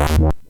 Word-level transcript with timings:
What? 0.00 0.40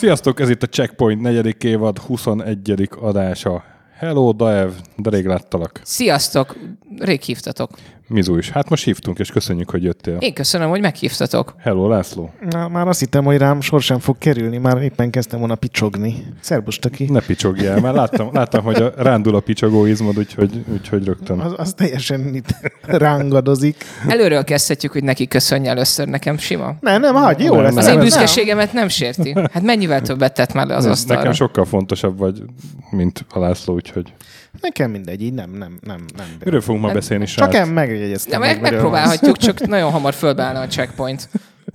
Sziasztok, 0.00 0.40
ez 0.40 0.50
itt 0.50 0.62
a 0.62 0.66
Checkpoint 0.66 1.20
negyedik 1.20 1.64
évad 1.64 1.98
21. 1.98 2.88
adása. 3.00 3.64
Hello, 3.98 4.32
Daev, 4.32 4.70
de 4.96 5.10
rég 5.10 5.26
láttalak. 5.26 5.80
Sziasztok! 5.84 6.56
Rég 6.98 7.20
hívtatok. 7.20 7.70
Mizu 8.10 8.36
is. 8.36 8.50
Hát 8.50 8.68
most 8.68 8.84
hívtunk, 8.84 9.18
és 9.18 9.30
köszönjük, 9.30 9.70
hogy 9.70 9.82
jöttél. 9.82 10.16
Én 10.18 10.34
köszönöm, 10.34 10.68
hogy 10.68 10.80
meghívtatok. 10.80 11.54
Hello, 11.58 11.88
László. 11.88 12.30
Na, 12.50 12.68
már 12.68 12.88
azt 12.88 13.00
hittem, 13.00 13.24
hogy 13.24 13.36
rám 13.36 13.60
sor 13.60 13.82
sem 13.82 13.98
fog 13.98 14.18
kerülni, 14.18 14.58
már 14.58 14.82
éppen 14.82 15.10
kezdtem 15.10 15.38
volna 15.38 15.54
picsogni. 15.54 16.26
Szerbus, 16.40 16.78
Taki. 16.78 17.04
Ne 17.04 17.20
picsogjál, 17.20 17.80
mert 17.80 17.94
láttam, 17.94 18.30
láttam 18.32 18.64
hogy 18.64 18.82
a, 18.82 18.92
rándul 18.96 19.34
a 19.34 19.40
picsogó 19.40 19.86
izmod, 19.86 20.18
úgyhogy, 20.18 20.64
úgyhogy 20.72 21.04
rögtön. 21.04 21.38
Az, 21.38 21.52
az 21.56 21.72
teljesen 21.72 22.34
itt 22.34 22.54
rángadozik. 22.82 23.84
Előről 24.08 24.44
kezdhetjük, 24.44 24.92
hogy 24.92 25.04
neki 25.04 25.28
köszönj 25.28 25.68
először, 25.68 26.06
nekem 26.08 26.38
sima. 26.38 26.74
Nem, 26.80 27.00
nem, 27.00 27.14
hagyj, 27.14 27.44
jó 27.44 27.54
Nem, 27.54 27.62
lesz. 27.62 27.76
Az 27.76 27.86
én 27.86 27.94
nem, 27.94 28.02
büszkeségemet 28.02 28.72
nem 28.72 28.88
sérti. 28.88 29.34
Hát 29.52 29.62
mennyivel 29.62 30.00
többet 30.00 30.34
tett 30.34 30.52
már 30.52 30.66
le 30.66 30.76
az 30.76 30.86
asztalra. 30.86 31.20
Nekem 31.20 31.34
sokkal 31.34 31.64
fontosabb 31.64 32.18
vagy, 32.18 32.42
mint 32.90 33.24
a 33.30 33.38
László, 33.38 33.74
úgyhogy. 33.74 34.12
Nekem 34.60 34.90
mindegy, 34.90 35.22
így 35.22 35.32
nem, 35.32 35.50
nem, 35.50 35.78
nem. 35.80 36.04
nem 36.16 36.26
Miről 36.44 36.60
fogunk 36.60 36.84
ma 36.84 36.92
beszélni, 36.92 37.24
Csak 37.24 37.50
srác? 37.52 37.54
em 37.54 37.68
megjegyeztem. 37.68 38.40
De 38.40 38.46
meg, 38.46 38.60
megpróbálhatjuk, 38.60 39.36
csak 39.36 39.66
nagyon 39.66 39.90
hamar 39.90 40.14
fölbeállna 40.14 40.60
a 40.60 40.66
checkpoint. 40.66 41.28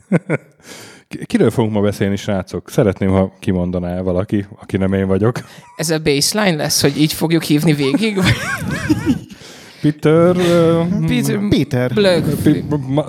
Ki- 1.08 1.26
Kiről 1.26 1.52
fogunk 1.52 1.73
ma 1.73 1.82
beszélni, 1.82 2.16
srácok? 2.16 2.70
Szeretném, 2.70 3.09
ha 3.09 3.34
kimondaná 3.40 4.02
valaki, 4.02 4.45
aki 4.62 4.78
nem 4.78 4.94
én 4.94 5.08
vagyok. 5.08 5.40
Ez 5.76 5.90
a 5.90 6.00
baseline 6.00 6.56
lesz, 6.56 6.82
hogy 6.82 7.02
így 7.02 7.14
fogjuk 7.14 7.44
hívni 7.44 7.73
végig? 7.73 8.20
Peter... 9.82 10.36
Uh, 10.36 11.50
Peter. 11.50 11.94
Blög. 11.94 12.23
Ma- 12.88 13.06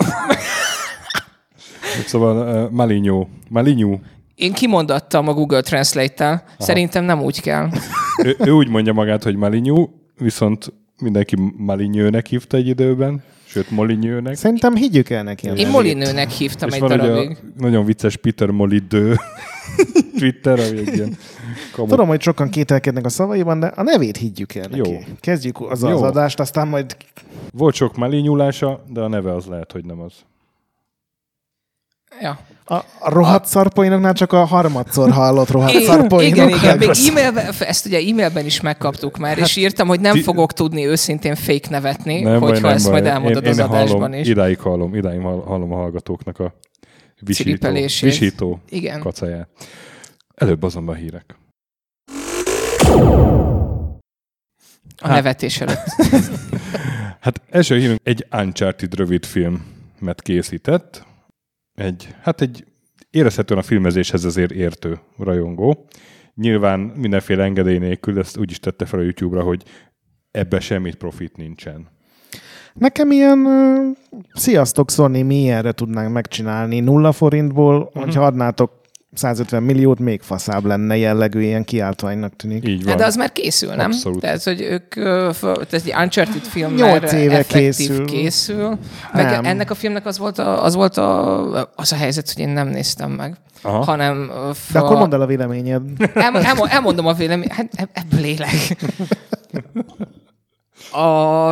szóval 2.06 2.64
uh, 2.64 2.70
Maligno. 2.70 3.26
Maligno. 3.48 3.98
Én 4.36 4.52
kimondattam 4.52 5.28
a 5.28 5.32
Google 5.32 5.60
Translate-tel. 5.60 6.44
Szerintem 6.58 7.04
nem 7.04 7.22
úgy 7.22 7.40
kell. 7.40 7.68
Ő, 8.24 8.36
ő 8.38 8.50
úgy 8.50 8.68
mondja 8.68 8.92
magát, 8.92 9.22
hogy 9.22 9.36
Maligno, 9.36 9.88
viszont 10.18 10.72
mindenki 11.00 11.36
Malignőnek 11.56 12.26
hívta 12.26 12.56
egy 12.56 12.66
időben, 12.68 13.22
sőt 13.46 13.70
Molinyőnek. 13.70 14.34
Szerintem 14.34 14.74
higgyük 14.74 15.10
el 15.10 15.22
neki. 15.22 15.48
Én. 15.56 15.68
Molinőnek 15.68 16.30
hívtam 16.30 16.68
És 16.68 16.74
egy 16.74 16.80
van 16.80 16.92
ugye 16.92 17.02
a 17.02 17.06
darabig. 17.06 17.36
nagyon 17.58 17.84
vicces 17.84 18.16
Peter 18.16 18.50
Molidő 18.50 19.14
Twitter, 20.18 20.58
ami 20.58 20.78
egy 20.78 20.94
ilyen 20.94 21.16
kamu. 21.72 21.88
Tudom, 21.88 22.08
hogy 22.08 22.20
sokan 22.20 22.48
kételkednek 22.48 23.04
a 23.04 23.08
szavaiban, 23.08 23.60
de 23.60 23.66
a 23.66 23.82
nevét 23.82 24.16
higgyük 24.16 24.54
el 24.54 24.66
neki. 24.70 24.90
Jó. 24.90 24.98
Kezdjük 25.20 25.60
az, 25.70 25.82
Jó. 25.82 25.88
az 25.88 26.02
adást, 26.02 26.40
aztán 26.40 26.68
majd 26.68 26.96
Volt 27.52 27.74
sok 27.74 27.96
Malinyulása, 27.96 28.84
de 28.88 29.00
a 29.00 29.08
neve 29.08 29.34
az 29.34 29.46
lehet, 29.46 29.72
hogy 29.72 29.84
nem 29.84 30.00
az. 30.00 30.12
Ja. 32.20 32.38
a, 32.64 32.74
a 32.74 33.10
rohadt 33.10 33.46
szarpoinoknál 33.46 34.12
csak 34.12 34.32
a 34.32 34.44
harmadszor 34.44 35.10
hallott 35.10 35.48
rohadt 35.50 35.80
szarpoinok. 35.82 36.36
igen, 36.36 36.48
igen, 36.48 36.78
még 36.78 36.88
Akkor- 36.88 37.08
e-mailben, 37.08 37.46
ezt 37.58 37.86
ugye 37.86 37.98
e-mailben 37.98 38.44
is 38.44 38.60
megkaptuk 38.60 39.16
már, 39.18 39.38
és 39.38 39.56
írtam, 39.56 39.88
hogy 39.88 40.00
nem 40.00 40.12
ti- 40.12 40.22
fogok 40.22 40.52
tudni 40.52 40.86
őszintén 40.86 41.34
fake 41.34 41.68
nevetni, 41.70 42.20
Nem 42.20 42.40
baj, 42.40 42.48
hogyha 42.50 42.66
nem 42.66 42.76
ezt 42.76 42.84
baj. 42.84 42.92
majd 42.92 43.06
elmondod 43.12 43.44
én, 43.44 43.50
az 43.50 43.58
én 43.58 43.64
adásban 43.64 44.00
hallom, 44.00 44.12
is. 44.20 44.28
Idáig 44.28 44.58
hallom, 44.58 44.94
idáig 44.94 45.20
hall- 45.20 45.44
hallom 45.46 45.72
a 45.72 45.76
hallgatóknak 45.76 46.38
a 46.38 46.54
visító, 47.20 47.70
visító 48.00 48.60
Igen. 48.68 49.00
kacáját. 49.00 49.48
Előbb 50.34 50.62
azonban 50.62 50.94
a 50.94 50.98
hírek. 50.98 51.36
A 55.02 55.08
nevetés 55.08 55.60
előtt. 55.60 55.84
Hát 57.20 57.40
első 57.50 57.78
hírünk 57.78 58.00
egy 58.02 58.26
Uncharted 58.32 58.94
rövid 58.94 59.24
filmet 59.24 60.22
készített. 60.22 61.04
Egy, 61.76 62.14
hát 62.22 62.40
egy 62.40 62.64
érezhetően 63.10 63.60
a 63.60 63.62
filmezéshez 63.62 64.24
azért 64.24 64.50
értő 64.50 64.98
rajongó. 65.18 65.86
Nyilván 66.34 66.80
mindenféle 66.80 67.44
engedély 67.44 67.78
nélkül 67.78 68.18
ezt 68.18 68.38
úgy 68.38 68.50
is 68.50 68.60
tette 68.60 68.86
fel 68.86 68.98
a 68.98 69.02
YouTube-ra, 69.02 69.42
hogy 69.42 69.62
ebbe 70.30 70.60
semmit 70.60 70.94
profit 70.94 71.36
nincsen. 71.36 71.88
Nekem 72.74 73.10
ilyen, 73.10 73.38
uh, 73.38 73.96
sziasztok 74.32 74.90
Sony, 74.90 75.24
mi 75.24 75.34
ilyenre 75.40 75.72
tudnánk 75.72 76.12
megcsinálni 76.12 76.80
nulla 76.80 77.12
forintból, 77.12 77.80
uh-huh. 77.80 78.02
hogyha 78.02 78.24
adnátok 78.24 78.80
150 79.16 79.62
milliót, 79.62 79.98
még 79.98 80.20
faszább 80.22 80.64
lenne 80.64 80.96
jellegű, 80.96 81.40
ilyen 81.42 81.64
kiáltványnak 81.64 82.36
tűnik. 82.36 82.68
Így 82.68 82.78
van. 82.80 82.88
Hát 82.88 82.98
de 82.98 83.04
az 83.06 83.16
már 83.16 83.32
készül, 83.32 83.74
nem? 83.74 83.90
Abszolút. 83.90 84.20
Tehát, 84.20 84.42
hogy 84.42 84.60
ők, 84.60 84.88
tehát 84.94 85.72
egy 85.72 85.94
Uncharted 85.98 86.42
film 86.42 86.74
Nyolc 86.74 87.12
már 87.12 87.20
éve 87.20 87.32
effektív 87.36 87.76
készül. 87.76 88.04
készül. 88.04 88.78
Meg 89.12 89.24
Nem. 89.24 89.44
ennek 89.44 89.70
a 89.70 89.74
filmnek 89.74 90.06
az 90.06 90.18
volt, 90.18 90.38
a, 90.38 90.64
az 90.64 90.74
volt 90.74 90.96
a, 90.96 91.72
az 91.74 91.92
a 91.92 91.96
helyzet, 91.96 92.32
hogy 92.32 92.42
én 92.42 92.48
nem 92.48 92.68
néztem 92.68 93.10
meg. 93.10 93.36
Aha. 93.62 93.84
Hanem 93.84 94.30
ö, 94.30 94.46
De 94.48 94.52
fa- 94.54 94.82
akkor 94.82 94.96
mondd 94.96 95.14
el 95.14 95.20
a 95.20 95.26
véleményed. 95.26 95.82
El, 96.14 96.36
el, 96.38 96.66
elmondom 96.68 97.06
a 97.06 97.12
véleményt, 97.12 97.52
hát 97.52 97.68
eb- 97.76 97.90
ebből 97.92 98.24
élek. 98.24 98.50
A 100.92 101.48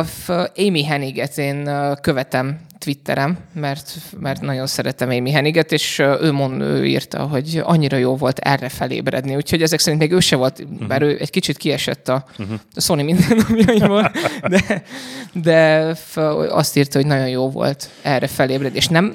Amy 0.57 0.83
Henniget 0.83 1.37
én 1.37 1.69
követem 2.01 2.59
Twitterem, 2.79 3.37
mert, 3.53 3.91
mert 4.19 4.41
nagyon 4.41 4.67
szeretem 4.67 5.09
Amy 5.09 5.31
Henniget, 5.31 5.71
és 5.71 5.99
ő, 5.99 6.31
mond, 6.31 6.61
ő 6.61 6.85
írta, 6.85 7.21
hogy 7.21 7.61
annyira 7.63 7.97
jó 7.97 8.15
volt 8.15 8.39
erre 8.39 8.69
felébredni, 8.69 9.35
úgyhogy 9.35 9.61
ezek 9.61 9.79
szerint 9.79 10.01
még 10.01 10.11
ő 10.11 10.19
se 10.19 10.35
volt, 10.35 10.87
bár 10.87 11.01
ő 11.01 11.17
egy 11.19 11.29
kicsit 11.29 11.57
kiesett 11.57 12.09
a, 12.09 12.25
a 12.75 12.81
Sony 12.81 13.03
mindennapjaiból, 13.03 14.11
de, 14.49 14.83
de 15.33 15.91
azt 16.49 16.77
írta, 16.77 16.97
hogy 16.97 17.07
nagyon 17.07 17.29
jó 17.29 17.49
volt 17.49 17.89
erre 18.01 18.27
felébredni, 18.27 18.77
és 18.77 18.87
nem 18.87 19.13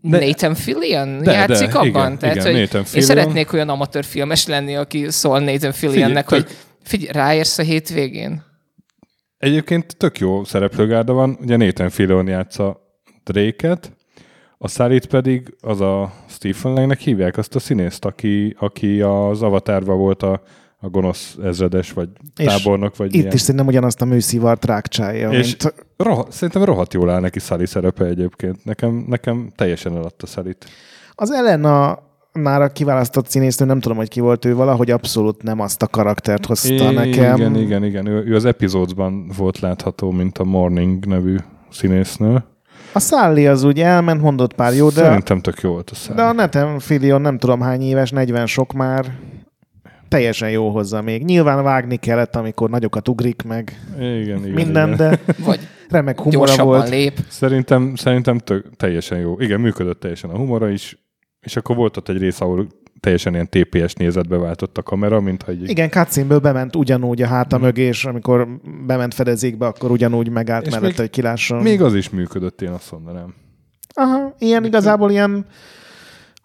De- 0.00 0.26
Nathan 0.26 0.54
Fillion 0.54 1.22
de, 1.22 1.32
játszik 1.32 1.68
de, 1.72 1.78
abban? 1.78 1.88
igen, 1.88 2.18
Tehát, 2.18 2.34
igen, 2.36 2.46
hogy 2.46 2.60
Nathan 2.60 2.80
én 2.80 2.86
Fillion. 2.86 3.08
szeretnék 3.08 3.52
olyan 3.52 3.68
amatőr 3.68 4.04
filmes 4.04 4.46
lenni, 4.46 4.76
aki 4.76 5.10
szól 5.10 5.40
Nathan 5.40 5.72
Fillionnek, 5.72 6.28
Figyelj, 6.28 6.42
hogy 6.42 6.56
figyelj, 6.82 7.12
ráérsz 7.12 7.58
a 7.58 7.62
hétvégén? 7.62 8.46
Egyébként 9.38 9.96
tök 9.96 10.18
jó 10.18 10.44
szereplőgárda 10.44 11.12
van. 11.12 11.38
Ugye 11.40 11.56
Nathan 11.56 11.90
Fillion 11.90 12.26
játsza 12.26 12.80
Drake-et, 13.24 13.96
a 14.58 14.68
Sarit 14.68 15.06
pedig 15.06 15.56
az 15.60 15.80
a 15.80 16.12
Stephen 16.28 16.72
Langnek 16.72 16.98
hívják 16.98 17.36
azt 17.36 17.54
a 17.54 17.58
színészt, 17.58 18.04
aki, 18.04 18.56
aki 18.58 19.00
az 19.00 19.42
Avatarban 19.42 19.98
volt 19.98 20.22
a, 20.22 20.42
a 20.78 20.88
gonosz 20.88 21.36
ezredes, 21.42 21.92
vagy 21.92 22.08
És 22.36 22.44
tábornok, 22.44 22.96
vagy 22.96 23.14
Itt 23.14 23.20
ilyen. 23.20 23.32
is 23.32 23.40
szerintem 23.40 23.66
ugyanazt 23.66 24.00
a 24.02 24.04
műszivart 24.04 24.64
rákcsálja, 24.64 25.30
És 25.30 25.56
mint... 25.56 25.74
roha, 25.96 26.26
szerintem 26.30 26.64
rohadt 26.64 26.94
jól 26.94 27.10
áll 27.10 27.20
neki 27.20 27.38
Sally 27.38 27.66
szerepe 27.66 28.04
egyébként. 28.04 28.64
Nekem, 28.64 29.04
nekem 29.08 29.52
teljesen 29.56 29.96
eladta 29.96 30.26
Salit. 30.26 30.66
Az 31.14 31.30
Elena 31.30 31.98
már 32.40 32.62
a 32.62 32.68
kiválasztott 32.68 33.28
színésznő, 33.28 33.66
nem 33.66 33.80
tudom, 33.80 33.96
hogy 33.96 34.08
ki 34.08 34.20
volt 34.20 34.44
ő, 34.44 34.54
valahogy 34.54 34.90
abszolút 34.90 35.42
nem 35.42 35.60
azt 35.60 35.82
a 35.82 35.86
karaktert 35.86 36.46
hozta 36.46 36.90
nekem. 36.90 37.36
Igen, 37.36 37.56
igen, 37.56 37.84
igen. 37.84 38.06
Ő, 38.06 38.24
ő 38.26 38.34
az 38.34 38.44
epizódban 38.44 39.30
volt 39.36 39.58
látható, 39.58 40.10
mint 40.10 40.38
a 40.38 40.44
Morning 40.44 41.06
nevű 41.06 41.36
színésznő. 41.70 42.44
A 42.92 43.00
Sally 43.00 43.46
az 43.46 43.64
úgy 43.64 43.80
elment, 43.80 44.20
mondott 44.20 44.54
pár 44.54 44.74
jó, 44.74 44.88
de, 44.88 45.02
Szerintem 45.02 45.40
tök 45.40 45.60
jó 45.60 45.70
volt 45.70 45.90
a 45.90 45.94
Sally. 45.94 46.16
de 46.16 46.22
a 46.22 46.32
Nathan 46.32 46.78
Fillion 46.78 47.20
nem 47.20 47.38
tudom 47.38 47.60
hány 47.60 47.82
éves, 47.82 48.10
40 48.10 48.46
sok 48.46 48.72
már, 48.72 49.06
teljesen 50.08 50.50
jó 50.50 50.70
hozzá 50.70 51.00
még. 51.00 51.24
Nyilván 51.24 51.62
vágni 51.62 51.96
kellett, 51.96 52.36
amikor 52.36 52.70
nagyokat 52.70 53.08
ugrik 53.08 53.42
meg 53.42 53.86
igen, 53.98 54.16
igen, 54.16 54.40
minden, 54.40 54.92
igen. 54.92 54.96
de 54.96 55.20
Vagy 55.46 55.60
remek 55.88 56.20
humora 56.20 56.64
volt. 56.64 56.88
lép? 56.88 57.18
Szerintem, 57.28 57.94
szerintem 57.94 58.38
tök, 58.38 58.76
teljesen 58.76 59.18
jó. 59.18 59.40
Igen, 59.40 59.60
működött 59.60 60.00
teljesen 60.00 60.30
a 60.30 60.36
humora 60.36 60.68
is, 60.68 61.07
és 61.40 61.56
akkor 61.56 61.76
volt 61.76 61.96
ott 61.96 62.08
egy 62.08 62.18
rész, 62.18 62.40
ahol 62.40 62.66
teljesen 63.00 63.32
ilyen 63.34 63.48
TPS 63.48 63.92
nézetbe 63.94 64.36
váltott 64.36 64.78
a 64.78 64.82
kamera, 64.82 65.20
mintha 65.20 65.50
egy... 65.50 65.68
Igen, 65.68 65.88
cutscene 65.90 66.38
bement 66.38 66.76
ugyanúgy 66.76 67.22
a 67.22 67.26
háta 67.26 67.58
mögé, 67.58 67.82
és 67.82 68.04
amikor 68.04 68.48
bement 68.86 69.14
fedezékbe, 69.14 69.66
akkor 69.66 69.90
ugyanúgy 69.90 70.30
megállt 70.30 70.66
És 70.66 70.70
mellette, 70.70 70.88
még- 70.88 70.98
hogy 70.98 71.10
kilásson. 71.10 71.62
Még 71.62 71.82
az 71.82 71.94
is 71.94 72.10
működött, 72.10 72.62
én 72.62 72.70
azt 72.70 72.92
mondanám. 72.92 73.34
Aha, 73.94 74.34
ilyen 74.38 74.64
igazából 74.64 75.10
ilyen 75.10 75.46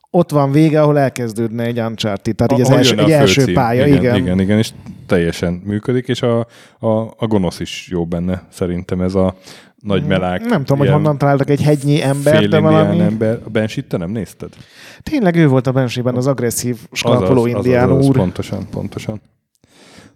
ott 0.09 0.31
van 0.31 0.51
vége, 0.51 0.81
ahol 0.81 0.99
elkezdődne 0.99 1.63
egy 1.63 1.79
Uncharted, 1.79 2.35
tehát 2.35 2.51
így 2.51 2.61
az 2.61 2.69
első, 2.69 2.97
egy 2.97 3.11
a 3.11 3.13
első 3.13 3.53
pálya, 3.53 3.85
igen, 3.85 3.99
igen. 3.99 4.15
igen. 4.15 4.39
Igen, 4.39 4.57
és 4.57 4.71
teljesen 5.07 5.53
működik, 5.53 6.07
és 6.07 6.21
a, 6.21 6.39
a, 6.79 6.87
a 7.17 7.27
gonosz 7.27 7.59
is 7.59 7.87
jó 7.91 8.05
benne, 8.05 8.43
szerintem 8.49 9.01
ez 9.01 9.15
a 9.15 9.35
nagy 9.83 10.05
melák. 10.05 10.45
Nem 10.45 10.59
tudom, 10.59 10.77
hogy 10.77 10.89
honnan 10.89 11.17
találtak 11.17 11.49
egy 11.49 11.61
hegynyi 11.61 12.01
ember, 12.01 12.47
de 12.47 12.59
valami... 12.59 12.99
ember. 12.99 13.39
A 13.45 13.49
Bensit 13.49 13.85
te 13.85 13.97
nem 13.97 14.09
nézted? 14.09 14.49
Tényleg 15.01 15.35
ő 15.35 15.47
volt 15.47 15.67
a 15.67 15.71
Bensiben 15.71 16.15
az 16.15 16.27
agresszív 16.27 16.77
skalpoló 16.91 17.45
indián 17.45 17.89
azaz, 17.89 18.07
úr. 18.07 18.15
Pontosan, 18.15 18.67
pontosan. 18.69 19.21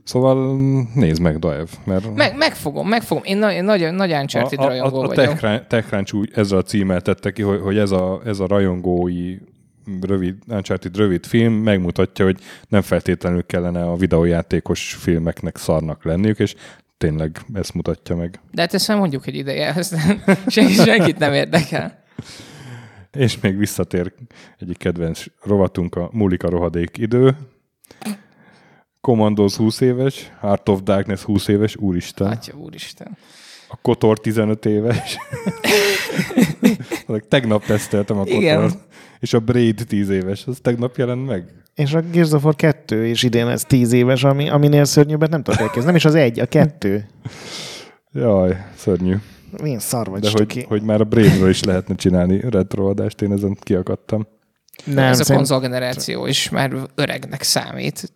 Szóval 0.04 0.56
mm, 0.56 0.82
nézd 0.94 1.22
meg, 1.22 1.40
Daev, 1.40 1.68
mert 1.84 2.16
Meg, 2.16 2.38
megfogom, 2.38 2.88
megfogom. 2.88 3.24
Én, 3.24 3.38
na, 3.38 3.52
én 3.52 3.64
nagy, 3.64 3.94
nagy 3.94 4.12
Uncharted 4.12 4.60
a, 4.60 4.64
a, 4.64 4.68
rajongó 4.68 5.00
a, 5.00 5.04
a 5.04 5.08
vagyok. 5.08 5.26
TechCrunch, 5.26 5.68
TechCrunch 5.68 6.16
úgy 6.16 6.32
ezzel 6.34 6.58
a 6.58 6.62
címmel 6.62 7.02
tette 7.02 7.32
ki, 7.32 7.42
hogy, 7.42 7.60
hogy 7.62 7.78
ez, 7.78 7.92
a, 7.92 8.22
ez 8.26 8.40
a 8.40 8.48
rajongói 8.48 9.38
rövid, 10.02 10.36
Uncharted 10.48 10.98
rövid 10.98 11.26
film 11.26 11.54
megmutatja, 11.54 12.26
hogy 12.26 12.40
nem 12.68 12.82
feltétlenül 12.82 13.46
kellene 13.46 13.84
a 13.84 13.96
videójátékos 13.96 14.94
filmeknek 14.94 15.58
szarnak 15.58 16.04
lenniük, 16.04 16.40
és 16.40 16.56
tényleg 16.98 17.40
ezt 17.54 17.74
mutatja 17.74 18.16
meg. 18.16 18.40
De 18.52 18.62
hát 18.62 18.74
ezt 18.74 18.88
már 18.88 18.98
mondjuk 18.98 19.28
egy 19.28 19.36
ideje, 19.36 19.74
ezt 19.74 19.96
senki, 20.48 20.74
senkit 20.74 21.18
nem 21.18 21.34
érdekel. 21.34 22.04
És 23.12 23.40
még 23.40 23.58
visszatér 23.58 24.14
egyik 24.60 24.78
kedvenc 24.78 25.24
rovatunk, 25.44 25.96
a 25.96 26.10
Múlik 26.12 26.44
a 26.44 26.50
rohadék 26.50 26.98
idő. 26.98 27.38
Commandos 29.02 29.56
20 29.56 29.80
éves, 29.82 30.32
Heart 30.42 30.70
of 30.70 30.82
Darkness 30.82 31.22
20 31.22 31.48
éves, 31.48 31.76
úristen. 31.76 32.28
Atya 32.28 32.54
úristen. 32.58 33.18
A 33.68 33.76
Kotor 33.82 34.20
15 34.20 34.66
éves. 34.66 35.18
tegnap 37.30 37.66
teszteltem 37.66 38.18
a 38.18 38.24
Igen. 38.26 38.72
És 39.20 39.34
a 39.34 39.40
Braid 39.40 39.84
10 39.88 40.10
éves, 40.10 40.46
az 40.46 40.58
tegnap 40.62 40.98
jelent 40.98 41.26
meg. 41.26 41.46
És 41.76 41.94
a 41.94 42.02
Gears 42.02 42.32
of 42.32 42.44
War 42.44 42.56
2 42.56 43.06
és 43.08 43.24
idén 43.24 43.48
ez 43.48 43.64
10 43.64 43.92
éves, 43.92 44.24
ami, 44.24 44.50
aminél 44.50 44.86
szörnyűbbet 44.86 45.30
nem 45.30 45.44
tudok 45.44 45.60
elképzelni. 45.60 45.88
Nem 45.88 45.96
is 45.96 46.06
az 46.06 46.16
egy, 46.16 46.40
a 46.40 46.46
kettő. 46.46 47.06
Jaj, 48.12 48.58
szörnyű. 48.76 49.16
Milyen 49.62 49.80
szar 49.80 50.08
vagy, 50.08 50.22
De 50.22 50.30
hogy, 50.32 50.66
hogy 50.68 50.82
már 50.82 51.02
a 51.02 51.04
Braidről 51.04 51.50
is 51.50 51.64
lehetne 51.64 51.96
csinálni 51.96 52.42
retroadást, 52.50 53.22
én 53.22 53.32
ezen 53.32 53.58
kiakadtam. 53.62 54.28
Nem, 54.84 54.98
Ez 54.98 55.20
a 55.20 55.24
szerint- 55.24 55.36
konzolgeneráció 55.48 56.26
is 56.26 56.50
már 56.50 56.72
öregnek 56.96 57.42
számít. 57.42 58.14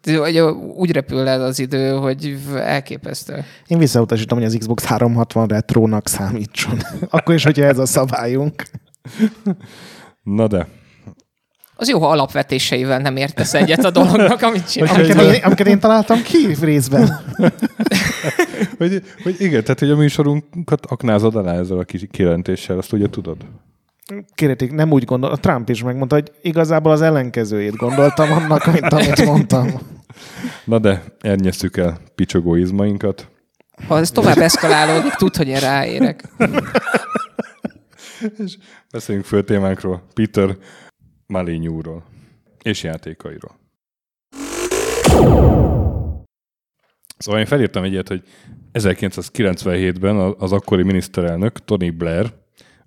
Úgy 0.75 0.92
repül 0.92 1.27
el 1.27 1.44
az 1.44 1.59
idő, 1.59 1.92
hogy 1.92 2.38
elképesztő. 2.56 3.44
Én 3.68 3.77
visszautasítom, 3.77 4.38
hogy 4.38 4.48
az 4.48 4.56
Xbox 4.59 4.86
360 4.86 5.48
retrónak 5.48 6.07
számítson. 6.07 6.77
Akkor 7.09 7.36
is, 7.36 7.44
hogyha 7.44 7.63
ez 7.63 7.77
a 7.77 7.86
szabályunk. 7.86 8.63
Na 10.24 10.48
de, 10.48 10.68
Az 11.81 11.89
jó, 11.89 11.99
ha 11.99 12.09
alapvetéseivel 12.09 12.99
nem 12.99 13.15
értesz 13.15 13.53
egyet 13.53 13.83
a 13.83 13.91
dolognak, 13.91 14.41
amit 14.41 14.71
csinál. 14.71 14.95
Amiket 14.95 15.21
én, 15.21 15.43
amiket 15.43 15.67
én 15.67 15.79
találtam 15.79 16.21
ki 16.21 16.47
részben. 16.61 17.19
hogy, 18.77 19.03
hogy 19.23 19.35
igen, 19.37 19.61
tehát 19.63 19.79
hogy 19.79 19.89
a 19.89 19.95
műsorunkat 19.95 20.85
aknázod 20.85 21.35
alá 21.35 21.53
ezzel 21.53 21.77
a 21.77 21.83
kis 21.83 22.01
kijelentéssel, 22.11 22.77
azt 22.77 22.93
ugye 22.93 23.09
tudod? 23.09 23.37
Kérhetik, 24.35 24.71
nem 24.71 24.91
úgy 24.91 25.05
gondol. 25.05 25.31
A 25.31 25.37
Trump 25.37 25.69
is 25.69 25.83
megmondta, 25.83 26.15
hogy 26.15 26.31
igazából 26.41 26.91
az 26.91 27.01
ellenkezőjét 27.01 27.75
gondoltam 27.75 28.31
annak, 28.31 28.65
mint 28.65 28.93
amit 28.93 29.25
mondtam. 29.25 29.67
Na 30.63 30.79
de, 30.79 31.03
ernyesztük 31.21 31.77
el 31.77 31.97
picsogó 32.15 32.55
izmainkat. 32.55 33.27
Ha 33.87 33.97
ez 33.97 34.11
tovább 34.11 34.37
eszkalálódik, 34.37 35.13
tud, 35.13 35.35
hogy 35.35 35.47
én 35.47 35.59
ráérek. 35.59 36.23
Beszéljünk 38.91 39.27
fő 39.27 39.43
témánkról, 39.43 40.03
Peter 40.13 40.57
Malinyúról 41.31 42.03
és 42.61 42.83
játékairól. 42.83 43.59
Szóval 47.17 47.39
én 47.39 47.45
felírtam 47.45 47.83
egy 47.83 47.91
ilyet, 47.91 48.07
hogy 48.07 48.23
1997-ben 48.73 50.15
az 50.37 50.51
akkori 50.51 50.83
miniszterelnök 50.83 51.65
Tony 51.65 51.97
Blair 51.97 52.33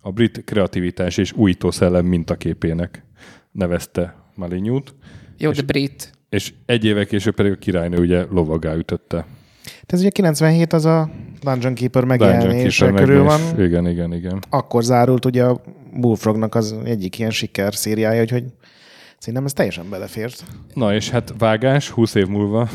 a 0.01 0.13
brit 0.13 0.45
kreativitás 0.45 1.17
és 1.17 1.33
újító 1.33 1.71
szellem 1.71 2.07
mintaképének 2.07 3.05
nevezte 3.53 4.17
Malinyút, 4.35 4.95
Jó, 5.39 5.51
de 5.51 5.63
brit. 5.63 6.13
és 6.29 6.53
egy 6.67 6.85
éve 6.85 7.05
később 7.05 7.35
pedig 7.35 7.53
a 7.53 7.57
királynő 7.57 7.97
ugye 7.99 8.25
lovagá 8.31 8.75
ütötte. 8.75 9.27
Ez 9.87 10.01
ugye 10.01 10.11
97 10.11 10.73
az 10.73 10.85
a 10.85 11.11
Dungeon 11.43 11.75
Keeper 11.75 12.05
Dungeon 12.07 12.31
megjelenése 12.37 12.85
Keeper 12.85 13.05
körül 13.05 13.23
van. 13.23 13.41
megjelenés. 13.41 13.67
Igen, 13.69 13.87
igen, 13.89 14.13
igen. 14.15 14.43
Akkor 14.51 14.83
zárult 14.83 15.25
ugye 15.25 15.45
a 15.45 15.61
Bullfrognak 15.95 16.55
az 16.55 16.75
egyik 16.85 17.19
ilyen 17.19 17.31
siker 17.31 17.75
szériája, 17.75 18.23
úgyhogy 18.23 18.45
szerintem 19.19 19.45
ez 19.45 19.53
teljesen 19.53 19.91
belefért. 19.91 20.45
Na 20.75 20.95
és 20.95 21.11
hát 21.11 21.35
vágás, 21.39 21.89
20 21.89 22.15
év 22.15 22.27
múlva. 22.27 22.69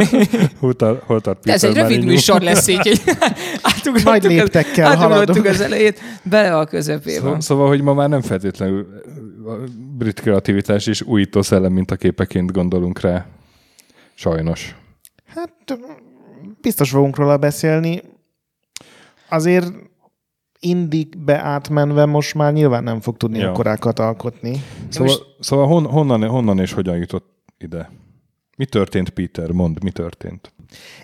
hol 0.60 0.74
tart, 0.74 1.02
hol 1.02 1.20
tart 1.20 1.44
De 1.44 1.52
ez 1.52 1.60
Peter 1.60 1.76
egy 1.76 1.82
rövid 1.82 2.04
műsor 2.04 2.40
lesz 2.40 2.66
így, 2.66 2.76
hogy 2.82 4.02
Nagy 4.04 4.22
léptekkel 4.22 4.96
haladunk. 4.96 5.46
az 5.46 5.60
elejét, 5.60 6.00
bele 6.22 6.58
a 6.58 6.64
közepébe. 6.64 7.20
Szó, 7.20 7.40
szóval, 7.40 7.68
hogy 7.68 7.82
ma 7.82 7.94
már 7.94 8.08
nem 8.08 8.20
feltétlenül 8.20 8.86
a 9.46 9.52
brit 9.96 10.20
kreativitás 10.20 10.86
és 10.86 11.02
újító 11.02 11.42
szellem 11.42 11.72
mintaképeként 11.72 12.52
gondolunk 12.52 13.00
rá. 13.00 13.26
Sajnos. 14.14 14.76
Hát 15.26 15.78
biztos 16.60 16.90
fogunk 16.90 17.16
róla 17.16 17.36
beszélni. 17.36 18.02
Azért 19.28 19.72
indikbe 20.68 21.38
átmenve 21.42 22.04
most 22.04 22.34
már 22.34 22.52
nyilván 22.52 22.82
nem 22.82 23.00
fog 23.00 23.16
tudni 23.16 23.38
Ja. 23.38 23.48
akkorákat 23.48 23.98
alkotni. 23.98 24.62
Szóval, 24.88 25.14
szóval 25.40 25.66
hon, 25.66 25.86
honnan, 25.86 26.28
honnan 26.28 26.58
és 26.58 26.72
hogyan 26.72 26.96
jutott 26.96 27.34
ide? 27.58 27.90
Mi 28.56 28.64
történt, 28.64 29.10
Peter? 29.10 29.50
Mondd, 29.50 29.76
mi 29.82 29.90
történt? 29.90 30.52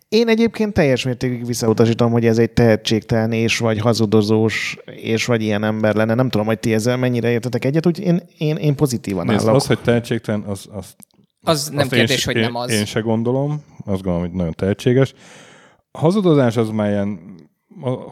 Én 0.09 0.29
egyébként 0.29 0.73
teljes 0.73 1.05
mértékig 1.05 1.47
visszautasítom, 1.47 2.11
hogy 2.13 2.27
ez 2.27 2.39
egy 2.39 2.51
tehetségtelen 2.51 3.33
és 3.33 3.59
vagy 3.59 3.79
hazudozós 3.79 4.77
és 4.87 5.27
vagy 5.27 5.43
ilyen 5.43 5.65
ember 5.65 5.95
lenne. 5.95 6.15
Nem 6.15 6.29
tudom, 6.29 6.47
hogy 6.47 6.59
ti 6.59 6.75
ezzel 6.75 6.97
mennyire 6.97 7.31
értetek 7.31 7.65
egyet, 7.65 7.87
úgyhogy 7.87 8.07
én, 8.07 8.23
én, 8.39 8.57
én 8.57 8.75
pozitívan 8.75 9.27
Nézd, 9.27 9.43
állok. 9.47 9.55
az, 9.55 9.67
hogy 9.67 9.79
tehetségtelen, 9.79 10.41
az, 10.43 10.67
az 10.73 10.95
Az 11.43 11.69
nem 11.69 11.79
azt 11.79 11.93
én 11.93 11.99
kérdés, 11.99 12.21
se- 12.21 12.33
hogy 12.33 12.37
én, 12.41 12.47
nem 12.47 12.55
az. 12.55 12.71
Én 12.71 12.85
se 12.85 13.01
gondolom, 13.01 13.63
azt 13.85 14.03
gondolom, 14.03 14.21
hogy 14.21 14.31
nagyon 14.37 14.53
tehetséges. 14.53 15.15
A 15.91 15.99
hazudozás 15.99 16.57
az 16.57 16.69
már 16.71 16.91
ilyen, 16.91 17.19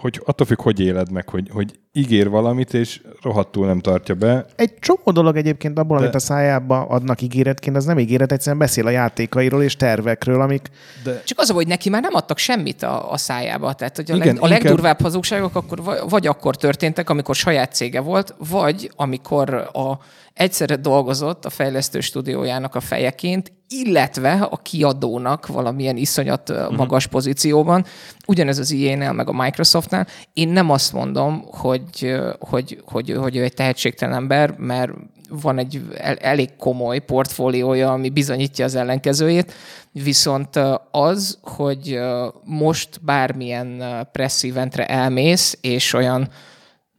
hogy 0.01 0.21
attól 0.25 0.47
függ, 0.47 0.62
hogy 0.62 0.81
éled 0.81 1.11
meg, 1.11 1.29
hogy, 1.29 1.49
hogy 1.53 1.79
ígér 1.93 2.29
valamit, 2.29 2.75
és 2.75 3.01
rohadtul 3.23 3.67
nem 3.67 3.81
tartja 3.81 4.15
be. 4.15 4.47
Egy 4.57 4.75
csomó 4.79 5.03
dolog 5.12 5.37
egyébként 5.37 5.79
abból, 5.79 5.97
De- 5.97 6.03
amit 6.03 6.15
a 6.15 6.19
szájába 6.19 6.81
adnak 6.87 7.23
ígéretként, 7.23 7.77
az 7.77 7.85
nem 7.85 7.99
ígéret, 7.99 8.33
egyszerűen 8.33 8.59
beszél 8.59 8.87
a 8.87 8.91
játékairól 8.91 9.62
és 9.62 9.77
tervekről, 9.77 10.41
amik 10.41 10.69
De 11.05 11.23
Csak 11.25 11.39
az 11.39 11.51
hogy 11.51 11.67
neki 11.67 11.89
már 11.89 12.03
nem 12.03 12.15
adtak 12.15 12.39
semmit 12.39 12.83
a, 12.83 13.12
a 13.12 13.17
szájába. 13.17 13.73
Tehát, 13.73 13.97
hogy 13.97 14.11
a, 14.11 14.15
Igen, 14.15 14.27
leg, 14.27 14.43
a 14.43 14.47
inkább- 14.47 14.62
legdurvább 14.62 15.01
hazugságok 15.01 15.57
akkor 15.57 15.83
vagy, 15.83 15.99
vagy 16.09 16.27
akkor 16.27 16.57
történtek, 16.57 17.11
amikor 17.11 17.35
saját 17.35 17.73
cége 17.75 18.01
volt, 18.01 18.35
vagy 18.51 18.91
amikor 18.97 19.55
a, 19.73 19.99
egyszerre 20.35 20.77
dolgozott 20.77 21.45
a 21.45 21.51
fejlesztő 21.51 22.01
stúdiójának 22.01 22.75
a 22.75 22.81
fejeként, 22.81 23.53
illetve 23.69 24.33
a 24.33 24.57
kiadónak 24.57 25.47
valamilyen 25.47 25.97
iszonyat 25.97 26.51
uh-huh. 26.51 26.77
magas 26.77 27.07
pozícióban. 27.07 27.85
Ugyanez 28.27 28.59
az 28.59 28.73
EA-nél, 28.73 29.13
meg 29.13 29.29
a 29.29 29.43
Microsoftnál. 29.43 30.07
Én 30.33 30.49
nem 30.49 30.71
azt 30.71 30.93
mondom, 30.93 31.45
hogy, 31.51 32.17
hogy, 32.39 32.83
hogy, 32.87 33.17
hogy 33.17 33.37
ő 33.37 33.43
egy 33.43 33.55
tehetségtelen 33.55 34.15
ember, 34.15 34.55
mert 34.57 34.93
van 35.31 35.59
egy 35.59 35.83
el, 35.97 36.17
elég 36.17 36.57
komoly 36.57 36.99
portfóliója, 36.99 37.93
ami 37.93 38.09
bizonyítja 38.09 38.65
az 38.65 38.75
ellenkezőjét, 38.75 39.53
viszont 39.93 40.61
az, 40.91 41.39
hogy 41.43 42.01
most 42.45 43.05
bármilyen 43.05 43.83
press 44.13 44.43
eventre 44.43 44.87
elmész, 44.87 45.59
és 45.61 45.93
olyan 45.93 46.29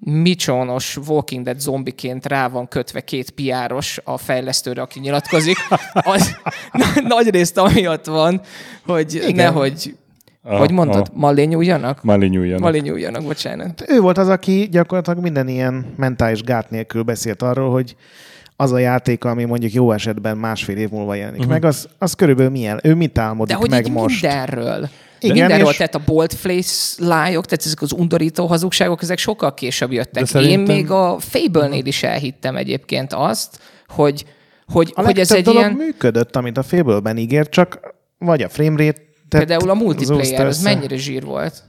micsónos 0.03 0.97
Walking 1.07 1.43
Dead 1.45 1.59
zombiként 1.59 2.25
rá 2.25 2.47
van 2.47 2.67
kötve 2.67 3.01
két 3.01 3.29
piáros 3.29 3.99
a 4.03 4.17
fejlesztőre, 4.17 4.81
aki 4.81 4.99
nyilatkozik, 4.99 5.57
az 5.93 6.35
na- 6.71 7.01
nagy 7.07 7.29
részt 7.29 7.57
amiatt 7.57 8.05
van, 8.05 8.41
hogy 8.85 9.13
Igen. 9.13 9.35
nehogy, 9.35 9.95
Aha, 10.43 10.57
hogy 10.57 10.71
mondtad, 10.71 11.07
aha. 11.09 11.19
malé 11.19 11.43
nyúljanak? 11.43 12.03
Mali 12.03 12.27
nyúljanak. 12.27 12.61
Malé 12.61 12.79
nyúljanak, 12.79 13.23
bocsánat. 13.23 13.83
ő 13.87 13.99
volt 13.99 14.17
az, 14.17 14.27
aki 14.27 14.67
gyakorlatilag 14.71 15.19
minden 15.21 15.47
ilyen 15.47 15.93
mentális 15.97 16.41
gát 16.41 16.69
nélkül 16.69 17.03
beszélt 17.03 17.41
arról, 17.41 17.71
hogy 17.71 17.95
az 18.55 18.71
a 18.71 18.77
játék, 18.77 19.23
ami 19.23 19.43
mondjuk 19.43 19.73
jó 19.73 19.91
esetben 19.91 20.37
másfél 20.37 20.77
év 20.77 20.89
múlva 20.89 21.13
jelenik 21.15 21.39
uh-huh. 21.39 21.53
meg, 21.53 21.65
az, 21.65 21.87
az 21.97 22.13
körülbelül 22.13 22.51
milyen? 22.51 22.79
Ő 22.83 22.95
mit 22.95 23.17
álmodik 23.17 23.53
De 23.53 23.59
hogy 23.59 23.69
meg 23.69 23.85
így 23.85 23.91
most? 23.91 24.21
mindenről. 24.21 24.89
Igen, 25.23 25.35
mindenről, 25.37 25.67
és- 25.69 25.77
tehát 25.77 25.95
a 25.95 26.01
bold 26.05 26.31
face 26.33 27.05
lájok, 27.05 27.45
tehát 27.45 27.65
ezek 27.65 27.81
az 27.81 27.91
undorító 27.91 28.45
hazugságok, 28.45 29.01
ezek 29.01 29.17
sokkal 29.17 29.53
később 29.53 29.91
jöttek. 29.91 30.25
Szerintem- 30.25 30.59
Én 30.59 30.75
még 30.75 30.91
a 30.91 31.19
Fable-nél 31.19 31.85
is 31.85 32.03
elhittem 32.03 32.55
egyébként 32.55 33.13
azt, 33.13 33.59
hogy, 33.87 34.25
hogy, 34.65 34.91
A 34.95 35.03
hogy 35.03 35.19
ez 35.19 35.31
egy 35.31 35.43
dolog 35.43 35.59
ilyen... 35.61 35.73
működött, 35.73 36.35
amit 36.35 36.57
a 36.57 36.63
Fable-ben 36.63 37.17
ígért, 37.17 37.49
csak 37.49 37.79
vagy 38.17 38.41
a 38.41 38.49
framerate 38.49 39.01
Például 39.29 39.69
a 39.69 39.73
multiplayer, 39.73 40.45
az 40.45 40.61
mennyire 40.61 40.97
zsír 40.97 41.23
volt. 41.23 41.63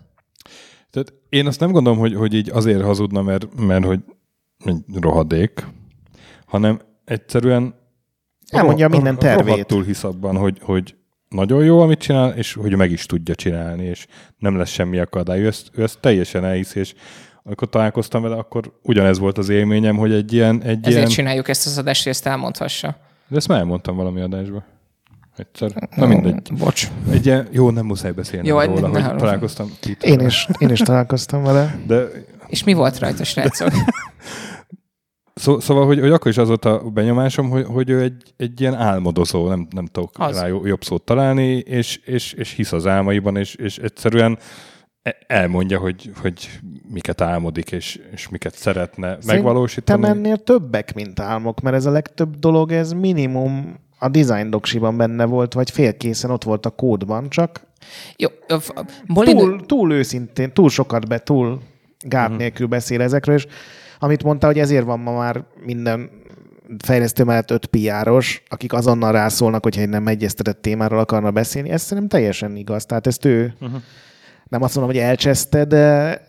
Tehát 0.91 1.13
én 1.29 1.47
azt 1.47 1.61
nem 1.61 1.71
gondolom, 1.71 1.99
hogy, 1.99 2.15
hogy 2.15 2.35
így 2.35 2.51
azért 2.51 2.83
hazudna, 2.83 3.23
mert, 3.23 3.47
mert 3.61 3.85
hogy 3.85 4.01
rohadék, 5.01 5.67
hanem 6.47 6.81
egyszerűen 7.05 7.75
Elmondja 8.49 8.87
ro- 8.87 8.95
minden 8.95 9.19
tervét. 9.19 9.47
Rohadtul 9.47 9.85
hisz 9.85 10.05
abban, 10.05 10.37
hogy, 10.37 10.59
hogy 10.63 10.95
nagyon 11.33 11.65
jó, 11.65 11.81
amit 11.81 11.99
csinál, 11.99 12.31
és 12.31 12.55
hogy 12.55 12.77
meg 12.77 12.91
is 12.91 13.07
tudja 13.07 13.35
csinálni, 13.35 13.85
és 13.85 14.07
nem 14.39 14.57
lesz 14.57 14.71
semmi 14.71 14.99
akadály. 14.99 15.41
Ő 15.41 15.47
ezt, 15.47 15.71
ő 15.75 15.83
ezt 15.83 15.99
teljesen 16.01 16.45
elhiszi, 16.45 16.79
és 16.79 16.95
amikor 17.45 17.69
találkoztam 17.69 18.23
vele, 18.23 18.37
akkor 18.37 18.79
ugyanez 18.83 19.19
volt 19.19 19.39
az 19.39 19.49
élményem, 19.49 19.97
hogy 19.97 20.13
egy 20.13 20.33
ilyen... 20.33 20.63
Egy 20.63 20.79
Ezért 20.81 20.97
ilyen... 20.97 21.09
csináljuk 21.09 21.49
ezt 21.49 21.67
az 21.67 21.79
adást, 21.79 22.03
hogy 22.03 22.13
ezt 22.13 22.27
elmondhassa. 22.27 22.97
De 23.29 23.37
ezt 23.37 23.49
már 23.49 23.59
elmondtam 23.59 23.97
valami 23.97 24.21
adásba. 24.21 24.65
Egyszer. 25.37 25.89
Na 25.97 26.07
mindegy. 26.07 26.53
Bocs. 26.59 26.89
Egy 27.11 27.27
ilyen, 27.27 27.49
jó, 27.51 27.71
nem 27.71 27.87
muszáj 27.87 28.11
beszélni 28.13 28.47
Jó, 28.49 28.61
róla, 28.61 28.89
hogy 28.89 29.01
haragudj. 29.01 29.21
találkoztam. 29.21 29.71
Én 30.01 30.21
is, 30.21 30.49
én 30.59 30.71
is 30.71 30.79
találkoztam 30.79 31.43
vele. 31.43 31.79
De 31.87 32.05
És 32.47 32.65
mi 32.65 32.73
volt 32.73 32.99
rajta, 32.99 33.25
srácok? 33.25 33.71
szó, 35.43 35.61
szóval, 35.61 35.87
hogy, 35.87 36.01
hogy 36.01 36.11
akkor 36.11 36.31
is 36.31 36.37
az 36.39 36.49
volt 36.49 36.65
a 36.65 36.79
benyomásom, 36.79 37.51
hogy, 37.51 37.65
hogy 37.65 37.91
ő 37.91 38.01
egy, 38.01 38.23
egy 38.37 38.61
ilyen 38.61 38.75
álmodozó, 38.75 39.49
nem, 39.49 39.67
nem 39.71 39.87
tudok 39.87 40.11
Az. 40.19 40.39
rá 40.41 40.47
jobb 40.47 40.85
szót 40.85 41.03
találni, 41.03 41.57
és, 41.57 41.97
és, 42.05 42.33
és 42.33 42.51
hisz 42.53 42.73
az 42.73 42.87
álmaiban, 42.87 43.37
és, 43.37 43.55
és 43.55 43.79
egyszerűen 43.79 44.39
e- 45.03 45.17
elmondja, 45.27 45.79
hogy, 45.79 46.11
hogy 46.21 46.61
miket 46.93 47.21
álmodik, 47.21 47.73
és, 47.73 48.01
és 48.13 48.29
miket 48.29 48.55
szeretne 48.55 49.17
Te 49.19 49.33
megvalósítani. 49.33 50.07
ennél 50.07 50.37
többek, 50.37 50.95
mint 50.95 51.21
álmok, 51.21 51.61
mert 51.61 51.77
ez 51.77 51.87
a 51.87 51.91
legtöbb 51.91 52.37
dolog, 52.37 52.73
ez 52.73 52.93
minimum 52.93 53.77
a 53.99 54.09
design 54.09 54.51
doksiban 54.51 54.97
benne 54.97 55.25
volt, 55.25 55.53
vagy 55.53 55.71
félkészen 55.71 56.31
ott 56.31 56.45
volt 56.45 56.67
a 56.67 56.71
kódban, 56.71 57.29
csak 57.31 57.61
Jó, 58.17 58.29
Molin, 59.07 59.37
túl, 59.37 59.67
túl 59.67 59.93
őszintén, 59.93 60.53
túl 60.53 60.69
sokat 60.71 61.09
be, 61.09 61.19
túl 61.19 61.61
gát 62.07 62.29
Mhm. 62.29 62.39
nélkül 62.39 62.67
beszél 62.67 63.01
ezekről, 63.01 63.35
és 63.35 63.47
amit 64.03 64.23
mondta, 64.23 64.47
hogy 64.47 64.59
ezért 64.59 64.85
van 64.85 65.01
ma 65.01 65.13
már 65.17 65.45
minden 65.65 66.11
fejlesztő 66.85 67.25
mellett 67.25 67.51
öt 67.51 67.67
PR-os, 67.67 68.43
akik 68.49 68.73
azonnal 68.73 69.13
rászólnak, 69.13 69.63
hogyha 69.63 69.81
egy 69.81 69.89
nem 69.89 70.07
egyeztetett 70.07 70.63
témáról 70.63 70.99
akarna 70.99 71.31
beszélni. 71.31 71.71
Ez 71.71 71.83
szerintem 71.83 72.09
teljesen 72.09 72.57
igaz. 72.57 72.87
Tehát 72.87 73.07
ezt 73.07 73.25
ő 73.25 73.55
Mhm. 73.61 73.75
nem 74.49 74.63
azt 74.63 74.75
mondom, 74.77 74.95
hogy 74.95 75.03
elcseszte, 75.03 75.65
de, 75.65 76.21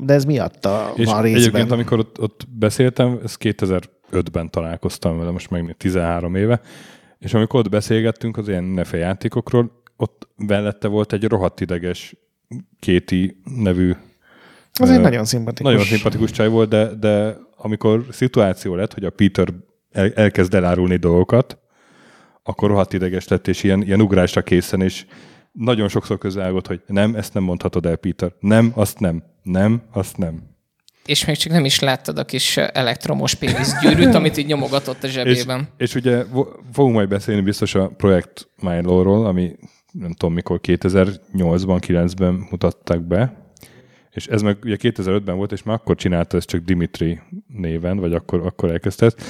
de 0.00 0.14
ez 0.14 0.24
miatta 0.24 0.92
És 0.96 1.04
van 1.06 1.24
egyébként, 1.24 1.54
részben. 1.54 1.70
amikor 1.70 1.98
ott, 1.98 2.20
ott 2.20 2.46
beszéltem, 2.58 3.20
ez 3.24 3.36
2005-ben 3.36 4.50
találkoztam 4.50 5.18
vele, 5.18 5.30
most 5.30 5.50
meg 5.50 5.74
13 5.78 6.34
éve, 6.34 6.60
és 7.18 7.34
amikor 7.34 7.60
ott 7.60 7.68
beszélgettünk 7.70 8.36
az 8.36 8.48
ilyen 8.48 8.64
nefe 8.64 8.96
játékokról, 8.96 9.82
ott 9.96 10.28
mellette 10.36 10.88
volt 10.88 11.12
egy 11.12 11.24
rohadt 11.24 11.60
ideges 11.60 12.16
Kéti 12.80 13.40
nevű 13.44 13.92
Az 14.80 14.90
egy 14.90 15.00
nagyon 15.00 15.24
szimpatikus. 15.24 15.72
nagyon 15.72 15.86
szimpatikus 15.86 16.30
csaj 16.30 16.48
volt, 16.48 16.68
de, 16.68 16.94
de 16.94 17.36
amikor 17.56 18.04
szituáció 18.10 18.74
lett, 18.74 18.94
hogy 18.94 19.04
a 19.04 19.10
Peter 19.10 19.48
el, 19.92 20.12
elkezd 20.14 20.54
elárulni 20.54 20.96
dolgokat, 20.96 21.58
akkor 22.42 22.68
rohadt 22.68 22.92
ideges 22.92 23.28
lett, 23.28 23.48
és 23.48 23.62
ilyen, 23.62 23.82
ilyen 23.82 24.00
ugrásra 24.00 24.42
készen, 24.42 24.82
és 24.82 25.06
nagyon 25.52 25.88
sokszor 25.88 26.18
közelgott, 26.18 26.66
hogy 26.66 26.80
nem, 26.86 27.14
ezt 27.14 27.34
nem 27.34 27.42
mondhatod 27.42 27.86
el, 27.86 27.96
Peter. 27.96 28.32
Nem, 28.40 28.72
azt 28.74 28.98
nem. 28.98 29.22
Nem, 29.42 29.82
azt 29.92 30.16
nem. 30.16 30.42
és 31.06 31.24
még 31.24 31.36
csak 31.36 31.52
nem 31.52 31.64
is 31.64 31.78
láttad 31.80 32.18
a 32.18 32.24
kis 32.24 32.56
elektromos 32.56 33.34
péniszgyűrűt, 33.34 34.14
amit 34.14 34.36
így 34.36 34.46
nyomogatott 34.46 35.02
a 35.02 35.06
És, 35.06 35.12
zsebében. 35.12 35.68
és 35.76 35.94
ugye 35.94 36.24
vo- 36.24 36.58
fogunk 36.72 36.94
majd 36.94 37.08
beszélni 37.08 37.40
biztos 37.40 37.74
a 37.74 37.88
projekt 37.88 38.48
Milo-ról, 38.60 39.26
ami 39.26 39.56
nem 39.92 40.12
tudom 40.12 40.34
mikor, 40.34 40.60
2008-ban, 40.62 41.80
9-ben 41.86 42.46
mutatták 42.50 43.00
be, 43.06 43.45
és 44.16 44.26
ez 44.26 44.42
meg 44.42 44.56
ugye 44.64 44.76
2005-ben 44.80 45.36
volt, 45.36 45.52
és 45.52 45.62
már 45.62 45.76
akkor 45.76 45.96
csinálta 45.96 46.36
ezt 46.36 46.48
csak 46.48 46.64
Dimitri 46.64 47.20
néven, 47.46 47.96
vagy 47.98 48.14
akkor, 48.14 48.46
akkor 48.46 48.70
elkezdte 48.70 49.06
ezt, 49.06 49.22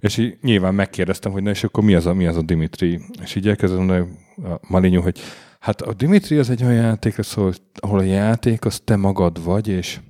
és 0.00 0.16
így 0.16 0.36
nyilván 0.42 0.74
megkérdeztem, 0.74 1.32
hogy 1.32 1.42
na 1.42 1.50
és 1.50 1.64
akkor 1.64 1.84
mi 1.84 1.94
az 1.94 2.06
a, 2.06 2.14
mi 2.14 2.26
az 2.26 2.36
a 2.36 2.42
Dimitri? 2.42 3.00
És 3.22 3.34
így 3.34 3.48
elkezdett 3.48 3.78
mondani 3.78 4.08
a 4.44 4.60
Malinyú, 4.68 5.00
hogy 5.00 5.20
hát 5.58 5.82
a 5.82 5.92
Dimitri 5.92 6.38
az 6.38 6.50
egy 6.50 6.62
olyan 6.62 6.74
játék, 6.74 7.22
szól, 7.22 7.52
ahol 7.74 7.98
a 7.98 8.02
játék 8.02 8.64
az 8.64 8.80
te 8.84 8.96
magad 8.96 9.44
vagy, 9.44 9.68
és 9.68 10.00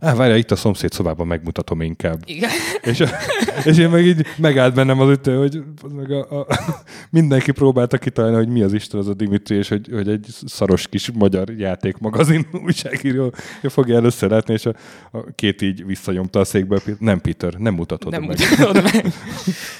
Á, 0.00 0.14
várjál, 0.14 0.38
itt 0.38 0.50
a 0.50 0.56
szomszéd 0.56 0.92
szobában 0.92 1.26
megmutatom 1.26 1.80
inkább. 1.80 2.22
Igen. 2.24 2.50
És, 2.82 3.04
és 3.64 3.78
én 3.78 3.90
meg 3.90 4.06
így 4.06 4.26
megállt 4.36 4.74
bennem 4.74 5.00
az 5.00 5.10
ütő, 5.10 5.36
hogy 5.36 5.62
az 5.82 5.92
meg 5.92 6.10
a, 6.10 6.40
a, 6.40 6.46
mindenki 7.10 7.52
próbálta 7.52 7.98
kitalálni, 7.98 8.36
hogy 8.36 8.48
mi 8.48 8.62
az 8.62 8.72
Isten 8.72 9.00
az 9.00 9.08
a 9.08 9.14
Dimitri, 9.14 9.56
és 9.56 9.68
hogy, 9.68 9.88
hogy 9.92 10.08
egy 10.08 10.26
szaros 10.46 10.88
kis 10.88 11.10
magyar 11.10 11.50
játékmagazin 11.50 12.46
újságíró 12.64 13.32
fogja 13.62 13.96
először 13.96 14.30
látni, 14.30 14.52
és 14.52 14.66
a, 14.66 14.74
a 15.12 15.24
két 15.34 15.62
így 15.62 15.86
visszanyomta 15.86 16.40
a 16.40 16.44
székbe. 16.44 16.80
Nem, 16.98 17.20
Peter, 17.20 17.54
nem 17.54 17.74
mutatod 17.74 18.12
Nem 18.12 18.22
meg. 18.22 18.38
mutatod 18.38 18.82
meg. 18.82 19.12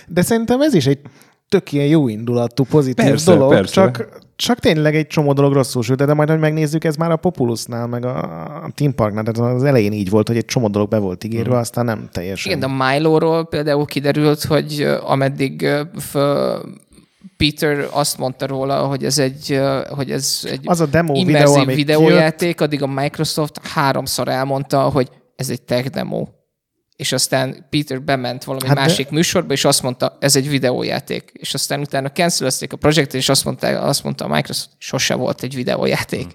De 0.09 0.23
szerintem 0.23 0.61
ez 0.61 0.75
is 0.75 0.87
egy 0.87 1.01
tök 1.49 1.73
ilyen 1.73 1.87
jó 1.87 2.09
indulatú, 2.09 2.65
pozitív 2.65 3.05
Persze, 3.05 3.33
dolog, 3.33 3.53
persze. 3.53 3.73
Csak, 3.73 4.09
csak 4.37 4.59
tényleg 4.59 4.95
egy 4.97 5.07
csomó 5.07 5.33
dolog 5.33 5.53
rosszul 5.53 5.83
sült, 5.83 6.05
de 6.05 6.15
majd, 6.15 6.29
hogy 6.31 6.39
megnézzük, 6.39 6.85
ez 6.85 6.97
már 6.97 7.11
a 7.11 7.17
Populusnál, 7.17 7.87
meg 7.87 8.05
a, 8.05 8.71
Team 8.75 8.95
Parknál, 8.95 9.25
tehát 9.25 9.55
az 9.55 9.63
elején 9.65 9.93
így 9.93 10.11
volt, 10.11 10.29
hogy 10.29 10.37
egy 10.37 10.45
csomó 10.45 10.69
dolog 10.69 10.89
be 10.89 10.99
volt 10.99 11.25
ígérve, 11.25 11.49
Mhm. 11.51 11.59
aztán 11.59 11.85
nem 11.85 12.09
teljesen. 12.13 12.53
Igen, 12.53 12.77
de 12.77 12.85
a 12.85 12.91
Milo-ról 12.93 13.47
például 13.47 13.85
kiderült, 13.85 14.43
hogy 14.45 14.81
ameddig 15.07 15.69
f- 15.99 16.63
Peter 17.37 17.87
azt 17.91 18.19
mondta 18.19 18.47
róla, 18.47 18.87
hogy 18.87 19.05
ez 19.05 19.19
egy, 19.19 19.61
hogy 19.91 20.11
ez 20.11 20.41
egy 20.43 20.61
Az 20.65 20.81
a 20.81 20.87
demo 20.87 21.13
videó, 21.13 21.29
immerzív 21.29 21.63
amit 21.63 21.77
videójáték, 21.77 22.61
addig 22.61 22.83
a 22.83 22.87
Microsoft 22.87 23.67
háromszor 23.67 24.29
elmondta, 24.29 24.81
hogy 24.81 25.09
ez 25.37 25.51
egy 25.51 25.63
tech 25.63 25.89
demo. 25.89 26.27
És 26.97 27.13
aztán 27.13 27.67
Peter 27.71 28.03
bement 28.03 28.45
valami 28.45 28.67
Hát 28.67 28.77
másik 28.77 29.09
de... 29.09 29.15
műsorba, 29.15 29.53
és 29.53 29.65
azt 29.65 29.83
mondta, 29.83 30.17
ez 30.21 30.37
egy 30.37 30.49
videójáték. 30.49 31.31
És 31.33 31.55
aztán 31.55 31.81
utána 31.81 32.11
cancelezték 32.11 32.73
a 32.73 32.77
projektet, 32.77 33.15
és 33.15 33.29
azt 33.29 33.45
mondta, 33.45 33.67
azt 33.81 34.05
mondta 34.05 34.25
a 34.25 34.29
Microsoft, 34.29 34.69
sose 34.79 35.15
volt 35.15 35.43
egy 35.43 35.55
videójáték. 35.55 36.27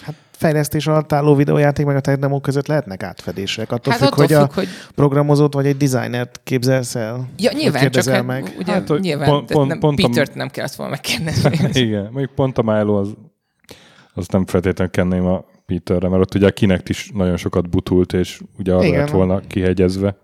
Hát 0.00 0.14
fejlesztés 0.30 0.86
alatt 0.86 1.12
álló 1.12 1.34
videójáték 1.34 1.86
meg 1.86 1.96
a 1.96 2.00
tech 2.00 2.18
demo 2.18 2.40
között 2.40 2.66
lehetnek 2.66 3.02
átfedések. 3.02 3.72
Attól 3.72 3.92
Hát 3.92 4.02
függ, 4.02 4.12
attól 4.12 4.24
hogy 4.24 4.34
a 4.34 4.40
függ, 4.40 4.52
hogy 4.54 4.68
programozót 4.94 5.54
vagy 5.54 5.66
egy 5.66 5.76
designert 5.76 6.40
képzelsz 6.44 6.94
el. 6.94 7.28
Ja, 7.36 7.52
nyilván, 7.52 7.90
csak 7.90 8.04
hát, 8.08 8.24
meg. 8.26 8.54
ugye 8.58 8.72
Hát, 8.72 8.88
hogy 8.88 9.00
nyilván 9.00 9.28
pont- 9.28 9.50
pont, 9.52 9.68
nem, 9.68 9.78
pont 9.78 10.00
a- 10.02 10.08
Petert 10.08 10.34
nem 10.34 10.48
kellett 10.48 10.74
volna 10.74 10.90
megkérdezni. 10.92 11.70
Igen, 11.86 12.02
mondjuk 12.02 12.34
pont 12.34 12.58
a 12.58 12.62
Milo 12.62 12.98
az, 13.00 13.08
az 14.14 14.26
nem 14.28 14.46
feltétlenül 14.46 14.92
kenném 14.92 15.26
a 15.26 15.44
Peterre, 15.72 16.08
mert 16.08 16.22
ott 16.22 16.34
ugye 16.34 16.46
a 16.46 16.50
Kinect 16.50 16.88
is 16.88 17.10
nagyon 17.14 17.36
sokat 17.36 17.68
butult, 17.70 18.12
és 18.12 18.40
ugye 18.58 18.72
arra 18.74 18.84
Igen. 18.84 18.98
lett 18.98 19.10
volna 19.10 19.40
kihegyezve. 19.40 20.16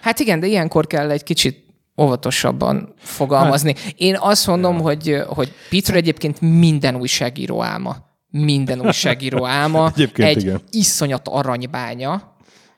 Hát 0.00 0.18
igen, 0.18 0.40
de 0.40 0.46
ilyenkor 0.46 0.86
kell 0.86 1.10
egy 1.10 1.22
kicsit 1.22 1.64
óvatosabban 2.00 2.94
fogalmazni. 2.96 3.74
Hát, 3.76 3.94
Én 3.96 4.16
azt 4.18 4.46
mondom, 4.46 4.76
ja. 4.76 4.82
hogy, 4.82 5.22
hogy 5.26 5.52
Peter 5.70 5.94
egyébként 5.94 6.40
minden 6.40 6.96
újságíró 6.96 7.62
álma. 7.62 7.96
Minden 8.30 8.80
újságíró 8.80 9.46
álma. 9.46 9.88
Egyébként 9.94 10.28
egy 10.28 10.42
igen. 10.42 10.60
iszonyat 10.70 11.28
aranybánya, 11.28 12.31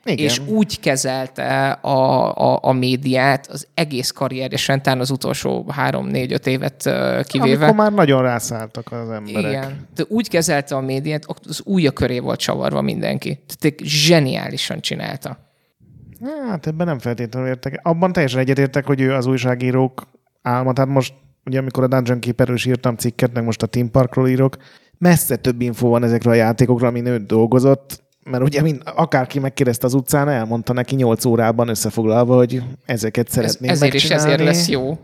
Igen. 0.04 0.24
és 0.24 0.40
úgy 0.46 0.80
kezelte 0.80 1.70
a, 1.70 2.34
a, 2.34 2.58
a 2.62 2.72
médiát 2.72 3.46
az 3.46 3.66
egész 3.74 4.10
karrierjesen, 4.10 4.82
talán 4.82 5.00
az 5.00 5.10
utolsó 5.10 5.66
három, 5.68 6.06
négy, 6.06 6.32
öt 6.32 6.46
évet 6.46 6.90
kivéve. 7.26 7.64
Amikor 7.64 7.74
már 7.74 7.92
nagyon 7.92 8.22
rászálltak 8.22 8.92
az 8.92 9.10
emberek. 9.10 9.50
Igen. 9.50 9.86
De 9.94 10.04
úgy 10.08 10.28
kezelte 10.28 10.74
a 10.74 10.80
médiát, 10.80 11.26
az 11.48 11.62
újja 11.64 11.90
köré 11.90 12.18
volt 12.18 12.38
csavarva 12.38 12.80
mindenki. 12.80 13.44
Tehát 13.58 13.78
zseniálisan 13.82 14.80
csinálta. 14.80 15.38
Hát 16.48 16.66
ebben 16.66 16.86
nem 16.86 16.98
feltétlenül 16.98 17.48
értek. 17.48 17.80
Abban 17.82 18.12
teljesen 18.12 18.40
egyetértek, 18.40 18.86
hogy 18.86 19.00
ő 19.00 19.12
az 19.12 19.26
újságírók 19.26 20.08
álma. 20.42 20.72
Tehát 20.72 20.90
most, 20.90 21.14
ugye 21.44 21.58
amikor 21.58 21.82
a 21.82 21.86
Dungeon 21.86 22.20
Keeperről 22.20 22.56
írtam 22.66 22.96
cikket, 22.96 23.32
meg 23.32 23.44
most 23.44 23.62
a 23.62 23.66
Team 23.66 23.90
Parkról 23.90 24.28
írok, 24.28 24.56
messze 24.98 25.36
több 25.36 25.60
info 25.60 25.88
van 25.88 26.04
ezekről 26.04 26.32
a 26.32 26.36
játékokról, 26.36 26.88
amin 26.88 27.06
ő 27.06 27.16
dolgozott, 27.18 28.03
mert 28.24 28.42
ugye 28.42 28.62
mind, 28.62 28.82
akárki 28.84 29.38
megkérdezte 29.38 29.86
az 29.86 29.94
utcán, 29.94 30.28
elmondta 30.28 30.72
neki 30.72 30.94
8 30.94 31.24
órában 31.24 31.68
összefoglalva, 31.68 32.36
hogy 32.36 32.62
ezeket 32.84 33.26
Ez, 33.26 33.32
szeretném 33.32 33.70
ezért 33.70 33.94
is 33.94 34.10
ezért 34.10 34.40
lesz 34.40 34.68
jó. 34.68 34.98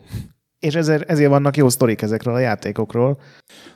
És 0.59 0.75
ezért, 0.75 1.11
ezért 1.11 1.31
vannak 1.31 1.57
jó 1.57 1.69
sztorik 1.69 2.03
ezekről 2.03 2.35
a 2.35 2.39
játékokról. 2.39 3.21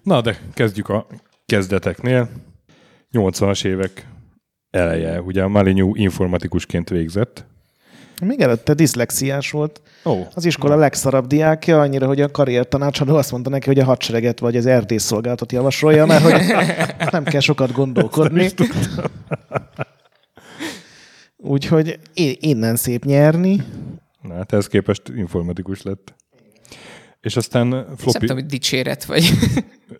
Na, 0.02 0.20
de 0.20 0.38
kezdjük 0.54 0.88
a 0.88 1.06
kezdeteknél. 1.46 2.28
80-as 3.12 3.64
évek 3.64 4.08
eleje. 4.70 5.20
Ugye 5.20 5.42
a 5.42 5.48
Malinyú 5.48 5.94
informatikusként 5.94 6.88
végzett. 6.88 7.46
Még 8.22 8.40
előtte 8.40 8.74
diszlexiás 8.74 9.50
volt. 9.50 9.80
Ó, 10.04 10.26
Az 10.34 10.44
iskola 10.44 10.76
legszarabb 10.76 11.26
diákja, 11.26 11.80
annyira, 11.80 12.06
hogy 12.06 12.20
a 12.20 12.30
karrier 12.30 12.68
tanácsadó 12.68 13.16
azt 13.16 13.30
mondta 13.30 13.50
neki, 13.50 13.66
hogy 13.66 13.78
a 13.78 13.84
hadsereget 13.84 14.38
vagy 14.38 14.56
az 14.56 14.66
erdészszolgálatot 14.66 15.52
javasolja, 15.52 16.06
mert 16.06 16.22
hogy 16.22 16.42
nem 17.12 17.24
kell 17.24 17.40
sokat 17.40 17.72
gondolkodni. 17.72 18.48
Úgyhogy 21.36 21.98
innen 22.40 22.76
szép 22.76 23.04
nyerni. 23.04 23.62
na, 24.22 24.34
hát 24.34 24.52
ehhez 24.52 24.66
képest 24.66 25.02
informatikus 25.16 25.82
lett. 25.82 26.14
És 27.20 27.36
aztán 27.36 27.66
Nem 27.66 27.84
floppy, 27.96 28.18
tudom, 28.18 28.36
hogy 28.36 28.46
dicséret 28.46 29.04
vagy. 29.04 29.30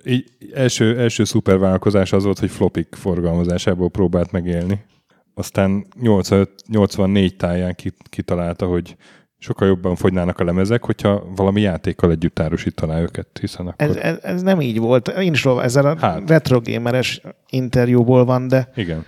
így 0.04 0.25
első, 0.54 0.99
első 0.99 1.25
szupervállalkozás 1.25 2.12
az 2.12 2.25
volt, 2.25 2.38
hogy 2.38 2.50
flopik 2.50 2.88
forgalmazásából 2.90 3.90
próbált 3.90 4.33
megélni. 4.33 4.85
Aztán 5.34 5.86
85, 6.00 6.50
84 6.68 7.36
táján 7.36 7.74
kit- 7.74 8.08
kitalálta, 8.08 8.66
hogy 8.66 8.96
sokkal 9.38 9.68
jobban 9.68 9.96
fogynának 9.96 10.38
a 10.38 10.44
lemezek, 10.44 10.84
hogyha 10.84 11.24
valami 11.36 11.60
játékkal 11.60 12.10
együtt 12.10 12.38
árusítaná 12.40 13.00
őket, 13.00 13.26
hiszen 13.40 13.66
akkor... 13.66 13.88
Ez, 13.88 13.96
ez, 13.96 14.18
ez 14.22 14.42
nem 14.42 14.60
így 14.60 14.78
volt. 14.78 15.08
Én 15.08 15.32
is 15.32 15.44
róla, 15.44 15.62
ezzel 15.62 15.86
a 15.86 15.96
Hát. 16.00 16.28
retrogameres 16.28 17.20
interjúból 17.50 18.24
van, 18.24 18.48
de 18.48 18.68
Igen. 18.76 19.04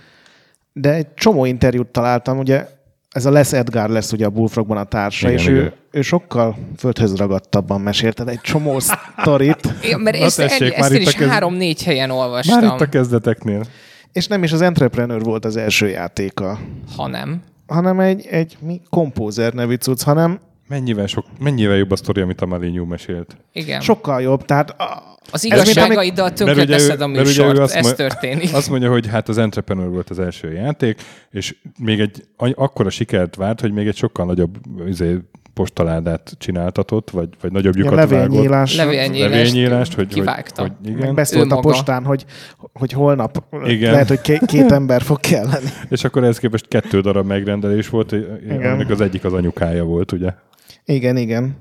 de 0.73 0.93
egy 0.95 1.15
csomó 1.15 1.45
interjút 1.45 1.87
találtam, 1.87 2.39
ugye 2.39 2.67
ez 3.11 3.27
a 3.27 3.31
Les 3.31 3.53
Edgar 3.53 3.89
lesz 3.89 4.13
ugye 4.13 4.27
a 4.27 4.31
Bullfrogban 4.31 4.77
a 4.77 4.85
társa, 4.85 5.29
Igen, 5.29 5.41
és 5.41 5.47
igen. 5.47 5.57
ő, 5.59 5.73
ő 5.91 6.03
sokkal 6.03 6.57
földhöz 6.77 7.17
ragadtabban 7.17 7.81
mesélte 7.81 8.23
el 8.23 8.29
egy 8.29 8.41
csomó 8.41 8.79
sztorit, 9.21 9.75
Igen, 9.83 10.01
mert 10.01 10.17
ezt, 10.17 10.37
tessék, 10.37 10.73
ezt 10.73 10.81
már 10.81 10.93
én 10.93 11.01
itt 11.01 11.07
is 11.07 11.15
három-négy 11.15 11.83
helyen 11.85 12.09
Már 12.09 12.19
olvastam, 12.19 12.65
itt 12.65 12.81
a 12.81 12.89
kezdeteknél. 12.89 13.65
És 14.13 14.27
nem 14.27 14.43
is 14.43 14.53
az 14.53 14.61
Entrepreneur 14.61 15.23
volt 15.23 15.45
az 15.45 15.57
első 15.57 15.89
játéka, 15.89 16.59
ha 16.97 17.07
nem. 17.07 17.43
hanem 17.67 18.01
egy, 18.01 18.27
egy 18.27 18.57
mi, 18.61 18.81
Composer 18.91 19.53
nevű 19.53 19.75
cucc, 19.75 20.03
hanem 20.03 20.41
Mennyivel, 20.69 21.07
sok, 21.07 21.25
mennyivel 21.39 21.77
jobb 21.77 21.91
a 21.91 21.97
sztori, 21.97 22.21
amit 22.21 22.41
a 22.41 22.47
Malignu 22.47 22.85
mesélt? 22.85 23.37
Igen. 23.53 23.81
sokkal 23.81 24.23
jobb, 24.23 24.45
tehát 24.45 24.71
a, 24.71 25.17
Az 25.31 25.45
igazságaiddal 25.45 26.33
tönkre 26.33 26.65
teszed 26.65 27.01
a 27.01 27.07
mert 27.07 27.27
ugye 27.29 27.43
ő 27.43 27.47
műsort, 27.47 27.59
azt 27.59 27.75
ez 27.75 27.85
mo- 27.85 27.97
történik. 27.97 28.55
Azt 28.55 28.71
mondja, 28.71 28.91
hogy 28.91 29.07
hát 29.07 29.29
az 29.29 29.39
Entrepreneur 29.39 29.89
volt 29.89 30.11
az 30.11 30.19
első 30.19 30.53
játék, 30.53 31.03
és 31.31 31.57
még 31.79 32.01
egy 32.01 32.25
akkora 32.37 32.91
sikert 32.91 33.35
várt, 33.35 33.61
hogy 33.61 33.73
még 33.73 33.87
egy 33.87 33.97
sokkal 33.97 34.27
nagyobb 34.27 34.59
izé, 34.89 35.19
postaládát 35.57 36.35
csináltatott, 36.39 37.11
vagy, 37.11 37.29
vagy 37.41 37.53
nagyobb 37.53 37.77
lyukat 37.77 37.95
vágott. 37.95 38.11
levélnyílás, 38.11 38.77
Levélnyílást 38.77 39.31
Levélnyílást, 39.31 39.95
hogy, 39.95 40.05
hogy, 40.05 40.15
kivágta. 40.15 40.63
hogy 40.63 40.73
meg 40.83 40.97
igen. 40.97 41.15
beszólt 41.15 41.53
a 41.53 41.61
postán, 41.61 42.05
hogy, 42.05 42.25
hogy 42.73 42.93
holnap 42.93 43.45
Igen. 43.67 43.91
lehet, 43.93 44.09
hogy 44.09 44.21
ké- 44.21 44.47
két 44.47 44.73
ember 44.73 45.03
fog 45.03 45.21
kelleni. 45.21 45.67
És 45.89 46.05
akkor 46.05 46.23
ehhez 46.23 46.39
képest 46.39 46.69
kettő 46.69 47.01
darab 47.01 47.27
megrendelés 47.27 47.89
volt, 47.89 48.13
aminek 48.49 48.91
az 48.91 49.01
egyik 49.01 49.25
az 49.25 49.33
anyukája 49.33 49.85
volt, 49.85 50.13
ugye? 50.13 50.35
Igen, 50.85 51.17
igen. 51.17 51.57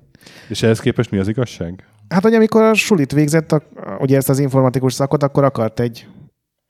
És 0.49 0.63
ehhez 0.63 0.79
képest 0.79 1.11
mi 1.11 1.17
az 1.17 1.27
igazság? 1.27 1.83
Hát, 2.09 2.23
hogy 2.23 2.33
amikor 2.33 2.61
a 2.61 2.73
sulit 2.73 3.11
végzett, 3.11 3.51
a, 3.51 3.61
ugye 3.99 4.17
ezt 4.17 4.29
az 4.29 4.39
informatikus 4.39 4.93
szakot, 4.93 5.23
akkor 5.23 5.43
akart 5.43 5.79
egy 5.79 6.07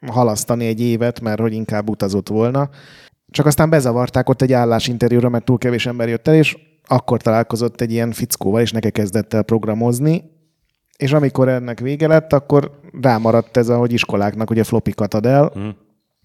halasztani 0.08 0.66
egy 0.66 0.82
évet, 0.82 1.22
mert 1.22 1.40
hogy 1.40 1.54
inkább 1.54 1.90
utazott 1.90 2.28
volna. 2.28 2.70
Csak 3.32 3.46
aztán 3.46 3.70
bezavarták 3.70 4.30
ott 4.30 4.42
egy 4.42 4.54
állásinterjúra, 4.54 5.30
mert 5.30 5.46
túl 5.46 5.58
kevés 5.58 5.86
ember 5.86 6.10
jött 6.10 6.28
el, 6.28 6.36
és 6.36 6.58
akkor 6.88 7.22
találkozott 7.22 7.82
egy 7.82 7.92
ilyen 7.92 8.12
fickóval, 8.12 8.62
és 8.62 8.72
neki 8.72 8.92
kezdett 8.92 9.34
el 9.34 9.44
programozni. 9.44 10.24
És 10.98 11.14
amikor 11.14 11.50
ennek 11.50 11.80
vége 11.80 12.08
lett, 12.08 12.34
akkor 12.34 12.80
rámaradt 13.02 13.58
ez, 13.58 13.70
a, 13.70 13.78
hogy 13.78 13.94
iskoláknak 13.94 14.50
ugye 14.50 14.64
flopikat 14.64 15.14
ad 15.14 15.26
el, 15.26 15.52
Hm. 15.54 15.68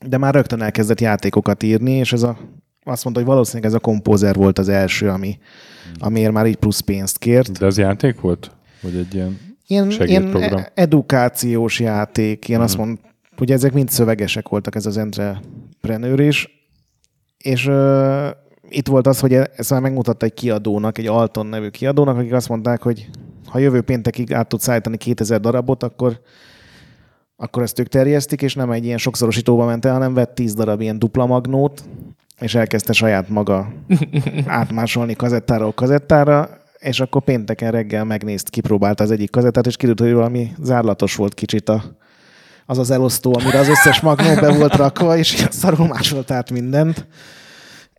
de 0.07 0.19
már 0.19 0.35
rögtön 0.35 0.62
elkezdett 0.62 1.00
játékokat 1.00 1.62
írni, 1.62 1.93
és 1.93 2.12
ez 2.12 2.23
a, 2.23 2.38
azt 2.85 3.05
mondta, 3.05 3.23
hogy 3.23 3.31
valószínűleg 3.31 3.71
ez 3.71 3.76
a 3.76 3.81
kompózer 3.81 4.35
volt 4.35 4.59
az 4.59 4.69
első, 4.69 5.09
ami, 5.09 5.38
amiért 5.99 6.33
már 6.33 6.47
így 6.47 6.57
plusz 6.57 6.81
pénzt 6.81 7.19
kért. 7.19 7.59
De 7.59 7.67
az 7.67 7.79
játék 7.79 8.21
volt? 8.21 8.50
Vagy 8.83 8.95
egy 8.97 9.14
ilyen... 9.14 9.38
Ilyen, 9.67 9.90
ilyen 9.90 10.37
e- 10.37 10.73
edukációs 10.75 11.81
játék, 11.81 12.49
ilyen 12.49 12.61
azt 12.61 12.76
mond, 12.76 12.99
ugye 13.38 13.55
ezek 13.55 13.73
mind 13.73 13.88
szövegesek 13.88 14.49
voltak, 14.49 14.75
ez 14.75 14.87
az 14.87 14.97
entrepreneur 14.97 16.21
is, 16.21 16.49
és 17.38 17.71
itt 18.70 18.88
volt 18.88 19.06
az, 19.06 19.20
hogy 19.20 19.34
ezt 19.34 19.70
már 19.70 19.80
megmutatta 19.80 20.26
egy 20.26 20.34
kiadónak, 20.34 20.98
egy 20.98 21.06
Alton 21.06 21.46
nevű 21.46 21.68
kiadónak, 21.68 22.16
akik 22.16 22.32
azt 22.32 22.48
mondták, 22.48 22.82
hogy 22.82 23.08
ha 23.46 23.58
jövő 23.58 23.80
péntekig 23.80 24.32
át 24.32 24.48
tudsz 24.48 24.68
állítani 24.68 24.96
2000 24.96 25.40
darabot, 25.40 25.82
akkor 25.82 26.20
akkor 27.42 27.62
ezt 27.62 27.78
ők 27.78 27.88
terjesztik, 27.88 28.42
és 28.42 28.54
nem 28.54 28.70
egy 28.70 28.84
ilyen 28.84 28.98
sokszorosítóba 28.98 29.64
ment 29.64 29.84
el, 29.84 29.92
hanem 29.92 30.14
vett 30.14 30.34
10 30.34 30.54
darab 30.54 30.80
ilyen 30.80 30.98
dupla 30.98 31.26
magnót, 31.26 31.84
és 32.38 32.54
elkezdte 32.54 32.92
saját 32.92 33.28
maga 33.28 33.72
átmásolni 34.46 35.14
kazettáról 35.14 35.72
kazettára, 35.72 36.48
és 36.78 37.00
akkor 37.00 37.22
pénteken 37.22 37.70
reggel 37.70 38.04
megnézt, 38.04 38.48
kipróbálta 38.48 39.04
az 39.04 39.10
egyik 39.10 39.30
kazettát, 39.30 39.66
és 39.66 39.76
kiderült, 39.76 40.00
hogy 40.00 40.18
valami 40.18 40.52
zárlatos 40.62 41.16
volt 41.16 41.34
kicsit 41.34 41.68
a, 41.68 41.82
az 42.66 42.78
az 42.78 42.90
elosztó, 42.90 43.34
amire 43.40 43.58
az 43.58 43.68
összes 43.68 44.00
magnó 44.00 44.34
be 44.34 44.52
volt 44.52 44.74
rakva, 44.74 45.16
és 45.16 45.46
szarul 45.50 45.86
másolt 45.86 46.30
át 46.30 46.50
mindent. 46.50 47.06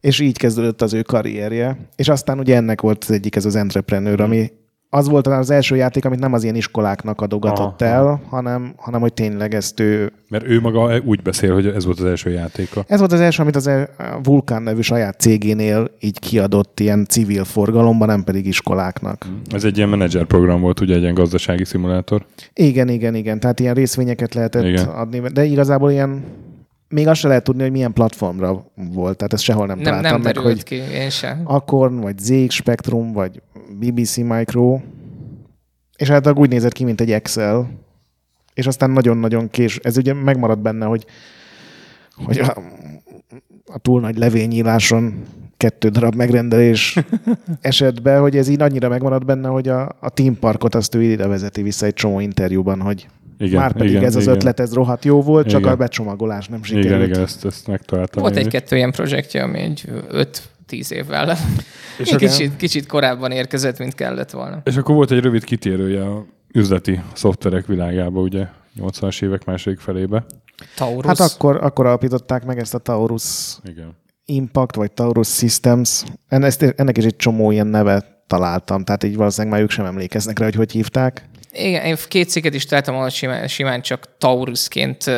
És 0.02 0.20
így 0.20 0.38
kezdődött 0.38 0.82
az 0.82 0.94
ő 0.94 1.02
karrierje. 1.02 1.78
És 1.96 2.10
aztán 2.10 2.40
ugye 2.40 2.56
ennek 2.56 2.82
volt 2.82 3.04
az 3.04 3.12
egyik, 3.12 3.36
ez 3.36 3.46
az 3.46 3.56
entrepreneur, 3.56 4.22
ami 4.22 4.52
az 4.94 5.08
volt 5.10 5.24
talán 5.24 5.40
az 5.40 5.50
első 5.50 5.76
játék, 5.76 6.06
amit 6.06 6.20
nem 6.20 6.34
az 6.34 6.44
ilyen 6.44 6.56
iskoláknak 6.56 7.22
adogatott 7.22 7.82
Aha. 7.82 7.92
el, 7.92 8.22
hanem, 8.30 8.74
hanem 8.78 9.02
hogy 9.02 9.14
tényleg 9.14 9.54
ezt 9.54 9.80
ő... 9.80 10.12
Mert 10.30 10.48
ő 10.48 10.62
maga 10.62 11.00
úgy 11.06 11.22
beszél, 11.22 11.54
hogy 11.54 11.68
ez 11.68 11.86
volt 11.86 12.00
az 12.00 12.06
első 12.06 12.30
játéka. 12.30 12.84
Ez 12.88 13.00
volt 13.00 13.12
az 13.12 13.20
első, 13.20 13.42
amit 13.42 13.56
az 13.56 13.68
a 13.68 13.88
Vulkán 14.24 14.62
nevű 14.62 14.82
saját 14.82 15.20
cégénél 15.20 15.92
így 16.00 16.20
kiadott 16.20 16.80
ilyen 16.80 17.06
civil 17.06 17.44
forgalomban, 17.44 18.08
nem 18.08 18.24
pedig 18.24 18.46
iskoláknak. 18.46 19.26
Ez 19.50 19.64
egy 19.64 19.78
ilyen 19.78 19.90
menedzser 19.90 20.26
program 20.26 20.62
volt, 20.62 20.80
ugye 20.80 20.96
egy 20.96 21.02
ilyen 21.02 21.14
gazdasági 21.14 21.66
szimulátor. 21.66 22.26
Igen, 22.54 22.90
igen, 22.90 23.16
igen. 23.16 23.40
Tehát 23.40 23.60
ilyen 23.60 23.74
részvényeket 23.74 24.34
lehetett 24.34 24.64
igen. 24.64 24.86
adni, 24.86 25.22
de 25.34 25.44
igazából 25.44 25.92
ilyen 25.92 26.24
még 26.92 27.08
azt 27.08 27.20
se 27.20 27.28
lehet 27.28 27.44
tudni, 27.44 27.62
hogy 27.62 27.72
milyen 27.72 27.94
platformra 27.94 28.66
volt. 28.76 29.18
Tehát 29.18 29.34
ezt 29.34 29.44
sehol 29.44 29.66
nem, 29.66 29.76
Nem, 29.76 29.86
találtam 29.86 30.12
nem 30.12 30.22
meg, 30.22 30.38
hogy 30.38 30.64
ki, 30.64 30.76
én 30.76 31.10
sem. 31.10 31.42
Acorn, 31.44 32.00
vagy 32.00 32.20
ZX 32.20 32.54
Spectrum, 32.54 33.12
vagy 33.12 33.42
BBC 33.80 34.18
Micro. 34.18 34.80
És 35.96 36.08
hát 36.08 36.38
úgy 36.38 36.50
nézett 36.50 36.74
ki, 36.74 36.84
mint 36.84 37.02
egy 37.02 37.12
Excel. 37.12 37.70
És 38.54 38.68
aztán 38.68 38.92
nagyon-nagyon 38.92 39.50
kés. 39.50 39.78
Ez 39.78 39.98
ugye 39.98 40.14
megmaradt 40.14 40.62
benne, 40.62 40.86
hogy, 40.86 41.06
hogy 42.26 42.40
a, 42.40 42.56
a 43.66 43.78
túl 43.78 44.00
nagy 44.00 44.18
levényíráson 44.18 45.24
kettő 45.58 45.90
darab 45.90 46.16
megrendelés 46.16 47.00
esetben, 47.62 48.22
hogy 48.22 48.38
ez 48.38 48.48
így 48.48 48.62
annyira 48.62 48.90
megmaradt 48.90 49.26
benne, 49.26 49.48
hogy 49.48 49.68
a, 49.68 49.90
a 50.00 50.10
Team 50.10 50.40
Parkot 50.40 50.76
azt 50.76 50.96
ő 50.96 51.04
ide 51.04 51.28
vezeti 51.28 51.62
vissza 51.62 51.86
egy 51.86 51.94
csomó 51.94 52.20
interjúban, 52.20 52.82
hogy 52.82 53.08
Igen, 53.42 53.60
már 53.60 53.74
pedig 53.74 53.90
igen, 53.90 54.04
ez 54.04 54.16
az 54.16 54.24
igen. 54.24 54.36
ötlet, 54.36 54.60
ez 54.60 54.74
rohadt 54.74 55.06
jó 55.06 55.22
volt, 55.22 55.48
csak 55.48 55.60
Igen. 55.60 55.72
a 55.72 55.76
becsomagolás 55.76 56.48
nem 56.48 56.64
sikerült. 56.64 56.94
Igen, 56.94 57.04
igen, 57.04 57.22
ezt, 57.22 57.46
ezt 57.46 57.68
megtaláltam. 57.68 58.22
Volt 58.22 58.36
egy-kettő 58.36 58.76
ilyen 58.76 58.92
projektje, 58.92 59.44
ami 59.44 59.60
egy 59.60 59.84
5-10 60.70 60.92
évvel 60.92 61.38
És 61.98 62.16
kicsit, 62.18 62.56
kicsit 62.56 62.86
korábban 62.86 63.32
érkezett, 63.32 63.78
mint 63.78 63.96
kellett 63.96 64.32
volna. 64.32 64.62
És 64.64 64.78
akkor 64.78 64.96
volt 64.96 65.12
egy 65.12 65.20
rövid 65.20 65.44
kitérője 65.44 66.04
a 66.04 66.26
üzleti 66.54 67.02
szoftverek 67.14 67.66
világába, 67.66 68.22
ugye 68.22 68.48
80-as 68.80 69.24
évek 69.24 69.46
második 69.46 69.80
felébe. 69.80 70.26
Taurus. 70.76 71.06
Hát 71.06 71.20
akkor, 71.20 71.60
akkor 71.64 71.86
alapították 71.86 72.46
meg 72.46 72.60
ezt 72.60 72.74
a 72.74 72.78
Taurus 72.78 73.58
Igen. 73.64 73.96
Impact, 74.26 74.76
vagy 74.76 74.92
Taurus 74.92 75.28
Systems. 75.28 76.04
En- 76.28 76.44
ezt, 76.44 76.62
ennek 76.62 76.98
is 76.98 77.06
egy 77.06 77.16
csomó 77.16 77.52
ilyen 77.52 77.68
neve 77.68 78.24
találtam, 78.28 78.84
tehát 78.84 79.04
így 79.04 79.16
valószínűleg 79.16 79.54
már 79.54 79.64
ők 79.64 79.70
sem 79.70 79.86
emlékeznek 79.86 80.40
rá, 80.40 80.46
hogy 80.46 80.56
hogy 80.56 80.72
hívták. 80.72 81.30
Igen, 81.52 81.86
én 81.86 81.96
két 82.08 82.30
cikket 82.30 82.54
is 82.54 82.66
találtam, 82.66 82.96
ahol 82.96 83.10
simán, 83.10 83.48
simán 83.48 83.82
csak 83.82 84.08
Taurusként 84.18 85.12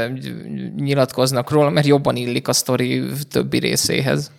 nyilatkoznak 0.75 1.49
róla, 1.51 1.69
mert 1.69 1.87
jobban 1.87 2.15
illik 2.15 2.47
a 2.47 2.53
sztori 2.53 3.03
többi 3.29 3.57
részéhez. 3.57 4.31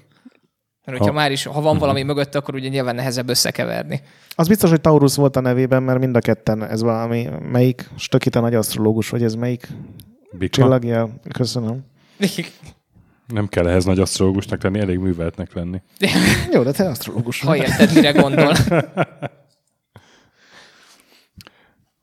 Mert 0.85 0.99
hogyha 0.99 1.15
Ha- 1.15 1.21
már 1.21 1.33
is, 1.33 1.45
ha 1.45 1.61
van 1.61 1.79
valami 1.79 2.03
mögött, 2.03 2.35
akkor 2.35 2.55
ugye 2.55 2.69
nyilván 2.69 2.95
nehezebb 2.95 3.29
összekeverni. 3.29 4.01
Az 4.31 4.49
biztos, 4.49 4.71
hogy 4.71 4.81
Taurus 4.81 5.15
volt 5.17 5.37
a 5.37 5.41
nevében, 5.41 5.83
mert 5.83 5.99
mind 5.99 6.17
a 6.17 6.21
ketten 6.21 6.65
ez 6.65 6.83
valami, 6.83 7.29
melyik 7.51 7.91
Stökita 7.97 8.41
nagy 8.41 8.55
asztrológus, 8.55 9.09
vagy 9.09 9.23
ez 9.23 9.35
melyik 9.35 9.69
Bika. 10.33 10.53
csillagjel? 10.63 11.21
Köszönöm. 11.33 11.85
Nem 13.27 13.49
kell 13.49 13.69
ehhez 13.69 13.85
nagy 13.85 13.99
asztrológusnak 13.99 14.63
lenni, 14.63 14.79
elég 14.79 14.99
műveltnek 14.99 15.55
lenni. 15.55 15.83
Jó, 16.53 16.63
de 16.63 16.71
te 16.73 16.89
asztrológus 16.89 17.41
Ha 17.41 17.57
érted, 17.57 17.95
mire 17.95 18.11
gondol. 18.11 18.53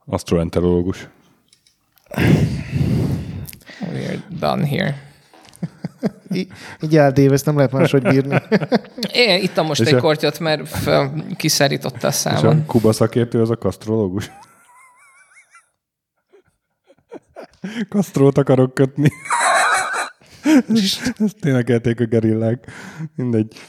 Asztroenterológus. 0.05 1.07
We're 3.81 4.19
done 4.39 4.67
here. 4.67 4.95
Í- 6.31 6.51
Így 6.81 6.97
áll 6.97 7.11
Dave, 7.11 7.33
ezt 7.33 7.45
nem 7.45 7.55
lehet 7.55 7.71
máshogy 7.71 8.01
bírni. 8.01 8.41
Én 9.13 9.41
ittam 9.43 9.65
most 9.65 9.81
És 9.81 9.87
egy 9.87 9.93
a- 9.93 9.99
kortyot, 9.99 10.39
mert 10.39 10.67
fel, 10.67 11.25
kiszárította 11.37 12.07
a 12.07 12.09
És 12.09 12.15
számon. 12.15 12.59
a 12.59 12.65
Kuba 12.65 12.91
szakértő 12.91 13.41
az 13.41 13.49
a 13.49 13.57
kasztrológus. 13.57 14.31
Kasztrót 17.89 18.37
akarok 18.37 18.73
kötni. 18.73 19.11
Ezt 21.17 21.35
tényleg 21.39 21.69
elték 21.69 21.99
a 21.99 22.05
gerillák. 22.05 22.71
Mindegy. 23.15 23.59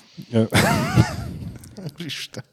Isten. 2.05 2.45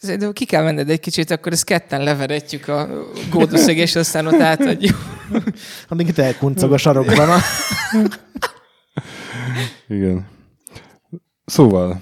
De 0.00 0.32
ki 0.32 0.44
kell 0.44 0.62
menned 0.62 0.90
egy 0.90 1.00
kicsit, 1.00 1.30
akkor 1.30 1.52
ezt 1.52 1.64
ketten 1.64 2.02
leveretjük 2.02 2.68
a 2.68 2.88
góduszeg, 3.30 3.76
és 3.76 3.96
aztán 3.96 4.26
ott 4.26 4.40
átadjuk. 4.40 4.96
Addig 5.88 6.08
itt 6.08 6.18
elkuncog 6.18 6.72
a 6.72 6.76
sarokban. 6.76 7.30
A... 7.30 7.38
Igen. 9.88 10.26
Szóval, 11.44 12.00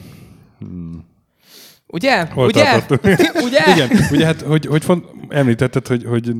Ugye? 1.87 2.27
hol 2.27 2.47
Ugye? 2.47 2.63
tartottunk? 2.63 3.19
Ugye? 3.47 3.61
Igen, 3.75 3.91
ugye 4.11 4.25
hát, 4.25 4.41
hogy, 4.41 4.67
hogy 4.67 4.85
font, 4.85 5.05
említetted, 5.29 5.87
hogy, 5.87 6.05
hogy 6.05 6.33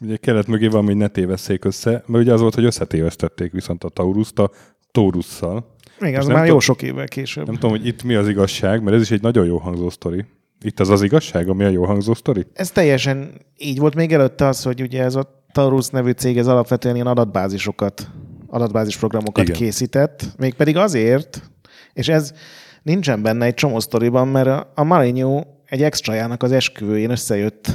ugye 0.00 0.16
kelet 0.16 0.46
mögé 0.46 0.66
van, 0.66 0.84
hogy 0.84 0.96
ne 0.96 1.08
tévesszék 1.08 1.64
össze, 1.64 1.90
mert 2.06 2.24
ugye 2.24 2.32
az 2.32 2.40
volt, 2.40 2.54
hogy 2.54 2.64
összetévesztették 2.64 3.52
viszont 3.52 3.84
a 3.84 3.88
Tauruszt 3.88 4.38
a 4.38 4.50
Taurusszal. 4.90 5.76
Igen, 6.06 6.20
az 6.20 6.26
nem 6.26 6.34
már 6.36 6.46
jó 6.46 6.58
tudom- 6.58 6.60
sok 6.60 6.82
évvel 6.82 7.08
később. 7.08 7.46
Nem 7.46 7.54
tudom, 7.54 7.70
hogy 7.70 7.86
itt 7.86 8.02
mi 8.02 8.14
az 8.14 8.28
igazság, 8.28 8.82
mert 8.82 8.96
ez 8.96 9.02
is 9.02 9.10
egy 9.10 9.22
nagyon 9.22 9.46
jó 9.46 9.58
hangzó 9.58 9.90
sztori. 9.90 10.24
Itt 10.64 10.80
az 10.80 10.88
az 10.88 11.02
igazság, 11.02 11.48
ami 11.48 11.64
a 11.64 11.68
jó 11.68 11.84
hangzó 11.84 12.14
sztori? 12.14 12.46
Ez 12.52 12.70
teljesen 12.70 13.30
így 13.58 13.78
volt. 13.78 13.94
Még 13.94 14.12
előtte 14.12 14.46
az, 14.46 14.62
hogy 14.62 14.80
ugye 14.80 15.02
ez 15.02 15.14
a 15.14 15.44
Taurus 15.52 15.88
nevű 15.88 16.10
cég, 16.10 16.38
ez 16.38 16.46
alapvetően 16.46 16.94
ilyen 16.94 17.06
adatbázisokat 17.06 18.10
adatbázis 18.46 18.96
programokat 18.96 19.44
Igen. 19.44 19.56
Készített, 19.56 20.24
mégpedig 20.36 20.76
azért, 20.76 21.50
és 21.92 22.08
ez 22.08 22.32
nincsen 22.82 23.22
benne 23.22 23.44
egy 23.44 23.54
csomó 23.54 23.80
sztoriban, 23.80 24.28
mert 24.28 24.66
a- 24.74 24.84
Maligno 24.84 25.40
egy 25.64 25.82
extrajának 25.82 26.42
az 26.42 26.52
esküvőjén 26.52 27.10
összejött 27.10 27.70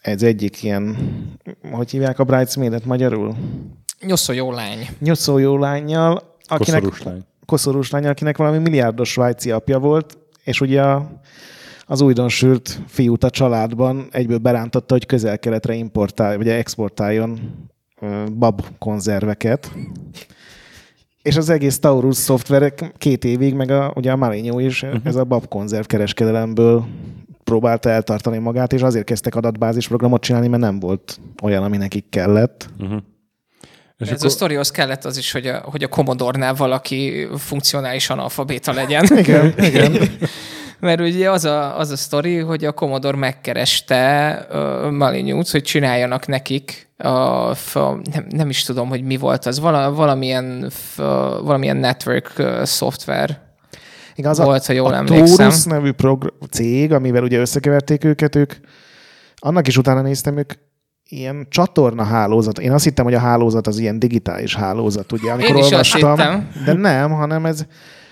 ez 0.00 0.22
egyik 0.22 0.62
ilyen, 0.62 0.96
hogy 1.72 1.90
hívják 1.90 2.18
a 2.18 2.24
Bridesmaid-et 2.24 2.84
magyarul? 2.84 3.36
Nyoszó 4.06 4.32
jó 4.32 4.52
lány. 4.52 4.88
Nyoszó 4.98 5.38
jó 5.38 5.58
lányjal, 5.58 6.36
akinek, 6.44 6.80
Koszorús 6.80 7.02
lány. 7.02 7.24
Koszorús 7.46 7.90
lány, 7.90 8.06
akinek 8.06 8.36
valami 8.36 8.58
milliárdos 8.58 9.10
svájci 9.10 9.50
apja 9.50 9.78
volt, 9.78 10.18
és 10.44 10.60
ugye 10.60 10.82
a, 10.82 11.20
az 11.86 12.00
újdonsült 12.00 12.80
fiút 12.86 13.24
a 13.24 13.30
családban 13.30 14.06
egyből 14.10 14.38
berántotta, 14.38 14.94
hogy 14.94 15.06
közel-keletre 15.06 15.74
importál, 15.74 16.36
vagy 16.36 16.48
exportáljon 16.48 17.40
bab 18.38 18.62
konzerveket. 18.78 19.72
És 21.22 21.36
az 21.36 21.48
egész 21.48 21.78
Taurus 21.78 22.16
szoftverek 22.16 22.92
két 22.98 23.24
évig, 23.24 23.54
meg 23.54 23.70
a, 23.70 23.92
ugye 23.94 24.12
a 24.12 24.16
Maligno 24.16 24.58
is 24.58 24.82
uh-huh. 24.82 25.00
ez 25.04 25.16
a 25.16 25.24
bab 25.24 25.48
konzerv 25.48 25.86
kereskedelemből 25.86 26.84
próbálta 27.44 27.90
eltartani 27.90 28.38
magát, 28.38 28.72
és 28.72 28.82
azért 28.82 29.04
kezdtek 29.04 29.34
adatbázis 29.34 29.88
programot 29.88 30.20
csinálni, 30.22 30.48
mert 30.48 30.62
nem 30.62 30.80
volt 30.80 31.20
olyan, 31.42 31.62
ami 31.62 31.76
nekik 31.76 32.04
kellett. 32.08 32.70
Uh-huh. 32.80 33.02
És 34.02 34.10
Ez 34.10 34.24
a 34.24 34.28
sztorihoz 34.28 34.70
kellett 34.70 35.04
az 35.04 35.16
is, 35.16 35.32
hogy 35.32 35.46
a, 35.46 35.62
hogy 35.64 35.82
a 35.82 35.88
Commodore-nál 35.88 36.54
valaki 36.54 37.28
funkcionális 37.36 38.10
analfabéta 38.10 38.72
legyen. 38.82 39.04
Igen, 39.16 39.54
igen. 39.68 39.92
Mert 40.80 41.00
ugye 41.00 41.30
az 41.30 41.44
a, 41.44 41.78
az 41.78 41.90
a 41.90 41.96
sztori, 41.96 42.38
hogy 42.38 42.64
a 42.64 42.72
Commodore 42.72 43.16
megkereste 43.16 44.46
uh, 44.50 44.90
Malignut, 44.90 45.50
hogy 45.50 45.62
csináljanak 45.62 46.26
nekik, 46.26 46.88
a, 46.96 47.54
f, 47.54 47.74
nem, 47.74 48.26
nem 48.28 48.48
is 48.48 48.62
tudom, 48.62 48.88
hogy 48.88 49.02
mi 49.02 49.16
volt 49.16 49.46
az, 49.46 49.60
vala, 49.60 49.92
valamilyen, 49.92 50.70
f, 50.70 50.96
valamilyen 51.42 51.76
network 51.76 52.32
uh, 52.38 52.64
szoftver. 52.64 53.40
Igen, 54.14 54.30
az 54.30 54.38
Volt, 54.38 54.62
a, 54.62 54.66
ha 54.66 54.72
jól 54.72 54.92
a 54.92 54.96
emlékszem. 54.96 55.36
Taurus 55.36 55.64
nevű 55.64 55.92
progr- 55.92 56.34
cég, 56.50 56.92
amivel 56.92 57.22
ugye 57.22 57.38
összekeverték 57.38 58.04
őket, 58.04 58.36
ők 58.36 58.54
annak 59.36 59.66
is 59.66 59.76
utána 59.76 60.00
néztem, 60.00 60.38
ők 60.38 60.52
ilyen 61.12 61.46
csatorna 61.50 62.02
hálózat. 62.02 62.58
Én 62.58 62.72
azt 62.72 62.84
hittem, 62.84 63.04
hogy 63.04 63.14
a 63.14 63.18
hálózat 63.18 63.66
az 63.66 63.78
ilyen 63.78 63.98
digitális 63.98 64.54
hálózat, 64.56 65.12
ugye, 65.12 65.30
amikor 65.32 65.56
Én 65.56 65.62
is 65.62 65.70
azt 65.70 65.94
olvastam. 66.02 66.40
hittem. 66.40 66.64
De 66.64 66.72
nem, 66.72 67.10
hanem 67.10 67.46
ez, 67.46 67.66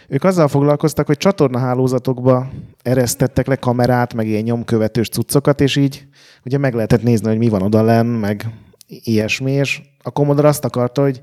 ők 0.09 0.25
azzal 0.25 0.49
foglalkoztak, 0.49 1.07
hogy 1.07 1.17
csatorna 1.17 1.59
hálózatokba 1.59 2.51
eresztettek 2.83 3.47
le 3.47 3.57
kamerát, 3.57 4.15
meg 4.15 4.27
ilyen 4.27 4.43
nyomkövetős 4.43 5.09
cuccokat, 5.09 5.61
és 5.61 5.77
így 5.77 6.07
ugye 6.45 6.59
meg 6.59 6.75
lehetett 6.75 7.03
nézni, 7.03 7.29
hogy 7.29 7.39
mi 7.39 7.49
van 7.49 7.63
oda 7.63 7.83
lenn, 7.83 8.07
meg 8.07 8.47
ilyesmi, 8.87 9.53
és 9.53 9.81
a 10.03 10.11
Commodore 10.11 10.49
azt 10.49 10.65
akarta, 10.65 11.03
hogy 11.03 11.23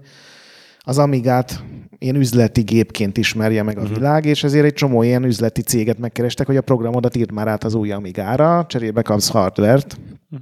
az 0.79 0.97
Amigát 0.97 1.63
ilyen 1.99 2.15
üzleti 2.15 2.61
gépként 2.61 3.17
ismerje 3.17 3.63
meg 3.63 3.77
a 3.77 3.81
Mhm. 3.83 3.93
világ, 3.93 4.25
és 4.25 4.43
ezért 4.43 4.65
egy 4.65 4.73
csomó 4.73 5.03
ilyen 5.03 5.23
üzleti 5.23 5.61
céget 5.61 5.97
megkerestek, 5.99 6.45
hogy 6.47 6.57
a 6.57 6.61
programodat 6.61 7.15
írd 7.15 7.31
már 7.31 7.47
át 7.47 7.63
az 7.63 7.73
új 7.73 7.91
Amigára, 7.91 8.65
cserébe 8.67 9.01
kapsz 9.01 9.29
hardvert. 9.29 9.97
Mhm. 10.29 10.39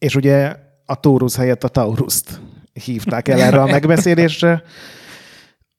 És 0.00 0.14
ugye 0.14 0.56
a 0.86 1.00
Taurus 1.00 1.36
helyett 1.36 1.64
a 1.64 1.68
Taurust 1.68 2.40
hívták 2.84 3.28
el 3.28 3.40
erre 3.40 3.60
a 3.60 3.66
megbeszélésre, 3.76 4.62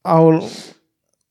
ahol 0.02 0.42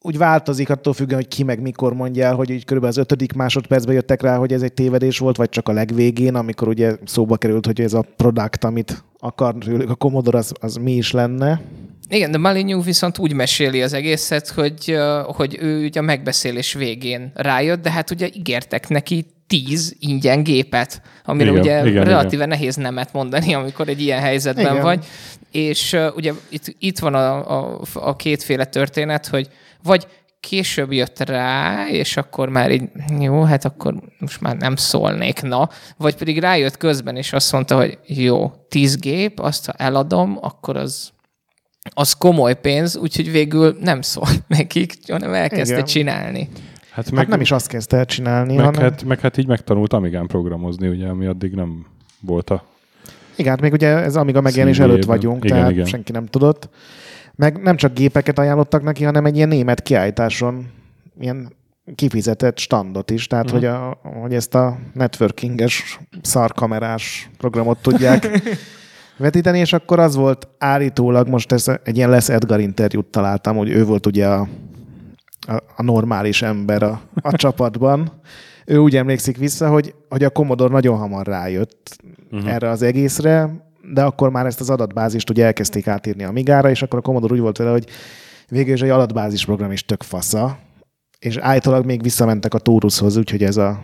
úgy 0.02 0.18
változik 0.18 0.70
attól 0.70 0.94
függően, 0.94 1.22
hogy 1.22 1.28
ki 1.28 1.44
meg 1.44 1.62
mikor 1.62 1.94
mondja 1.94 2.26
el, 2.26 2.36
hogy 2.36 2.50
így 2.50 2.66
körülbelül 2.66 2.96
az 2.96 3.04
ötödik 3.04 3.34
másodpercben 3.34 3.96
jöttek 3.96 4.22
rá, 4.22 4.38
hogy 4.38 4.54
ez 4.54 4.62
egy 4.62 4.74
tévedés 4.74 5.18
volt, 5.18 5.38
vagy 5.38 5.50
csak 5.50 5.70
a 5.70 5.72
legvégén, 5.72 6.36
amikor 6.36 6.68
ugye 6.68 6.96
szóba 7.06 7.38
került, 7.38 7.66
hogy 7.66 7.82
ez 7.82 7.94
a 7.94 8.06
product, 8.16 8.64
amit 8.64 9.04
akar 9.20 9.56
tőlük 9.58 9.90
a 9.90 9.96
Commodore, 9.96 10.38
az, 10.38 10.54
az 10.60 10.76
mi 10.76 10.92
is 10.92 11.12
lenne. 11.12 11.62
Igen, 12.10 12.32
de 12.32 12.38
Malignu 12.38 12.82
viszont 12.82 13.18
úgy 13.18 13.34
meséli 13.34 13.82
az 13.82 13.94
egészet, 13.94 14.50
hogy, 14.50 14.98
hogy 15.24 15.58
ő 15.62 15.86
ugye 15.86 16.00
a 16.00 16.04
megbeszélés 16.04 16.74
végén 16.74 17.32
rájött, 17.36 17.82
de 17.82 17.92
hát 17.92 18.12
ugye 18.12 18.30
ígértek 18.34 18.88
neki 18.90 19.26
tíz 19.52 19.96
ingyen 20.00 20.44
gépet, 20.44 21.02
amire 21.26 21.50
Igen, 21.50 21.62
ugye 21.62 21.88
igen, 21.88 22.04
relatíve 22.04 22.46
nehéz 22.46 22.76
nemet 22.76 23.14
mondani, 23.14 23.54
amikor 23.54 23.88
egy 23.88 24.02
ilyen 24.02 24.20
helyzetben 24.20 24.72
Igen. 24.72 24.82
vagy. 24.82 25.06
És 25.52 25.94
uh, 25.94 26.16
ugye 26.16 26.34
itt, 26.50 26.76
itt 26.80 27.00
van 27.00 27.14
a, 27.14 27.50
a, 27.60 27.82
a 27.94 28.16
kétféle 28.16 28.66
történet, 28.66 29.28
hogy 29.28 29.48
vagy 29.84 30.08
később 30.40 30.92
jött 30.92 31.20
rá, 31.20 31.88
és 31.88 32.18
akkor 32.18 32.50
már 32.50 32.72
így, 32.72 32.84
jó, 33.20 33.44
hát 33.44 33.66
akkor 33.66 33.96
most 34.20 34.42
már 34.42 34.58
nem 34.58 34.76
szólnék, 34.76 35.42
na. 35.42 35.70
Vagy 35.98 36.16
pedig 36.16 36.40
rájött 36.40 36.78
közben, 36.78 37.16
és 37.16 37.34
azt 37.34 37.52
mondta, 37.52 37.76
hogy 37.76 37.98
jó, 38.06 38.52
tíz 38.70 38.98
gép, 38.98 39.40
azt 39.40 39.66
ha 39.66 39.74
eladom, 39.78 40.38
akkor 40.42 40.78
az 40.78 41.12
az 41.94 42.14
komoly 42.14 42.60
pénz, 42.60 42.98
úgyhogy 42.98 43.32
végül 43.32 43.78
nem 43.80 44.02
szólt 44.02 44.44
nekik, 44.58 44.94
hanem 45.08 45.34
elkezdte 45.34 45.74
Igen. 45.74 45.86
csinálni. 45.86 46.50
Hát 46.92 47.06
Meg 47.06 47.14
meg, 47.14 47.28
nem 47.28 47.42
is 47.42 47.52
azt 47.52 47.68
kezdte 47.68 47.98
el 47.98 48.06
csinálni, 48.06 48.56
meg, 48.56 48.66
hanem... 48.66 48.82
hát, 48.82 49.04
meg 49.04 49.20
hát 49.20 49.38
így 49.38 49.48
megtanult 49.48 49.94
Amigán 49.94 50.28
programozni, 50.28 50.88
ugye, 50.88 51.08
ami 51.08 51.26
addig 51.26 51.54
nem 51.54 51.86
volt 52.20 52.50
a... 52.50 52.64
Igen, 53.36 53.52
hát 53.52 53.62
még 53.62 53.72
ugye 53.74 53.88
ez 53.88 54.16
amíg 54.16 54.36
a 54.36 54.42
megjelenés 54.42 54.80
előtt 54.80 55.04
vagyunk, 55.06 55.44
Igen, 55.44 55.58
tehát 55.58 55.72
igen. 55.72 55.86
senki 55.86 56.12
nem 56.12 56.26
tudott. 56.26 56.70
Meg 57.36 57.62
nem 57.62 57.76
csak 57.76 57.94
gépeket 57.94 58.40
ajánlottak 58.40 58.84
neki, 58.84 59.04
hanem 59.04 59.26
egy 59.26 59.36
ilyen 59.36 59.48
német 59.48 59.82
kiállításon 59.82 60.68
ilyen 61.20 61.54
kifizetett 61.96 62.58
standot 62.58 63.12
is, 63.12 63.28
tehát 63.28 63.46
Mhm. 63.46 63.54
hogy, 63.54 63.66
a, 63.66 64.00
hogy 64.22 64.34
ezt 64.34 64.56
a 64.56 64.78
networkinges 64.94 66.00
szarkamerás 66.22 67.30
programot 67.38 67.82
tudják 67.82 68.30
vetíteni, 69.18 69.60
és 69.60 69.74
akkor 69.74 70.00
az 70.00 70.16
volt 70.16 70.48
állítólag, 70.58 71.28
most 71.28 71.52
ez 71.52 71.66
egy 71.84 71.98
ilyen 71.98 72.10
lesz 72.10 72.30
Edgar 72.30 72.60
interjút 72.60 73.06
találtam, 73.06 73.58
hogy 73.58 73.70
ő 73.70 73.86
volt 73.86 74.06
ugye 74.06 74.28
a, 74.28 74.48
a, 75.48 75.64
a 75.76 75.84
normális 75.84 76.42
ember 76.42 76.84
a, 76.84 77.02
a 77.22 77.36
csapatban. 77.44 78.22
Ő 78.66 78.78
úgy 78.78 78.96
emlékszik 78.96 79.38
vissza, 79.38 79.70
hogy, 79.70 79.94
hogy 80.10 80.24
a 80.24 80.30
Commodore 80.30 80.74
nagyon 80.74 80.98
hamar 80.98 81.28
rájött 81.28 81.96
uh-huh. 82.32 82.54
erre 82.54 82.70
az 82.70 82.82
egészre, 82.82 83.50
de 83.94 84.04
akkor 84.04 84.30
már 84.30 84.46
ezt 84.46 84.60
az 84.60 84.70
adatbázist 84.70 85.30
ugye 85.30 85.46
elkezdték 85.46 85.88
átírni 85.88 86.24
a 86.24 86.32
Migára, 86.32 86.70
és 86.70 86.82
akkor 86.82 87.00
a 87.00 87.02
Commodore 87.02 87.34
úgy 87.34 87.40
volt 87.40 87.58
vele, 87.58 87.72
hogy 87.72 87.86
végül 88.48 88.74
is 88.74 88.82
egy 88.82 88.90
adatbázis 88.90 89.46
program 89.46 89.72
is 89.72 89.86
tök 89.86 90.04
fasza, 90.04 90.60
és 91.20 91.38
állítólag 91.38 91.86
még 91.86 92.02
visszamentek 92.02 92.54
a 92.54 92.60
Taurushoz, 92.60 93.18
úgyhogy 93.18 93.44
ez 93.44 93.58
a 93.58 93.84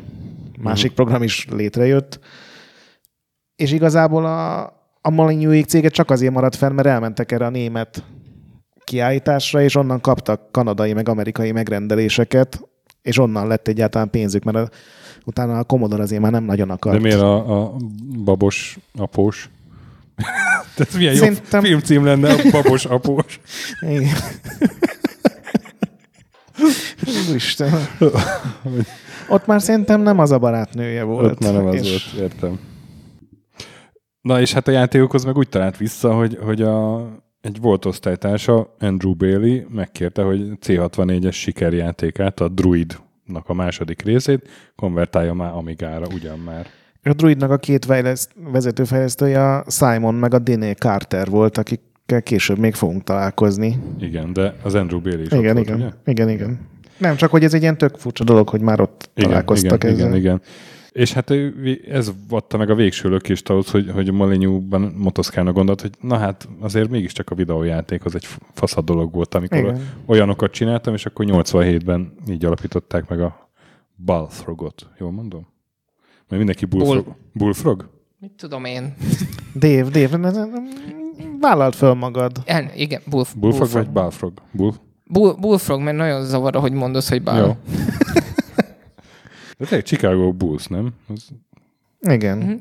másik 0.60 0.92
program 0.92 1.24
is 1.24 1.48
létrejött. 1.52 2.20
És 3.56 3.72
igazából 3.72 4.26
a, 4.26 4.62
a 5.02 5.10
Malignuék 5.10 5.66
cége 5.66 5.90
csak 5.90 6.10
azért 6.10 6.34
maradt 6.34 6.56
fenn, 6.56 6.74
mert 6.74 6.88
elmentek 6.88 7.32
erre 7.32 7.46
a 7.46 7.50
német 7.50 8.04
kiállításra, 8.88 9.62
és 9.62 9.76
onnan 9.76 10.02
kaptak 10.02 10.52
kanadai 10.52 10.94
meg 10.94 11.10
amerikai 11.10 11.52
megrendeléseket, 11.52 12.62
és 13.02 13.18
onnan 13.18 13.48
lett 13.48 13.68
egyáltalán 13.68 14.10
pénzük, 14.10 14.44
mert 14.44 14.58
a, 14.58 14.70
utána 15.26 15.60
a 15.60 15.64
Commodore 15.64 16.04
azért 16.04 16.22
már 16.22 16.32
nem 16.32 16.44
nagyon 16.44 16.70
akart. 16.70 16.96
De 16.96 17.02
miért 17.02 17.22
a, 17.22 17.64
a 17.64 17.76
babos 18.24 18.78
após? 18.98 19.50
Tehát 20.76 20.94
milyen 20.98 21.14
jó 21.14 21.20
Szerintem- 21.20 21.64
filmcím 21.64 22.06
lenne 22.06 22.32
a 22.34 22.38
babos 22.52 22.86
após. 22.86 23.40
Igen. 23.82 24.16
Úristen. 27.30 27.74
Ott 29.30 29.46
már 29.46 29.62
szerintem 29.62 30.02
nem 30.02 30.20
az 30.20 30.32
a 30.32 30.40
barátnője 30.40 31.04
volt. 31.04 31.32
Ott 31.32 31.40
már 31.40 31.54
nem 31.54 31.66
az 31.66 31.76
és 31.76 32.12
volt, 32.14 32.24
értem. 32.24 32.60
Na 34.22 34.42
és 34.42 34.54
hát 34.54 34.68
a 34.68 34.72
játékokhoz 34.72 35.24
meg 35.24 35.38
úgy 35.38 35.50
talált 35.50 35.78
vissza, 35.78 36.14
hogy, 36.14 36.38
hogy 36.42 36.62
a, 36.62 36.96
egy 37.42 37.62
volt 37.62 37.86
osztálytársa, 37.86 38.76
Andrew 38.80 39.16
Bailey 39.16 39.62
megkérte, 39.70 40.22
hogy 40.22 40.52
C64-es 40.66 41.34
sikerjátékát, 41.34 42.40
a 42.40 42.48
Druidnak 42.48 43.44
a 43.46 43.54
második 43.54 44.02
részét 44.02 44.50
konvertálja 44.76 45.34
már 45.34 45.52
Amigára, 45.54 46.06
ugyan 46.14 46.40
már. 46.40 46.68
A 47.04 47.14
Druidnak 47.14 47.52
a 47.52 47.58
két 47.58 47.86
fejleszt, 47.86 48.32
vezetőfejlesztője 48.52 49.54
a 49.56 49.64
Simon 49.68 50.16
meg 50.16 50.34
a 50.34 50.40
Diné 50.40 50.72
Carter 50.72 51.30
volt, 51.30 51.58
akikkel 51.58 52.22
később 52.24 52.58
még 52.58 52.74
fogunk 52.74 53.04
találkozni. 53.04 53.78
Igen, 54.00 54.34
de 54.34 54.56
az 54.64 54.76
Andrew 54.76 55.02
Bailey 55.02 55.22
is 55.22 55.32
ott 55.32 55.40
Igen, 55.40 55.54
volt, 55.54 55.66
igen, 55.66 55.80
ugye? 55.80 55.90
igen, 56.06 56.30
igen. 56.30 56.60
Nem, 56.98 57.16
csak 57.16 57.32
hogy 57.32 57.44
ez 57.44 57.54
egy 57.54 57.62
ilyen 57.62 57.78
tök 57.78 57.96
furcsa 57.98 58.24
dolog, 58.24 58.50
hogy 58.50 58.62
már 58.62 58.82
ott 58.82 59.10
Igen, 59.14 59.30
találkoztak 59.30 59.84
igen, 59.84 59.96
ezzel. 59.96 60.08
igen, 60.08 60.18
igen. 60.20 60.42
És 60.98 61.14
hát 61.14 61.34
ez 61.90 62.12
adta 62.30 62.58
meg 62.58 62.70
a 62.70 62.76
végső 62.76 63.10
lökést 63.10 63.50
ahhoz, 63.50 63.72
hogy, 63.72 63.92
hogy 63.94 64.12
Malinyúban 64.12 64.82
motoszkálna 64.82 65.52
gondolt, 65.52 65.82
hogy 65.82 65.92
na 66.02 66.18
hát 66.18 66.50
azért 66.60 66.90
mégiscsak 66.90 67.30
a 67.30 67.36
videójáték 67.36 68.06
az 68.06 68.16
egy 68.16 68.28
faszad 68.54 68.86
dolog 68.86 69.14
volt, 69.14 69.36
amikor 69.36 69.58
Igen. 69.58 69.90
olyanokat 70.06 70.52
csináltam, 70.52 70.94
és 70.94 71.06
akkor 71.06 71.26
87-ben 71.30 72.14
így 72.30 72.46
alapították 72.46 73.10
meg 73.10 73.22
a 73.22 73.50
Balthrogot. 74.06 74.90
Jól 75.00 75.12
mondom? 75.12 75.48
Mert 76.18 76.38
mindenki 76.38 76.66
bullfrog. 76.66 77.04
Bull. 77.04 77.16
Bullfrog? 77.34 77.90
Mit 78.20 78.32
tudom 78.32 78.66
én? 78.66 78.94
Ne- 80.18 80.18
ne- 80.32 80.48
vállald 81.40 81.74
föl 81.74 81.94
magad. 81.94 82.42
El, 82.46 82.72
igen, 82.76 83.02
bullf, 83.06 83.34
Bullfrog 83.36 83.70
vagy 83.70 83.90
Balthrog? 83.90 84.34
Bull? 84.52 84.74
Bull, 85.06 85.36
bullfrog, 85.40 85.82
mert 85.82 85.98
nagyon 85.98 86.26
zavar, 86.26 86.56
hogy 86.56 86.72
mondod, 86.72 87.04
hogy 87.04 87.24
bál. 87.24 87.46
Jó. 87.46 87.56
De 89.58 89.66
tényleg 89.66 89.86
Chicago 89.86 90.34
Bulls, 90.34 90.68
nem? 90.68 90.94
Az, 91.08 91.30
Igen. 92.02 92.38
Mhm. 92.38 92.56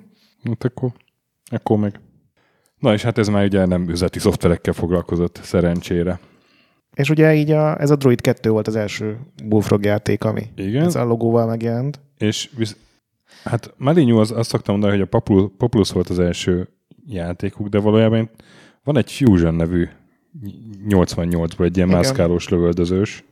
hát 0.45 0.65
akkor, 0.65 0.91
akkor 1.45 1.79
meg. 1.79 2.01
Na 2.79 2.93
és 2.93 3.03
hát 3.03 3.19
ez 3.19 3.29
már 3.29 3.45
ugye 3.45 3.67
nem 3.67 3.89
üzleti 3.89 4.19
szoftverekkel 4.19 4.73
foglalkozott 4.73 5.41
szerencsére. 5.43 6.19
És 6.95 7.11
ugye 7.11 7.35
így 7.35 7.51
a, 7.51 7.81
ez 7.81 7.91
a 7.91 7.97
Droid 7.97 8.21
2 8.21 8.51
volt 8.51 8.67
az 8.67 8.77
első 8.77 9.19
Bullfrog 9.45 9.85
játék, 9.85 10.25
ami 10.25 10.43
Igen. 10.55 10.85
ez 10.85 10.95
a 10.95 11.05
logóval 11.05 11.47
megjelent. 11.47 12.01
És 12.19 12.51
visz, 12.57 12.77
hát 13.45 13.75
Malignu 13.77 14.19
az, 14.19 14.31
azt 14.31 14.49
szoktam 14.49 14.75
mondani, 14.75 14.99
hogy 14.99 15.07
a 15.07 15.09
Populus, 15.19 15.51
Populus 15.59 15.91
volt 15.91 16.09
az 16.09 16.19
első 16.19 16.69
játékuk, 17.07 17.69
de 17.69 17.79
valójában 17.79 18.31
van 18.85 18.97
egy 18.97 19.13
Fusion 19.13 19.55
nevű 19.55 19.89
88-ból 20.89 21.65
egy 21.65 21.77
ilyen 21.77 21.89
Igen. 21.89 22.01
mászkálós 22.01 22.49
lövöldözős, 22.49 23.25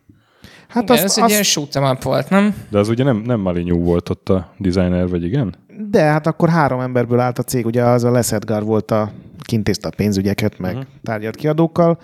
Hát 0.68 0.83
Igen, 0.83 0.94
azt, 0.94 1.05
ez 1.05 1.16
egy 1.16 1.22
azt, 1.22 1.33
ilyen 1.33 1.44
shoot'em 1.44 1.92
up 1.92 2.03
volt, 2.03 2.31
nem? 2.31 2.55
de 2.70 2.79
az 2.79 2.88
ugye 2.88 3.05
nem, 3.05 3.16
nem 3.16 3.40
Malignu 3.40 3.79
volt 3.79 4.09
ott 4.09 4.29
a 4.29 4.55
designer, 4.59 5.09
vagy 5.09 5.24
igen? 5.24 5.55
de 5.90 6.03
hát 6.03 6.27
akkor 6.27 6.48
három 6.48 6.81
emberből 6.81 7.20
állt 7.20 7.38
a 7.38 7.42
cég, 7.42 7.66
ugye 7.66 7.83
az 7.83 8.05
a 8.05 8.11
Les 8.11 8.33
Edgar 8.33 8.64
volt 8.64 8.90
a 8.90 9.11
kintézte 9.42 9.88
a 9.88 9.92
pénzügyeket, 9.96 10.59
meg 10.59 10.74
uh-huh. 10.74 10.90
tárgyalt 11.03 11.37
kiadókkal, 11.37 11.98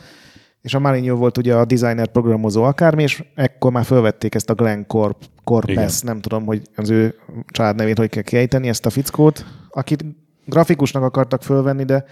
és 0.63 0.75
a 0.75 0.79
Maligno 0.79 1.17
volt 1.17 1.39
ugye 1.39 1.55
a 1.55 1.65
designer 1.65 2.07
programozó 2.07 2.63
akármi, 2.63 3.03
és 3.03 3.25
ekkor 3.35 3.73
már 3.73 3.85
felvették 3.85 4.35
ezt 4.35 4.51
a 4.51 4.55
Glenn 4.55 4.87
Corp, 4.87 5.17
Corpes, 5.45 6.01
nem 6.01 6.21
tudom, 6.21 6.45
hogy 6.45 6.63
az 6.77 6.91
ő 6.91 7.15
családnevét 7.47 7.99
hogy 7.99 8.09
kell 8.09 8.23
kiejteni, 8.23 8.69
ezt 8.69 8.87
a 8.87 8.91
fickót, 8.91 9.45
akit 9.71 10.05
grafikusnak 10.47 11.03
akartak 11.03 11.43
fölvenni, 11.43 11.85
de 11.85 12.05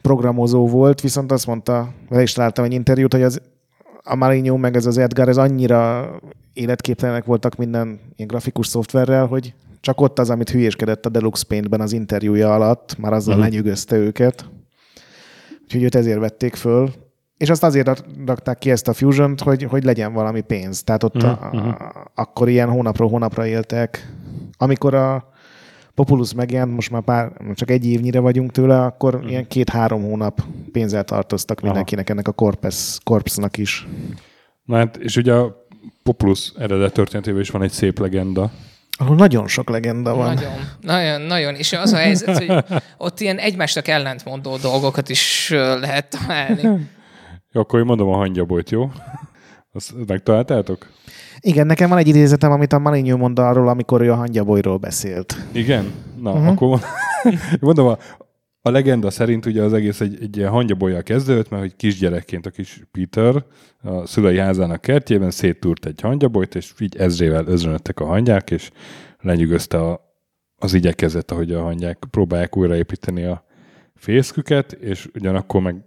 programozó 0.00 0.68
volt, 0.68 1.00
viszont 1.00 1.32
azt 1.32 1.46
mondta, 1.46 1.88
vele 2.08 2.22
is 2.22 2.32
találtam 2.32 2.64
egy 2.64 2.72
interjút, 2.72 3.12
hogy 3.12 3.22
az 3.22 3.40
a 4.04 4.14
Maligno 4.14 4.56
meg 4.56 4.76
ez 4.76 4.86
az 4.86 4.98
Edgar, 4.98 5.28
ez 5.28 5.36
annyira 5.36 6.10
életképtelenek 6.52 7.24
voltak 7.24 7.56
minden 7.56 8.00
ilyen 8.16 8.28
grafikus 8.28 8.66
szoftverrel, 8.66 9.26
hogy 9.26 9.54
csak 9.80 10.00
ott 10.00 10.18
az, 10.18 10.30
amit 10.30 10.50
hülyéskedett 10.50 11.06
a 11.06 11.08
Deluxe 11.08 11.44
Paintben 11.48 11.80
az 11.80 11.92
interjúja 11.92 12.54
alatt, 12.54 12.98
már 12.98 13.12
azzal 13.12 13.34
Mhm. 13.34 13.42
uh-huh. 13.42 13.54
lenyűgözte 13.54 13.96
őket. 13.96 14.44
Úgyhogy 15.62 15.82
őt 15.82 15.94
ezért 15.94 16.18
vették 16.18 16.54
föl. 16.54 16.90
És 17.36 17.50
azt 17.50 17.62
azért 17.62 17.86
rak- 17.86 18.04
rakták 18.26 18.58
ki 18.58 18.70
ezt 18.70 18.88
a 18.88 18.92
fusion 18.92 19.34
hogy, 19.44 19.62
hogy 19.62 19.84
legyen 19.84 20.12
valami 20.12 20.40
pénz. 20.40 20.82
Tehát 20.82 21.02
ott 21.02 21.16
uh-huh. 21.16 21.54
a, 21.54 21.68
a, 21.68 22.10
akkor 22.14 22.48
ilyen 22.48 22.68
hónapról 22.68 23.08
hónapra 23.08 23.46
éltek. 23.46 24.12
Amikor 24.56 24.94
a 24.94 25.31
Populus 25.94 26.34
megjelent, 26.34 26.74
most 26.74 26.90
már 26.90 27.02
pár, 27.02 27.32
csak 27.54 27.70
egy 27.70 27.86
évnyire 27.86 28.20
vagyunk 28.20 28.50
tőle, 28.50 28.84
akkor 28.84 29.14
uh-huh. 29.14 29.30
ilyen 29.30 29.46
két-három 29.46 30.02
hónap 30.02 30.42
pénzzel 30.72 31.04
tartoztak 31.04 31.60
mindenkinek, 31.60 32.10
ennek 32.10 32.28
a 32.28 32.32
Corpus, 32.32 32.98
Corpsnak 33.04 33.56
is. 33.56 33.86
Na 34.64 34.76
hát, 34.76 34.96
és 34.96 35.16
ugye 35.16 35.32
a 35.32 35.66
Populus 36.02 36.52
eredet 36.58 36.92
történetében 36.92 37.40
is 37.40 37.50
van 37.50 37.62
egy 37.62 37.70
szép 37.70 37.98
legenda. 37.98 38.50
Ahol 38.98 39.16
nagyon 39.16 39.48
sok 39.48 39.70
legenda 39.70 40.14
van. 40.14 40.34
Nagyon, 40.34 40.52
nagyon, 40.80 41.20
nagyon. 41.20 41.54
És 41.54 41.72
az 41.72 41.92
a 41.92 41.96
helyzet, 41.96 42.38
hogy 42.38 42.64
ott 43.06 43.20
ilyen 43.20 43.38
egymásnak 43.38 43.88
ellentmondó 43.88 44.56
dolgokat 44.56 45.08
is 45.08 45.50
lehet 45.80 46.08
találni. 46.08 46.62
Jó, 47.52 47.60
akkor 47.60 47.78
én 47.78 47.84
mondom 47.84 48.08
a 48.08 48.16
hangyabolyt, 48.16 48.70
jó? 48.70 48.90
Azt 49.72 50.06
megtaláltátok? 50.06 50.90
Igen, 51.40 51.66
nekem 51.66 51.88
van 51.88 51.98
egy 51.98 52.08
idézetem, 52.08 52.52
amit 52.52 52.72
a 52.72 52.78
Maligno 52.78 53.16
mond 53.16 53.38
arról, 53.38 53.68
amikor 53.68 54.00
ő 54.00 54.12
a 54.12 54.14
hangyabolyról 54.14 54.76
beszélt. 54.76 55.36
Igen? 55.52 55.92
Na, 56.20 56.32
uh-huh. 56.32 56.48
akkor 56.48 56.68
mond- 56.68 56.84
mondom, 57.60 57.86
a, 57.86 57.98
a 58.62 58.70
legenda 58.70 59.10
szerint 59.10 59.46
ugye 59.46 59.62
az 59.62 59.72
egész 59.72 60.00
egy, 60.00 60.18
egy 60.20 60.36
ilyen 60.36 60.50
hangyabolyjal 60.50 61.02
kezdődött, 61.02 61.48
mert 61.48 61.62
hogy 61.62 61.76
kisgyerekként 61.76 62.46
a 62.46 62.50
kis 62.50 62.82
Peter 62.90 63.44
a 63.82 64.06
szülei 64.06 64.38
házának 64.38 64.80
kertjében 64.80 65.30
széttúrt 65.30 65.86
egy 65.86 66.00
hangyabolyt, 66.00 66.54
és 66.54 66.72
így 66.78 66.96
ezrével 66.96 67.46
özönöttek 67.46 68.00
a 68.00 68.06
hangyák, 68.06 68.50
és 68.50 68.70
lenyűgözte 69.20 69.78
a, 69.78 70.14
az 70.56 70.74
igyekezet, 70.74 71.30
ahogy 71.30 71.52
a 71.52 71.62
hangyák 71.62 72.04
próbálják 72.10 72.56
újraépíteni 72.56 73.24
a 73.24 73.44
fészküket, 73.94 74.72
és 74.72 75.08
ugyanakkor 75.14 75.60
meg 75.60 75.84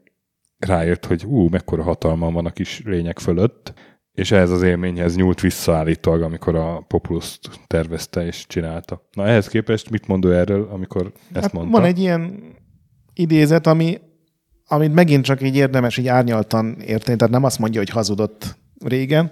rájött, 0.65 1.05
hogy 1.05 1.25
ú, 1.25 1.47
mekkora 1.49 1.83
hatalma 1.83 2.31
van 2.31 2.45
a 2.45 2.49
kis 2.51 2.81
lények 2.85 3.19
fölött, 3.19 3.73
és 4.13 4.31
ehhez 4.31 4.49
az 4.51 4.61
élményhez 4.61 5.15
nyúlt 5.15 5.41
vissza 5.41 5.75
állítólag, 5.75 6.21
amikor 6.21 6.55
a 6.55 6.83
Populus 6.87 7.39
tervezte 7.67 8.25
és 8.25 8.45
csinálta. 8.47 9.07
Na 9.11 9.27
ehhez 9.27 9.47
képest 9.47 9.89
mit 9.89 10.07
mond 10.07 10.25
ő 10.25 10.35
erről, 10.35 10.69
amikor 10.71 11.11
ezt 11.33 11.43
Hát 11.43 11.53
mondta? 11.53 11.77
van 11.77 11.87
egy 11.87 11.99
ilyen 11.99 12.43
idézet, 13.13 13.67
ami, 13.67 13.97
amit 14.67 14.93
megint 14.93 15.23
csak 15.23 15.41
így 15.41 15.55
érdemes 15.55 15.97
így 15.97 16.07
árnyaltan 16.07 16.75
érteni, 16.79 17.17
tehát 17.17 17.33
nem 17.33 17.43
azt 17.43 17.59
mondja, 17.59 17.79
hogy 17.79 17.89
hazudott 17.89 18.57
régen. 18.85 19.31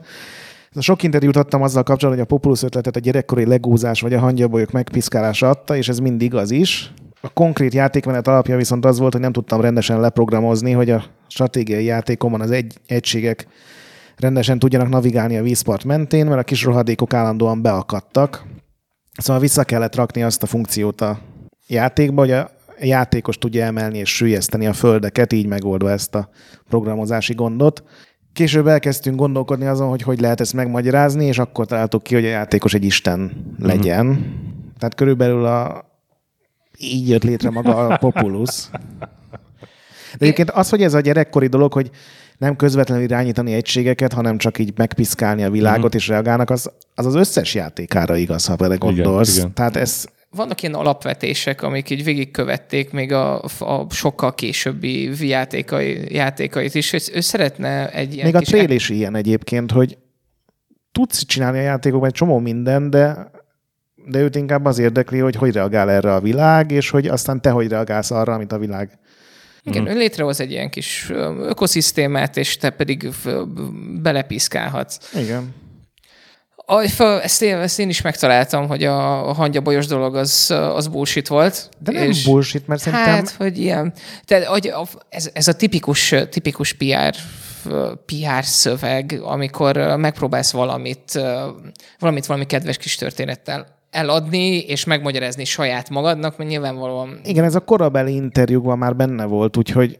Sok 0.80 1.04
interjút 1.04 1.36
adtam 1.36 1.62
azzal 1.62 1.84
kapcsolatban, 1.84 2.24
hogy 2.26 2.32
a 2.32 2.36
Populus 2.36 2.64
ötletet 2.64 2.96
a 2.96 3.00
gyerekkori 3.00 3.46
legózás 3.46 4.02
vagy 4.02 4.14
a 4.14 4.20
hangyabolyok 4.20 4.72
megpiszkálása 4.72 5.50
adta, 5.50 5.76
és 5.76 5.90
ez 5.90 6.00
mind 6.00 6.22
igaz 6.22 6.52
is. 6.52 6.94
A 7.26 7.30
konkrét 7.34 7.74
játékmenet 7.74 8.28
alapja 8.28 8.58
viszont 8.58 8.86
az 8.86 9.00
volt, 9.00 9.12
hogy 9.12 9.22
nem 9.22 9.32
tudtam 9.32 9.62
rendesen 9.62 10.00
leprogramozni, 10.00 10.72
hogy 10.72 10.90
a 10.90 11.04
stratégiai 11.28 11.84
játékomon 11.84 12.42
az 12.42 12.52
egy, 12.52 12.80
egységek 12.88 13.48
rendesen 14.18 14.60
tudjanak 14.60 14.90
navigálni 14.90 15.38
a 15.38 15.42
vízpart 15.42 15.84
mentén, 15.84 16.26
mert 16.26 16.40
a 16.40 16.44
kis 16.44 16.64
rohadékok 16.64 17.14
állandóan 17.14 17.62
beakadtak. 17.62 18.46
Szóval 19.18 19.42
vissza 19.42 19.64
kellett 19.64 19.96
rakni 19.96 20.24
azt 20.24 20.44
a 20.44 20.46
funkciót 20.46 21.02
a 21.02 21.20
játékba, 21.68 22.22
hogy 22.22 22.32
a 22.32 22.50
játékos 22.80 23.38
tudja 23.38 23.66
emelni 23.66 23.98
és 23.98 24.16
sűjeszteni 24.16 24.68
a 24.68 24.74
földeket, 24.74 25.34
így 25.34 25.48
megoldva 25.48 25.92
ezt 25.92 26.16
a 26.16 26.30
programozási 26.70 27.34
gondot. 27.34 27.84
Később 28.34 28.68
elkezdtünk 28.68 29.16
gondolkodni 29.16 29.66
azon, 29.66 29.90
hogy 29.90 30.02
hogy 30.02 30.20
lehet 30.20 30.40
ezt 30.40 30.54
megmagyarázni, 30.54 31.26
és 31.26 31.40
akkor 31.40 31.66
találtuk 31.66 32.04
ki, 32.04 32.14
hogy 32.14 32.26
a 32.26 32.30
játékos 32.30 32.74
egy 32.74 32.84
isten 32.84 33.32
legyen. 33.60 34.06
Mm-hmm. 34.06 34.22
Tehát 34.78 34.96
körülbelül 34.96 35.46
a... 35.46 35.92
így 36.80 37.10
jött 37.10 37.24
létre 37.24 37.50
maga 37.50 37.88
a 37.88 37.98
Populus. 37.98 38.70
De 40.18 40.20
egyébként 40.20 40.52
az, 40.52 40.70
hogy 40.70 40.82
ez 40.82 40.94
a 40.94 41.00
gyerekkori 41.00 41.48
dolog, 41.48 41.74
hogy 41.74 41.90
nem 42.38 42.56
közvetlenül 42.56 43.04
irányítani 43.04 43.54
egységeket, 43.54 44.14
hanem 44.14 44.38
csak 44.38 44.58
így 44.58 44.74
megpiszkálni 44.76 45.44
a 45.44 45.50
világot 45.50 45.80
mm-hmm. 45.80 45.98
és 45.98 46.08
reagálnak, 46.08 46.50
az, 46.50 46.72
az 46.96 47.06
az 47.06 47.16
összes 47.16 47.54
játékára 47.54 48.16
igaz, 48.16 48.46
ha 48.46 48.56
bele 48.56 48.76
gondolsz. 48.76 49.38
igen. 49.38 49.54
Tehát 49.54 49.76
ez, 49.76 50.06
Vannak 50.36 50.62
ilyen 50.62 50.76
alapvetések, 50.76 51.62
amik 51.62 51.90
így 51.90 52.04
végigkövették 52.04 52.92
még 52.92 53.12
a, 53.12 53.44
a 53.60 53.86
sokkal 53.90 54.34
későbbi 54.36 55.28
játékai, 55.28 56.14
játékait 56.14 56.76
is, 56.76 56.92
hogy 56.92 57.12
ő 57.14 57.20
szeretne 57.20 57.92
egy 57.92 58.14
ilyen 58.14 58.26
Még 58.26 58.36
a 58.36 58.40
trail 58.40 58.70
is 58.70 58.90
ilyen 58.90 59.16
egyébként, 59.16 59.72
hogy 59.72 59.98
tudsz 60.92 61.26
csinálni 61.26 61.58
a 61.58 61.62
játékokban 61.62 62.10
egy 62.10 62.16
csomó 62.16 62.40
minden, 62.40 62.90
de, 62.90 63.32
de 64.06 64.20
őt 64.20 64.36
inkább 64.36 64.66
az 64.66 64.80
érdekli, 64.80 65.20
hogy 65.20 65.36
hogy 65.36 65.54
reagál 65.54 65.90
erre 65.92 66.14
a 66.14 66.20
világ, 66.20 66.72
és 66.72 66.90
hogy 66.90 67.08
aztán 67.08 67.42
te 67.42 67.50
hogy 67.50 67.68
reagálsz 67.68 68.12
arra, 68.12 68.34
amit 68.34 68.52
a 68.52 68.58
világ. 68.58 69.00
Igen, 69.64 69.88
ő 69.88 69.98
létrehoz 69.98 70.40
egy 70.40 70.52
ilyen 70.52 70.70
kis 70.70 71.10
ökoszisztémát, 71.40 72.38
és 72.38 72.58
te 72.58 72.70
pedig 72.70 73.10
belepiszkálhatsz. 74.02 74.98
Igen. 75.16 75.54
A, 76.66 76.82
ezt, 77.22 77.42
én, 77.42 77.58
ezt 77.58 77.80
én 77.80 77.90
is 77.90 78.02
megtaláltam, 78.02 78.68
hogy 78.68 78.84
a, 78.84 79.30
a 79.30 79.34
hangyabolyos 79.34 79.88
dolog 79.88 80.16
az, 80.16 80.52
az 80.52 80.88
bullshit 80.88 81.28
volt. 81.28 81.70
De 81.80 81.92
nem 81.92 82.04
és 82.04 82.24
bullshit, 82.26 82.68
mert 82.68 82.82
szerintem... 82.82 83.14
Hát, 83.14 83.30
hogy 83.30 83.58
ilyen. 83.58 83.94
Tehát, 84.26 84.46
hogy 84.46 84.68
a- 84.68 84.88
ez, 85.10 85.30
ez 85.34 85.48
a 85.48 85.54
tipikus, 85.54 86.16
tipikus 86.30 86.74
PR, 86.74 87.16
PR 88.06 88.44
szöveg, 88.44 89.20
amikor 89.24 89.78
megpróbálsz 89.98 90.52
valamit, 90.52 91.20
valamit 92.00 92.26
valami 92.26 92.46
kedves 92.46 92.78
kis 92.78 92.96
történettel 92.96 93.82
eladni, 93.94 94.58
és 94.58 94.86
megmagyarázni 94.86 95.46
saját 95.46 95.90
magadnak, 95.90 96.38
mert 96.38 96.50
nyilvánvalóan 96.50 97.20
Igen, 97.24 97.44
ez 97.44 97.56
a 97.56 97.60
korabeli 97.60 98.16
interjúkban 98.16 98.78
már 98.78 98.96
benne 98.96 99.26
volt, 99.26 99.58
úgyhogy 99.58 100.00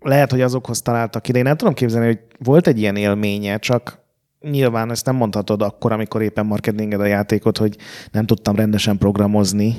lehet, 0.00 0.30
hogy 0.30 0.40
azokhoz 0.40 0.82
találtak 0.82 1.28
ide. 1.28 1.38
Én 1.38 1.44
nem 1.44 1.56
tudom 1.56 1.74
képzelni, 1.74 2.06
hogy 2.06 2.20
volt 2.38 2.66
egy 2.66 2.78
ilyen 2.78 2.96
élménye, 2.96 3.58
csak 3.58 4.00
nyilván 4.40 4.90
ezt 4.90 5.06
nem 5.06 5.14
mondhatod 5.14 5.62
akkor, 5.62 5.92
amikor 5.92 6.22
éppen 6.22 6.46
marketinged 6.46 7.00
a 7.00 7.04
játékot, 7.04 7.58
hogy 7.58 7.76
nem 8.12 8.26
tudtam 8.26 8.56
rendesen 8.56 8.98
programozni. 8.98 9.76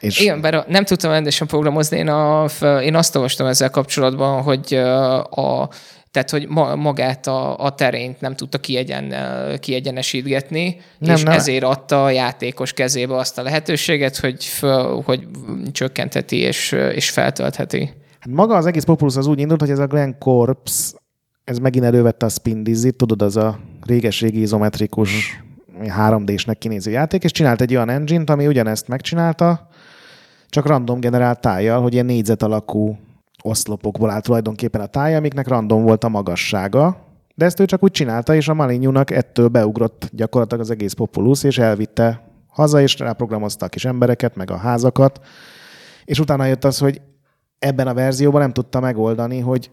És 0.00 0.20
Igen, 0.20 0.40
bár 0.40 0.64
nem 0.68 0.84
tudtam 0.84 1.10
rendesen 1.10 1.46
programozni, 1.46 1.98
én, 1.98 2.08
a, 2.08 2.46
én 2.82 2.94
azt 2.94 3.16
olvastam 3.16 3.46
ezzel 3.46 3.70
kapcsolatban, 3.70 4.42
hogy 4.42 4.74
a, 5.30 5.68
tehát, 6.16 6.30
hogy 6.30 6.48
ma, 6.48 6.74
magát 6.74 7.26
a, 7.26 7.58
a 7.58 7.74
terént 7.74 8.20
nem 8.20 8.34
tudta 8.34 8.58
kiegyen, 8.58 9.14
kiegyenesítgetni, 9.60 10.80
Nem, 10.98 11.14
és 11.14 11.22
nem. 11.22 11.32
ezért 11.32 11.64
adta 11.64 12.04
a 12.04 12.10
játékos 12.10 12.72
kezébe 12.72 13.16
azt 13.16 13.38
a 13.38 13.42
lehetőséget, 13.42 14.16
hogy, 14.16 14.44
föl, 14.44 15.02
hogy 15.04 15.26
csökkentheti 15.72 16.36
és, 16.36 16.72
és 16.72 17.10
feltöltheti. 17.10 17.90
Hát 18.18 18.34
maga 18.34 18.56
az 18.56 18.66
egész 18.66 18.84
Populus 18.84 19.16
az 19.16 19.26
úgy 19.26 19.38
indult, 19.38 19.60
hogy 19.60 19.70
ez 19.70 19.78
a 19.78 19.86
Glenn 19.86 20.18
Corps, 20.18 20.94
ez 21.44 21.58
megint 21.58 21.84
elővette 21.84 22.26
a 22.26 22.28
Spin 22.28 22.62
Dizzy, 22.62 22.92
tudod, 22.92 23.22
az 23.22 23.36
a 23.36 23.58
réges-régi 23.86 24.40
izometrikus 24.40 25.42
3D-snek 25.82 26.56
kinéző 26.58 26.90
játék, 26.90 27.24
és 27.24 27.30
csinált 27.30 27.60
egy 27.60 27.74
olyan 27.74 27.88
engine-t, 27.88 28.30
ami 28.30 28.46
ugyanezt 28.46 28.88
megcsinálta, 28.88 29.68
csak 30.48 30.66
random 30.66 31.00
generált 31.00 31.40
tájjal, 31.40 31.82
hogy 31.82 31.92
ilyen 31.92 32.06
négyzet 32.06 32.42
alakú 32.42 32.98
oszlopokból 33.46 34.10
áll 34.10 34.20
tulajdonképpen 34.20 34.80
a 34.80 34.86
táj, 34.86 35.16
amiknek 35.16 35.48
random 35.48 35.82
volt 35.82 36.04
a 36.04 36.08
magassága, 36.08 37.06
de 37.34 37.44
ezt 37.44 37.60
ő 37.60 37.64
csak 37.64 37.82
úgy 37.82 37.90
csinálta, 37.90 38.34
és 38.34 38.48
a 38.48 38.54
Malinyúnak 38.54 39.10
ettől 39.10 39.48
beugrott 39.48 40.08
gyakorlatilag 40.12 40.62
az 40.62 40.70
egész 40.70 40.92
Populus, 40.92 41.42
és 41.44 41.58
elvitte 41.58 42.30
haza, 42.46 42.80
és 42.80 42.98
ráprogramozta 42.98 43.66
a 43.66 43.68
kis 43.68 43.84
embereket, 43.84 44.36
meg 44.36 44.50
a 44.50 44.56
házakat, 44.56 45.20
és 46.04 46.18
utána 46.18 46.44
jött 46.44 46.64
az, 46.64 46.78
hogy 46.78 47.00
ebben 47.58 47.86
a 47.86 47.94
verzióban 47.94 48.40
nem 48.40 48.52
tudta 48.52 48.80
megoldani, 48.80 49.40
hogy, 49.40 49.70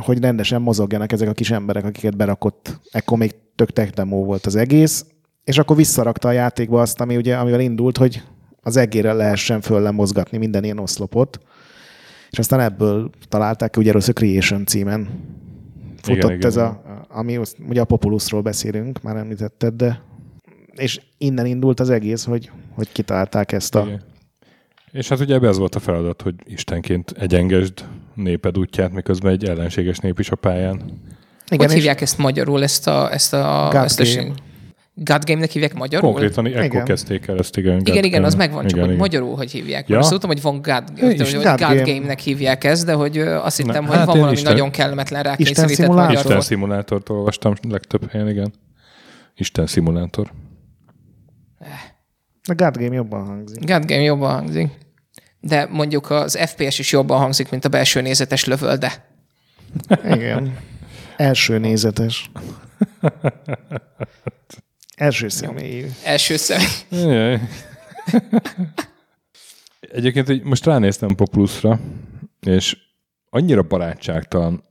hogy 0.00 0.20
rendesen 0.20 0.62
mozogjanak 0.62 1.12
ezek 1.12 1.28
a 1.28 1.32
kis 1.32 1.50
emberek, 1.50 1.84
akiket 1.84 2.16
berakott. 2.16 2.80
Ekkor 2.90 3.18
még 3.18 3.34
tök 3.54 3.70
tech 3.70 4.06
volt 4.06 4.46
az 4.46 4.56
egész, 4.56 5.06
és 5.44 5.58
akkor 5.58 5.76
visszarakta 5.76 6.28
a 6.28 6.32
játékba 6.32 6.80
azt, 6.80 7.00
ami 7.00 7.16
ugye, 7.16 7.36
amivel 7.36 7.60
indult, 7.60 7.96
hogy 7.96 8.22
az 8.60 8.76
egére 8.76 9.12
lehessen 9.12 9.60
föl 9.60 9.90
mozgatni 9.90 10.38
minden 10.38 10.64
ilyen 10.64 10.78
oszlopot. 10.78 11.38
És 12.34 12.40
aztán 12.40 12.60
ebből 12.60 13.10
találták 13.28 13.70
ki, 13.70 13.80
ugye 13.80 13.92
a 13.92 13.98
Creation 13.98 14.66
címen 14.66 15.08
futott 16.02 16.30
igen, 16.30 16.46
ez 16.46 16.56
igen. 16.56 16.66
a, 16.66 17.06
ami 17.08 17.40
ugye 17.68 17.80
a 17.80 17.84
Populusról 17.84 18.40
beszélünk, 18.40 19.02
már 19.02 19.16
említetted, 19.16 19.74
de 19.74 20.02
és 20.72 21.00
innen 21.18 21.46
indult 21.46 21.80
az 21.80 21.90
egész, 21.90 22.24
hogy, 22.24 22.50
hogy 22.70 22.92
kitalálták 22.92 23.52
ezt 23.52 23.74
a... 23.74 23.82
Igen. 23.86 24.02
És 24.92 25.08
hát 25.08 25.20
ugye 25.20 25.40
ez 25.40 25.58
volt 25.58 25.74
a 25.74 25.78
feladat, 25.80 26.22
hogy 26.22 26.34
istenként 26.44 27.14
egyengesd 27.18 27.84
néped 28.14 28.58
útját, 28.58 28.92
miközben 28.92 29.32
egy 29.32 29.44
ellenséges 29.44 29.98
nép 29.98 30.18
is 30.18 30.30
a 30.30 30.36
pályán. 30.36 30.82
Igen, 31.50 31.66
hogy 31.66 31.76
hívják 31.76 32.00
ezt 32.00 32.18
magyarul, 32.18 32.62
ezt 32.62 32.86
a, 32.86 33.12
ezt 33.12 33.32
a, 33.32 33.74
ezt 33.74 34.00
a 34.00 34.04
God 34.96 35.24
Game-nek 35.24 35.50
hívják 35.50 35.74
magyarul? 35.74 36.10
Konkrétan 36.10 36.46
ekkor 36.46 36.82
kezdték 36.82 37.26
el 37.26 37.38
ezt, 37.38 37.56
igen. 37.56 37.80
Igen, 37.84 38.04
igen, 38.04 38.24
az 38.24 38.34
megvan, 38.34 38.60
csak 38.60 38.70
igen, 38.70 38.80
hogy 38.80 38.94
igen. 38.94 39.00
magyarul 39.00 39.36
hogy 39.36 39.50
hívják. 39.50 39.88
Ja? 39.88 39.98
Azt 39.98 40.10
tudtam, 40.10 40.30
hogy 40.30 40.42
van 40.42 40.62
God, 40.62 40.84
hogy 41.00 41.16
God, 41.32 41.42
God 41.42 41.58
Game. 41.58 41.82
Game-nek 41.82 42.18
hívják 42.18 42.64
ezt, 42.64 42.86
de 42.86 42.92
hogy 42.92 43.18
azt 43.18 43.56
hittem, 43.56 43.82
Na, 43.82 43.88
hogy 43.88 43.96
hát 43.96 44.06
van 44.06 44.16
valami 44.16 44.36
Isten, 44.36 44.52
nagyon 44.52 44.70
kellemetlen 44.70 45.22
rá 45.22 45.34
Isten 45.36 45.68
szimulátor. 45.68 46.14
Isten 46.14 46.40
szimulátort 46.40 47.08
olvastam 47.08 47.54
legtöbb 47.68 48.10
helyen, 48.10 48.28
igen. 48.28 48.52
Isten 49.36 49.66
szimulátor. 49.66 50.32
A 52.48 52.54
God 52.54 52.76
Game 52.76 52.94
jobban 52.94 53.26
hangzik. 53.26 53.64
God 53.64 53.84
Game 53.84 54.02
jobban 54.02 54.34
hangzik. 54.34 54.68
De 55.40 55.68
mondjuk 55.70 56.10
az 56.10 56.38
FPS 56.46 56.78
is 56.78 56.92
jobban 56.92 57.18
hangzik, 57.18 57.50
mint 57.50 57.64
a 57.64 57.68
belső 57.68 58.00
nézetes 58.00 58.44
lövölde. 58.44 59.06
Igen. 60.04 60.56
Első 61.16 61.58
nézetes. 61.58 62.30
Első 64.94 65.28
személyű. 65.28 65.86
Első 66.04 66.36
személy. 66.36 67.38
Egyébként 69.80 70.26
hogy 70.26 70.42
most 70.42 70.66
ránéztem 70.66 71.14
Poplusra, 71.14 71.80
és 72.40 72.76
annyira 73.30 73.62
barátságtalan 73.62 74.62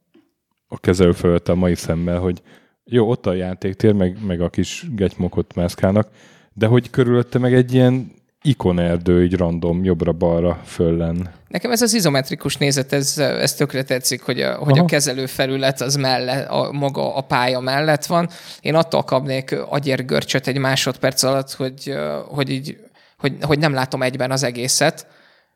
a 0.67 0.79
kezelő 0.79 1.11
fölött 1.11 1.47
a 1.47 1.55
mai 1.55 1.75
szemmel, 1.75 2.19
hogy 2.19 2.41
jó, 2.83 3.09
ott 3.09 3.25
a 3.25 3.33
játéktér, 3.33 3.93
meg, 3.93 4.25
meg 4.25 4.41
a 4.41 4.49
kis 4.49 4.85
getymokot 4.95 5.55
mászkálnak, 5.55 6.09
de 6.53 6.67
hogy 6.67 6.89
körülötte 6.89 7.39
meg 7.39 7.53
egy 7.53 7.73
ilyen 7.73 8.11
ikonerdő, 8.43 9.23
így 9.23 9.35
random, 9.35 9.83
jobbra-balra 9.83 10.61
föllen. 10.65 11.29
Nekem 11.47 11.71
ez 11.71 11.81
az 11.81 11.93
izometrikus 11.93 12.57
nézet, 12.57 12.93
ez, 12.93 13.17
ez 13.17 13.53
tökre 13.53 13.83
tetszik, 13.83 14.21
hogy 14.21 14.41
a, 14.41 14.55
hogy 14.55 14.79
a 14.79 14.85
kezelőfelület 14.85 15.81
az 15.81 15.95
mellett, 15.95 16.47
a, 16.47 16.71
maga 16.71 17.15
a 17.15 17.21
pálya 17.21 17.59
mellett 17.59 18.05
van. 18.05 18.29
Én 18.61 18.75
attól 18.75 19.03
kapnék 19.03 19.55
agyérgörcsöt 19.69 20.47
egy 20.47 20.57
másodperc 20.57 21.23
alatt, 21.23 21.53
hogy, 21.53 21.95
hogy, 22.27 22.49
így, 22.49 22.77
hogy, 23.17 23.33
hogy 23.41 23.59
nem 23.59 23.73
látom 23.73 24.01
egyben 24.01 24.31
az 24.31 24.43
egészet, 24.43 25.07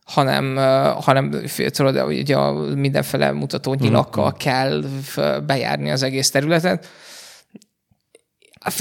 hanem, 0.06 0.56
hanem 1.02 1.41
tudod, 1.73 2.02
ugye 2.08 2.36
a 2.36 2.52
mindenféle 2.76 3.32
mutató 3.32 3.73
nyilakkal 3.73 4.26
uh-huh. 4.26 4.39
kell 4.39 4.84
bejárni 5.45 5.91
az 5.91 6.04
egész 6.04 6.32
területet 6.32 6.88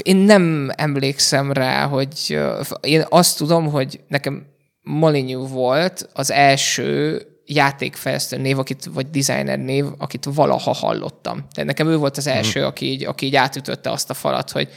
én 0.01 0.15
nem 0.15 0.71
emlékszem 0.75 1.51
rá, 1.51 1.85
hogy 1.85 2.39
én 2.81 3.05
azt 3.09 3.37
tudom, 3.37 3.69
hogy 3.69 3.99
nekem 4.07 4.45
Molyneux 4.81 5.51
volt 5.51 6.09
az 6.13 6.31
első 6.31 7.21
játékfejlesztő 7.45 8.37
név, 8.37 8.59
akit, 8.59 8.85
vagy 8.85 9.09
designer 9.09 9.59
név, 9.59 9.85
akit 9.97 10.25
valaha 10.25 10.73
hallottam. 10.73 11.47
Tehát 11.51 11.69
nekem 11.69 11.87
ő 11.87 11.97
volt 11.97 12.17
az 12.17 12.27
első, 12.27 12.59
hmm. 12.59 12.67
aki, 12.67 12.85
így, 12.85 13.03
aki 13.03 13.25
így 13.25 13.35
átütötte 13.35 13.91
azt 13.91 14.09
a 14.09 14.13
falat, 14.13 14.51
hogy 14.51 14.69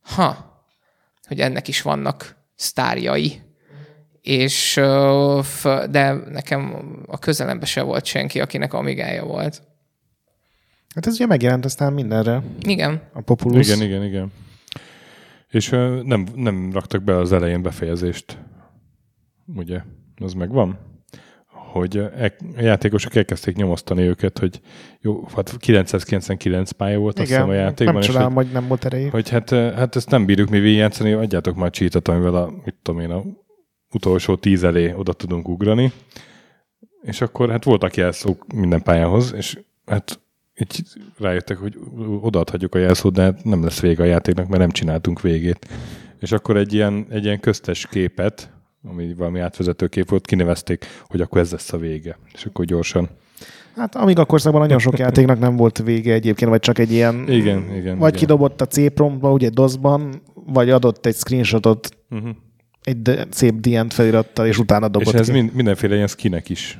ha, 0.00 0.50
hogy 1.26 1.40
ennek 1.40 1.68
is 1.68 1.82
vannak 1.82 2.36
sztárjai. 2.56 3.40
És, 4.20 4.74
de 5.90 6.12
nekem 6.12 6.82
a 7.06 7.18
közelembe 7.18 7.66
se 7.66 7.82
volt 7.82 8.04
senki, 8.04 8.40
akinek 8.40 8.72
amigája 8.72 9.24
volt. 9.24 9.62
Hát 10.94 11.06
ez 11.06 11.14
ugye 11.14 11.26
megjelent 11.26 11.64
aztán 11.64 11.92
mindenre. 11.92 12.42
Igen. 12.60 13.02
A 13.12 13.20
Populus. 13.20 13.68
Igen, 13.68 13.82
igen, 13.82 14.04
igen. 14.04 14.32
És 15.48 15.72
uh, 15.72 16.02
nem, 16.02 16.26
nem 16.34 16.70
raktak 16.72 17.02
be 17.02 17.16
az 17.16 17.32
elején 17.32 17.62
befejezést. 17.62 18.38
Ugye? 19.46 19.80
Az 20.16 20.32
megvan? 20.32 20.78
Hogy 21.46 21.96
e, 21.96 22.34
a 22.56 22.60
játékosok 22.60 23.14
elkezdték 23.14 23.56
nyomosztani 23.56 24.02
őket, 24.02 24.38
hogy 24.38 24.60
jó, 25.00 25.24
hát 25.34 25.56
999 25.58 26.70
pálya 26.70 26.98
volt 26.98 27.18
Igen, 27.18 27.24
azt 27.24 27.34
hiszem 27.34 27.48
a 27.48 27.54
játékban. 27.54 27.94
Nem 27.94 28.02
csodálom, 28.02 28.34
hogy, 28.34 28.44
hogy 28.44 28.54
nem 28.54 28.68
volt 28.68 28.84
erejé. 28.84 29.08
Hogy 29.08 29.28
hát, 29.28 29.50
hát 29.50 29.96
ezt 29.96 30.10
nem 30.10 30.24
bírjuk 30.24 30.48
mi 30.48 30.58
végigjátszani, 30.58 31.12
adjátok 31.12 31.56
már 31.56 31.70
cheatet, 31.70 32.08
amivel 32.08 32.34
a, 32.34 32.50
mit 32.64 32.74
tudom 32.82 33.00
én, 33.00 33.10
a 33.10 33.22
utolsó 33.90 34.36
tíz 34.36 34.64
elé 34.64 34.92
oda 34.92 35.12
tudunk 35.12 35.48
ugrani. 35.48 35.92
És 37.02 37.20
akkor 37.20 37.50
hát 37.50 37.64
voltak 37.64 37.96
jelszók 37.96 38.52
minden 38.52 38.82
pályához, 38.82 39.32
és 39.36 39.58
hát 39.86 40.20
így 40.60 40.82
rájöttek, 41.18 41.56
hogy 41.56 41.78
odaadhatjuk 42.20 42.74
a 42.74 42.78
jelszót, 42.78 43.12
de 43.12 43.34
nem 43.42 43.62
lesz 43.64 43.80
vége 43.80 44.02
a 44.02 44.06
játéknak, 44.06 44.48
mert 44.48 44.60
nem 44.60 44.70
csináltunk 44.70 45.20
végét. 45.20 45.68
És 46.20 46.32
akkor 46.32 46.56
egy 46.56 46.72
ilyen, 46.72 47.06
egy 47.10 47.24
ilyen 47.24 47.40
köztes 47.40 47.86
képet, 47.86 48.50
ami 48.84 49.14
valami 49.14 49.40
átvezető 49.40 49.86
kép 49.86 50.08
volt, 50.08 50.26
kinevezték, 50.26 50.86
hogy 51.06 51.20
akkor 51.20 51.40
ez 51.40 51.50
lesz 51.50 51.72
a 51.72 51.78
vége. 51.78 52.18
És 52.32 52.44
akkor 52.44 52.64
gyorsan. 52.64 53.08
Hát 53.76 53.96
amíg 53.96 54.18
a 54.18 54.24
korszakban 54.24 54.60
nagyon 54.60 54.78
sok 54.78 54.98
játéknak 54.98 55.38
nem 55.38 55.56
volt 55.56 55.78
vége 55.78 56.12
egyébként, 56.12 56.50
vagy 56.50 56.60
csak 56.60 56.78
egy 56.78 56.92
ilyen... 56.92 57.24
Igen, 57.28 57.74
igen. 57.74 57.98
Vagy 57.98 58.08
igen. 58.08 58.20
kidobott 58.20 58.60
a 58.60 58.66
C-promptba, 58.66 59.32
ugye 59.32 59.48
DOS-ban, 59.48 60.22
vagy 60.34 60.70
adott 60.70 61.06
egy 61.06 61.14
screenshotot 61.14 61.96
uh-huh. 62.10 62.30
egy 62.82 63.02
de, 63.02 63.26
szép 63.30 63.54
dient 63.54 63.92
felirattal, 63.92 64.46
és 64.46 64.58
utána 64.58 64.88
dobott 64.88 65.14
És 65.14 65.20
ez 65.20 65.26
ki. 65.26 65.32
Mind, 65.32 65.54
mindenféle 65.54 65.94
ilyen 65.94 66.06
skinek 66.06 66.48
is 66.48 66.78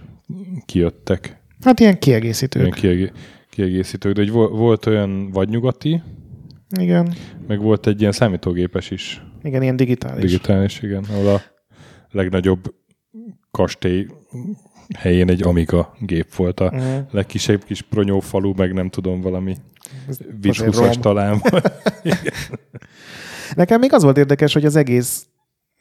kijöttek. 0.66 1.40
Hát 1.64 1.81
ilyen 1.81 1.99
kiegészítők. 1.99 2.62
Ilyen 2.62 2.75
kiegé- 2.75 3.12
kiegészítők, 3.51 4.15
de 4.15 4.21
hogy 4.21 4.31
volt 4.31 4.87
olyan 4.87 5.31
vadnyugati, 5.31 6.03
igen. 6.79 7.15
meg 7.47 7.61
volt 7.61 7.87
egy 7.87 8.01
ilyen 8.01 8.13
számítógépes 8.13 8.91
is. 8.91 9.23
Igen, 9.43 9.63
ilyen 9.63 9.77
digitális. 9.77 10.25
Digitális, 10.25 10.83
igen, 10.83 11.05
ahol 11.11 11.29
a 11.35 11.41
legnagyobb 12.11 12.75
kastély 13.51 14.07
helyén 14.99 15.29
egy 15.29 15.43
Amiga 15.43 15.95
gép 16.01 16.35
volt. 16.35 16.61
A 16.61 16.65
uh-huh. 16.65 17.07
legkisebb 17.11 17.65
kis 17.65 17.83
pronyófalu, 17.83 18.53
meg 18.57 18.73
nem 18.73 18.89
tudom, 18.91 19.21
valami 19.21 19.57
vicc 20.41 20.99
talán. 21.01 21.43
Nekem 23.55 23.81
még 23.81 23.93
az 23.93 24.03
volt 24.03 24.17
érdekes, 24.17 24.53
hogy 24.53 24.65
az 24.65 24.77
egész 24.77 25.27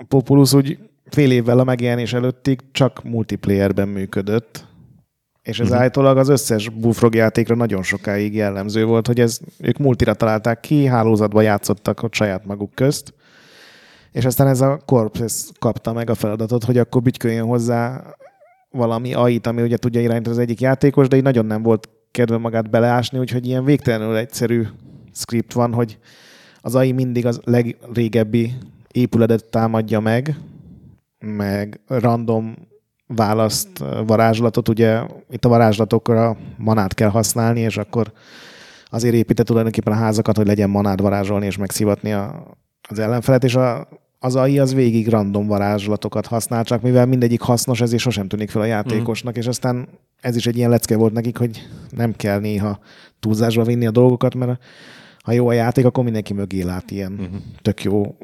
Populus 0.07 0.53
úgy 0.53 0.77
fél 1.09 1.31
évvel 1.31 1.59
a 1.59 1.63
megjelenés 1.63 2.13
előttig 2.13 2.59
csak 2.71 3.03
multiplayerben 3.03 3.87
működött. 3.87 4.67
És 5.49 5.59
ez 5.59 5.65
uh-huh. 5.65 5.81
állítólag 5.81 6.17
az 6.17 6.29
összes 6.29 6.69
Bullfrog 6.69 7.15
játékra 7.15 7.55
nagyon 7.55 7.83
sokáig 7.83 8.35
jellemző 8.35 8.85
volt, 8.85 9.07
hogy 9.07 9.19
ez, 9.19 9.39
ők 9.59 9.77
multira 9.77 10.13
találták 10.13 10.59
ki, 10.59 10.85
hálózatba 10.85 11.41
játszottak 11.41 12.03
ott 12.03 12.13
saját 12.13 12.45
maguk 12.45 12.75
közt, 12.75 13.13
és 14.11 14.25
aztán 14.25 14.47
ez 14.47 14.61
a 14.61 14.79
Corp 14.85 15.17
ez 15.17 15.49
kapta 15.59 15.93
meg 15.93 16.09
a 16.09 16.15
feladatot, 16.15 16.63
hogy 16.63 16.77
akkor 16.77 17.01
bütyköljön 17.01 17.45
hozzá 17.45 18.03
valami 18.71 19.13
AI-t, 19.13 19.47
ami 19.47 19.61
ugye 19.61 19.77
tudja 19.77 20.01
irányítani 20.01 20.35
az 20.35 20.41
egyik 20.41 20.61
játékos, 20.61 21.07
de 21.07 21.15
így 21.15 21.23
nagyon 21.23 21.45
nem 21.45 21.61
volt 21.61 21.89
kedve 22.11 22.37
magát 22.37 22.69
beleásni, 22.69 23.19
úgyhogy 23.19 23.47
ilyen 23.47 23.63
végtelenül 23.63 24.15
egyszerű 24.15 24.67
script 25.13 25.53
van, 25.53 25.73
hogy 25.73 25.97
az 26.61 26.75
AI 26.75 26.91
mindig 26.91 27.25
az 27.25 27.41
legrégebbi 27.43 28.53
épületet 28.91 29.49
támadja 29.49 29.99
meg, 29.99 30.35
meg 31.19 31.79
random 31.87 32.55
választ 33.15 33.83
varázslatot, 34.05 34.69
ugye 34.69 35.01
itt 35.29 35.45
a 35.45 35.49
varázslatokra 35.49 36.37
manát 36.57 36.93
kell 36.93 37.09
használni, 37.09 37.59
és 37.59 37.77
akkor 37.77 38.11
azért 38.89 39.13
épített 39.15 39.45
tulajdonképpen 39.45 39.93
a 39.93 39.95
házakat, 39.95 40.37
hogy 40.37 40.47
legyen 40.47 40.69
manád 40.69 41.01
varázsolni 41.01 41.45
és 41.45 41.57
megszivatni 41.57 42.13
a, 42.13 42.43
az 42.89 42.99
ellenfelet, 42.99 43.43
és 43.43 43.55
a, 43.55 43.87
az 44.19 44.35
AI 44.35 44.59
az 44.59 44.73
végig 44.73 45.07
random 45.07 45.47
varázslatokat 45.47 46.25
használ, 46.25 46.63
csak 46.63 46.81
mivel 46.81 47.05
mindegyik 47.05 47.41
hasznos, 47.41 47.81
ezért 47.81 48.01
sosem 48.01 48.27
tűnik 48.27 48.49
fel 48.49 48.61
a 48.61 48.65
játékosnak, 48.65 49.35
mm. 49.37 49.39
és 49.39 49.47
aztán 49.47 49.87
ez 50.21 50.35
is 50.35 50.47
egy 50.47 50.57
ilyen 50.57 50.69
lecke 50.69 50.97
volt 50.97 51.13
nekik, 51.13 51.37
hogy 51.37 51.67
nem 51.89 52.13
kell 52.15 52.39
néha 52.39 52.79
túlzásba 53.19 53.63
vinni 53.63 53.85
a 53.85 53.91
dolgokat, 53.91 54.35
mert 54.35 54.59
ha 55.23 55.31
jó 55.31 55.47
a 55.47 55.53
játék, 55.53 55.85
akkor 55.85 56.03
mindenki 56.03 56.33
mögé 56.33 56.61
lát 56.61 56.91
ilyen 56.91 57.11
uh-huh. 57.11 57.41
tök 57.61 57.83
jó 57.83 58.15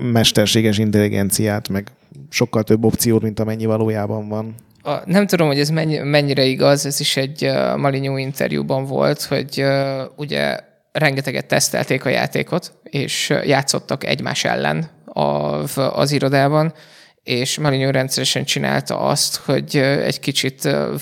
mesterséges 0.00 0.78
intelligenciát, 0.78 1.68
meg 1.68 1.88
sokkal 2.30 2.62
több 2.62 2.84
opciót, 2.84 3.22
mint 3.22 3.40
amennyi 3.40 3.66
valójában 3.66 4.28
van. 4.28 4.54
A, 4.82 5.02
nem 5.04 5.26
tudom, 5.26 5.46
hogy 5.46 5.58
ez 5.58 5.68
mennyi, 5.68 5.98
mennyire 5.98 6.44
igaz, 6.44 6.86
ez 6.86 7.00
is 7.00 7.16
egy 7.16 7.44
uh, 7.44 7.76
Malinyú 7.76 8.16
interjúban 8.16 8.84
volt, 8.84 9.22
hogy 9.22 9.62
uh, 9.62 10.00
ugye 10.16 10.58
rengeteget 10.92 11.46
tesztelték 11.46 12.04
a 12.04 12.08
játékot, 12.08 12.72
és 12.82 13.32
játszottak 13.44 14.04
egymás 14.04 14.44
ellen 14.44 14.90
a, 15.04 15.20
az 15.76 16.12
irodában, 16.12 16.72
és 17.24 17.58
Malinyó 17.58 17.90
rendszeresen 17.90 18.44
csinálta 18.44 18.98
azt, 18.98 19.36
hogy 19.36 19.76
egy 19.76 20.20
kicsit 20.20 20.64
a, 20.64 20.94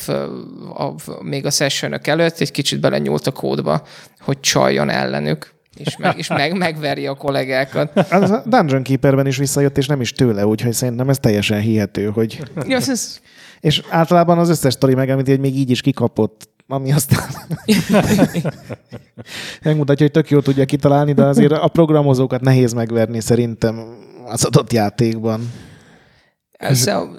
a, 0.75 0.95
még 1.23 1.47
a 1.47 1.51
session 1.51 1.99
előtt 2.03 2.39
egy 2.39 2.51
kicsit 2.51 2.81
belenyúlt 2.81 3.27
a 3.27 3.31
kódba, 3.31 3.87
hogy 4.21 4.41
csaljon 4.41 4.91
ellenük 4.91 5.53
és, 5.77 5.97
meg, 5.97 6.19
és 6.19 6.29
meg, 6.29 6.57
megverje 6.57 7.11
a 7.11 7.15
kollégákat. 7.15 7.99
Az 8.11 8.31
a 8.31 8.43
Dungeon 8.47 8.83
Keeperben 8.83 9.27
is 9.27 9.37
visszajött, 9.37 9.79
és 9.79 9.87
nem 9.87 10.01
is 10.01 10.13
tőle, 10.13 10.47
úgyhogy 10.47 10.73
szerintem 10.73 11.09
ez 11.09 11.19
teljesen 11.19 11.61
hihető, 11.61 12.07
hogy... 12.07 12.43
Ja, 12.67 12.77
ez... 12.77 13.21
És 13.61 13.83
általában 13.89 14.39
az 14.39 14.49
összes 14.49 14.73
sztori 14.73 14.95
megemlíti, 14.95 15.31
hogy 15.31 15.41
még 15.41 15.57
így 15.57 15.71
is 15.71 15.81
kikapott 15.81 16.51
ami 16.69 16.93
aztán 16.93 17.23
megmutatja, 19.63 20.07
hogy 20.07 20.15
tök 20.15 20.31
jól 20.31 20.43
tudja 20.43 20.65
kitalálni, 20.65 21.13
de 21.13 21.25
azért 21.25 21.53
a 21.53 21.69
programozókat 21.69 22.41
nehéz 22.41 22.73
megverni 22.73 23.21
szerintem 23.21 23.85
az 24.25 24.45
adott 24.45 24.73
játékban. 24.73 25.51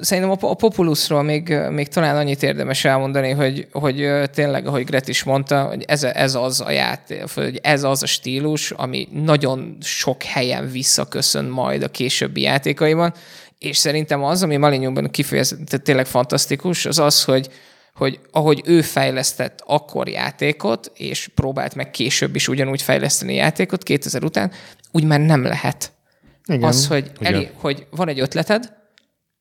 Szerintem 0.02 0.38
a, 0.41 0.54
Populusról 0.54 1.24
még, 1.24 1.58
még 1.70 1.88
talán 1.88 2.16
annyit 2.16 2.44
érdemes 2.44 2.86
elmondani, 2.86 3.32
hogy, 3.32 3.68
hogy 3.72 4.10
tényleg, 4.34 4.68
ahogy 4.68 4.84
Gret 4.84 5.08
is 5.08 5.24
mondta, 5.24 5.64
hogy 5.64 5.84
ez, 5.88 6.04
ez 6.04 6.36
az 6.36 6.62
a 6.62 6.72
játék, 6.72 7.24
hogy 7.34 7.60
ez 7.64 7.84
az 7.84 8.04
a 8.04 8.06
stílus, 8.06 8.72
ami 8.72 9.08
nagyon 9.12 9.78
sok 9.82 10.24
helyen 10.24 10.72
visszaköszön 10.72 11.46
majd 11.46 11.84
a 11.84 11.88
későbbi 11.88 12.41
játékaiban, 12.41 13.14
és 13.60 13.78
szerintem 13.78 14.24
az, 14.24 14.44
ami 14.44 14.58
Malinyóban 14.58 15.10
kifejezetten 15.12 15.84
tényleg 15.84 16.06
fantasztikus, 16.06 16.86
az 16.86 17.00
az, 17.00 17.24
hogy, 17.24 17.50
hogy 17.96 18.20
ahogy 18.32 18.62
ő 18.66 18.82
fejlesztett 18.82 19.64
akkor 19.66 20.08
játékot, 20.08 20.91
és 20.96 21.30
próbált 21.36 21.76
meg 21.76 21.91
később 21.91 22.36
is 22.36 22.48
ugyanúgy 22.48 22.82
fejleszteni 22.82 23.36
játékot 23.36 23.84
2000 23.84 24.24
után, 24.24 24.52
úgy 24.91 25.04
már 25.04 25.20
nem 25.20 25.44
lehet. 25.44 25.91
Igen. 26.46 26.64
Az, 26.64 26.88
hogy, 26.88 27.12
elé, 27.20 27.50
hogy 27.56 27.86
van 27.89 28.08
egy 28.08 28.20
ötleted, 28.20 28.82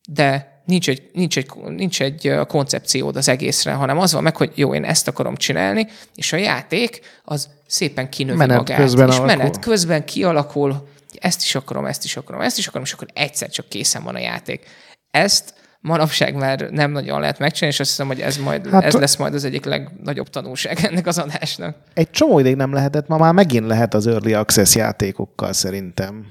de 0.09 0.61
nincs 0.65 0.89
egy, 0.89 1.09
nincs, 1.13 1.37
egy, 1.37 1.49
nincs 1.67 2.01
egy 2.01 2.31
koncepciód 2.47 3.15
az 3.15 3.29
egészre, 3.29 3.71
hanem 3.71 3.99
az 3.99 4.13
van 4.13 4.23
meg, 4.23 4.35
hogy 4.35 4.51
jó, 4.55 4.73
én 4.73 4.83
ezt 4.83 5.07
akarom 5.07 5.35
csinálni, 5.35 5.87
és 6.15 6.33
a 6.33 6.37
játék 6.37 7.01
az 7.23 7.49
szépen 7.67 8.09
kinövi 8.09 8.37
menet 8.37 8.57
magát. 8.57 8.77
Közben 8.77 9.07
és 9.07 9.17
alakul. 9.17 9.35
menet 9.35 9.59
közben 9.59 10.05
kialakul, 10.05 10.87
ezt 11.19 11.41
is 11.41 11.55
akarom, 11.55 11.85
ezt 11.85 12.03
is 12.03 12.17
akarom, 12.17 12.41
ezt 12.41 12.57
is 12.57 12.67
akarom, 12.67 12.85
és 12.85 12.93
akkor 12.93 13.07
egyszer 13.13 13.49
csak 13.49 13.69
készen 13.69 14.03
van 14.03 14.15
a 14.15 14.19
játék. 14.19 14.65
Ezt 15.11 15.53
manapság 15.79 16.35
már 16.35 16.59
nem 16.59 16.91
nagyon 16.91 17.19
lehet 17.19 17.39
megcsinálni, 17.39 17.75
és 17.75 17.79
azt 17.79 17.89
hiszem, 17.89 18.07
hogy 18.07 18.19
ez, 18.19 18.37
majd, 18.37 18.69
hát, 18.69 18.83
ez 18.83 18.93
lesz 18.93 19.15
majd 19.15 19.33
az 19.33 19.43
egyik 19.43 19.65
legnagyobb 19.65 20.29
tanulság 20.29 20.79
ennek 20.83 21.07
az 21.07 21.17
adásnak. 21.17 21.75
Egy 21.93 22.09
csomó 22.09 22.39
ideig 22.39 22.55
nem 22.55 22.73
lehetett, 22.73 23.07
ma 23.07 23.17
már 23.17 23.33
megint 23.33 23.65
lehet 23.65 23.93
az 23.93 24.07
Early 24.07 24.33
Access 24.33 24.75
játékokkal 24.75 25.53
szerintem. 25.53 26.25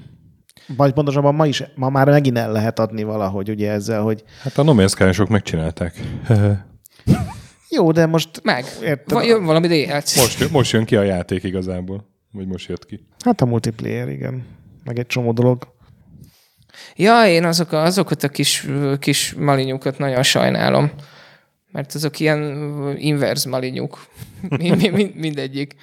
Vagy 0.67 0.93
pontosabban 0.93 1.35
ma, 1.35 1.47
is, 1.47 1.63
ma 1.75 1.89
már 1.89 2.09
megint 2.09 2.37
el 2.37 2.51
lehet 2.51 2.79
adni 2.79 3.03
valahogy 3.03 3.49
ugye 3.49 3.71
ezzel, 3.71 4.01
hogy... 4.01 4.23
Hát 4.41 4.57
a 4.57 4.63
No 4.63 4.73
Man's 4.75 4.89
Sky-sok 4.89 5.29
megcsinálták. 5.29 5.99
Jó, 7.69 7.91
de 7.91 8.05
most... 8.05 8.29
Meg. 8.43 8.65
Értem. 8.81 9.23
Jön 9.23 9.45
valami 9.45 9.67
DLC. 9.67 10.15
Most, 10.15 10.51
most 10.51 10.71
jön 10.71 10.85
ki 10.85 10.95
a 10.95 11.01
játék 11.01 11.43
igazából. 11.43 12.09
Vagy 12.31 12.47
most 12.47 12.67
jött 12.67 12.85
ki. 12.85 13.07
Hát 13.25 13.41
a 13.41 13.45
multiplayer, 13.45 14.09
igen. 14.09 14.45
Meg 14.83 14.99
egy 14.99 15.05
csomó 15.05 15.31
dolog. 15.31 15.67
Ja, 16.95 17.27
én 17.27 17.45
azok 17.45 17.71
a, 17.71 17.83
azokat 17.83 18.23
a 18.23 18.29
kis, 18.29 18.67
kis 18.99 19.33
malinyukat 19.33 19.97
nagyon 19.97 20.23
sajnálom. 20.23 20.91
Mert 21.71 21.93
azok 21.93 22.19
ilyen 22.19 22.41
inverse 22.97 23.49
malinyuk. 23.49 24.07
mindegyik. 25.13 25.75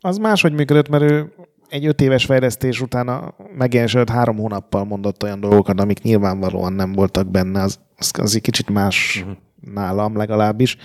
Az 0.00 0.16
máshogy 0.16 0.52
működött, 0.52 0.88
mert 0.88 1.02
ő 1.02 1.32
egy 1.72 1.86
öt 1.86 2.00
éves 2.00 2.24
fejlesztés 2.24 2.80
után 2.80 3.08
a 3.08 3.34
megjelenésült 3.56 4.10
három 4.10 4.36
hónappal 4.36 4.84
mondott 4.84 5.22
olyan 5.22 5.40
dolgokat, 5.40 5.80
amik 5.80 6.02
nyilvánvalóan 6.02 6.72
nem 6.72 6.92
voltak 6.92 7.30
benne. 7.30 7.62
Az, 7.62 7.78
az, 7.96 8.10
az 8.18 8.34
egy 8.34 8.40
kicsit 8.40 8.70
más 8.70 9.18
uh-huh. 9.20 9.36
nálam 9.74 10.16
legalábbis. 10.16 10.76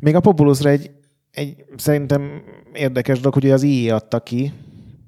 Még 0.00 0.14
a 0.14 0.20
Populusra 0.20 0.70
egy, 0.70 0.90
egy 1.30 1.64
szerintem 1.76 2.42
érdekes 2.72 3.18
dolog, 3.18 3.34
hogy 3.34 3.50
az 3.50 3.62
IE 3.62 3.94
adta 3.94 4.20
ki, 4.20 4.52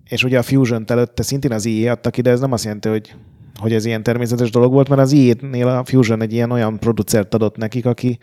és 0.09 0.25
ugye 0.25 0.39
a 0.39 0.43
fusion 0.43 0.85
előtte 0.87 1.23
szintén 1.23 1.53
az 1.53 1.65
IE 1.65 1.91
adta 1.91 2.11
ki, 2.11 2.21
de 2.21 2.31
ez 2.31 2.41
nem 2.41 2.53
azt 2.53 2.65
jelenti, 2.65 2.89
hogy, 2.89 3.15
hogy 3.61 3.73
ez 3.73 3.85
ilyen 3.85 4.03
természetes 4.03 4.51
dolog 4.51 4.73
volt, 4.73 4.89
mert 4.89 5.01
az 5.01 5.13
IE-nél 5.13 5.69
a 5.69 5.85
Fusion 5.85 6.23
egy 6.23 6.33
ilyen 6.33 6.51
olyan 6.51 6.79
producert 6.79 7.35
adott 7.35 7.57
nekik, 7.57 7.87
aki 7.87 8.19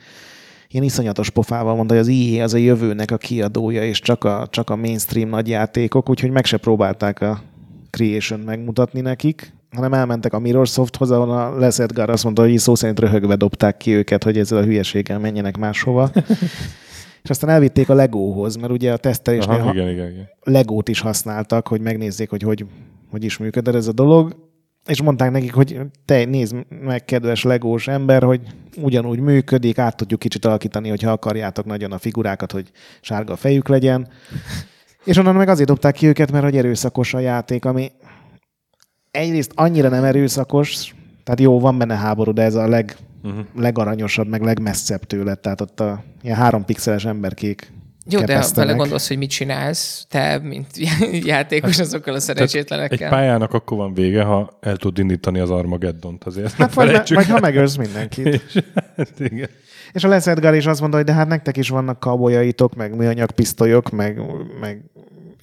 ilyen 0.69 0.83
iszonyatos 0.83 1.29
pofával 1.29 1.75
mondta, 1.75 1.93
hogy 1.93 2.03
az 2.03 2.09
IE 2.09 2.43
az 2.43 2.53
a 2.53 2.57
jövőnek 2.57 3.11
a 3.11 3.17
kiadója, 3.17 3.83
és 3.83 3.99
csak 3.99 4.23
a, 4.23 4.47
csak 4.49 4.69
a 4.69 4.75
mainstream 4.75 5.29
nagy 5.29 5.47
játékok, 5.47 6.09
úgyhogy 6.09 6.31
meg 6.31 6.45
se 6.45 6.57
próbálták 6.57 7.21
a 7.21 7.41
Creation 7.89 8.39
megmutatni 8.39 9.01
nekik, 9.01 9.53
hanem 9.71 9.93
elmentek 9.93 10.33
a 10.33 10.39
Mirrorsofthoz, 10.39 11.11
ahol 11.11 11.31
a 11.31 11.57
Les 11.57 11.79
Edgar 11.79 12.09
azt 12.09 12.23
mondta, 12.23 12.41
hogy 12.41 12.57
szó 12.57 12.75
szerint 12.75 12.99
röhögve 12.99 13.35
dobták 13.35 13.77
ki 13.77 13.91
őket, 13.91 14.23
hogy 14.23 14.37
ezzel 14.37 14.57
a 14.57 14.63
hülyeséggel 14.63 15.19
menjenek 15.19 15.57
máshova. 15.57 16.11
és 17.23 17.29
aztán 17.29 17.49
elvitték 17.49 17.89
a 17.89 17.93
Legóhoz, 17.93 18.55
mert 18.55 18.71
ugye 18.71 18.91
a 18.93 18.97
tesztelésnél 18.97 19.59
Aha, 19.59 19.73
igen, 19.73 19.89
igen, 19.89 20.11
igen. 20.11 20.29
Legót 20.43 20.89
is 20.89 20.99
használtak, 20.99 21.67
hogy 21.67 21.81
megnézzék, 21.81 22.29
hogy 22.29 22.41
hogy, 22.41 22.65
hogy 23.11 23.23
is 23.23 23.37
működött 23.37 23.75
ez 23.75 23.87
a 23.87 23.91
dolog, 23.91 24.35
és 24.85 25.01
mondták 25.01 25.31
nekik, 25.31 25.53
hogy 25.53 25.79
te 26.05 26.25
nézd 26.25 26.55
meg, 26.81 27.05
kedves 27.05 27.43
legós 27.43 27.87
ember, 27.87 28.23
hogy 28.23 28.41
ugyanúgy 28.77 29.19
működik, 29.19 29.77
át 29.77 29.95
tudjuk 29.95 30.19
kicsit 30.19 30.45
alakítani, 30.45 30.89
hogyha 30.89 31.11
akarjátok 31.11 31.65
nagyon 31.65 31.91
a 31.91 31.97
figurákat, 31.97 32.51
hogy 32.51 32.71
sárga 33.01 33.33
a 33.33 33.35
fejük 33.35 33.67
legyen. 33.67 34.07
És 35.05 35.17
onnan 35.17 35.35
meg 35.35 35.49
azért 35.49 35.67
dobták 35.67 35.93
ki 35.93 36.07
őket, 36.07 36.31
mert 36.31 36.43
hogy 36.43 36.57
erőszakos 36.57 37.13
a 37.13 37.19
játék, 37.19 37.65
ami 37.65 37.91
egyrészt 39.11 39.51
annyira 39.55 39.89
nem 39.89 40.03
erőszakos, 40.03 40.95
tehát 41.23 41.39
jó, 41.39 41.59
van 41.59 41.77
benne 41.77 41.95
háború, 41.95 42.31
de 42.31 42.41
ez 42.41 42.55
a 42.55 42.67
leg, 42.67 42.97
uh-huh. 43.23 43.45
legaranyosabb, 43.55 44.27
meg 44.27 44.41
legmesszebb 44.41 45.03
tőle. 45.03 45.35
Tehát 45.35 45.61
ott 45.61 45.79
a 45.79 46.03
ilyen 46.21 46.37
három 46.37 46.65
pixeles 46.65 47.05
emberkék 47.05 47.71
jó, 48.09 48.21
de 48.21 48.37
ha 48.37 48.47
vele 48.55 48.73
gondolsz, 48.73 49.07
hogy 49.07 49.17
mit 49.17 49.29
csinálsz, 49.29 50.05
te, 50.09 50.39
mint 50.43 50.67
játékos 51.25 51.79
azokkal 51.79 52.13
a 52.13 52.19
szerencsétlenekkel. 52.19 53.07
Egy 53.07 53.13
pályának 53.13 53.53
akkor 53.53 53.77
van 53.77 53.93
vége, 53.93 54.23
ha 54.23 54.57
el 54.61 54.77
tud 54.77 54.97
indítani 54.97 55.39
az 55.39 55.49
Armageddont 55.49 56.23
azért. 56.23 56.53
Hát 56.53 56.73
vagy, 56.73 56.91
me, 56.91 57.03
vagy 57.07 57.27
ha 57.27 57.39
megölsz 57.39 57.75
mindenkit. 57.75 58.25
és, 58.53 58.63
hát 58.95 59.19
igen. 59.19 59.49
És 59.93 60.03
a 60.03 60.07
Les 60.07 60.27
Edgar 60.27 60.55
is 60.55 60.65
azt 60.65 60.79
mondta, 60.79 60.97
hogy 60.97 61.05
de 61.05 61.13
hát 61.13 61.27
nektek 61.27 61.57
is 61.57 61.69
vannak 61.69 61.99
kabolyaitok, 61.99 62.75
meg 62.75 62.95
műanyag 62.95 63.31
pisztolyok, 63.31 63.89
meg, 63.89 64.21
meg 64.59 64.83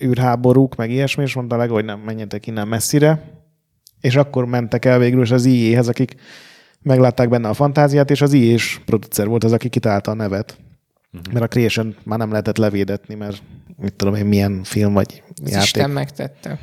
űrháborúk, 0.05 0.77
meg 0.77 0.91
ilyesmi, 0.91 1.23
és 1.23 1.35
mondta 1.35 1.57
leg, 1.57 1.71
hogy 1.71 1.85
nem 1.85 1.99
menjetek 1.99 2.47
innen 2.47 2.69
messzire. 2.69 3.23
És 4.01 4.17
akkor 4.17 4.45
mentek 4.45 4.85
el 4.85 4.99
végül 4.99 5.23
is 5.23 5.31
az 5.31 5.45
IE-hez, 5.45 5.89
akik 5.89 6.15
meglátták 6.83 7.29
benne 7.29 7.49
a 7.49 7.55
fantáziát, 7.55 8.11
és 8.11 8.21
az 8.21 8.33
IE-s 8.33 8.81
producer 8.85 9.27
volt 9.27 9.45
az, 9.45 9.53
aki 9.53 9.69
kitalálta 9.69 10.11
a 10.11 10.15
nevet. 10.15 10.57
Uh-huh. 11.13 11.33
Mert 11.33 11.45
a 11.45 11.49
Creation 11.49 11.95
már 12.05 12.19
nem 12.19 12.31
lehetett 12.31 12.57
levédetni, 12.57 13.15
mert 13.15 13.43
mit 13.77 13.95
tudom 13.95 14.15
én, 14.15 14.27
milyen 14.27 14.61
film 14.65 14.93
vagy 14.93 15.23
Ez 15.43 15.51
játék. 15.51 15.65
Isten 15.65 15.91
megtette. 15.91 16.59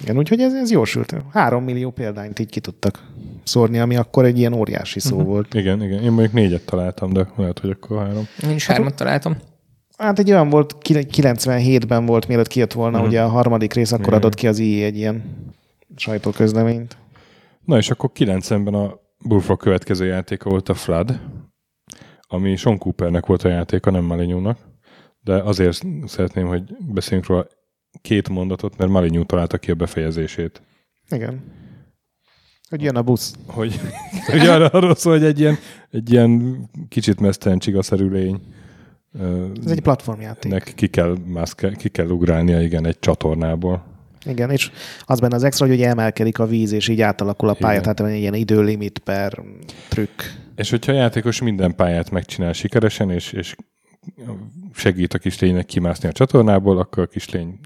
Igen, 0.00 0.16
úgyhogy 0.16 0.40
ez, 0.40 0.54
ez 0.54 0.70
jósült. 0.70 1.14
Három 1.32 1.64
millió 1.64 1.90
példányt 1.90 2.38
így 2.38 2.50
ki 2.50 2.60
tudtak 2.60 3.04
szórni, 3.44 3.78
ami 3.78 3.96
akkor 3.96 4.24
egy 4.24 4.38
ilyen 4.38 4.52
óriási 4.52 5.00
szó 5.00 5.14
uh-huh. 5.16 5.30
volt. 5.30 5.54
Igen, 5.54 5.82
igen. 5.82 6.02
Én 6.02 6.10
mondjuk 6.10 6.32
négyet 6.32 6.64
találtam, 6.64 7.12
de 7.12 7.28
lehet, 7.36 7.58
hogy 7.58 7.70
akkor 7.70 7.98
három. 7.98 8.26
Én 8.42 8.50
is 8.50 8.66
hármat 8.66 8.94
találtam. 8.94 9.36
Hát 9.96 10.18
egy 10.18 10.30
olyan 10.30 10.48
volt, 10.48 10.76
97-ben 10.82 12.06
volt, 12.06 12.28
mielőtt 12.28 12.46
kijött 12.46 12.72
volna 12.72 12.96
uh-huh. 12.96 13.08
ugye 13.08 13.22
a 13.22 13.28
harmadik 13.28 13.72
rész, 13.72 13.92
akkor 13.92 14.06
igen. 14.06 14.18
adott 14.18 14.34
ki 14.34 14.46
az 14.46 14.58
IE 14.58 14.84
egy 14.84 14.96
ilyen 14.96 15.24
sajtóközleményt. 15.96 16.96
Na 17.64 17.76
és 17.76 17.90
akkor 17.90 18.10
90-ben 18.14 18.74
a 18.74 19.00
Bullfrog 19.18 19.58
következő 19.58 20.06
játéka 20.06 20.50
volt 20.50 20.68
a 20.68 20.74
Flood, 20.74 21.20
ami 22.26 22.56
Sean 22.56 22.78
Coopernek 22.78 23.26
volt 23.26 23.42
a 23.42 23.48
játéka, 23.48 23.90
nem 23.90 24.04
Malinyúnak, 24.04 24.58
de 25.20 25.34
azért 25.34 25.82
szeretném, 26.04 26.46
hogy 26.46 26.62
beszéljünk 26.78 27.28
róla 27.28 27.46
két 28.00 28.28
mondatot, 28.28 28.76
mert 28.76 28.90
Malinyú 28.90 29.24
találta 29.24 29.58
ki 29.58 29.70
a 29.70 29.74
befejezését. 29.74 30.62
Igen. 31.08 31.42
Hogy 32.68 32.82
jön 32.82 32.96
a 32.96 33.02
busz. 33.02 33.34
Hogy, 33.46 33.80
hogy 34.30 34.46
arra, 34.46 34.66
arról 34.66 34.94
szól, 34.94 35.12
hogy 35.12 35.24
egy 35.24 35.40
ilyen, 35.40 35.56
egy 35.90 36.12
ilyen 36.12 36.60
kicsit 36.88 37.20
mesztelen 37.20 37.58
csigaszerű 37.58 38.08
lény. 38.08 38.40
Ez 39.64 39.70
egy 39.70 39.80
platformjáték. 39.80 40.52
Nek 40.52 40.72
ki 40.74 40.86
kell, 40.86 41.16
mászke, 41.24 41.72
ki 41.72 41.88
kell 41.88 42.08
ugrálnia, 42.08 42.62
igen, 42.62 42.86
egy 42.86 42.98
csatornából. 42.98 43.84
Igen, 44.24 44.50
és 44.50 44.70
az 45.04 45.20
benne 45.20 45.34
az 45.34 45.44
extra, 45.44 45.66
hogy 45.66 45.82
emelkedik 45.82 46.38
a 46.38 46.46
víz, 46.46 46.72
és 46.72 46.88
így 46.88 47.00
átalakul 47.00 47.48
a 47.48 47.54
pálya, 47.54 47.72
igen. 47.72 47.82
tehát 47.82 47.98
van 47.98 48.08
egy 48.08 48.20
ilyen 48.20 48.34
időlimit 48.34 48.98
per 48.98 49.42
trükk. 49.88 50.22
És 50.56 50.70
hogyha 50.70 50.92
a 50.92 50.94
játékos 50.94 51.40
minden 51.40 51.74
pályát 51.74 52.10
megcsinál 52.10 52.52
sikeresen, 52.52 53.10
és, 53.10 53.32
és 53.32 53.54
segít 54.74 55.14
a 55.14 55.18
kislénynek 55.18 55.66
kimászni 55.66 56.08
a 56.08 56.12
csatornából, 56.12 56.78
akkor 56.78 57.02
a 57.02 57.06
kislény 57.06 57.60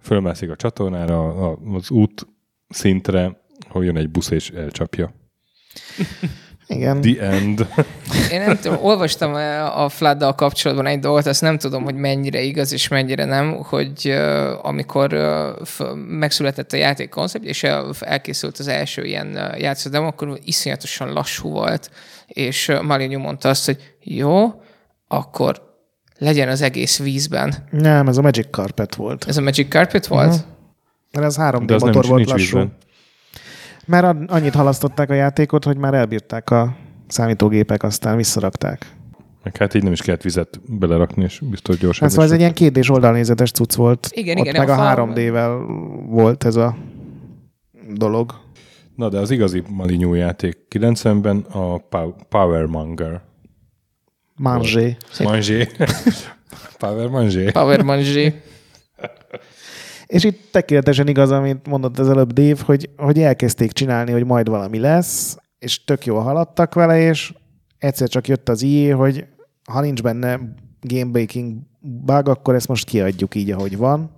fölmászik 0.00 0.50
a 0.50 0.56
csatornára, 0.56 1.50
az 1.50 1.90
út 1.90 2.26
szintre, 2.68 3.40
hogy 3.68 3.84
jön 3.84 3.96
egy 3.96 4.10
busz 4.10 4.30
és 4.30 4.50
elcsapja. 4.50 5.12
Igen. 6.66 7.00
The 7.00 7.20
end. 7.20 7.66
én 8.30 8.40
nem 8.40 8.58
tudom, 8.58 8.78
olvastam 8.82 9.34
a 9.74 9.88
flood 9.88 10.34
kapcsolatban 10.34 10.86
egy 10.86 10.98
dolgot, 10.98 11.26
azt 11.26 11.40
nem 11.40 11.58
tudom, 11.58 11.84
hogy 11.84 11.94
mennyire 11.94 12.40
igaz 12.40 12.72
és 12.72 12.88
mennyire 12.88 13.24
nem, 13.24 13.52
hogy 13.52 14.14
amikor 14.62 15.14
megszületett 16.08 16.72
a 16.72 16.76
játék 16.76 17.08
koncept, 17.08 17.44
és 17.44 17.62
elkészült 18.00 18.58
az 18.58 18.68
első 18.68 19.04
ilyen 19.04 19.54
játszódem, 19.58 20.04
akkor 20.04 20.38
iszonyatosan 20.44 21.12
lassú 21.12 21.50
volt, 21.50 21.90
és 22.26 22.72
Malinyu 22.82 23.18
mondta 23.18 23.48
azt, 23.48 23.64
hogy 23.64 23.94
jó, 24.00 24.62
akkor 25.08 25.72
legyen 26.18 26.48
az 26.48 26.62
egész 26.62 26.98
vízben. 26.98 27.54
Nem, 27.70 28.08
ez 28.08 28.16
a 28.16 28.22
Magic 28.22 28.46
Carpet 28.50 28.94
volt. 28.94 29.24
Ez 29.28 29.36
a 29.36 29.40
Magic 29.40 29.68
Carpet 29.68 30.06
volt? 30.06 30.28
Uh-huh. 30.28 30.42
Mert 31.12 31.26
ez 31.26 31.36
3D 31.38 31.80
motor 31.80 32.06
volt 32.06 32.30
lassú. 32.30 32.58
Vízben. 32.58 32.76
Mert 33.86 34.30
annyit 34.30 34.54
halasztották 34.54 35.10
a 35.10 35.14
játékot, 35.14 35.64
hogy 35.64 35.76
már 35.76 35.94
elbírták 35.94 36.50
a 36.50 36.76
számítógépek, 37.06 37.82
aztán 37.82 38.16
visszarakták. 38.16 38.86
Meg 39.42 39.56
hát 39.56 39.74
így 39.74 39.82
nem 39.82 39.92
is 39.92 40.00
kellett 40.02 40.22
vizet 40.22 40.60
belerakni, 40.78 41.22
és 41.22 41.40
biztos 41.50 41.78
gyorsan. 41.78 42.02
Hát 42.02 42.10
szóval 42.10 42.24
ez 42.24 42.32
egy 42.32 42.38
ilyen 42.40 42.54
kérdés 42.54 42.90
oldalnézetes 42.90 43.50
cucc 43.50 43.74
volt. 43.74 44.08
Igen, 44.10 44.38
Ott 44.38 44.46
igen. 44.46 44.66
meg 44.66 44.78
a, 44.78 44.90
a 44.90 45.06
3D-vel 45.06 45.64
volt 46.06 46.44
ez 46.44 46.56
a 46.56 46.76
dolog. 47.94 48.34
Na, 48.96 49.08
de 49.08 49.18
az 49.18 49.30
igazi 49.30 49.62
Malinyú 49.68 50.14
játék 50.14 50.58
90-ben 50.70 51.38
a 51.38 51.78
Power 52.28 52.66
Monger. 52.66 53.20
Mangé. 54.36 54.96
Mangé. 55.22 55.68
Power 56.78 57.08
Mangé. 57.08 57.50
Power 57.50 57.82
Mangé. 57.82 58.34
És 60.14 60.24
itt 60.24 60.48
tökéletesen 60.50 61.08
igaz, 61.08 61.30
amit 61.30 61.66
mondott 61.66 61.98
az 61.98 62.08
előbb 62.08 62.32
Dave, 62.32 62.62
hogy, 62.64 62.90
hogy 62.96 63.20
elkezdték 63.20 63.72
csinálni, 63.72 64.12
hogy 64.12 64.24
majd 64.24 64.48
valami 64.48 64.78
lesz, 64.78 65.36
és 65.58 65.84
tök 65.84 66.04
jól 66.06 66.20
haladtak 66.20 66.74
vele, 66.74 67.00
és 67.00 67.34
egyszer 67.78 68.08
csak 68.08 68.28
jött 68.28 68.48
az 68.48 68.62
IE, 68.62 68.94
hogy 68.94 69.26
ha 69.70 69.80
nincs 69.80 70.02
benne 70.02 70.40
game 70.80 71.10
breaking 71.10 71.56
bug, 71.80 72.28
akkor 72.28 72.54
ezt 72.54 72.68
most 72.68 72.88
kiadjuk 72.88 73.34
így, 73.34 73.50
ahogy 73.50 73.76
van. 73.76 74.10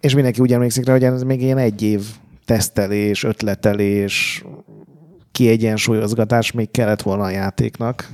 És 0.00 0.14
mindenki 0.14 0.40
úgy 0.40 0.52
emlékszik 0.52 0.86
rá, 0.86 0.92
hogy 0.92 1.04
ez 1.04 1.22
még 1.22 1.42
ilyen 1.42 1.58
egy 1.58 1.82
év 1.82 2.02
tesztelés, 2.44 3.24
ötletelés, 3.24 4.44
kiegyensúlyozgatás 5.32 6.52
még 6.52 6.70
kellett 6.70 7.02
volna 7.02 7.22
a 7.22 7.30
játéknak. 7.30 8.08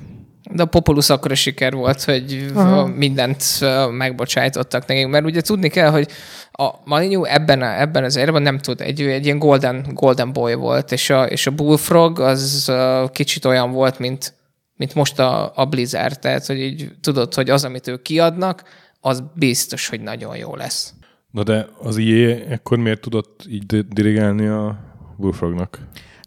De 0.53 0.63
a 0.63 0.67
Populus 0.67 1.11
akkor 1.11 1.31
a 1.31 1.35
siker 1.35 1.73
volt, 1.73 2.05
hogy 2.05 2.51
Aha. 2.55 2.87
mindent 2.87 3.45
megbocsájtottak 3.91 4.87
nekik, 4.87 5.07
mert 5.07 5.25
ugye 5.25 5.41
tudni 5.41 5.69
kell, 5.69 5.91
hogy 5.91 6.09
a 6.53 6.71
Malinyu 6.85 7.25
ebben, 7.25 7.63
a, 7.63 7.81
ebben 7.81 8.05
az 8.05 8.17
érben 8.17 8.43
nem 8.43 8.59
tud, 8.59 8.81
egy, 8.81 9.01
egy 9.01 9.25
ilyen 9.25 9.39
golden, 9.39 9.87
golden 9.93 10.33
boy 10.33 10.55
volt, 10.55 10.93
és 10.93 11.11
a, 11.11 11.25
és 11.25 11.47
a 11.47 11.51
Bullfrog 11.51 12.21
az 12.21 12.73
kicsit 13.13 13.45
olyan 13.45 13.73
volt, 13.73 13.99
mint, 13.99 14.35
mint 14.77 14.95
most 14.95 15.19
a, 15.19 15.53
a 15.55 15.65
Blizzard, 15.65 16.19
tehát 16.19 16.47
hogy 16.47 16.61
így 16.61 16.91
tudod, 17.01 17.35
hogy 17.35 17.51
az, 17.51 17.65
amit 17.65 17.87
ők 17.87 18.03
kiadnak, 18.03 18.63
az 19.01 19.23
biztos, 19.35 19.89
hogy 19.89 20.01
nagyon 20.01 20.37
jó 20.37 20.57
lesz. 20.57 20.93
Na 21.31 21.43
de 21.43 21.69
az 21.83 21.97
IE 21.97 22.45
ekkor 22.49 22.79
miért 22.79 23.01
tudott 23.01 23.45
így 23.49 23.89
dirigálni 23.89 24.47
a 24.47 24.79
Bullfrognak? 25.17 25.79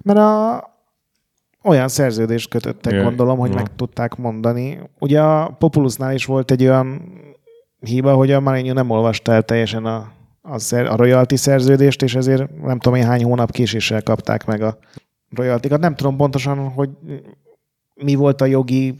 Mert 0.03 0.19
a, 0.19 0.70
olyan 1.63 1.87
szerződést 1.87 2.49
kötöttek, 2.49 2.91
Igen. 2.91 3.03
gondolom, 3.03 3.37
hogy 3.37 3.49
ja. 3.49 3.55
meg 3.55 3.75
tudták 3.75 4.15
mondani. 4.15 4.79
Ugye 4.99 5.21
a 5.21 5.55
Populusnál 5.59 6.13
is 6.13 6.25
volt 6.25 6.51
egy 6.51 6.63
olyan 6.63 7.01
hiba, 7.79 8.13
hogy 8.13 8.31
a 8.31 8.39
Marinho 8.39 8.73
nem 8.73 8.89
olvasta 8.89 9.31
el 9.31 9.43
teljesen 9.43 9.85
a, 9.85 10.11
a, 10.41 10.59
szer, 10.59 10.85
a 10.85 10.95
royalty 10.95 11.35
szerződést, 11.35 12.01
és 12.01 12.15
ezért 12.15 12.61
nem 12.61 12.79
tudom 12.79 12.99
én 12.99 13.05
hány 13.05 13.23
hónap 13.23 13.51
késéssel 13.51 14.03
kapták 14.03 14.45
meg 14.45 14.61
a 14.61 14.77
royaltikat. 15.35 15.79
Nem 15.79 15.95
tudom 15.95 16.15
pontosan, 16.15 16.69
hogy 16.69 16.89
mi 17.95 18.15
volt 18.15 18.41
a 18.41 18.45
jogi 18.45 18.99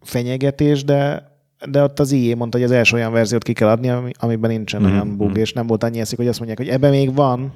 fenyegetés, 0.00 0.84
de 0.84 1.32
de 1.70 1.82
ott 1.82 2.00
az 2.00 2.12
IE 2.12 2.34
mondta, 2.34 2.56
hogy 2.58 2.66
az 2.66 2.72
első 2.72 2.96
olyan 2.96 3.12
verziót 3.12 3.42
ki 3.42 3.52
kell 3.52 3.68
adni, 3.68 4.12
amiben 4.18 4.50
nincsen 4.50 4.82
mm-hmm. 4.82 4.92
olyan 4.92 5.16
bug, 5.16 5.36
és 5.36 5.52
nem 5.52 5.66
volt 5.66 5.84
annyi 5.84 6.00
eszik, 6.00 6.16
hogy 6.16 6.28
azt 6.28 6.38
mondják, 6.38 6.58
hogy 6.58 6.68
ebben 6.68 6.90
még 6.90 7.14
van. 7.14 7.52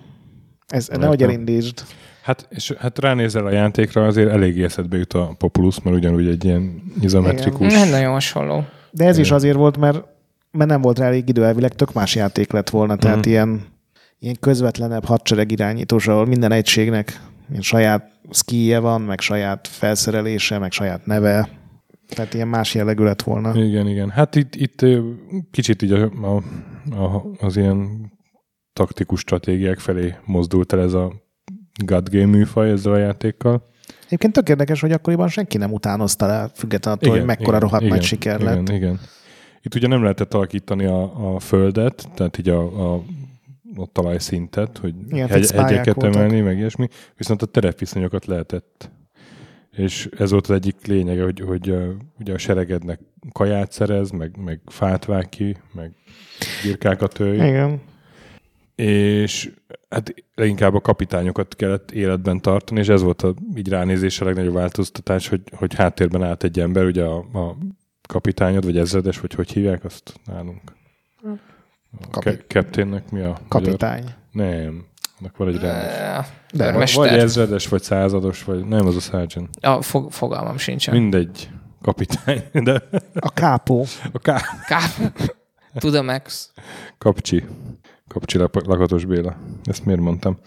Ez, 0.66 0.88
nehogy 0.88 1.22
elindítsd. 1.22 1.82
Hát, 2.28 2.48
és 2.50 2.72
hát 2.78 2.98
ránézel 2.98 3.46
a 3.46 3.50
játékra, 3.50 4.06
azért 4.06 4.30
elég 4.30 4.62
eszedbe 4.62 4.96
jut 4.96 5.12
a 5.12 5.34
Populus, 5.38 5.82
mert 5.82 5.96
ugyanúgy 5.96 6.28
egy 6.28 6.44
ilyen 6.44 6.82
izometrikus... 7.00 7.72
Nem 7.72 7.88
nagyon 7.88 8.12
hasonló. 8.12 8.64
De 8.90 9.04
ez 9.04 9.10
Igen. 9.10 9.24
is 9.24 9.30
azért 9.30 9.56
volt, 9.56 9.76
mert, 9.76 10.04
mert 10.50 10.70
nem 10.70 10.80
volt 10.80 10.98
rá 10.98 11.06
elég 11.06 11.28
idő, 11.28 11.44
elvileg 11.44 11.74
tök 11.74 11.92
más 11.92 12.14
játék 12.14 12.52
lett 12.52 12.70
volna, 12.70 12.96
tehát 12.96 13.26
mm. 13.26 13.30
ilyen, 13.30 13.64
ilyen 14.18 14.36
közvetlenebb 14.40 15.04
hadsereg 15.04 15.50
irányítós, 15.50 16.08
ahol 16.08 16.26
minden 16.26 16.52
egységnek 16.52 17.20
ilyen 17.50 17.62
saját 17.62 18.10
skije 18.30 18.78
van, 18.78 19.00
meg 19.00 19.20
saját 19.20 19.68
felszerelése, 19.68 20.58
meg 20.58 20.72
saját 20.72 21.06
neve. 21.06 21.48
Tehát 22.08 22.34
ilyen 22.34 22.48
más 22.48 22.74
jellegű 22.74 23.04
lett 23.04 23.22
volna. 23.22 23.64
Igen, 23.64 23.88
igen. 23.88 24.10
Hát 24.10 24.34
itt, 24.34 24.54
itt 24.54 24.86
kicsit 25.50 25.82
így 25.82 25.92
a, 25.92 26.10
a, 26.22 26.36
a, 27.04 27.24
az 27.40 27.56
ilyen 27.56 28.10
taktikus 28.72 29.20
stratégiák 29.20 29.78
felé 29.78 30.14
mozdult 30.24 30.72
el 30.72 30.80
ez 30.80 30.92
a 30.92 31.26
God 31.84 32.08
Game 32.08 32.26
műfaj 32.26 32.70
ezzel 32.70 32.92
a 32.92 32.96
játékkal. 32.96 33.62
Egyébként 34.06 34.32
tök 34.32 34.48
érdekes, 34.48 34.80
hogy 34.80 34.92
akkoriban 34.92 35.28
senki 35.28 35.58
nem 35.58 35.72
utánozta 35.72 36.26
le, 36.26 36.50
függetlenül 36.54 37.00
attól, 37.00 37.16
hogy 37.16 37.26
mekkora 37.26 37.48
igen, 37.48 37.60
rohadt 37.60 37.82
igen, 37.82 37.94
nagy 37.96 38.04
siker 38.04 38.40
igen, 38.40 38.54
lett. 38.54 38.68
Igen. 38.68 39.00
Itt 39.62 39.74
ugye 39.74 39.86
nem 39.86 40.02
lehetett 40.02 40.34
alakítani 40.34 40.84
a, 40.84 41.34
a 41.34 41.38
földet, 41.40 42.08
tehát 42.14 42.38
így 42.38 42.48
a, 42.48 42.92
a 42.94 43.02
a 43.76 43.86
talajszintet, 43.92 44.78
hogy 44.78 44.94
Igen, 45.08 45.28
hegy, 45.28 45.50
hegyeket 45.50 45.94
voltak. 45.94 46.14
emelni, 46.14 46.40
meg 46.40 46.58
ilyesmi, 46.58 46.88
viszont 47.16 47.42
a 47.42 47.46
terepviszonyokat 47.46 48.26
lehetett. 48.26 48.90
És 49.70 50.08
ez 50.18 50.30
volt 50.30 50.46
az 50.46 50.54
egyik 50.54 50.86
lényege, 50.86 51.22
hogy, 51.22 51.40
hogy 51.40 51.70
uh, 51.70 51.88
ugye 52.20 52.32
a 52.32 52.38
seregednek 52.38 53.00
kaját 53.32 53.72
szerez, 53.72 54.10
meg, 54.10 54.36
meg 54.44 54.60
fát 54.66 55.04
vág 55.04 55.28
ki, 55.28 55.56
meg 55.72 55.92
birkákat 56.62 57.18
ölj. 57.18 57.36
Igen 57.36 57.80
és 58.78 59.50
hát 59.90 60.14
leginkább 60.34 60.74
a 60.74 60.80
kapitányokat 60.80 61.56
kellett 61.56 61.90
életben 61.90 62.40
tartani, 62.40 62.80
és 62.80 62.88
ez 62.88 63.02
volt 63.02 63.22
a 63.22 63.34
így 63.56 63.68
ránézés 63.68 64.20
a 64.20 64.24
legnagyobb 64.24 64.54
változtatás, 64.54 65.28
hogy, 65.28 65.40
hogy 65.52 65.74
háttérben 65.74 66.22
állt 66.22 66.44
egy 66.44 66.60
ember, 66.60 66.84
ugye 66.84 67.04
a, 67.04 67.16
a 67.16 67.56
kapitányod, 68.08 68.64
vagy 68.64 68.78
ezredes, 68.78 69.20
vagy 69.20 69.34
hogy 69.34 69.52
hívják 69.52 69.84
azt 69.84 70.20
nálunk? 70.24 70.60
Kapi- 72.10 72.44
Captainnek 72.46 73.10
mi 73.10 73.20
a 73.20 73.38
Kapitány. 73.48 74.04
Magyar? 74.32 74.56
Nem, 74.56 74.86
annak 75.20 75.36
van 75.36 75.48
egy 75.48 75.60
rendes. 75.60 76.26
De, 76.52 76.72
vagy, 76.72 76.92
vagy 76.94 77.08
ezredes, 77.08 77.68
vagy 77.68 77.82
százados, 77.82 78.44
vagy 78.44 78.64
nem, 78.64 78.86
az 78.86 78.96
a 78.96 79.00
sergeant. 79.00 79.56
A 79.60 79.82
fog, 79.82 80.12
fogalmam 80.12 80.58
sincsen. 80.58 80.94
Mindegy, 80.94 81.48
kapitány. 81.82 82.42
De... 82.52 82.88
A 83.14 83.30
kápó. 83.30 83.86
A 84.12 84.18
ká... 84.18 84.40
kápó. 84.66 85.04
Tudom, 85.78 86.04
Max. 86.04 86.52
Kapcsi. 86.98 87.44
Kapcsi 88.08 88.38
Lakatos 88.38 89.04
Béla. 89.04 89.36
Ezt 89.64 89.84
miért 89.84 90.00
mondtam? 90.00 90.38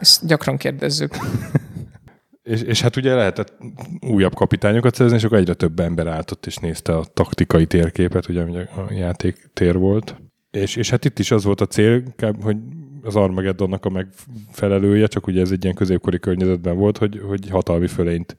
Ezt 0.00 0.26
gyakran 0.26 0.56
kérdezzük. 0.56 1.16
és, 2.42 2.62
és 2.62 2.80
hát 2.80 2.96
ugye 2.96 3.14
lehetett 3.14 3.56
újabb 4.00 4.34
kapitányokat 4.34 4.94
szerezni, 4.94 5.18
és 5.18 5.24
akkor 5.24 5.38
egyre 5.38 5.54
több 5.54 5.80
ember 5.80 6.06
álltott 6.06 6.46
és 6.46 6.56
nézte 6.56 6.96
a 6.96 7.04
taktikai 7.04 7.66
térképet, 7.66 8.28
ugye 8.28 8.42
a 8.42 8.92
játék 8.92 9.50
tér 9.52 9.78
volt. 9.78 10.16
És, 10.50 10.76
és 10.76 10.90
hát 10.90 11.04
itt 11.04 11.18
is 11.18 11.30
az 11.30 11.44
volt 11.44 11.60
a 11.60 11.66
cél, 11.66 12.02
hogy 12.42 12.56
az 13.02 13.16
Armageddonnak 13.16 13.84
a 13.84 13.90
megfelelője, 13.90 15.06
csak 15.06 15.26
ugye 15.26 15.40
ez 15.40 15.50
egy 15.50 15.62
ilyen 15.62 15.76
középkori 15.76 16.18
környezetben 16.18 16.76
volt, 16.76 16.98
hogy, 16.98 17.20
hogy 17.26 17.48
hatalmi 17.48 17.86
fölényt 17.86 18.36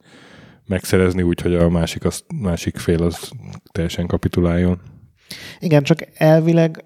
megszerezni 0.65 1.21
úgy, 1.21 1.41
hogy 1.41 1.55
a 1.55 1.69
másik, 1.69 2.05
az, 2.05 2.23
másik 2.41 2.77
fél 2.77 3.03
az 3.03 3.31
teljesen 3.71 4.07
kapituláljon. 4.07 4.81
Igen, 5.59 5.83
csak 5.83 5.99
elvileg 6.13 6.83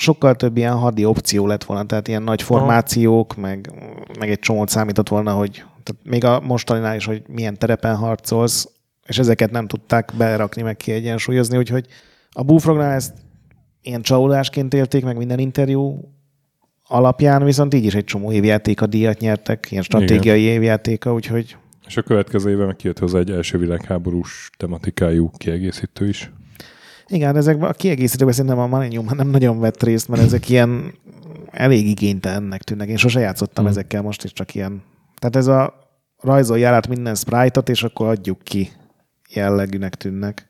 sokkal 0.00 0.34
több 0.34 0.56
ilyen 0.56 0.76
hadi 0.76 1.04
opció 1.04 1.46
lett 1.46 1.64
volna, 1.64 1.84
tehát 1.84 2.08
ilyen 2.08 2.22
nagy 2.22 2.42
formációk, 2.42 3.36
meg, 3.36 3.72
meg 4.18 4.30
egy 4.30 4.38
csomót 4.38 4.68
számított 4.68 5.08
volna, 5.08 5.32
hogy 5.32 5.64
tehát 5.82 6.02
még 6.04 6.24
a 6.24 6.40
mostaninál 6.40 6.96
is, 6.96 7.04
hogy 7.04 7.22
milyen 7.26 7.58
terepen 7.58 7.96
harcolsz, 7.96 8.68
és 9.06 9.18
ezeket 9.18 9.50
nem 9.50 9.66
tudták 9.66 10.12
berakni, 10.16 10.62
meg 10.62 10.76
kiegyensúlyozni, 10.76 11.56
úgyhogy 11.56 11.86
a 12.30 12.42
Bullfrognál 12.42 12.92
ezt 12.92 13.14
ilyen 13.82 14.02
csalódásként 14.02 14.74
élték, 14.74 15.04
meg 15.04 15.16
minden 15.16 15.38
interjú 15.38 16.00
alapján, 16.86 17.44
viszont 17.44 17.74
így 17.74 17.84
is 17.84 17.94
egy 17.94 18.04
csomó 18.04 18.32
évjáték 18.32 18.80
a 18.82 18.86
díjat 18.86 19.18
nyertek, 19.20 19.70
ilyen 19.70 19.82
stratégiai 19.82 20.42
Igen. 20.42 20.54
évjátéka, 20.54 21.12
úgyhogy... 21.12 21.56
És 21.86 21.96
a 21.96 22.02
következő 22.02 22.50
évben 22.50 22.66
meg 22.66 22.76
kijött 22.76 22.98
hozzá 22.98 23.18
egy 23.18 23.30
első 23.30 23.58
világháborús 23.58 24.50
tematikájú 24.56 25.30
kiegészítő 25.36 26.08
is. 26.08 26.30
Igen, 27.10 27.36
ezekben 27.36 27.68
a 27.68 27.72
kiegészítőkben 27.72 28.34
szerintem 28.34 28.60
a 28.60 28.66
Millennium 28.66 29.06
nem 29.14 29.28
nagyon 29.28 29.60
vett 29.60 29.82
részt, 29.82 30.08
mert 30.08 30.22
ezek 30.22 30.48
ilyen 30.50 30.94
elég 31.50 31.86
igénytelennek 31.86 32.62
tűnnek. 32.62 32.88
Én 32.88 32.96
sose 32.96 33.20
játszottam 33.20 33.64
hmm. 33.64 33.72
ezekkel 33.72 34.02
most 34.02 34.24
is, 34.24 34.32
csak 34.32 34.54
ilyen. 34.54 34.82
Tehát 35.18 35.36
ez 35.36 35.46
a 35.46 35.88
rajzolj 36.20 36.64
át 36.64 36.88
minden 36.88 37.14
sprite-ot, 37.14 37.68
és 37.68 37.82
akkor 37.82 38.08
adjuk 38.08 38.42
ki 38.42 38.70
jellegűnek 39.28 39.94
tűnnek. 39.94 40.48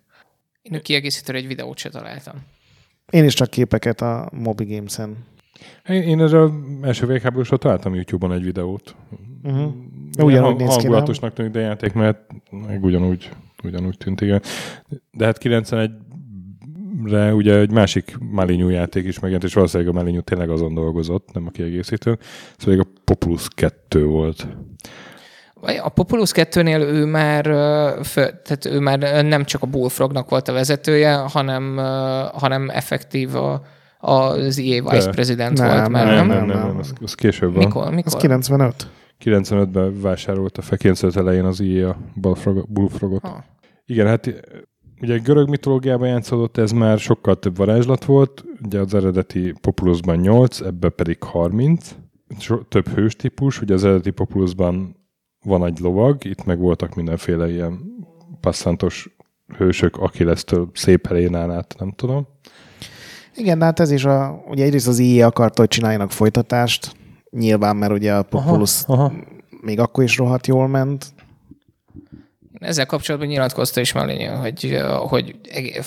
Én 0.63 0.75
a 0.75 0.81
kiegészítőre 0.81 1.39
egy 1.39 1.47
videót 1.47 1.79
se 1.79 1.89
találtam. 1.89 2.35
Én 3.11 3.25
is 3.25 3.35
csak 3.35 3.51
képeket 3.51 4.01
a 4.01 4.31
Mobi 4.33 4.65
Games-en. 4.65 5.17
Én, 5.89 6.03
én 6.03 6.21
erről 6.21 6.53
első 6.83 7.07
végháborúsra 7.07 7.57
találtam 7.57 7.95
YouTube-on 7.95 8.33
egy 8.33 8.45
videót. 8.45 8.95
Uh-huh. 9.43 9.73
ugyanúgy 10.19 10.57
néz 10.57 10.67
ki, 10.67 10.67
nem? 10.67 10.69
hangulatosnak 10.69 11.33
tűnik, 11.33 11.53
de 11.53 11.61
játék, 11.61 11.93
mert 11.93 12.19
meg 12.51 12.85
ugyanúgy, 12.85 13.31
ugyanúgy 13.63 13.97
tűnt, 13.97 14.21
igen. 14.21 14.43
De 15.11 15.25
hát 15.25 15.39
91-re 17.05 17.35
ugye 17.35 17.59
egy 17.59 17.71
másik 17.71 18.17
Malinyú 18.31 18.69
játék 18.69 19.05
is 19.05 19.19
megjelent, 19.19 19.45
és 19.45 19.55
valószínűleg 19.55 19.95
a 19.95 19.99
Malinyú 19.99 20.21
tényleg 20.21 20.51
azon 20.51 20.75
dolgozott, 20.75 21.29
nem 21.33 21.47
a 21.47 21.51
kiegészítő. 21.51 22.19
Szóval 22.57 22.81
a 22.81 22.87
Populus 23.05 23.49
2 23.55 24.05
volt. 24.05 24.47
A 25.83 25.89
Populus 25.89 26.31
2-nél 26.35 26.81
ő 26.81 27.05
már, 27.05 27.45
tehát 28.13 28.65
ő 28.65 28.79
már 28.81 29.25
nem 29.25 29.45
csak 29.45 29.63
a 29.63 29.67
Bullfrognak 29.67 30.31
volt 30.31 30.49
a 30.49 30.53
vezetője, 30.53 31.15
hanem, 31.15 31.77
hanem 32.33 32.71
effektív 32.71 33.35
a, 33.35 33.63
az 33.99 34.59
EA 34.59 34.83
Vice 34.83 35.05
De. 35.05 35.11
President 35.11 35.59
Nem, 35.59 35.69
volt 35.69 35.89
már, 35.89 36.07
Nem, 36.07 36.15
nem? 36.15 36.27
nem, 36.27 36.47
nem, 36.47 36.67
nem, 36.67 36.77
az, 36.79 36.93
az 37.03 37.15
később 37.15 37.55
van. 37.55 37.65
Mikor? 37.65 37.95
mikor? 37.95 38.15
Az 38.15 38.21
95. 38.21 38.89
95-ben 39.25 40.01
vásárolta 40.01 40.63
fel, 40.63 40.79
95 40.79 41.17
elején 41.17 41.45
az 41.45 41.61
EA 41.61 41.89
a 41.89 41.97
Bullfrog- 42.15 42.69
Bullfrogot. 42.69 43.23
Ha. 43.23 43.45
Igen, 43.87 44.07
hát 44.07 44.35
ugye 45.01 45.19
görög 45.19 45.49
mitológiában 45.49 46.09
játszódott, 46.09 46.57
ez 46.57 46.73
már 46.73 46.99
sokkal 46.99 47.39
több 47.39 47.57
varázslat 47.57 48.05
volt, 48.05 48.45
ugye 48.65 48.79
az 48.79 48.95
eredeti 48.95 49.55
Populusban 49.61 50.17
8, 50.17 50.61
ebben 50.61 50.93
pedig 50.97 51.23
30. 51.23 51.95
So, 52.39 52.63
több 52.63 52.89
hős 52.89 53.17
típus, 53.17 53.61
ugye 53.61 53.75
az 53.75 53.85
eredeti 53.85 54.11
Populusban 54.11 54.97
van 55.45 55.65
egy 55.65 55.79
lovag, 55.79 56.25
itt 56.25 56.45
meg 56.45 56.59
voltak 56.59 56.95
mindenféle 56.95 57.51
ilyen 57.51 57.81
passzantos 58.41 59.17
hősök, 59.57 59.97
aki 59.97 60.25
lesz 60.25 60.45
több 60.45 60.69
szép 60.77 61.07
Helénán 61.07 61.51
át, 61.51 61.75
nem 61.79 61.91
tudom. 61.91 62.27
Igen, 63.37 63.59
de 63.59 63.65
hát 63.65 63.81
ez 63.81 63.91
is 63.91 64.05
a, 64.05 64.43
ugye 64.49 64.65
egyrészt 64.65 64.89
az 64.89 64.99
IE 64.99 65.27
akarta, 65.27 65.61
hogy 65.61 65.69
csináljanak 65.69 66.11
folytatást, 66.11 66.93
nyilván, 67.31 67.77
mert 67.77 67.93
ugye 67.93 68.15
a 68.15 68.23
Populus 68.23 68.83
aha. 68.87 69.13
még 69.61 69.81
akkor 69.81 70.05
is 70.05 70.17
rohadt 70.17 70.47
jól 70.47 70.69
ment. 70.69 71.07
Ezzel 72.61 72.87
kapcsolatban 72.87 73.29
nyilatkozta 73.31 73.81
is 73.81 73.93
Malini, 73.93 74.25
hogy, 74.25 74.79
hogy, 75.09 75.35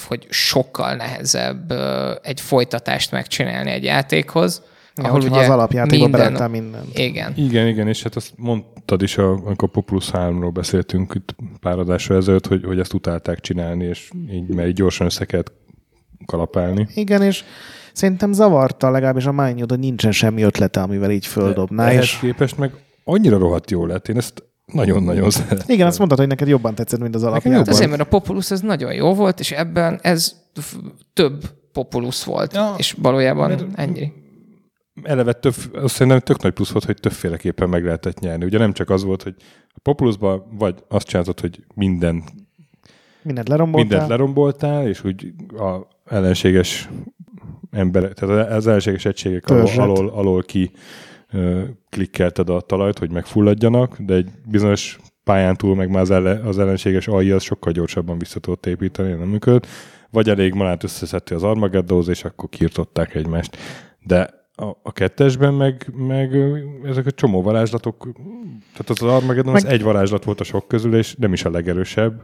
hogy 0.07 0.25
sokkal 0.29 0.95
nehezebb 0.95 1.73
egy 2.21 2.41
folytatást 2.41 3.11
megcsinálni 3.11 3.71
egy 3.71 3.83
játékhoz, 3.83 4.61
Ja, 4.95 5.03
ahol 5.03 5.21
ugye 5.21 5.39
az 5.39 5.49
alapjátékban 5.49 5.99
minden- 5.99 6.11
beleadtál 6.21 6.47
mindent. 6.47 6.97
Igen. 6.99 7.33
Igen, 7.35 7.67
igen, 7.67 7.87
és 7.87 8.03
hát 8.03 8.15
azt 8.15 8.33
mondtad 8.37 9.01
is, 9.01 9.17
a- 9.17 9.41
amikor 9.45 9.69
Populus 9.69 10.09
3-ról 10.13 10.49
beszéltünk 10.53 11.13
itt 11.15 11.35
pár 11.59 11.79
adásra 11.79 12.15
ezelőtt, 12.15 12.47
hogy, 12.47 12.63
hogy 12.65 12.79
ezt 12.79 12.93
utálták 12.93 13.39
csinálni, 13.39 13.85
és 13.85 14.09
így, 14.31 14.47
mert 14.47 14.67
így 14.67 14.73
gyorsan 14.73 15.05
össze 15.05 15.25
kellett 15.25 15.51
kalapálni. 16.25 16.87
Igen, 16.93 17.21
és 17.21 17.43
szerintem 17.93 18.31
zavarta 18.33 18.89
legalábbis 18.91 19.25
a 19.25 19.31
Mányod, 19.31 19.69
hogy 19.69 19.79
nincsen 19.79 20.11
semmi 20.11 20.41
ötlete, 20.41 20.81
amivel 20.81 21.11
így 21.11 21.25
földobná. 21.25 21.87
Ehhez 21.87 22.03
És 22.03 22.17
képest 22.19 22.57
meg 22.57 22.71
annyira 23.03 23.37
rohadt 23.37 23.71
jó 23.71 23.85
lett. 23.85 24.07
Én 24.07 24.17
ezt 24.17 24.43
nagyon-nagyon 24.73 25.29
szeretem. 25.29 25.65
igen, 25.69 25.87
azt 25.87 25.97
mondtad, 25.97 26.19
hogy 26.19 26.27
neked 26.27 26.47
jobban 26.47 26.75
tetszett, 26.75 26.99
mint 26.99 27.15
az 27.15 27.21
jobban. 27.21 27.51
Hát 27.51 27.67
azért, 27.67 27.89
mert 27.89 28.01
a 28.01 28.05
Populus 28.05 28.51
az 28.51 28.61
nagyon 28.61 28.93
jó 28.93 29.13
volt, 29.13 29.39
és 29.39 29.51
ebben 29.51 29.99
ez 30.01 30.35
több 31.13 31.43
Populus 31.71 32.23
volt, 32.23 32.53
Ja, 32.53 32.73
és 32.77 32.95
valójában 33.01 33.49
mert- 33.49 33.65
ennyi. 33.75 34.11
Eleve 35.03 35.33
több, 35.33 35.53
azt 35.73 35.93
szerintem 35.93 36.19
tök 36.19 36.41
nagy 36.41 36.53
plusz 36.53 36.69
volt, 36.71 36.85
hogy 36.85 36.97
többféleképpen 36.99 37.69
meg 37.69 37.83
lehetett 37.83 38.19
nyerni. 38.19 38.45
Ugye 38.45 38.57
nem 38.57 38.73
csak 38.73 38.89
az 38.89 39.03
volt, 39.03 39.23
hogy 39.23 39.35
a 39.67 39.79
Populusban 39.81 40.43
vagy 40.57 40.75
azt 40.87 41.07
csináltad, 41.07 41.39
hogy 41.39 41.63
minden, 41.75 42.23
Mindent 43.21 43.47
leromboltál. 43.47 43.89
mindent 43.89 44.09
leromboltál, 44.09 44.87
és 44.87 45.03
úgy 45.03 45.33
a 45.57 45.87
ellenséges 46.05 46.89
emberek, 47.71 48.13
tehát 48.13 48.51
az 48.51 48.67
ellenséges 48.67 49.05
egységek 49.05 49.49
alól, 49.49 49.69
alól, 49.77 50.09
alól 50.09 50.43
ki 50.43 50.71
klikkelted 51.89 52.49
a 52.49 52.61
talajt, 52.61 52.99
hogy 52.99 53.11
megfulladjanak, 53.11 53.97
de 53.99 54.13
egy 54.13 54.29
bizonyos 54.47 54.99
pályán 55.23 55.55
túl 55.55 55.75
meg 55.75 55.89
már 55.89 56.01
az, 56.01 56.11
elle, 56.11 56.41
az 56.45 56.59
ellenséges 56.59 57.07
AI 57.07 57.31
az 57.31 57.43
sokkal 57.43 57.71
gyorsabban 57.71 58.17
vissza 58.17 58.39
tudott 58.39 58.65
építeni, 58.65 59.11
nem 59.11 59.27
működött. 59.27 59.67
Vagy 60.11 60.29
elég 60.29 60.53
malát 60.53 60.83
összeszedti 60.83 61.33
az 61.33 61.43
Armageddóz, 61.43 62.07
és 62.07 62.23
akkor 62.23 62.49
kiirtották 62.49 63.15
egymást. 63.15 63.57
De 63.99 64.29
a, 64.55 64.65
a 64.83 64.91
kettesben 64.91 65.53
meg, 65.53 65.93
meg 65.95 66.35
ezek 66.83 67.05
a 67.05 67.11
csomó 67.11 67.41
varázslatok, 67.41 68.11
tehát 68.71 68.89
az 68.89 69.01
Armageddon 69.01 69.55
az 69.55 69.63
Meg- 69.63 69.71
egy 69.71 69.83
varázslat 69.83 70.23
volt 70.23 70.39
a 70.39 70.43
sok 70.43 70.67
közül, 70.67 70.95
és 70.95 71.15
nem 71.15 71.33
is 71.33 71.45
a 71.45 71.49
legerősebb, 71.49 72.23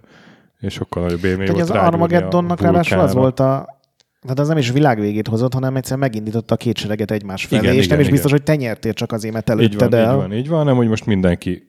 és 0.60 0.74
sokkal 0.74 1.04
nagyobb 1.04 1.24
élmény 1.24 1.52
volt 1.52 1.62
az 1.62 1.70
Armageddonnak 1.70 2.62
ráadásul 2.62 3.00
az 3.00 3.14
volt 3.14 3.40
a 3.40 3.79
tehát 4.22 4.40
az 4.40 4.48
nem 4.48 4.58
is 4.58 4.72
világvégét 4.72 5.28
hozott, 5.28 5.54
hanem 5.54 5.76
egyszer 5.76 5.98
megindította 5.98 6.54
a 6.54 6.58
két 6.58 6.78
sereget 6.78 7.12
egymás 7.12 7.46
felé, 7.46 7.62
Igen, 7.62 7.74
és 7.76 7.86
igen, 7.86 7.90
nem 7.90 8.00
is 8.00 8.06
igen. 8.06 8.12
biztos, 8.14 8.32
hogy 8.32 8.44
te 8.44 8.56
nyertél 8.56 8.94
csak 8.94 9.12
azért, 9.12 9.34
mert 9.34 9.50
Így 9.50 9.56
előtted 9.58 9.92
van, 9.92 10.00
el. 10.00 10.12
így 10.14 10.18
van, 10.20 10.34
így 10.34 10.48
van, 10.48 10.58
hanem 10.58 10.76
hogy 10.76 10.88
most 10.88 11.06
mindenki 11.06 11.64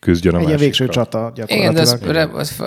küzdjön 0.00 0.34
a 0.34 0.38
Egy 0.38 0.46
ilyen 0.46 0.58
végső 0.58 0.88
csata 0.88 1.32
Igen, 1.46 1.74
de 1.74 1.80
ez, 1.80 1.90
gyakorlatilag. 1.92 2.32
re, 2.32 2.38
az 2.38 2.62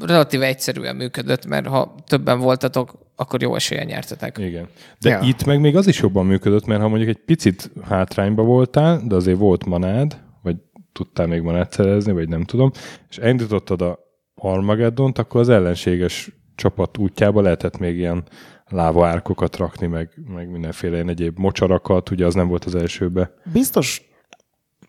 relatíve 0.00 0.46
egyszerűen 0.46 0.96
működött, 0.96 1.46
mert 1.46 1.66
ha 1.66 1.94
többen 2.06 2.38
voltatok, 2.40 2.98
akkor 3.16 3.42
jó 3.42 3.54
esélyen 3.54 3.86
nyertetek. 3.86 4.38
Igen. 4.38 4.66
De 5.00 5.08
Ja. 5.10 5.18
ja. 5.22 5.28
itt 5.28 5.44
meg 5.44 5.60
még 5.60 5.76
az 5.76 5.86
is 5.86 6.00
jobban 6.00 6.26
működött, 6.26 6.66
mert 6.66 6.80
ha 6.80 6.88
mondjuk 6.88 7.10
egy 7.10 7.24
picit 7.24 7.70
hátrányba 7.82 8.42
voltál, 8.42 9.02
de 9.06 9.14
azért 9.14 9.38
volt 9.38 9.64
manád, 9.66 10.20
vagy 10.42 10.56
tudtál 10.92 11.26
még 11.26 11.40
manát 11.40 11.72
szerezni, 11.72 12.12
vagy 12.12 12.28
nem 12.28 12.44
tudom, 12.44 12.70
és 13.10 13.18
elindítottad 13.18 13.82
a 13.82 13.98
Armageddont, 14.34 15.18
akkor 15.18 15.40
az 15.40 15.48
ellenséges 15.48 16.30
csapat 16.54 16.98
útjába 16.98 17.40
lehetett 17.40 17.78
még 17.78 17.96
ilyen 17.96 18.24
láva 18.72 19.06
árkokat 19.06 19.56
rakni, 19.56 19.86
meg, 19.86 20.10
meg 20.34 20.50
mindenféle 20.50 20.94
ilyen 20.94 21.08
egyéb 21.08 21.38
mocsarakat, 21.38 22.10
ugye 22.10 22.26
az 22.26 22.34
nem 22.34 22.48
volt 22.48 22.64
az 22.64 22.74
elsőbe. 22.74 23.34
Biztos, 23.52 24.02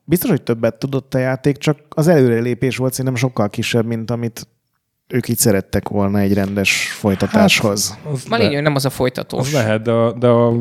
biztos, 0.04 0.30
hogy 0.30 0.42
többet 0.42 0.80
tudott 0.80 1.14
a 1.14 1.18
játék, 1.18 1.58
csak 1.58 1.78
az 1.90 2.08
előrelépés 2.08 2.78
volt 2.78 2.92
szerintem 2.92 3.16
sokkal 3.16 3.50
kisebb, 3.50 3.86
mint 3.86 4.12
amit 4.12 4.48
ők 5.08 5.28
így 5.28 5.38
szerettek 5.38 5.90
volna 5.90 6.20
egy 6.20 6.34
rendes 6.34 6.92
folytatáshoz. 6.92 7.98
Az, 8.12 8.26
Maligny 8.26 8.54
le, 8.54 8.62
nem 8.62 8.76
az 8.76 8.86
a 8.86 8.88
az 8.88 8.94
folytatós. 8.94 9.52
lehet, 9.52 9.82
de 9.82 9.92
a, 9.92 10.12
de 10.12 10.28
a 10.28 10.54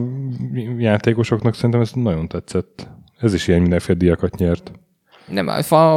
játékosoknak 0.78 1.54
szerintem 1.54 1.80
ez 1.80 1.90
nagyon 1.92 2.28
tetszett. 2.28 2.88
Ez 3.18 3.34
is 3.34 3.48
ilyen 3.48 3.60
mindenféle 3.60 3.98
diakat 3.98 4.36
nyert. 4.36 4.72
Nem, 5.26 5.48
a, 5.48 5.96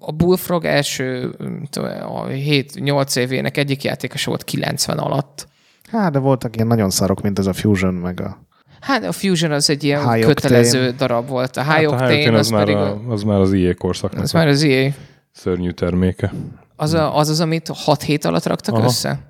a 0.00 0.12
Bullfrog 0.12 0.64
első 0.64 1.34
nem 1.38 1.66
tudom, 1.70 1.88
a 1.88 2.26
7-8 2.26 3.16
évének 3.16 3.56
egyik 3.56 3.82
játékosa 3.82 4.28
volt 4.28 4.44
90 4.44 4.98
alatt. 4.98 5.48
Hát, 5.90 6.12
de 6.12 6.18
voltak 6.18 6.54
ilyen 6.56 6.66
nagyon 6.66 6.90
szarok, 6.90 7.22
mint 7.22 7.38
ez 7.38 7.46
a 7.46 7.52
Fusion, 7.52 7.94
meg 7.94 8.20
a... 8.20 8.38
Hát 8.80 9.04
a 9.04 9.12
Fusion 9.12 9.52
az 9.52 9.70
egy 9.70 9.84
ilyen 9.84 10.12
High 10.12 10.26
kötelező 10.26 10.78
Octane. 10.78 10.96
darab 10.96 11.28
volt. 11.28 11.56
A 11.56 11.62
High 11.62 11.90
Hát 11.90 12.00
a 12.00 12.04
Octane, 12.04 12.16
Octane 12.18 12.38
az, 12.38 12.46
az, 12.46 12.50
már 12.50 12.64
pedig 12.64 12.76
a, 12.76 13.00
az 13.08 13.22
már 13.22 13.40
az 13.40 13.52
IE 13.52 13.74
korszaknak 13.74 14.22
az 14.22 14.32
már 14.32 14.48
az 14.48 14.62
EA. 14.62 14.90
szörnyű 15.32 15.70
terméke. 15.70 16.32
Az, 16.76 16.92
a, 16.92 17.16
az 17.16 17.28
az, 17.28 17.40
amit 17.40 17.68
6 17.74 18.02
hét 18.02 18.24
alatt 18.24 18.46
raktak 18.46 18.74
Aha. 18.74 18.84
össze? 18.84 19.20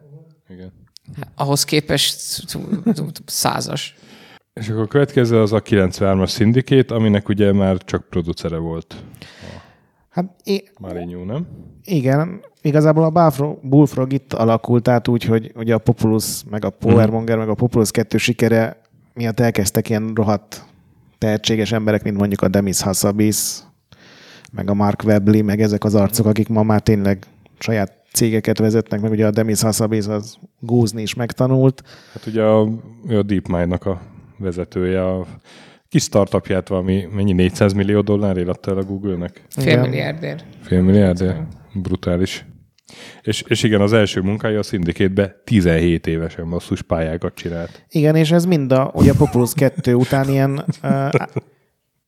Igen. 0.48 0.72
Ahhoz 1.34 1.64
képest 1.64 2.16
százas. 3.26 3.94
És 4.52 4.68
akkor 4.68 4.82
a 4.82 4.86
következő 4.86 5.40
az 5.40 5.52
a 5.52 5.62
93-as 5.62 6.30
Syndicate, 6.30 6.94
aminek 6.94 7.28
ugye 7.28 7.52
már 7.52 7.76
csak 7.84 8.06
producere 8.08 8.56
volt 8.56 8.94
Hát 10.20 10.40
i- 10.44 10.68
Marinho, 10.78 11.24
nem? 11.24 11.46
igen, 11.84 12.40
igazából 12.62 13.04
a 13.04 13.10
Bullfrog, 13.10 13.58
Bullfrog 13.62 14.12
itt 14.12 14.32
alakult 14.32 14.88
át 14.88 15.08
úgy, 15.08 15.24
hogy 15.24 15.52
ugye 15.56 15.74
a 15.74 15.78
Populus, 15.78 16.42
meg 16.50 16.64
a 16.64 16.70
Powermonger, 16.70 17.38
meg 17.38 17.48
a 17.48 17.54
Populus 17.54 17.90
2 17.90 18.16
sikere 18.18 18.80
miatt 19.14 19.40
elkezdtek 19.40 19.88
ilyen 19.88 20.12
rohadt 20.14 20.64
tehetséges 21.18 21.72
emberek, 21.72 22.02
mint 22.02 22.16
mondjuk 22.16 22.40
a 22.42 22.48
Demis 22.48 22.80
Hassabis, 22.80 23.58
meg 24.52 24.70
a 24.70 24.74
Mark 24.74 25.02
Webley, 25.04 25.44
meg 25.44 25.60
ezek 25.60 25.84
az 25.84 25.94
arcok, 25.94 26.26
akik 26.26 26.48
ma 26.48 26.62
már 26.62 26.80
tényleg 26.80 27.24
saját 27.58 27.92
cégeket 28.12 28.58
vezetnek, 28.58 29.00
meg 29.00 29.10
ugye 29.10 29.26
a 29.26 29.30
Demis 29.30 29.60
Hassabis 29.60 30.06
az 30.06 30.36
gúzni 30.60 31.02
is 31.02 31.14
megtanult. 31.14 31.82
Hát 32.12 32.26
ugye 32.26 32.42
a, 32.42 32.60
a 33.08 33.22
DeepMind-nak 33.22 33.86
a 33.86 34.00
vezetője, 34.38 35.06
a 35.06 35.26
kis 35.90 36.02
startupját 36.02 36.68
valami, 36.68 37.08
mennyi 37.14 37.32
400 37.32 37.72
millió 37.72 38.00
dollárért 38.00 38.48
adta 38.48 38.70
el 38.70 38.76
a 38.76 38.82
Google-nek? 38.82 39.44
Fél 39.48 39.80
milliárdért. 39.80 40.44
Fél 40.62 40.82
milliárd? 40.82 41.34
Brutális. 41.74 42.44
És, 43.22 43.44
és 43.46 43.62
igen, 43.62 43.80
az 43.80 43.92
első 43.92 44.20
munkája 44.20 44.58
a 44.58 44.62
Syndicate-be 44.62 45.40
17 45.44 46.06
évesen 46.06 46.50
basszus 46.50 46.82
pályákat 46.82 47.34
csinált. 47.34 47.84
Igen, 47.88 48.16
és 48.16 48.30
ez 48.30 48.44
mind 48.44 48.72
a, 48.72 48.90
ugye 48.94 49.10
a 49.10 49.14
Populus 49.14 49.54
2 49.54 49.94
után 49.94 50.28
ilyen 50.28 50.64
uh, 50.82 51.08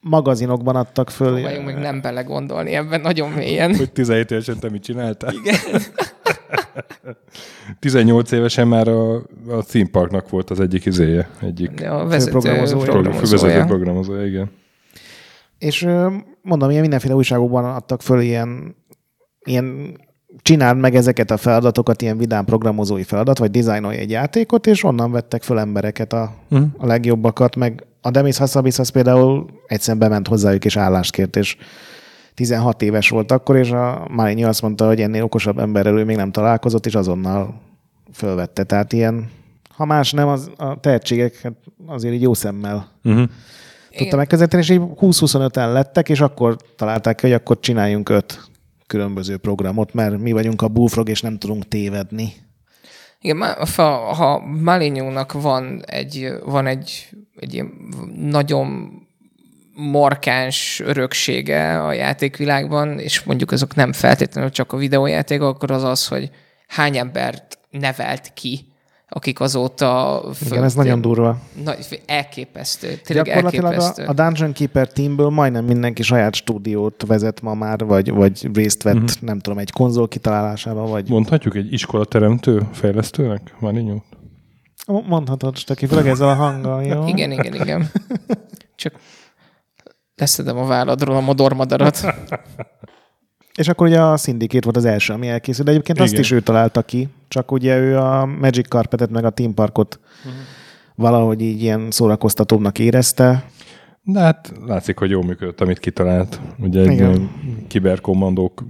magazinokban 0.01 0.77
adtak 0.77 1.11
föl. 1.11 1.33
Próbáljunk 1.33 1.67
meg 1.67 1.79
nem 1.79 2.01
belegondolni 2.01 2.75
ebben 2.75 3.01
nagyon 3.01 3.31
mélyen. 3.31 3.77
Hogy 3.77 3.93
17 3.93 4.31
évesen 4.31 4.59
te 4.59 4.71
mit 4.71 4.83
csináltál? 4.83 5.33
Igen. 5.35 5.81
18 7.79 8.31
évesen 8.33 8.69
már 8.69 8.89
a, 8.89 9.15
a 9.49 9.63
Theme 9.67 9.89
Parknak 9.91 10.29
volt 10.31 10.51
az 10.51 10.61
egyik 10.61 10.85
izéje, 10.87 11.29
egyik 11.41 11.87
a 11.89 12.07
vezető 12.07 12.31
Főprogramozója. 12.33 12.85
fővezető 12.85 13.15
programozója. 13.21 13.65
programozója, 13.67 14.27
igen. 14.27 14.51
És 15.59 15.89
mondom, 16.43 16.69
ilyen 16.71 16.81
mindenféle 16.81 17.15
újságokban 17.15 17.65
adtak 17.65 18.03
föl 18.03 18.21
ilyen, 18.21 18.77
ilyen 19.45 19.97
csináld 20.43 20.79
meg 20.79 20.95
ezeket 20.95 21.31
a 21.31 21.37
feladatokat, 21.37 22.03
ilyen 22.03 22.19
vidám 22.19 22.45
programozói 22.45 23.03
feladat, 23.03 23.39
vagy 23.39 23.51
dizájnolj 23.51 23.97
egy 23.97 24.11
játékot, 24.11 24.67
és 24.67 24.85
onnan 24.85 25.11
vettek 25.13 25.43
föl 25.43 25.59
embereket 25.59 26.13
a, 26.13 26.35
Mhm. 26.49 26.63
a 26.77 26.87
legjobbakat, 26.87 27.57
meg 27.57 27.85
a 28.01 28.11
Demis 28.11 28.37
Hassabis 28.37 28.79
az 28.79 28.89
például 28.89 29.47
egyszerűen 29.67 29.99
bement 30.09 30.29
hozzájuk 30.29 30.65
és 30.65 30.77
állást 30.77 31.13
kért, 31.13 31.37
és 31.37 31.57
16 32.35 32.83
éves 32.83 33.09
volt 33.09 33.33
akkor, 33.33 33.57
és 33.57 33.71
a 33.71 34.09
Málinyi 34.11 34.45
azt 34.45 34.63
mondta, 34.63 34.87
hogy 34.87 35.01
ennél 35.01 35.23
okosabb 35.23 35.59
emberrel 35.59 35.99
ő 35.99 36.05
még 36.05 36.17
nem 36.17 36.33
találkozott, 36.33 36.87
és 36.87 36.95
azonnal 36.95 37.61
fölvette. 38.13 38.65
Tehát 38.65 38.93
ilyen, 38.93 39.31
ha 39.69 39.85
más 39.85 40.13
nem, 40.13 40.29
az 40.29 40.51
a 40.57 40.81
tehetségek 40.81 41.53
azért 41.87 42.15
így 42.15 42.23
jó 42.23 42.35
szemmel 42.35 42.91
Uh-huh. 43.05 43.29
tudta 43.97 44.17
megközelíteni, 44.17 44.63
és 44.63 44.71
így 44.71 44.81
20-25-en 44.81 45.73
lettek, 45.73 46.09
és 46.09 46.21
akkor 46.21 46.57
találták 46.77 47.17
ki, 47.17 47.27
hogy 47.27 47.35
akkor 47.35 47.61
csináljunk 47.61 48.09
öt 48.09 48.51
különböző 48.87 49.37
programot, 49.37 49.95
mert 49.95 50.19
mi 50.19 50.33
vagyunk 50.33 50.63
a 50.63 50.69
bullfrog, 50.69 51.09
és 51.09 51.21
nem 51.21 51.39
tudunk 51.39 51.69
tévedni. 51.69 52.33
Igen, 53.21 53.43
ha, 53.77 53.93
ha 54.15 54.39
Malinyónak 54.39 55.33
van 55.33 55.83
egy, 55.87 56.29
van 56.45 56.67
egy, 56.67 57.09
egy 57.37 57.55
ilyen 57.55 57.73
nagyon 58.15 58.91
markáns 59.75 60.81
öröksége 60.85 61.85
a 61.85 61.93
játékvilágban, 61.93 62.99
és 62.99 63.23
mondjuk 63.23 63.51
azok 63.51 63.75
nem 63.75 63.93
feltétlenül 63.93 64.51
csak 64.51 64.73
a 64.73 64.77
videójáték, 64.77 65.41
akkor 65.41 65.71
az 65.71 65.83
az, 65.83 66.07
hogy 66.07 66.31
hány 66.67 66.97
embert 66.97 67.59
nevelt 67.71 68.31
ki, 68.35 68.67
akik 69.09 69.41
azóta... 69.41 70.23
Igen, 70.47 70.65
ez 70.65 70.75
nagyon 70.75 71.01
durva. 71.01 71.39
Nagy, 71.65 72.03
elképesztő. 72.07 73.01
Tényleg 73.05 73.25
Gyakorlatilag 73.25 73.73
elképesztő. 73.73 74.05
a, 74.05 74.09
a 74.09 74.13
Dungeon 74.13 74.53
Keeper 74.53 74.89
teamből 74.89 75.29
majdnem 75.29 75.65
mindenki 75.65 76.03
saját 76.03 76.35
stúdiót 76.35 77.05
vezet 77.07 77.41
ma 77.41 77.55
már, 77.55 77.85
vagy, 77.85 78.11
vagy 78.11 78.49
részt 78.55 78.83
vett, 78.83 78.95
uh-huh. 78.95 79.21
nem 79.21 79.39
tudom, 79.39 79.59
egy 79.59 79.71
konzol 79.71 80.09
kitalálásában, 80.09 80.91
vagy 80.91 81.09
Mondhatjuk 81.09 81.57
egy 81.57 81.73
iskolateremtő 81.73 82.69
fejlesztőnek? 82.73 83.55
Maninyó? 83.59 84.05
mondhatod, 84.87 85.57
Stöki, 85.57 85.87
főleg 85.87 86.09
ezzel 86.09 86.29
a 86.29 86.35
hanggal, 86.35 86.83
jó? 86.83 87.07
Igen, 87.07 87.31
igen, 87.31 87.55
igen. 87.55 87.91
Csak 88.77 88.95
leszedem 90.17 90.57
a 90.57 90.67
válladról 90.67 91.17
a 91.17 91.21
modormadarat. 91.21 92.01
És 93.59 93.69
akkor 93.69 93.87
ugye 93.87 94.01
a 94.01 94.17
Syndicate 94.17 94.65
volt 94.65 94.77
az 94.77 94.85
első, 94.85 95.13
ami 95.13 95.29
elkészült, 95.29 95.67
de 95.67 95.73
egyébként 95.73 95.99
Igen. 95.99 96.11
azt 96.11 96.21
is 96.21 96.31
ő 96.31 96.41
találta 96.41 96.83
ki, 96.83 97.09
csak 97.29 97.53
ugye 97.53 97.79
ő 97.79 97.99
a 97.99 98.27
Magic 98.27 98.69
Carpetet 98.69 99.11
meg 99.11 99.25
a 99.25 99.31
Team 99.31 99.55
Parkot 99.55 100.01
uh-huh. 100.19 100.33
valahogy 100.95 101.41
így 101.41 101.63
ilyen 101.63 101.91
szórakoztatóbbnak 101.91 102.79
érezte. 102.79 103.45
De 104.03 104.21
hát 104.21 104.53
látszik, 104.67 104.99
hogy 104.99 105.11
jól 105.11 105.25
működött, 105.25 105.61
amit 105.61 105.79
kitalált. 105.79 106.41
Ugye 106.59 106.81
egy 106.81 106.93
Igen. 106.93 107.31
kiberkommandók 107.69 108.65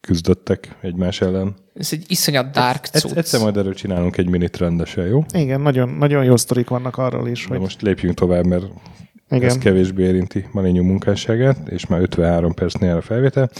küzdöttek 0.00 0.76
egymás 0.80 1.20
ellen. 1.20 1.54
Ez 1.74 1.88
egy 1.92 2.04
iszonyat 2.06 2.50
dark 2.50 2.88
Egy, 2.92 3.00
cucc. 3.00 3.16
egyszer 3.16 3.40
majd 3.40 3.56
erről 3.56 3.74
csinálunk 3.74 4.16
egy 4.16 4.28
minit 4.28 4.56
rendesen, 4.56 5.06
jó? 5.06 5.24
Igen, 5.34 5.60
nagyon, 5.60 5.88
nagyon 5.88 6.24
jó 6.24 6.36
sztorik 6.36 6.68
vannak 6.68 6.96
arról 6.96 7.28
is, 7.28 7.42
De 7.42 7.48
hogy 7.48 7.60
most 7.60 7.82
lépjünk 7.82 8.14
tovább, 8.14 8.46
mert 8.46 8.64
Igen. 9.36 9.48
ez 9.48 9.58
kevésbé 9.58 10.02
érinti 10.02 10.44
Maninyó 10.52 10.82
munkásságát, 10.82 11.68
és 11.68 11.86
már 11.86 12.00
53 12.00 12.54
percnél 12.54 12.96
a 12.96 13.00
felvétel. 13.00 13.50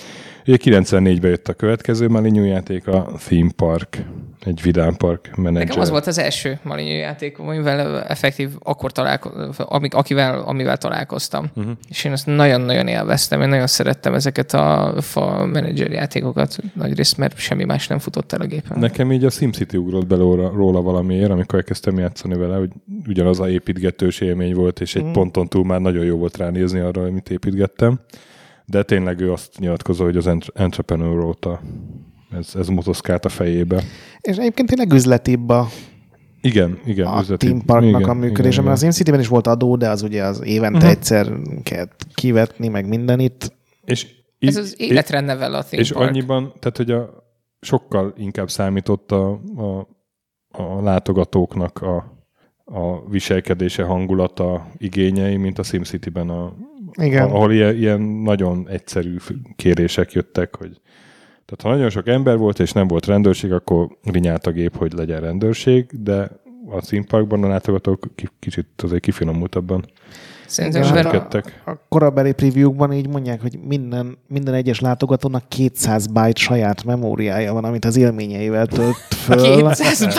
Ugye 0.46 0.56
94-ben 0.64 1.30
jött 1.30 1.48
a 1.48 1.54
következő 1.54 2.08
Maninyó 2.08 2.44
játék, 2.44 2.86
a 2.86 3.12
Theme 3.26 3.50
Park, 3.56 4.04
egy 4.44 4.62
vidámpark 4.62 5.36
menedzser. 5.36 5.66
Nekem 5.66 5.80
az 5.80 5.90
volt 5.90 6.06
az 6.06 6.18
első 6.18 6.58
Malinyó 6.62 6.96
játék, 6.96 7.38
amivel 7.38 8.02
effektív 8.02 8.50
akkor 8.62 8.92
találkoztam, 8.92 9.66
amik, 9.68 9.94
akivel, 9.94 10.38
amivel 10.40 10.76
találkoztam. 10.76 11.46
Uh-huh. 11.54 11.72
És 11.88 12.04
én 12.04 12.12
azt 12.12 12.26
nagyon-nagyon 12.26 12.88
élveztem, 12.88 13.42
én 13.42 13.48
nagyon 13.48 13.66
szerettem 13.66 14.14
ezeket 14.14 14.52
a 14.52 14.94
fa 15.00 15.46
menedzser 15.46 15.90
játékokat 15.90 16.56
nagyrészt, 16.74 17.16
mert 17.16 17.38
semmi 17.38 17.64
más 17.64 17.86
nem 17.86 17.98
futott 17.98 18.32
el 18.32 18.40
a 18.40 18.46
gépen. 18.46 18.78
Nekem 18.78 19.12
így 19.12 19.24
a 19.24 19.30
SimCity 19.30 19.76
ugrott 19.76 20.06
be 20.06 20.16
róla, 20.16 20.82
valamiért, 20.82 21.30
amikor 21.30 21.58
elkezdtem 21.58 21.98
játszani 21.98 22.36
vele, 22.36 22.56
hogy 22.56 22.70
ugyanaz 23.06 23.40
a 23.40 23.48
építgetős 23.48 24.20
élmény 24.20 24.54
volt, 24.54 24.80
és 24.80 24.94
egy 24.94 25.04
mm. 25.04 25.12
ponton 25.12 25.48
túl 25.48 25.64
már 25.64 25.80
nagyon 25.80 26.04
jó 26.04 26.16
volt 26.16 26.36
ránézni 26.36 26.78
arra, 26.78 27.02
amit 27.02 27.30
építgettem. 27.30 28.00
De 28.66 28.82
tényleg 28.82 29.20
ő 29.20 29.32
azt 29.32 29.58
nyilatkozza, 29.58 30.04
hogy 30.04 30.16
az 30.16 30.26
Entre- 30.26 30.60
Entrepreneur 30.60 31.24
óta 31.24 31.60
ez, 32.38 32.54
ez 32.54 32.68
motoszkált 32.68 33.24
a 33.24 33.28
fejébe. 33.28 33.82
és 34.20 34.36
egyébként 34.36 34.68
tényleg 34.68 34.92
üzletibb 34.92 35.48
a, 35.48 35.68
Igen, 36.40 36.78
igen. 36.84 37.06
a 37.06 37.20
üzleti- 37.20 37.46
Team 37.46 37.64
Parknak 37.64 38.00
igen, 38.00 38.10
a 38.10 38.14
működése, 38.14 38.52
igen, 38.52 38.64
mert 38.64 38.76
az 38.76 38.82
InCity-ben 38.82 39.20
is 39.20 39.28
volt 39.28 39.46
adó, 39.46 39.76
de 39.76 39.88
az 39.88 40.02
ugye 40.02 40.22
az 40.24 40.42
évente 40.44 40.76
uh-huh. 40.76 40.90
egyszer 40.90 41.32
kell 41.62 41.88
kivetni, 42.14 42.68
meg 42.68 42.88
minden 42.88 43.20
itt. 43.20 43.52
És 43.84 44.04
Ez 44.38 44.56
így- 44.56 44.56
az 44.56 44.74
életre 44.78 45.20
nevel 45.20 45.54
a 45.54 45.62
Theme 45.62 45.82
És 45.82 45.92
Park. 45.92 46.08
annyiban, 46.08 46.52
tehát 46.58 46.76
hogy 46.76 46.90
a, 46.90 47.22
sokkal 47.60 48.14
inkább 48.16 48.50
számított 48.50 49.12
a, 49.12 49.30
a, 49.56 49.88
a 50.50 50.82
látogatóknak 50.82 51.82
a, 51.82 51.96
a 52.64 53.08
viselkedése, 53.08 53.82
hangulata, 53.82 54.66
igényei, 54.78 55.36
mint 55.36 55.58
a 55.58 55.62
SimCity-ben, 55.62 56.28
a, 56.28 56.52
Igen. 56.92 57.22
ahol 57.28 57.52
ilyen, 57.52 57.76
ilyen 57.76 58.00
nagyon 58.00 58.68
egyszerű 58.68 59.16
kérések 59.56 60.12
jöttek, 60.12 60.56
hogy 60.56 60.80
tehát 61.46 61.62
ha 61.62 61.68
nagyon 61.68 61.90
sok 61.90 62.08
ember 62.08 62.36
volt, 62.36 62.58
és 62.58 62.72
nem 62.72 62.86
volt 62.86 63.06
rendőrség, 63.06 63.52
akkor 63.52 63.88
rinyált 64.04 64.46
a 64.46 64.50
gép, 64.50 64.76
hogy 64.76 64.92
legyen 64.92 65.20
rendőrség, 65.20 65.86
de 66.02 66.30
a 66.70 66.80
Theme 66.80 67.04
Parkban 67.08 67.44
a 67.44 67.48
látogatók 67.48 68.08
ki- 68.14 68.28
kicsit 68.38 68.66
azért 68.82 69.02
kifinomultabban 69.02 69.84
Szerintem 70.46 70.82
hát 70.82 71.04
működtek. 71.04 71.62
A 71.66 71.72
korabeli 71.88 72.32
preview-kban 72.32 72.92
így 72.92 73.08
mondják, 73.08 73.40
hogy 73.40 73.58
minden, 73.58 74.18
minden 74.28 74.54
egyes 74.54 74.80
látogatónak 74.80 75.48
200 75.48 76.06
byte 76.06 76.40
saját 76.40 76.84
memóriája 76.84 77.52
van, 77.52 77.64
amit 77.64 77.84
az 77.84 77.96
élményeivel 77.96 78.66
tölt 78.66 78.96
föl. 79.24 79.56
200 79.56 80.06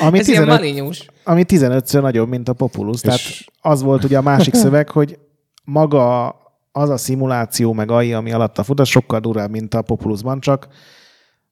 Ami, 0.00 0.18
Ez 0.18 0.28
ilyen 0.28 0.40
15, 0.44 0.60
malinyús. 0.60 1.06
ami 1.24 1.44
15-ször 1.48 2.00
nagyobb, 2.00 2.28
mint 2.28 2.48
a 2.48 2.52
Populus. 2.52 3.00
Tehát 3.00 3.18
És- 3.18 3.46
az 3.60 3.82
volt 3.82 4.04
ugye 4.04 4.18
a 4.18 4.22
másik 4.22 4.54
szöveg, 4.54 4.88
hogy 4.90 5.18
maga 5.64 6.34
az 6.76 6.90
a 6.90 6.96
szimuláció, 6.96 7.72
meg 7.72 7.90
AI, 7.90 8.12
ami 8.12 8.32
alatt 8.32 8.58
a 8.58 8.62
fut, 8.62 8.80
az 8.80 8.88
sokkal 8.88 9.20
durvább, 9.20 9.50
mint 9.50 9.74
a 9.74 9.82
Populusban, 9.82 10.40
csak, 10.40 10.68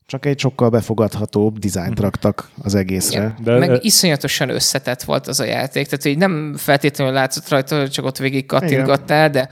csak 0.06 0.26
egy 0.26 0.38
sokkal 0.38 0.68
befogadhatóbb 0.68 1.58
dizájnt 1.58 2.00
raktak 2.00 2.50
az 2.62 2.74
egészre. 2.74 3.18
Igen. 3.18 3.36
De- 3.42 3.58
Meg 3.58 3.68
de- 3.68 3.78
iszonyatosan 3.80 4.48
összetett 4.48 5.02
volt 5.02 5.26
az 5.26 5.40
a 5.40 5.44
játék, 5.44 5.84
tehát 5.86 6.02
hogy 6.04 6.18
nem 6.18 6.54
feltétlenül 6.56 7.12
látszott 7.14 7.48
rajta, 7.48 7.78
hogy 7.80 7.90
csak 7.90 8.04
ott 8.04 8.16
végig 8.18 8.46
kattintgattál, 8.46 9.30
de 9.30 9.48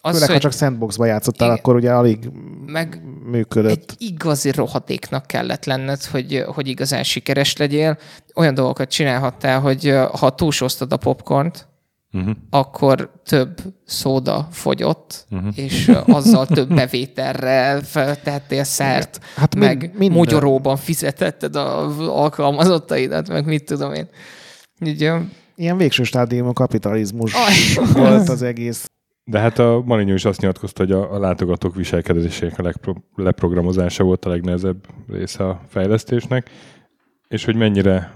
az, 0.00 0.12
Főleg, 0.12 0.26
ha 0.26 0.32
hogy 0.32 0.42
csak 0.42 0.52
sandboxba 0.52 1.06
játszottál, 1.06 1.48
Igen. 1.48 1.58
akkor 1.60 1.74
ugye 1.74 1.92
alig 1.92 2.28
meg 2.66 3.02
működött. 3.30 3.90
egy 3.90 3.94
igazi 3.98 4.50
rohadéknak 4.50 5.26
kellett 5.26 5.64
lenned, 5.64 6.04
hogy, 6.04 6.44
hogy 6.46 6.68
igazán 6.68 7.02
sikeres 7.02 7.56
legyél. 7.56 7.98
Olyan 8.34 8.54
dolgokat 8.54 8.90
csinálhattál, 8.90 9.60
hogy 9.60 9.94
ha 10.18 10.34
túlsóztad 10.34 10.92
a 10.92 10.96
popcornt, 10.96 11.66
Uh-huh. 12.14 12.36
akkor 12.50 13.10
több 13.24 13.60
szóda 13.84 14.48
fogyott, 14.50 15.26
uh-huh. 15.30 15.58
és 15.58 15.92
azzal 16.06 16.46
több 16.46 16.74
bevételre 16.80 17.80
tettél 18.22 18.64
szert, 18.64 19.20
Hát 19.36 19.54
meg 19.54 19.90
minden. 19.98 20.18
mogyoróban 20.18 20.76
fizetetted 20.76 21.56
az 21.56 21.98
alkalmazottaidat, 21.98 23.28
meg 23.28 23.46
mit 23.46 23.64
tudom 23.64 23.92
én. 23.92 24.08
Így, 24.84 25.10
Ilyen 25.56 25.76
végső 25.76 26.02
stádiumú 26.02 26.52
kapitalizmus 26.52 27.32
Aj. 27.34 27.84
volt 28.02 28.28
az 28.28 28.42
egész. 28.42 28.90
De 29.24 29.38
hát 29.38 29.58
a 29.58 29.82
Marinyó 29.84 30.14
is 30.14 30.24
azt 30.24 30.40
nyilatkozta, 30.40 30.82
hogy 30.82 30.92
a, 30.92 31.12
a 31.14 31.18
látogatók 31.18 31.74
viselkedésének 31.74 32.58
a 32.58 32.62
legpro, 32.62 32.94
leprogramozása 33.14 34.04
volt 34.04 34.24
a 34.24 34.28
legnehezebb 34.28 34.86
része 35.08 35.48
a 35.48 35.60
fejlesztésnek, 35.68 36.50
és 37.28 37.44
hogy 37.44 37.56
mennyire 37.56 38.12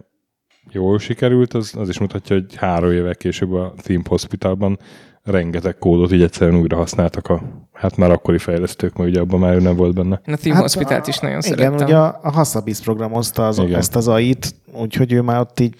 jól 0.72 0.98
sikerült, 0.98 1.54
az, 1.54 1.74
az 1.76 1.88
is 1.88 1.98
mutatja, 1.98 2.36
hogy 2.36 2.54
három 2.56 2.92
évek 2.92 3.16
később 3.16 3.52
a 3.52 3.74
Theme 3.82 4.02
Hospitalban 4.08 4.78
rengeteg 5.24 5.78
kódot 5.78 6.12
így 6.12 6.22
egyszerűen 6.22 6.60
újra 6.60 6.76
használtak 6.76 7.26
a 7.26 7.42
hát 7.72 7.96
már 7.96 8.10
akkori 8.10 8.38
fejlesztők, 8.38 8.96
mert 8.96 9.10
ugye 9.10 9.20
abban 9.20 9.40
már 9.40 9.54
ő 9.54 9.60
nem 9.60 9.76
volt 9.76 9.94
benne. 9.94 10.20
a 10.24 10.36
Team 10.36 10.54
hát, 10.54 10.62
Hospitalt 10.62 11.06
is 11.06 11.18
nagyon 11.18 11.40
igen, 11.44 11.56
szerettem. 11.56 11.86
ugye 11.86 11.96
a, 11.96 12.20
a 12.22 12.30
Hassabis 12.30 12.80
programozta 12.80 13.46
az, 13.46 13.58
Igen. 13.58 13.78
ezt 13.78 13.96
az 13.96 14.08
AI-t, 14.08 14.54
úgyhogy 14.72 15.12
ő 15.12 15.20
már 15.20 15.40
ott 15.40 15.60
így 15.60 15.74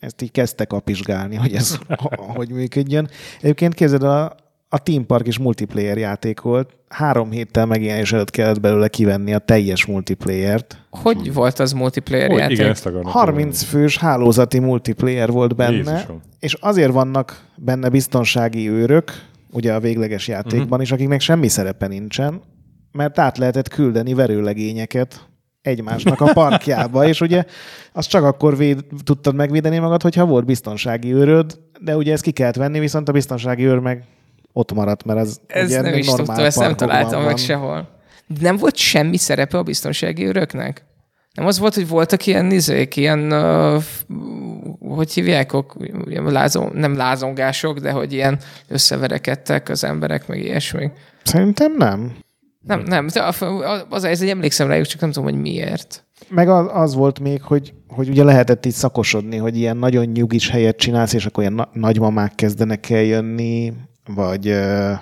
ezt 0.00 0.22
így 0.22 0.30
kezdte 0.30 0.64
kapizsgálni, 0.64 1.36
hogy 1.36 1.54
ez 1.54 1.78
hogy 2.36 2.50
működjön. 2.50 3.08
Egyébként 3.40 3.74
képzeld, 3.74 4.02
a, 4.02 4.34
a 4.74 4.78
Team 4.78 5.06
Park 5.06 5.26
is 5.26 5.38
multiplayer 5.38 5.98
játék 5.98 6.40
volt. 6.40 6.70
Három 6.88 7.30
héttel 7.30 7.66
megjelenés 7.66 8.12
előtt 8.12 8.30
kellett 8.30 8.60
belőle 8.60 8.88
kivenni 8.88 9.34
a 9.34 9.38
teljes 9.38 9.86
multiplayer-t. 9.86 10.76
Hogy 10.90 11.32
volt 11.34 11.58
az 11.58 11.72
multiplayer 11.72 12.28
Hogy, 12.30 12.38
játék? 12.38 12.56
igen, 12.56 12.70
ezt 12.70 12.86
akarnak 12.86 13.12
30 13.12 13.62
fős 13.62 13.96
hálózati 13.98 14.58
multiplayer 14.58 15.30
volt 15.30 15.56
benne, 15.56 15.74
Jézusom. 15.92 16.20
és 16.38 16.54
azért 16.54 16.92
vannak 16.92 17.44
benne 17.56 17.88
biztonsági 17.88 18.68
őrök, 18.68 19.10
ugye 19.50 19.72
a 19.74 19.80
végleges 19.80 20.28
játékban 20.28 20.68
Mhm. 20.68 20.80
is, 20.80 20.92
akiknek 20.92 21.20
semmi 21.20 21.48
szerepe 21.48 21.86
nincsen, 21.86 22.40
mert 22.92 23.18
át 23.18 23.38
lehetett 23.38 23.68
küldeni 23.68 24.14
verőlegényeket 24.14 25.28
egymásnak 25.62 26.20
a 26.20 26.32
parkjába, 26.32 27.06
és 27.08 27.20
ugye 27.20 27.44
azt 27.92 28.08
csak 28.08 28.24
akkor 28.24 28.56
véd, 28.56 28.84
tudtad 29.04 29.34
megvédeni 29.34 29.78
magad, 29.78 30.02
hogyha 30.02 30.24
volt 30.26 30.44
biztonsági 30.44 31.12
őröd, 31.14 31.58
de 31.80 31.96
ugye 31.96 32.12
ezt 32.12 32.22
ki 32.22 32.30
kellett 32.30 32.56
venni, 32.56 32.78
viszont 32.78 33.08
a 33.08 33.12
biztonsági 33.12 33.64
őr 33.64 33.78
meg 33.78 34.04
ott 34.52 34.72
maradt, 34.72 35.04
mert 35.04 35.18
az 35.20 35.40
Ez 35.46 35.68
ugye 35.68 35.80
nem 35.80 35.94
is 35.94 36.06
normál 36.06 36.26
tudtam, 36.26 36.44
ezt 36.44 36.58
nem 36.58 36.76
találtam 36.76 37.20
meg 37.20 37.28
van. 37.28 37.36
sehol. 37.36 37.88
Nem 38.40 38.56
volt 38.56 38.76
semmi 38.76 39.16
szerepe 39.16 39.58
a 39.58 39.62
biztonsági 39.62 40.26
őröknek? 40.26 40.84
Nem 41.34 41.46
az 41.46 41.58
volt, 41.58 41.74
hogy 41.74 41.88
voltak 41.88 42.26
ilyen 42.26 42.44
nizék, 42.44 42.96
ilyen 42.96 43.32
uh, 43.32 43.82
hogy 44.78 45.12
hívják, 45.12 45.52
ok, 45.52 45.76
lázon, 46.24 46.70
nem 46.74 46.96
lázongások, 46.96 47.78
de 47.78 47.90
hogy 47.90 48.12
ilyen 48.12 48.38
összeverekedtek 48.68 49.68
az 49.68 49.84
emberek, 49.84 50.26
meg 50.26 50.38
ilyesmi. 50.38 50.90
Szerintem 51.22 51.74
nem. 51.78 52.16
Nem, 52.60 52.80
nem, 52.80 53.06
az, 53.88 54.04
ez 54.04 54.22
egy 54.22 54.28
emlékszem 54.28 54.68
rájuk, 54.68 54.86
csak 54.86 55.00
nem 55.00 55.10
tudom, 55.10 55.30
hogy 55.30 55.40
miért. 55.40 56.04
Meg 56.28 56.48
az, 56.48 56.66
az 56.72 56.94
volt 56.94 57.18
még, 57.18 57.42
hogy, 57.42 57.74
hogy 57.88 58.08
ugye 58.08 58.24
lehetett 58.24 58.64
itt 58.64 58.72
szakosodni, 58.72 59.36
hogy 59.36 59.56
ilyen 59.56 59.76
nagyon 59.76 60.06
nyugis 60.06 60.48
helyet 60.50 60.76
csinálsz, 60.76 61.12
és 61.12 61.26
akkor 61.26 61.42
ilyen 61.42 61.54
na- 61.54 61.68
nagymamák 61.72 62.34
kezdenek 62.34 62.90
el 62.90 63.02
jönni, 63.02 63.72
vagy 64.06 64.48
uh, 64.48 64.92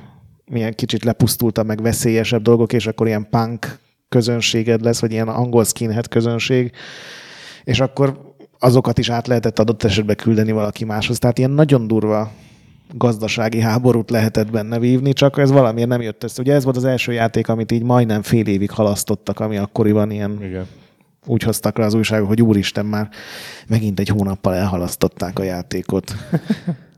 milyen 0.51 0.75
kicsit 0.75 1.05
lepusztulta, 1.05 1.63
meg 1.63 1.83
veszélyesebb 1.83 2.43
dolgok, 2.43 2.73
és 2.73 2.87
akkor 2.87 3.07
ilyen 3.07 3.27
punk 3.31 3.79
közönséged 4.09 4.81
lesz, 4.81 5.01
vagy 5.01 5.13
ilyen 5.13 5.29
angol 5.29 5.65
skinhead 5.65 6.09
közönség, 6.09 6.73
és 7.65 7.81
akkor 7.81 8.35
azokat 8.59 8.99
is 8.99 9.11
át 9.11 9.27
lehetett 9.27 9.59
adott 9.59 9.83
esetben 9.83 10.17
küldeni 10.17 10.53
valaki 10.53 10.85
máshoz. 10.85 11.19
Tehát 11.19 11.39
ilyen 11.39 11.51
nagyon 11.51 11.87
durva 11.87 12.33
gazdasági 12.95 13.61
háborút 13.61 14.11
lehetett 14.11 14.51
benne 14.51 14.79
vívni, 14.79 15.13
csak 15.13 15.39
ez 15.39 15.51
valamiért 15.51 15.89
nem 15.89 16.01
jött 16.01 16.25
össze. 16.25 16.41
Ugye 16.41 16.55
ez 16.55 16.65
volt 16.65 16.77
az 16.77 16.85
első 16.85 17.13
játék, 17.13 17.49
amit 17.49 17.73
így 17.73 17.83
majdnem 17.83 18.23
fél 18.23 18.47
évig 18.47 18.71
halasztottak, 18.71 19.41
ami 19.41 19.57
akkoriban 19.57 20.11
ilyen 20.11 20.39
Igen. 20.43 20.67
úgy 21.27 21.43
hoztak 21.43 21.79
rá 21.79 21.85
az 21.85 21.95
újságok, 21.95 22.29
hogy 22.29 22.43
úristen 22.43 22.87
már 22.87 23.09
megint 23.67 24.01
egy 24.01 24.09
hónappal 24.09 24.55
elhalasztották 24.55 25.39
a 25.39 25.43
játékot. 25.43 26.15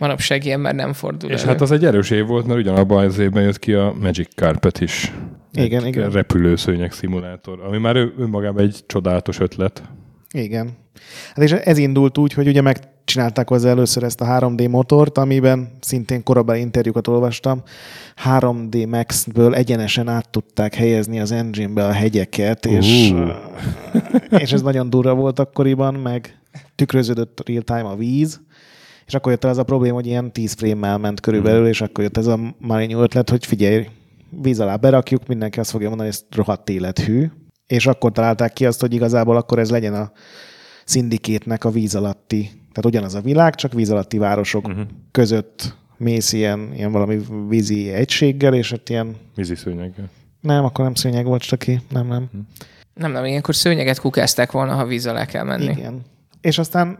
Manapság 0.00 0.44
ilyen 0.44 0.60
már 0.60 0.74
nem 0.74 0.92
fordul 0.92 1.30
És 1.30 1.40
elő. 1.40 1.50
hát 1.50 1.60
az 1.60 1.70
egy 1.70 1.84
erős 1.84 2.10
év 2.10 2.26
volt, 2.26 2.46
mert 2.46 2.58
ugyanabban 2.58 3.04
az 3.04 3.18
évben 3.18 3.42
jött 3.42 3.58
ki 3.58 3.72
a 3.72 3.94
Magic 4.00 4.34
Carpet 4.34 4.80
is. 4.80 5.12
Igen, 5.52 5.82
egy 5.82 5.88
igen. 5.88 6.10
repülőszőnyeg 6.10 6.92
szimulátor, 6.92 7.60
ami 7.66 7.78
már 7.78 7.96
ő- 7.96 8.14
önmagában 8.18 8.62
egy 8.62 8.80
csodálatos 8.86 9.40
ötlet. 9.40 9.82
Igen. 10.30 10.70
Hát 11.34 11.44
és 11.44 11.52
ez 11.52 11.78
indult 11.78 12.18
úgy, 12.18 12.32
hogy 12.32 12.46
ugye 12.48 12.60
megcsinálták 12.60 13.48
hozzá 13.48 13.68
először 13.70 14.02
ezt 14.02 14.20
a 14.20 14.24
3D 14.24 14.68
motort, 14.70 15.18
amiben 15.18 15.68
szintén 15.80 16.22
korabeli 16.22 16.60
interjúkat 16.60 17.06
olvastam. 17.08 17.62
3D 18.24 18.88
Max-ből 18.88 19.54
egyenesen 19.54 20.08
át 20.08 20.28
tudták 20.30 20.74
helyezni 20.74 21.20
az 21.20 21.32
engine-be 21.32 21.84
a 21.86 21.92
hegyeket, 21.92 22.66
és, 22.66 23.12
és 24.38 24.52
ez 24.52 24.62
nagyon 24.62 24.90
durva 24.90 25.14
volt 25.14 25.38
akkoriban, 25.38 25.94
meg 25.94 26.38
tükröződött 26.74 27.42
real 27.48 27.62
time 27.62 27.88
a 27.88 27.96
víz, 27.96 28.40
és 29.10 29.16
akkor 29.16 29.32
jött 29.32 29.44
el 29.44 29.50
az 29.50 29.58
a 29.58 29.62
probléma, 29.62 29.94
hogy 29.94 30.06
ilyen 30.06 30.32
10 30.32 30.52
frame-mel 30.52 30.98
ment 30.98 31.20
körülbelül, 31.20 31.66
és 31.66 31.80
akkor 31.80 32.04
jött 32.04 32.16
ez 32.16 32.26
a 32.26 32.38
Marinho 32.58 33.02
ötlet, 33.02 33.30
hogy 33.30 33.46
figyelj, 33.46 33.88
víz 34.42 34.60
alá 34.60 34.76
berakjuk, 34.76 35.26
mindenki 35.26 35.58
azt 35.58 35.70
fogja 35.70 35.88
mondani, 35.88 36.08
hogy 36.08 36.18
ez 36.18 36.36
rohadt 36.36 36.68
élethű, 36.68 37.30
és 37.66 37.86
akkor 37.86 38.12
találták 38.12 38.52
ki 38.52 38.66
azt, 38.66 38.80
hogy 38.80 38.94
igazából 38.94 39.36
akkor 39.36 39.58
ez 39.58 39.70
legyen 39.70 39.94
a 39.94 40.12
szindikétnek 40.84 41.64
a 41.64 41.70
víz 41.70 41.94
alatti, 41.94 42.40
tehát 42.42 42.84
ugyanaz 42.84 43.14
a 43.14 43.20
világ, 43.20 43.54
csak 43.54 43.72
víz 43.72 43.90
alatti 43.90 44.18
városok 44.18 44.68
uh-huh. 44.68 44.86
között 45.10 45.76
mész 45.96 46.32
ilyen, 46.32 46.72
ilyen 46.74 46.92
valami 46.92 47.20
vízi 47.48 47.92
egységgel, 47.92 48.54
és 48.54 48.72
ott 48.72 48.88
ilyen, 48.88 49.16
Vízi 49.34 49.54
szőnyeggel. 49.54 50.08
nem, 50.40 50.64
akkor 50.64 50.84
nem 50.84 50.94
szőnyeg 50.94 51.24
volt 51.24 51.42
csak 51.42 51.58
ki, 51.58 51.80
nem, 51.88 52.06
nem. 52.06 52.30
Nem, 52.94 53.12
nem, 53.12 53.24
ilyenkor 53.24 53.54
szőnyeget 53.54 54.00
kukázták 54.00 54.52
volna, 54.52 54.74
ha 54.74 54.86
víz 54.86 55.06
alá 55.06 55.24
kell 55.24 55.44
menni. 55.44 55.70
Igen. 55.70 56.00
És 56.40 56.58
aztán 56.58 56.98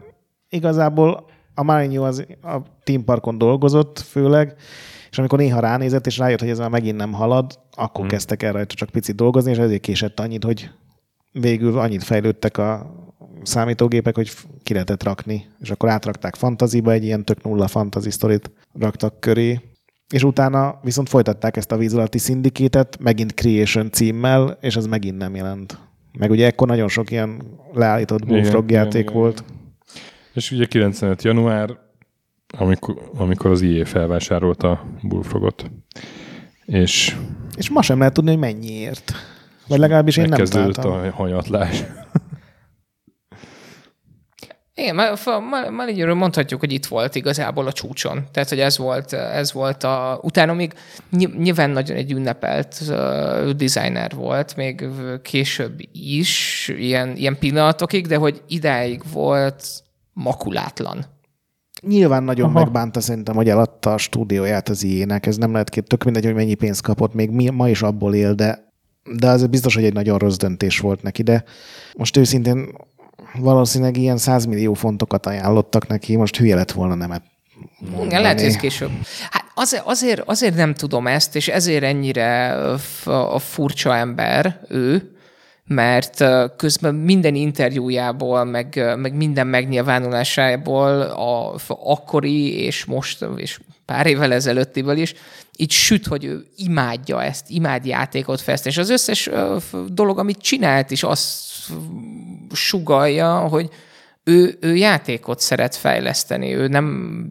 igazából 0.48 1.28
a 1.60 1.62
Marinho 1.62 2.04
az 2.04 2.26
a 2.42 2.56
Team 2.84 3.04
Parkon 3.04 3.38
dolgozott 3.38 3.98
főleg, 3.98 4.54
és 5.10 5.18
amikor 5.18 5.38
néha 5.38 5.60
ránézett, 5.60 6.06
és 6.06 6.18
rájött, 6.18 6.40
hogy 6.40 6.48
ez 6.48 6.58
már 6.58 6.70
megint 6.70 6.96
nem 6.96 7.12
halad, 7.12 7.58
akkor 7.70 8.00
hmm. 8.00 8.08
kezdtek 8.08 8.42
el 8.42 8.52
rajta 8.52 8.74
csak 8.74 8.88
picit 8.88 9.16
dolgozni, 9.16 9.50
és 9.50 9.58
ezért 9.58 9.80
késett 9.80 10.20
annyit, 10.20 10.44
hogy 10.44 10.70
végül 11.32 11.78
annyit 11.78 12.02
fejlődtek 12.02 12.58
a 12.58 12.94
számítógépek, 13.42 14.14
hogy 14.14 14.30
ki 14.62 14.72
lehetett 14.72 15.02
rakni. 15.02 15.46
És 15.58 15.70
akkor 15.70 15.88
átrakták 15.88 16.34
fantaziba, 16.34 16.92
egy 16.92 17.04
ilyen 17.04 17.24
tök 17.24 17.42
nulla 17.42 17.66
fantasy 17.66 18.10
sztorit 18.10 18.50
raktak 18.78 19.20
köré. 19.20 19.60
És 20.14 20.22
utána 20.22 20.78
viszont 20.82 21.08
folytatták 21.08 21.56
ezt 21.56 21.72
a 21.72 21.76
víz 21.76 21.94
alatti 21.94 22.18
szindikétet, 22.18 22.98
megint 23.00 23.34
Creation 23.34 23.90
címmel, 23.90 24.58
és 24.60 24.76
ez 24.76 24.86
megint 24.86 25.18
nem 25.18 25.34
jelent. 25.34 25.78
Meg 26.18 26.30
ugye 26.30 26.46
ekkor 26.46 26.66
nagyon 26.66 26.88
sok 26.88 27.10
ilyen 27.10 27.42
leállított 27.72 28.26
Bullfrog 28.26 28.70
Igen, 28.70 28.82
játék 28.82 29.00
igen, 29.00 29.14
volt. 29.14 29.44
És 30.32 30.50
ugye 30.50 30.66
95. 30.66 31.22
január, 31.22 31.78
amikor, 32.58 33.10
amikor 33.14 33.50
az 33.50 33.60
IE 33.60 33.84
felvásárolta 33.84 34.70
a 34.70 34.86
Bullfrogot. 35.02 35.70
És 36.64 37.16
És 37.56 37.70
ma 37.70 37.82
sem 37.82 37.98
lehet 37.98 38.12
tudni, 38.14 38.30
hogy 38.30 38.38
mennyiért. 38.38 39.12
Vagy 39.66 39.78
legalábbis 39.78 40.16
én 40.16 40.28
nem 40.28 40.44
találtam. 40.44 40.92
a 40.92 41.10
hanyatlás. 41.10 41.82
Igen, 44.74 44.94
Ma- 44.94 45.16
fa- 45.16 45.40
Ma- 45.40 45.70
Malignyőről 45.70 46.14
mondhatjuk, 46.14 46.60
hogy 46.60 46.72
itt 46.72 46.86
volt 46.86 47.14
igazából 47.14 47.66
a 47.66 47.72
csúcson. 47.72 48.24
Tehát, 48.32 48.48
hogy 48.48 48.60
ez 48.60 48.78
volt, 48.78 49.12
ez 49.12 49.52
volt 49.52 49.84
a... 49.84 50.20
Utána 50.22 50.52
még 50.52 50.72
ny- 51.08 51.38
nyilván 51.38 51.70
nagyon 51.70 51.96
egy 51.96 52.12
ünnepelt 52.12 52.76
uh, 52.88 53.50
designer 53.50 54.14
volt, 54.14 54.56
még 54.56 54.88
később 55.22 55.80
is, 55.92 56.68
ilyen, 56.76 57.16
ilyen 57.16 57.38
pillanatokig, 57.38 58.06
de 58.06 58.16
hogy 58.16 58.42
idáig 58.46 59.02
volt 59.12 59.66
makulátlan. 60.22 61.04
Nyilván 61.82 62.22
nagyon 62.22 62.48
Aha. 62.48 62.58
megbánta 62.58 63.00
szerintem, 63.00 63.34
hogy 63.34 63.48
eladta 63.48 63.92
a 63.92 63.98
stúdióját 63.98 64.68
az 64.68 64.82
ilyenek. 64.82 65.26
Ez 65.26 65.36
nem 65.36 65.52
lehet 65.52 65.68
két, 65.68 65.86
tök 65.86 66.04
mindegy, 66.04 66.24
hogy 66.24 66.34
mennyi 66.34 66.54
pénzt 66.54 66.82
kapott, 66.82 67.14
még 67.14 67.30
mi, 67.30 67.48
ma 67.48 67.68
is 67.68 67.82
abból 67.82 68.14
él, 68.14 68.34
de, 68.34 68.72
de 69.16 69.28
az 69.28 69.46
biztos, 69.46 69.74
hogy 69.74 69.84
egy 69.84 69.92
nagyon 69.92 70.18
rossz 70.18 70.36
döntés 70.36 70.78
volt 70.78 71.02
neki, 71.02 71.22
de 71.22 71.44
most 71.96 72.16
őszintén 72.16 72.68
valószínűleg 73.38 73.96
ilyen 73.96 74.16
100 74.16 74.44
millió 74.44 74.74
fontokat 74.74 75.26
ajánlottak 75.26 75.86
neki, 75.86 76.16
most 76.16 76.36
hülye 76.36 76.54
lett 76.54 76.72
volna 76.72 76.94
nemet 76.94 77.22
mondani. 77.80 78.04
Igen, 78.06 78.22
lehet, 78.22 78.38
hogy 78.38 78.48
ez 78.48 78.56
később. 78.56 78.90
Hát 79.30 79.44
azért, 79.54 79.82
azért, 79.86 80.20
azért 80.26 80.54
nem 80.54 80.74
tudom 80.74 81.06
ezt, 81.06 81.36
és 81.36 81.48
ezért 81.48 81.82
ennyire 81.82 82.56
f- 82.78 83.06
a 83.06 83.38
furcsa 83.38 83.96
ember 83.96 84.60
ő, 84.68 85.14
mert 85.74 86.24
közben 86.56 86.94
minden 86.94 87.34
interjújából, 87.34 88.44
meg, 88.44 88.94
meg 88.96 89.14
minden 89.14 89.46
megnyilvánulásából 89.46 91.00
a 91.00 91.54
akkori 91.68 92.62
és 92.62 92.84
most, 92.84 93.26
és 93.36 93.60
pár 93.84 94.06
évvel 94.06 94.32
ezelőttiből 94.32 94.96
is, 94.96 95.14
így 95.56 95.70
süt, 95.70 96.06
hogy 96.06 96.24
ő 96.24 96.44
imádja 96.56 97.22
ezt, 97.22 97.50
imád 97.50 97.86
játékot 97.86 98.40
fejleszteni. 98.40 98.74
És 98.74 98.80
az 98.80 98.90
összes 98.90 99.30
dolog, 99.86 100.18
amit 100.18 100.38
csinált 100.38 100.90
is, 100.90 101.02
azt 101.02 101.52
sugalja, 102.52 103.38
hogy 103.38 103.68
ő, 104.24 104.58
ő 104.60 104.76
játékot 104.76 105.40
szeret 105.40 105.76
fejleszteni, 105.76 106.54
ő 106.54 106.68
nem 106.68 107.26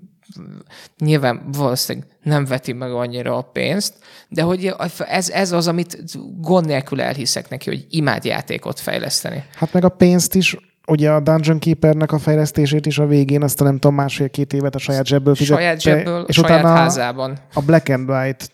nyilván 1.00 1.42
valószínűleg 1.52 2.08
nem 2.24 2.46
veti 2.46 2.74
meg 2.74 2.92
annyira 2.92 3.38
a 3.38 3.42
pénzt, 3.42 3.94
de 4.30 4.42
hogy 4.42 4.74
ez, 5.08 5.30
ez 5.30 5.52
az, 5.52 5.68
amit 5.68 6.04
gond 6.42 6.66
nélkül 6.66 7.02
elhiszek 7.02 7.50
neki, 7.50 7.70
hogy 7.70 7.86
imád 7.90 8.26
játékot 8.26 8.80
fejleszteni. 8.80 9.44
Hát 9.56 9.74
meg 9.74 9.84
a 9.84 9.90
pénzt 9.90 10.36
is, 10.36 10.58
ugye 10.88 11.12
a 11.12 11.20
Dungeon 11.20 11.60
Keepernek 11.60 12.12
a 12.12 12.20
fejlesztését 12.20 12.86
is 12.86 13.00
a 13.00 13.06
végén, 13.06 13.44
azt 13.44 13.62
a 13.62 13.64
nem 13.64 13.74
tudom, 13.74 13.96
másfél-két 13.96 14.54
évet 14.54 14.76
a 14.76 14.80
saját 14.80 15.06
zsebből 15.06 15.36
fizette. 15.36 15.62
Saját 15.62 15.82
zsebből, 15.82 16.24
és 16.28 16.36
saját 16.36 16.60
utána 16.60 16.76
házában. 16.76 17.38
a 17.54 17.62
Black 17.62 17.90
and 17.90 18.10
White 18.10 18.46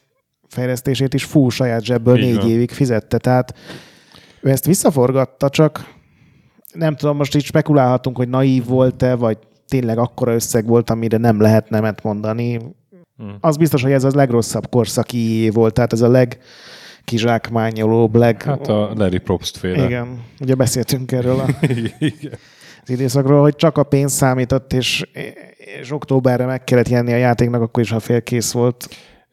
fejlesztését 0.47 1.13
is 1.13 1.23
full 1.23 1.49
saját 1.49 1.83
zsebből 1.83 2.17
Így 2.17 2.23
négy 2.23 2.36
van. 2.36 2.49
évig 2.49 2.71
fizette. 2.71 3.17
Tehát 3.17 3.53
ő 4.41 4.49
ezt 4.49 4.65
visszaforgatta, 4.65 5.49
csak 5.49 5.93
nem 6.73 6.95
tudom, 6.95 7.17
most 7.17 7.36
így 7.36 7.43
spekulálhatunk, 7.43 8.17
hogy 8.17 8.29
naív 8.29 8.65
volt-e, 8.65 9.15
vagy 9.15 9.38
tényleg 9.68 9.97
akkora 9.97 10.34
összeg 10.34 10.66
volt, 10.66 10.89
amire 10.89 11.18
nem 11.18 11.41
lehet 11.41 11.70
nemet 11.70 12.03
mondani. 12.03 12.59
Hmm. 13.18 13.38
Az 13.39 13.57
biztos, 13.57 13.82
hogy 13.82 13.91
ez 13.91 14.03
az 14.03 14.13
legrosszabb 14.13 14.70
korszaki 14.70 15.49
volt, 15.53 15.74
tehát 15.74 15.93
ez 15.93 16.01
a 16.01 16.09
legkizsákmányolóbb, 16.09 18.16
leg... 18.16 18.43
Hát 18.43 18.68
a 18.68 18.91
Larry 18.95 19.18
Probst 19.18 19.57
féle. 19.57 19.86
Igen, 19.86 20.24
ugye 20.39 20.55
beszéltünk 20.55 21.11
erről 21.11 21.39
a 21.39 21.47
Igen. 21.99 22.32
az 22.84 22.89
időszakról, 22.89 23.41
hogy 23.41 23.55
csak 23.55 23.78
a 23.78 23.84
pénz 23.84 24.11
számított, 24.11 24.74
és, 24.74 25.09
és 25.80 25.91
októberre 25.91 26.45
meg 26.45 26.63
kellett 26.63 26.89
jelenni 26.89 27.13
a 27.13 27.18
játéknak, 27.18 27.61
akkor 27.61 27.84
is, 27.84 27.89
ha 27.89 27.99
félkész 27.99 28.51
volt. 28.51 28.88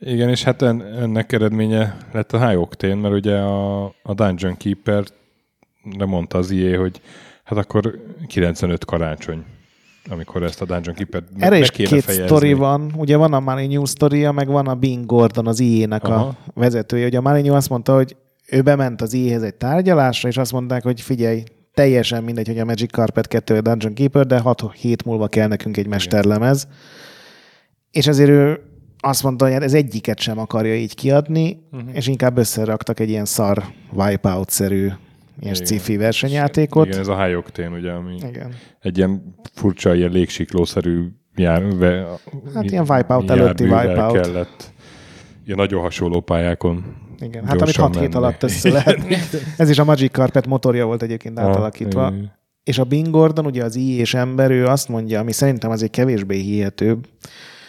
Igen, 0.04 0.28
és 0.28 0.42
hát 0.42 0.62
en, 0.62 0.82
ennek 0.82 1.32
eredménye 1.32 1.96
lett 2.12 2.32
a 2.32 2.48
High 2.48 2.60
Octane, 2.60 2.94
mert 2.94 3.14
ugye 3.14 3.36
a, 3.36 3.84
a 3.84 4.14
Dungeon 4.14 4.56
Keeper 4.56 5.04
mondta 6.06 6.38
az 6.38 6.50
IE, 6.50 6.78
hogy 6.78 7.00
hát 7.44 7.58
akkor 7.58 7.98
95 8.26 8.84
karácsony, 8.84 9.44
amikor 10.10 10.42
ezt 10.42 10.60
a 10.60 10.64
Dungeon 10.64 10.94
Keeper 10.94 11.22
Erre 11.38 11.58
is 11.58 11.70
két 11.70 11.88
fejezni. 11.88 12.24
sztori 12.24 12.52
van. 12.52 12.92
Ugye 12.96 13.16
van 13.16 13.32
a 13.32 13.40
Maligno 13.40 13.86
sztoria, 13.86 14.32
meg 14.32 14.48
van 14.48 14.68
a 14.68 14.74
Bing 14.74 15.06
Gordon, 15.06 15.46
az 15.46 15.60
IE-nek 15.60 16.04
a 16.04 16.36
vezetője. 16.54 17.06
Ugye 17.06 17.18
a 17.18 17.20
Maligno 17.20 17.54
azt 17.54 17.68
mondta, 17.68 17.94
hogy 17.94 18.16
ő 18.48 18.62
bement 18.62 19.02
az 19.02 19.12
IE-hez 19.12 19.42
egy 19.42 19.54
tárgyalásra, 19.54 20.28
és 20.28 20.36
azt 20.36 20.52
mondták, 20.52 20.82
hogy 20.82 21.00
figyelj, 21.00 21.42
teljesen 21.74 22.24
mindegy, 22.24 22.46
hogy 22.46 22.58
a 22.58 22.64
Magic 22.64 22.90
Carpet 22.90 23.28
2 23.28 23.54
vagy 23.54 23.66
a 23.66 23.70
Dungeon 23.70 23.94
Keeper, 23.94 24.26
de 24.26 24.38
6 24.38 24.62
hét 24.74 25.04
múlva 25.04 25.28
kell 25.28 25.48
nekünk 25.48 25.76
egy 25.76 25.86
mesterlemez. 25.86 26.68
És 27.90 28.06
ezért 28.06 28.30
ő 28.30 28.60
azt 28.98 29.22
mondta, 29.22 29.44
hogy 29.44 29.54
hát 29.54 29.62
ez 29.62 29.74
egyiket 29.74 30.20
sem 30.20 30.38
akarja 30.38 30.74
így 30.74 30.94
kiadni, 30.94 31.62
uh-huh. 31.72 31.88
és 31.92 32.06
inkább 32.06 32.38
összeraktak 32.38 33.00
egy 33.00 33.08
ilyen 33.08 33.24
szar 33.24 33.64
wipeout-szerű 33.92 34.88
ilyen 35.42 35.54
Igen. 35.54 35.66
sci-fi 35.66 35.96
versenyjátékot. 35.96 36.86
Igen, 36.86 36.98
ez 36.98 37.08
a 37.08 37.24
High 37.24 37.36
Octane, 37.38 37.76
ugye, 37.76 37.90
ami 37.90 38.14
Igen. 38.28 38.54
egy 38.80 38.96
ilyen 38.98 39.34
furcsa, 39.54 39.94
ilyen 39.94 40.10
légsiklószerű 40.10 41.06
jár, 41.34 41.76
ve, 41.76 42.06
Hát 42.54 42.70
ilyen 42.70 42.86
Wipeout 42.88 43.30
előtti 43.30 43.62
Wipeout. 43.62 44.20
kellett 44.20 44.72
ilyen 45.44 45.58
nagyon 45.58 45.80
hasonló 45.80 46.20
pályákon 46.20 46.84
Igen, 47.18 47.42
hát 47.42 47.50
amit 47.50 47.58
gyorsan 47.64 47.84
6 47.84 47.98
hét 47.98 48.14
alatt 48.14 48.42
össze 48.42 48.70
lehet. 48.70 48.98
Ez 49.56 49.70
is 49.70 49.78
a 49.78 49.84
Magic 49.84 50.12
Carpet 50.12 50.46
motorja 50.46 50.86
volt 50.86 51.02
egyébként 51.02 51.38
átalakítva. 51.38 52.06
Ah, 52.06 52.14
És 52.64 52.78
a 52.78 52.84
Bing 52.84 53.10
Gordon, 53.10 53.46
ugye 53.46 53.64
az 53.64 53.76
I 53.76 53.98
és 53.98 54.14
ember, 54.14 54.50
ő 54.50 54.66
azt 54.66 54.88
mondja, 54.88 55.20
ami 55.20 55.32
szerintem 55.32 55.70
azért 55.70 55.92
kevésbé 55.92 56.38
hihetőbb, 56.38 57.06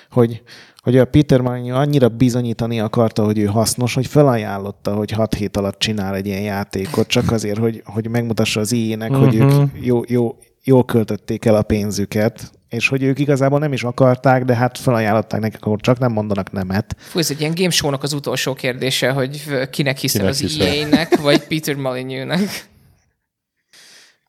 hogy, 0.10 0.42
hogy 0.84 0.98
a 0.98 1.06
Peter 1.06 1.42
Molyneux 1.42 1.78
annyira 1.78 2.10
bizonyítani 2.10 2.80
akarta, 2.80 3.24
hogy 3.24 3.38
ő 3.38 3.46
hasznos, 3.46 3.94
hogy 3.94 4.08
felajánlotta, 4.08 4.94
hogy 4.96 5.12
6 5.12 5.34
hét 5.34 5.58
alatt 5.58 5.80
csinál 5.80 6.16
egy 6.16 6.26
ilyen 6.26 6.42
játékot, 6.42 7.08
csak 7.08 7.32
azért, 7.32 7.58
hogy, 7.58 7.82
hogy 7.86 8.10
megmutassa 8.10 8.60
az 8.60 8.72
uh-huh. 8.72 9.18
hogy 9.18 9.36
ők 9.36 9.52
Mhm. 9.52 9.64
jó, 9.82 10.02
jó, 10.08 10.38
jól 10.64 10.86
költötték 10.86 11.46
el 11.46 11.56
a 11.56 11.62
pénzüket, 11.62 12.52
és 12.70 12.88
hogy 12.88 13.04
ők 13.04 13.20
igazából 13.20 13.60
nem 13.60 13.74
is 13.74 13.84
akarták, 13.84 14.46
de 14.46 14.56
hát 14.56 14.78
felajánlották 14.78 15.42
nekik, 15.42 15.66
akkor 15.66 15.80
csak 15.80 16.00
nem 16.00 16.12
mondanak 16.12 16.52
nemet. 16.52 16.96
Fú, 17.00 17.20
ez 17.20 17.32
egy 17.32 17.40
ilyen 17.40 17.54
game 17.56 17.70
show-nak 17.70 18.04
az 18.04 18.14
utolsó 18.14 18.54
kérdése, 18.54 19.12
hogy 19.12 19.44
kinek 19.70 19.98
hiszel 19.98 20.22
Kinek 20.22 20.34
az 20.34 20.40
hiszel? 20.40 20.68
EA-nek, 20.68 21.22
vagy 21.22 21.48
Peter 21.48 21.76
Molyneux-nek. 21.76 22.70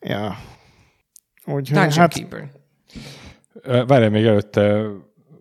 Ja. 0.01 0.37
Úgyhogy 1.45 1.63
Dungeon 1.63 1.91
hát 1.93 2.13
Keeper. 2.13 2.51
Várjál 3.87 4.11
még 4.11 4.25
előtte, 4.25 4.83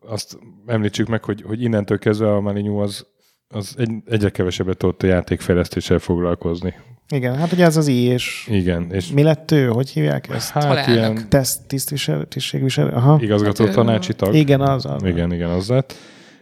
azt 0.07 0.37
említsük 0.65 1.07
meg, 1.07 1.23
hogy, 1.23 1.41
hogy 1.47 1.61
innentől 1.61 1.99
kezdve 1.99 2.33
a 2.33 2.41
Maninyú 2.41 2.77
az, 2.77 3.05
az 3.47 3.75
egy, 3.77 3.91
egyre 4.05 4.29
kevesebbet 4.29 4.77
tudott 4.77 5.03
a 5.03 5.07
játékfejlesztéssel 5.07 5.99
foglalkozni. 5.99 6.73
igen, 7.09 7.35
hát 7.35 7.51
ugye 7.51 7.65
ez 7.65 7.77
az 7.77 7.87
I 7.87 8.01
és 8.03 8.47
Igen, 8.51 8.91
és 8.91 9.11
mi 9.11 9.23
lett 9.23 9.51
ő? 9.51 9.67
Hogy 9.67 9.89
hívják 9.89 10.29
ezt? 10.29 10.51
hát 10.51 10.63
Alelnök. 10.63 10.95
ilyen 10.95 11.29
Teszt, 11.29 11.67
tisztviselő, 11.67 12.25
tisztségviselő? 12.25 12.89
Aha. 12.89 13.17
igazgató 13.21 13.65
Hát, 13.65 13.73
tanácsi 13.73 14.13
tag. 14.13 14.35
Igen, 14.35 14.61
az. 14.61 14.85
az. 14.85 15.03
Igen, 15.03 15.33
igen, 15.33 15.49
az 15.49 15.69
lett. 15.69 15.93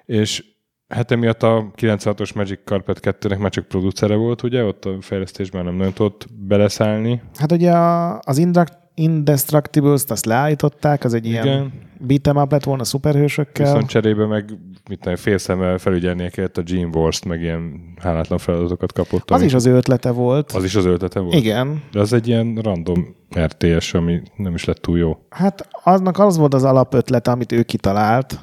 És 0.05 0.43
hát 0.87 1.11
emiatt 1.11 1.43
a 1.43 1.71
96-os 1.77 2.35
Magic 2.35 2.59
Carpet 2.65 2.99
2-nek 3.01 3.39
már 3.39 3.51
csak 3.51 3.67
producere 3.67 4.15
volt, 4.15 4.43
ugye? 4.43 4.63
Ott 4.63 4.85
a 4.85 4.97
fejlesztésben 5.01 5.65
nem 5.65 5.75
nagyon 5.75 5.93
tudott 5.93 6.25
beleszállni. 6.47 7.21
Hát 7.35 7.51
ugye 7.51 7.71
a, 7.71 8.19
az 8.19 8.37
Indra- 8.37 8.79
Indestructibles-t 9.01 10.11
azt 10.11 10.25
leállították, 10.25 11.03
az 11.03 11.13
egy 11.13 11.25
ilyen 11.25 11.45
Igen. 11.45 11.71
beat'em 12.07 12.43
up 12.43 12.51
lett 12.51 12.63
volna 12.63 12.83
szuperhősökkel. 12.83 13.65
Viszont 13.65 13.89
cserébe 13.89 14.25
meg 14.25 14.57
mit 14.89 14.99
tudom, 14.99 15.15
félszemmel 15.15 15.77
felügyelnie 15.77 16.29
kellett 16.29 16.57
a 16.57 16.61
Gene 16.61 16.89
Wars-t, 16.93 17.25
meg 17.25 17.41
ilyen 17.41 17.93
hálátlan 17.99 18.39
feladatokat 18.39 18.93
kapott. 18.93 19.31
az 19.31 19.41
is 19.41 19.53
az 19.53 19.65
ő 19.65 19.73
ötlete 19.73 20.11
volt. 20.11 20.51
az 20.51 20.63
is 20.63 20.75
az 20.75 20.85
ötlete 20.85 21.19
volt? 21.19 21.35
Igen. 21.35 21.83
De 21.91 21.99
az 21.99 22.13
egy 22.13 22.27
ilyen 22.27 22.55
random 22.55 23.15
RTS, 23.39 23.93
ami 23.93 24.21
nem 24.35 24.53
is 24.53 24.65
lett 24.65 24.77
túl 24.77 24.97
jó. 24.97 25.17
Hát 25.29 25.67
aznak 25.83 26.19
az 26.19 26.37
volt 26.37 26.53
az 26.53 26.63
alapötlete, 26.63 27.31
amit 27.31 27.51
ő 27.51 27.63
kitalált, 27.63 28.39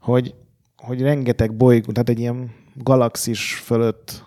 hogy, 0.00 0.34
hogy 0.76 1.00
rengeteg 1.00 1.56
bolygó, 1.56 1.92
tehát 1.92 2.08
egy 2.08 2.20
ilyen 2.20 2.50
galaxis 2.74 3.54
fölött 3.54 4.24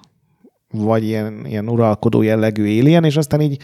vagy 0.72 1.04
ilyen, 1.04 1.46
ilyen 1.46 1.70
uralkodó 1.70 2.22
jellegű 2.22 2.80
alien, 2.80 3.04
és 3.04 3.18
aztán 3.18 3.42
így 3.42 3.62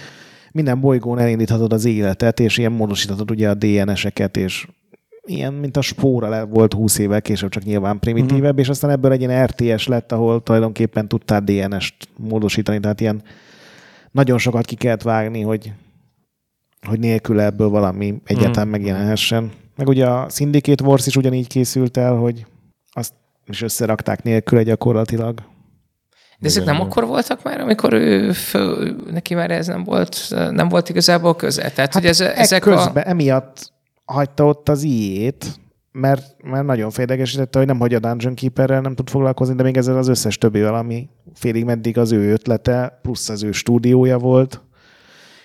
minden 0.51 0.79
bolygón 0.79 1.19
elindíthatod 1.19 1.73
az 1.73 1.85
életet, 1.85 2.39
és 2.39 2.57
ilyen 2.57 2.71
módosíthatod 2.71 3.31
ugye 3.31 3.49
a 3.49 3.53
DNS-eket, 3.53 4.37
és 4.37 4.67
ilyen, 5.25 5.53
mint 5.53 5.77
a 5.77 5.81
spóra 5.81 6.45
volt 6.45 6.73
20 6.73 6.97
évvel 6.97 7.21
később, 7.21 7.49
csak 7.49 7.63
nyilván 7.63 7.99
primitívebb, 7.99 8.43
uh-huh. 8.43 8.59
és 8.59 8.69
aztán 8.69 8.91
ebből 8.91 9.11
egy 9.11 9.21
ilyen 9.21 9.45
RTS 9.45 9.87
lett, 9.87 10.11
ahol 10.11 10.43
tulajdonképpen 10.43 11.07
tudtál 11.07 11.41
DNS-t 11.41 11.95
módosítani, 12.17 12.79
tehát 12.79 13.01
ilyen 13.01 13.21
nagyon 14.11 14.37
sokat 14.37 14.65
ki 14.65 14.75
kellett 14.75 15.01
vágni, 15.01 15.41
hogy, 15.41 15.71
hogy 16.87 16.99
nélkül 16.99 17.39
ebből 17.39 17.69
valami 17.69 18.21
egyáltalán 18.25 18.67
Mhm. 18.67 18.77
megjelenhessen. 18.77 19.51
Meg 19.75 19.87
ugye 19.87 20.07
a 20.07 20.29
Syndicate 20.29 20.83
Wars 20.83 21.07
is 21.07 21.15
ugyanígy 21.15 21.47
készült 21.47 21.97
el, 21.97 22.15
hogy 22.15 22.45
azt 22.91 23.13
is 23.47 23.61
összerakták 23.61 24.23
nélküle 24.23 24.63
gyakorlatilag. 24.63 25.41
De 26.41 26.47
ezek 26.47 26.65
nem 26.65 26.81
akkor 26.81 27.05
voltak 27.05 27.43
már, 27.43 27.59
amikor 27.59 27.93
ő 27.93 28.31
föl, 28.31 28.95
neki 29.11 29.33
már 29.33 29.51
ez 29.51 29.67
nem 29.67 29.83
volt, 29.83 30.17
nem 30.51 30.69
volt 30.69 30.89
igazából 30.89 31.35
köze. 31.35 31.69
Tehát, 31.69 31.93
hogy 31.93 32.05
ez, 32.05 32.19
ezek 32.21 32.65
a... 32.65 32.75
közben 32.75 33.03
emiatt 33.03 33.71
hagyta 34.05 34.45
ott 34.45 34.69
az 34.69 34.83
iét, 34.83 35.45
mert, 35.91 36.35
mert 36.43 36.65
nagyon 36.65 36.89
félegesítette, 36.89 37.57
hogy 37.57 37.67
nem 37.67 37.79
hagy 37.79 37.93
a 37.93 37.99
Dungeon 37.99 38.35
Keeperrel, 38.35 38.81
nem 38.81 38.95
tud 38.95 39.09
foglalkozni, 39.09 39.55
de 39.55 39.63
még 39.63 39.77
ezzel 39.77 39.97
az 39.97 40.07
összes 40.07 40.37
többivel, 40.37 40.75
ami 40.75 41.09
félig 41.33 41.65
meddig 41.65 41.97
az 41.97 42.11
ő 42.11 42.31
ötlete, 42.31 42.99
plusz 43.01 43.29
az 43.29 43.43
ő 43.43 43.51
stúdiója 43.51 44.17
volt. 44.17 44.61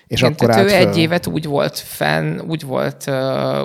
És 0.07 0.19
Igen, 0.19 0.31
akkor 0.31 0.47
tehát 0.49 0.63
ő 0.63 0.67
föl. 0.67 0.77
egy 0.77 0.97
évet 0.97 1.27
úgy 1.27 1.45
volt 1.45 1.77
fenn, 1.77 2.39
úgy 2.39 2.63
volt, 2.63 3.11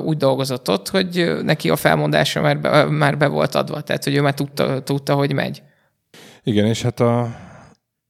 úgy 0.05 0.17
dolgozott 0.17 0.69
ott, 0.69 0.89
hogy 0.89 1.33
neki 1.43 1.71
a 1.71 1.77
felmondása 1.77 2.41
már 2.41 2.61
be, 2.61 2.85
már 2.85 3.19
be 3.19 3.27
volt 3.27 3.55
adva, 3.55 3.81
tehát 3.81 4.05
hogy 4.05 4.15
ő 4.15 4.21
már 4.21 4.35
tudta, 4.35 4.83
tudta 4.83 5.15
hogy 5.15 5.33
megy. 5.33 5.63
Igen, 6.45 6.67
és 6.67 6.83
hát 6.83 7.01
a, 7.01 7.23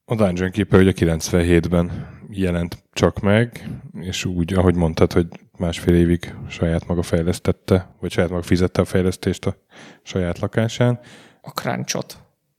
a 0.04 0.14
Dungeon 0.14 0.50
Keeper 0.50 0.80
ugye 0.80 0.92
97-ben 0.96 2.08
jelent 2.30 2.84
csak 2.92 3.20
meg, 3.20 3.68
és 4.00 4.24
úgy, 4.24 4.54
ahogy 4.54 4.74
mondtad, 4.74 5.12
hogy 5.12 5.26
másfél 5.58 5.94
évig 5.94 6.34
saját 6.48 6.86
maga 6.86 7.02
fejlesztette, 7.02 7.94
vagy 8.00 8.10
saját 8.10 8.30
maga 8.30 8.42
fizette 8.42 8.80
a 8.80 8.84
fejlesztést 8.84 9.46
a 9.46 9.56
saját 10.02 10.38
lakásán. 10.38 11.00
A 11.40 11.50
crunchot. 11.50 12.18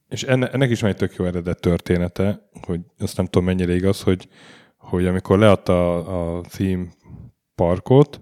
És 0.10 0.24
enne, 0.24 0.52
ennek 0.52 0.70
is 0.70 0.82
van 0.82 0.90
egy 0.90 0.96
tök 0.96 1.16
jó 1.16 1.26
eredet 1.26 1.60
története, 1.60 2.50
hogy 2.62 2.80
azt 3.00 3.18
nem 3.18 3.26
tudom 3.26 3.46
mennyire 3.46 3.74
igaz, 3.74 4.02
hogy, 4.02 4.28
hogy 4.78 5.06
amikor 5.06 5.40
leadta 5.40 5.98
a, 5.98 6.38
a 6.38 6.42
theme 6.42 6.86
parkot, 7.56 8.22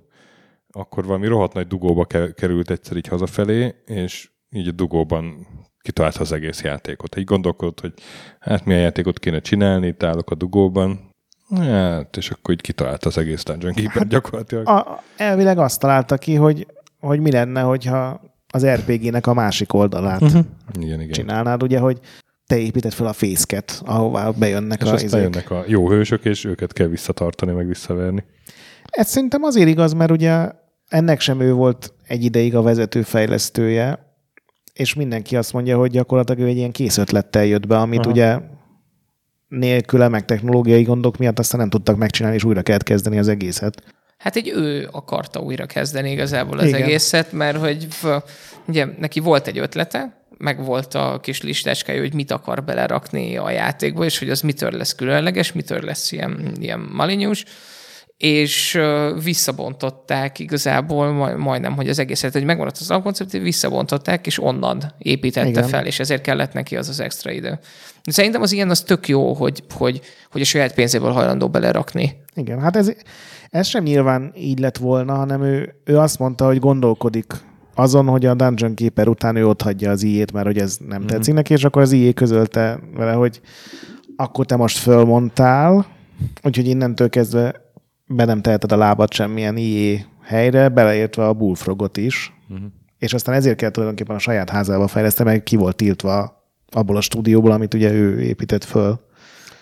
akkor 0.70 1.06
valami 1.06 1.28
rohadt 1.28 1.54
nagy 1.54 1.68
dugóba 1.68 2.06
ke- 2.06 2.34
került 2.34 2.70
egyszer 2.70 2.98
így 2.98 3.08
hazafelé, 3.08 3.76
és 3.86 4.30
így 4.50 4.68
a 4.68 4.72
dugóban 4.72 5.48
kitalálta 5.82 6.20
az 6.20 6.32
egész 6.32 6.62
játékot. 6.62 7.18
Így 7.18 7.24
gondolkodott, 7.24 7.80
hogy 7.80 7.94
hát 8.40 8.66
milyen 8.66 8.82
játékot 8.82 9.20
kéne 9.20 9.40
csinálni, 9.40 9.88
itt 9.88 10.04
állok 10.04 10.32
a 10.32 10.36
dugóban, 10.36 11.10
Hát, 11.58 12.18
és 12.18 12.30
akkor 12.30 12.54
így 12.54 12.62
kitalálta 12.62 13.08
az 13.08 13.18
egész 13.18 13.44
Dungeon 13.44 13.74
Keeper 13.74 14.08
gyakorlatilag. 14.08 14.68
A, 14.68 15.04
elvileg 15.18 15.58
azt 15.58 15.80
találta 15.80 16.18
ki, 16.18 16.36
hogy, 16.36 16.68
hogy 17.00 17.20
mi 17.20 17.32
lenne, 17.32 17.62
hogyha 17.62 18.22
az 18.48 18.66
RPG-nek 18.66 19.28
a 19.28 19.34
másik 19.34 19.74
oldalát 19.74 20.22
uh-huh. 20.22 20.46
Igen, 20.80 21.02
igen. 21.02 21.12
csinálnád, 21.12 21.64
ugye, 21.64 21.80
hogy 21.80 22.00
te 22.48 22.58
építed 22.58 22.92
fel 22.92 23.08
a 23.08 23.14
fészket, 23.14 23.82
ahová 23.86 24.30
bejönnek 24.30 24.82
És 24.82 24.88
a 24.88 24.92
aztán 24.94 25.06
izék. 25.06 25.22
jönnek 25.22 25.52
a 25.52 25.64
jó 25.68 25.90
hősök, 25.90 26.26
és 26.26 26.46
őket 26.46 26.74
kell 26.74 26.88
visszatartani, 26.88 27.52
meg 27.52 27.68
visszaverni. 27.68 28.24
Ez 28.90 29.10
szerintem 29.10 29.44
azért 29.44 29.68
igaz, 29.68 29.94
mert 29.94 30.12
ugye 30.12 30.52
ennek 30.88 31.20
sem 31.20 31.40
ő 31.40 31.54
volt 31.54 31.94
egy 32.08 32.24
ideig 32.24 32.56
a 32.56 32.62
vezető 32.62 33.02
fejlesztője, 33.02 34.11
és 34.74 34.94
mindenki 34.94 35.36
azt 35.36 35.54
mondja, 35.54 35.78
hogy 35.78 35.92
gyakorlatilag 35.92 36.42
ő 36.42 36.46
egy 36.46 36.58
ilyen 36.58 36.72
kész 36.72 36.98
ötlettel 36.98 37.46
jött 37.46 37.68
be, 37.68 37.78
amit 37.78 38.00
Aha. 38.00 38.10
ugye 38.10 38.40
nélküle, 39.48 40.08
meg 40.08 40.26
technológiai 40.26 40.84
gondok 40.84 41.18
miatt 41.18 41.40
aztán 41.40 41.60
nem 41.60 41.70
tudtak 41.70 41.98
megcsinálni, 41.98 42.38
és 42.38 42.44
újra 42.44 42.62
kellett 42.62 42.84
kezdeni 42.84 43.18
az 43.18 43.28
egészet. 43.28 43.84
Hát 44.18 44.36
egy 44.36 44.48
ő 44.56 44.90
akarta 44.92 45.40
újra 45.40 45.66
kezdeni 45.66 46.12
igazából 46.12 46.58
az 46.58 46.68
Igen. 46.68 46.82
Egészet, 46.82 47.32
mert 47.32 47.58
hogy 47.58 47.88
ugye 48.68 48.86
neki 49.00 49.20
volt 49.20 49.48
egy 49.48 49.58
ötlete, 49.58 50.26
meg 50.38 50.66
volt 50.66 50.94
a 50.94 51.20
kis 51.22 51.42
listácskája, 51.42 52.00
hogy 52.00 52.14
mit 52.14 52.32
akar 52.32 52.64
belerakni 52.64 53.38
a 53.38 53.50
játékba, 53.50 54.06
és 54.06 54.20
hogy 54.20 54.30
az 54.30 54.42
mitől 54.42 54.72
lesz 54.72 54.96
különleges, 54.96 55.52
mitől 55.52 55.82
lesz 55.82 56.12
ilyen, 56.12 56.56
ilyen 56.60 56.80
malinyus, 56.80 57.46
és 58.22 58.80
visszabontották 59.24 60.40
igazából 60.40 61.12
majd, 61.12 61.38
majdnem, 61.38 61.76
hogy 61.76 61.90
az 61.90 62.00
egészet, 62.00 62.34
hogy 62.34 62.44
megmaradt 62.44 62.78
az 62.78 62.92
alapkoncept, 62.92 63.32
visszabontották, 63.32 64.26
és 64.26 64.44
onnan 64.44 64.84
építette 64.98 65.50
Igen. 65.50 65.64
Fel, 65.64 65.86
és 65.86 66.00
ezért 66.00 66.22
kellett 66.22 66.54
neki 66.54 66.76
az 66.76 66.90
az 66.90 67.00
extra 67.00 67.32
idő. 67.32 67.60
De 68.04 68.12
Szerintem 68.12 68.42
az 68.42 68.52
ilyen 68.52 68.70
az 68.70 68.82
tök 68.82 69.08
jó, 69.08 69.34
hogy, 69.34 69.64
hogy, 69.74 70.02
hogy 70.32 70.42
a 70.42 70.46
saját 70.46 70.74
pénzéből 70.74 71.12
hajlandó 71.12 71.50
belerakni. 71.50 72.22
Igen, 72.36 72.60
hát 72.60 72.76
ez, 72.76 72.92
ez 73.50 73.68
sem 73.68 73.84
nyilván 73.84 74.32
így 74.36 74.60
lett 74.60 74.78
volna, 74.78 75.16
hanem 75.16 75.44
ő, 75.44 75.76
ő 75.84 75.98
azt 75.98 76.20
mondta, 76.20 76.46
hogy 76.46 76.60
gondolkodik 76.60 77.34
azon, 77.76 78.08
hogy 78.08 78.26
a 78.26 78.34
Dungeon 78.34 78.76
Keeper 78.76 79.08
után 79.08 79.36
ő 79.36 79.48
ott 79.48 79.62
hagyja 79.62 79.92
az 79.92 80.04
ijét, 80.04 80.32
mert 80.32 80.46
hogy 80.46 80.58
ez 80.58 80.78
nem 80.88 81.06
tetszik 81.06 81.34
neki, 81.34 81.54
és 81.54 81.64
akkor 81.64 81.82
az 81.82 81.92
ijé 81.92 82.14
közölte 82.14 82.80
vele, 82.94 83.12
hogy 83.12 83.42
akkor 84.16 84.46
te 84.46 84.56
most 84.56 84.78
fölmondtál, 84.78 85.86
úgyhogy 86.44 86.68
innentől 86.68 87.10
kezdve 87.10 87.70
be 88.14 88.26
nem 88.26 88.42
teheted 88.42 88.72
a 88.72 88.78
lábad 88.78 89.14
semmilyen 89.14 89.58
ijé 89.58 90.06
helyre, 90.22 90.70
beleértve 90.70 91.28
a 91.28 91.34
bullfrogot 91.34 91.98
is, 91.98 92.34
uh-huh. 92.50 92.68
és 92.98 93.14
aztán 93.14 93.36
ezért 93.36 93.58
kell 93.58 93.70
tulajdonképpen 93.70 94.16
a 94.16 94.20
saját 94.20 94.50
házába 94.50 94.88
fejleszteni, 94.88 95.30
meg 95.30 95.44
ki 95.44 95.56
volt 95.56 95.76
tiltva 95.76 96.46
abból 96.72 96.98
a 96.98 97.02
stúdióból, 97.02 97.52
amit 97.52 97.74
ugye 97.74 97.92
ő 97.92 98.22
épített 98.22 98.64
föl. 98.64 99.00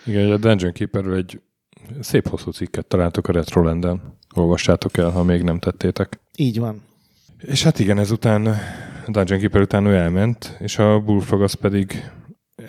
Igen, 0.06 0.30
a 0.30 0.36
Dungeon 0.36 0.72
Keeperről 0.72 1.16
egy 1.16 1.40
szép 2.00 2.28
hosszú 2.28 2.50
cikket 2.50 2.86
találtok 2.86 3.28
a 3.28 3.32
Retrolanden. 3.32 4.18
Olvassátok 4.34 4.96
el, 4.96 5.10
ha 5.10 5.22
még 5.22 5.42
nem 5.42 5.58
tettétek. 5.58 6.20
Így 6.36 6.58
van. 6.58 6.82
És 7.38 7.62
hát 7.62 7.78
igen, 7.78 7.98
ezután 7.98 8.56
Dungeon 9.06 9.40
Keeper 9.40 9.60
után 9.60 9.86
ő 9.86 9.94
elment, 9.94 10.56
és 10.58 10.78
a 10.78 11.00
Bullfrog 11.00 11.42
az 11.42 11.52
pedig 11.52 12.10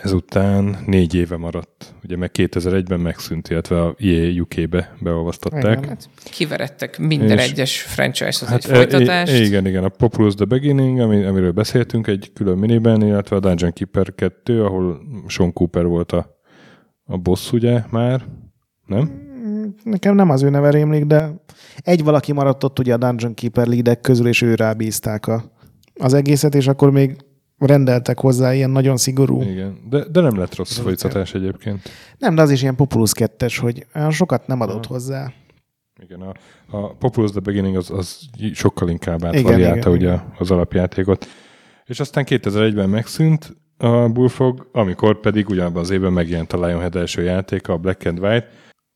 ezután 0.02 0.78
négy 0.86 1.16
éve 1.16 1.38
maradt. 1.38 1.94
Ugye 2.04 2.18
meg 2.18 2.30
2001-ben 2.34 3.00
megszűnt, 3.00 3.50
illetve 3.50 3.82
a 3.82 3.96
EA 4.00 4.42
UK-be 4.42 4.96
beolvasztották. 5.00 5.78
Igen. 5.78 5.88
Hát 5.90 6.10
kiverettek 6.24 7.00
minden 7.00 7.38
És- 7.38 7.50
egyes 7.52 7.82
franchise-hoz 7.82 8.50
Hát 8.50 8.58
egy 8.58 8.66
folytatást. 8.66 9.32
e- 9.34 9.36
e- 9.36 9.40
igen, 9.44 9.68
igen, 9.68 9.84
a 9.84 9.90
Populous 9.90 10.34
The 10.36 10.46
Beginning, 10.46 11.00
ami, 11.00 11.24
amiről 11.24 11.52
beszéltünk 11.52 12.08
egy 12.08 12.32
külön 12.34 12.58
miniben, 12.58 13.02
illetve 13.02 13.36
a 13.36 13.40
Dungeon 13.40 13.74
Keeper 13.74 14.16
2, 14.16 14.64
ahol 14.64 15.02
Sean 15.28 15.54
Cooper 15.54 15.86
volt 15.86 16.12
a, 16.12 16.40
a 17.06 17.18
boss, 17.18 17.52
ugye 17.52 17.82
már, 17.90 18.26
nem? 18.86 19.30
Nekem 19.84 20.16
nem 20.16 20.30
az 20.30 20.44
ő 20.44 20.50
neve 20.50 20.70
rémlik, 20.70 21.06
de 21.06 21.44
egy 21.78 22.04
valaki 22.04 22.32
maradt 22.32 22.64
ott 22.64 22.80
ugye 22.80 22.94
a 22.94 22.98
Dungeon 22.98 23.34
Keeper 23.34 23.68
leadek 23.68 24.02
közül, 24.02 24.28
és 24.28 24.42
ő 24.42 24.56
rábízták 24.56 25.28
a, 25.28 25.52
az 26.00 26.14
egészet, 26.14 26.56
és 26.56 26.68
akkor 26.68 26.92
még 26.92 27.16
rendeltek 27.68 28.20
hozzá 28.20 28.54
ilyen 28.54 28.70
nagyon 28.70 28.98
szigorú. 28.98 29.42
Igen, 29.42 29.78
de, 29.90 30.06
de 30.12 30.22
nem 30.22 30.38
lett 30.38 30.56
rossz 30.56 30.78
folytatás 30.78 31.34
egyébként. 31.34 31.90
Nem, 32.18 32.36
de 32.36 32.42
az 32.42 32.52
is 32.52 32.62
ilyen 32.62 32.76
Populus 32.76 33.14
2 33.14 33.48
hogy 33.60 33.86
olyan 33.96 34.12
sokat 34.12 34.48
nem 34.48 34.62
adott 34.62 34.86
hozzá. 34.86 35.34
Igen, 36.04 36.22
a, 36.22 36.34
a 36.78 36.96
Populous 36.96 37.32
The 37.32 37.40
Beginning 37.40 37.76
az, 37.76 37.92
az 37.92 38.20
sokkal 38.54 38.90
inkább 38.90 39.26
átvariálta 39.26 39.90
ugye 39.90 40.20
az 40.38 40.52
alapjátékot. 40.52 41.28
És 41.86 42.00
aztán 42.00 42.26
2001-ben 42.28 42.90
megszűnt 42.90 43.56
a 43.78 44.10
Bullfrog, 44.10 44.70
amikor 44.72 45.20
pedig 45.20 45.50
ugyanabban 45.50 45.82
az 45.82 45.90
évben 45.90 46.14
megjelent 46.14 46.54
a 46.54 46.66
Lionhead 46.66 46.96
első 46.96 47.22
játéka, 47.22 47.74
a 47.74 47.78
Black 47.78 48.06
and 48.06 48.20
White, 48.20 48.48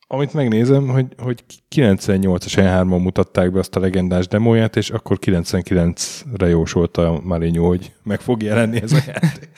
amit 0.07 0.33
megnézem, 0.33 0.87
hogy, 0.87 1.05
hogy 1.17 1.43
98-as 1.75 2.53
E3-on 2.55 3.01
mutatták 3.01 3.51
be 3.51 3.59
azt 3.59 3.75
a 3.75 3.79
legendás 3.79 4.27
demóját, 4.27 4.75
és 4.75 4.89
akkor 4.89 5.17
99-re 5.21 6.47
jósolta 6.47 7.21
Maligno, 7.23 7.67
hogy 7.67 7.93
meg 8.03 8.19
fog 8.19 8.43
jelenni 8.43 8.81
ez 8.81 8.91
a 8.91 8.97
játék. 9.07 9.49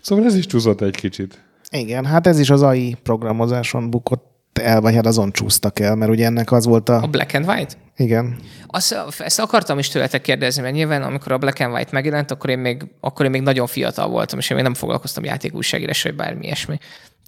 Szóval 0.00 0.24
ez 0.24 0.34
is 0.34 0.46
csúszott 0.46 0.80
egy 0.80 0.96
kicsit. 0.96 1.44
Igen, 1.70 2.04
hát 2.04 2.26
ez 2.26 2.38
is 2.38 2.50
az 2.50 2.62
AI 2.62 2.96
programozáson 3.02 3.90
bukott 3.90 4.58
el, 4.58 4.80
vagy 4.80 4.94
hát 4.94 5.06
azon 5.06 5.32
csúsztak 5.32 5.78
el, 5.78 5.94
mert 5.94 6.10
ugye 6.10 6.26
ennek 6.26 6.52
az 6.52 6.64
volt 6.64 6.88
A 6.88 7.02
a... 7.02 7.06
Black 7.06 7.34
and 7.34 7.46
White? 7.48 7.74
Igen. 7.96 8.38
Azt, 8.66 8.96
ezt 9.18 9.40
akartam 9.40 9.78
is 9.78 9.88
tőletek 9.88 10.22
kérdezni, 10.22 10.62
mert 10.62 10.74
nyilván 10.74 11.02
amikor 11.02 11.32
a 11.32 11.38
Black 11.38 11.60
and 11.60 11.72
White 11.72 11.90
megjelent, 11.92 12.30
akkor 12.30 12.50
én 12.50 12.58
még, 12.58 12.86
akkor 13.00 13.24
én 13.24 13.30
még 13.30 13.42
nagyon 13.42 13.66
fiatal 13.66 14.08
voltam, 14.08 14.38
és 14.38 14.50
én 14.50 14.56
még 14.56 14.64
nem 14.64 14.74
foglalkoztam 14.74 15.24
játékújságírás, 15.24 16.02
vagy 16.02 16.14
bármi 16.14 16.44
ilyesmi. 16.44 16.78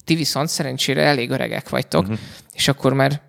Ti 0.05 0.15
viszont 0.15 0.49
szerencsére 0.49 1.03
elég 1.03 1.31
öregek 1.31 1.69
vagytok, 1.69 2.03
uh-huh. 2.03 2.19
és 2.53 2.69
akkor 2.69 2.93
már... 2.93 3.21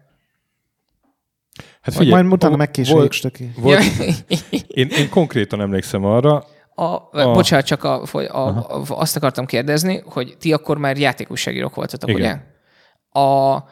Hát 1.82 1.96
Vagy 1.96 2.08
majd 2.08 2.32
utána 2.32 2.56
megkészüljük, 2.56 3.12
Stöki. 3.12 3.52
Volt, 3.58 3.84
én, 4.68 4.88
én 4.88 5.10
konkrétan 5.10 5.62
emlékszem 5.62 6.06
arra, 6.06 6.46
A, 6.76 6.84
A- 6.84 7.10
a, 7.12 7.32
bocsánat, 7.32 7.66
csak 7.66 7.84
a, 7.84 8.04
a, 8.14 8.38
a, 8.38 8.82
azt 8.88 9.16
akartam 9.16 9.46
kérdezni, 9.46 10.04
hogy 10.06 10.36
ti 10.40 10.54
akkor 10.54 10.78
már 10.78 10.98
játékújságírók 10.98 11.76
voltatok, 11.76 12.10
Igen. 12.10 12.22
ugye? 12.22 13.22
A, 13.22 13.64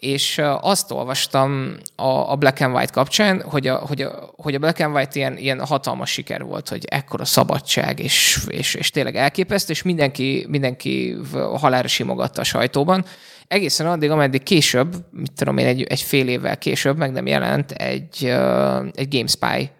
és 0.00 0.40
azt 0.60 0.90
olvastam 0.90 1.76
a, 1.96 2.30
a 2.32 2.36
Black 2.36 2.60
and 2.60 2.74
White 2.74 2.92
kapcsán, 2.92 3.42
hogy 3.42 3.66
a, 3.66 3.76
hogy 3.76 4.02
a, 4.02 4.32
hogy 4.36 4.54
a 4.54 4.58
Black 4.58 4.80
and 4.80 4.94
White 4.94 5.18
ilyen, 5.18 5.36
ilyen 5.36 5.66
hatalmas 5.66 6.10
siker 6.10 6.42
volt, 6.42 6.68
hogy 6.68 6.84
ekkora 6.90 7.24
szabadság, 7.24 7.98
és, 7.98 8.38
és, 8.48 8.74
és 8.74 8.90
tényleg 8.90 9.16
elképesztő, 9.16 9.72
és 9.72 9.82
mindenki, 9.82 10.46
mindenki 10.48 11.16
halára 11.32 11.88
simogatta 11.88 12.40
a 12.40 12.44
sajtóban. 12.44 13.04
Egészen 13.48 13.86
addig, 13.86 14.10
ameddig 14.10 14.42
később, 14.42 14.96
mit 15.10 15.32
tudom 15.32 15.58
én, 15.58 15.66
egy, 15.66 15.82
egy 15.82 16.00
fél 16.00 16.28
évvel 16.28 16.58
később 16.58 16.96
meg 16.96 17.12
nem 17.12 17.26
jelent 17.26 17.70
egy, 17.70 18.24
egy 18.94 19.08
GameSpy 19.08 19.70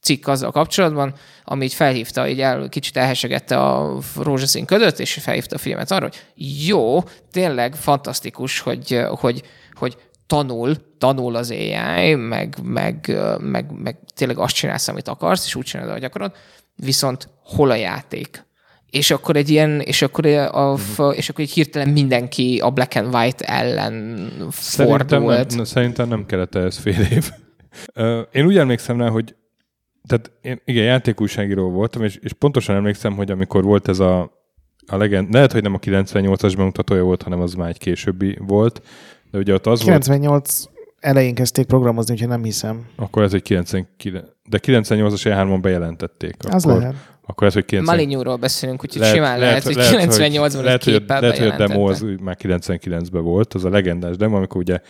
cikk 0.00 0.26
azzal 0.26 0.50
kapcsolatban, 0.50 1.14
ami 1.44 1.64
így 1.64 1.74
felhívta, 1.74 2.28
így 2.28 2.40
el, 2.40 2.68
kicsit 2.68 2.96
elhesegette 2.96 3.58
a 3.58 3.98
rózsaszín 4.16 4.64
ködöt, 4.64 5.00
és 5.00 5.12
felhívta 5.12 5.54
a 5.54 5.58
filmet 5.58 5.90
arra, 5.90 6.02
hogy 6.02 6.18
jó, 6.66 7.02
tényleg 7.32 7.74
fantasztikus, 7.74 8.60
hogy, 8.60 9.00
hogy, 9.08 9.42
hogy 9.78 9.96
tanul, 10.26 10.76
tanul 10.98 11.36
az 11.36 11.50
AI, 11.50 12.14
meg, 12.14 12.56
meg, 12.62 13.16
meg, 13.40 13.70
meg 13.82 13.98
tényleg 14.14 14.38
azt 14.38 14.54
csinálsz, 14.54 14.88
amit 14.88 15.08
akarsz, 15.08 15.46
és 15.46 15.54
úgy 15.54 15.64
csinálod, 15.64 15.90
ahogy 15.90 16.04
akarod, 16.04 16.32
viszont 16.76 17.28
hol 17.42 17.70
a 17.70 17.74
játék? 17.74 18.46
És 18.90 19.10
akkor 19.10 19.36
egy 19.36 19.48
ilyen, 19.48 19.80
és 19.80 20.02
akkor, 20.02 20.26
a, 20.26 20.72
a, 20.72 21.12
és 21.12 21.28
akkor 21.28 21.44
egy 21.44 21.50
hirtelen 21.50 21.88
mindenki 21.88 22.60
a 22.62 22.70
black 22.70 22.96
and 22.96 23.14
white 23.14 23.44
ellen 23.44 24.28
Szerintem 24.50 25.20
fordult. 25.20 25.54
nem, 25.54 25.64
szerintem 25.64 26.08
nem 26.08 26.26
kellett 26.26 26.54
ehhez 26.54 26.78
fél 26.78 27.00
év. 27.00 27.30
Én 28.32 28.46
úgy 28.46 28.58
emlékszem 28.58 29.00
rá, 29.00 29.08
hogy 29.08 29.34
tehát 30.06 30.30
én, 30.42 30.60
igen, 30.64 30.84
játékújságíró 30.84 31.70
voltam, 31.70 32.04
és, 32.04 32.16
és 32.16 32.32
pontosan 32.32 32.76
emlékszem, 32.76 33.14
hogy 33.14 33.30
amikor 33.30 33.64
volt 33.64 33.88
ez 33.88 33.98
a, 33.98 34.20
a 34.86 34.96
legend, 34.96 35.32
lehet, 35.32 35.52
hogy 35.52 35.62
nem 35.62 35.74
a 35.74 35.78
98-as 35.78 36.54
bemutatója 36.56 37.02
volt, 37.02 37.22
hanem 37.22 37.40
az 37.40 37.54
már 37.54 37.68
egy 37.68 37.78
későbbi 37.78 38.38
volt, 38.40 38.82
de 39.30 39.38
ugye 39.38 39.54
ott 39.54 39.66
az 39.66 39.82
volt, 39.82 39.84
98 39.84 40.64
elején 40.98 41.34
kezdték 41.34 41.66
programozni, 41.66 42.12
úgyhogy 42.12 42.28
nem 42.28 42.42
hiszem. 42.42 42.86
akkor 42.96 43.22
ez 43.22 43.34
egy 43.34 43.42
99, 43.42 43.88
de 44.48 44.58
98-as 44.62 45.22
E3-on 45.24 45.58
bejelentették. 45.60 46.34
Az 46.48 46.64
akkor, 46.64 46.78
lehet. 46.78 46.94
Akkor 47.26 47.46
ez, 47.46 47.52
hogy 47.52 47.64
90, 47.64 47.96
Malinyúról 47.96 48.36
beszélünk, 48.36 48.82
úgyhogy 48.84 49.00
lehet, 49.00 49.14
simán 49.14 49.38
lehet, 49.38 49.62
hogy 49.62 49.76
98-ban 49.76 50.54
egy 50.56 50.64
lehet, 50.64 50.84
hogy, 50.84 51.04
lehet, 51.06 51.38
hogy 51.38 51.46
a 51.46 51.56
demo 51.56 51.88
az 51.88 52.04
már 52.20 52.36
99-ben 52.42 53.22
volt, 53.22 53.54
az 53.54 53.64
a 53.64 53.70
legendás 53.70 54.16
demo, 54.16 54.36
amikor 54.36 54.60
ugye 54.60 54.80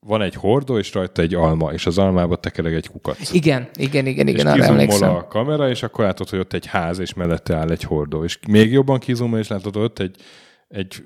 van 0.00 0.22
egy 0.22 0.34
hordó, 0.34 0.78
és 0.78 0.94
rajta 0.94 1.22
egy 1.22 1.34
alma, 1.34 1.72
és 1.72 1.86
az 1.86 1.98
almába 1.98 2.36
tekereg 2.36 2.74
egy 2.74 2.88
kukac. 2.88 3.32
Igen, 3.32 3.68
igen, 3.74 4.06
igen, 4.06 4.26
és 4.26 4.32
igen, 4.32 4.46
arra 4.46 4.54
kizumol 4.54 4.80
emlékszem. 4.80 5.14
a 5.14 5.26
kamera, 5.26 5.68
és 5.68 5.82
akkor 5.82 6.04
látod, 6.04 6.28
hogy 6.28 6.38
ott 6.38 6.52
egy 6.52 6.66
ház, 6.66 6.98
és 6.98 7.14
mellette 7.14 7.54
áll 7.54 7.70
egy 7.70 7.82
hordó. 7.82 8.24
És 8.24 8.38
még 8.48 8.72
jobban 8.72 8.98
kizumol, 8.98 9.38
és 9.38 9.48
látod, 9.48 9.74
hogy 9.74 9.84
ott 9.84 9.98
egy, 9.98 10.16
egy 10.68 11.04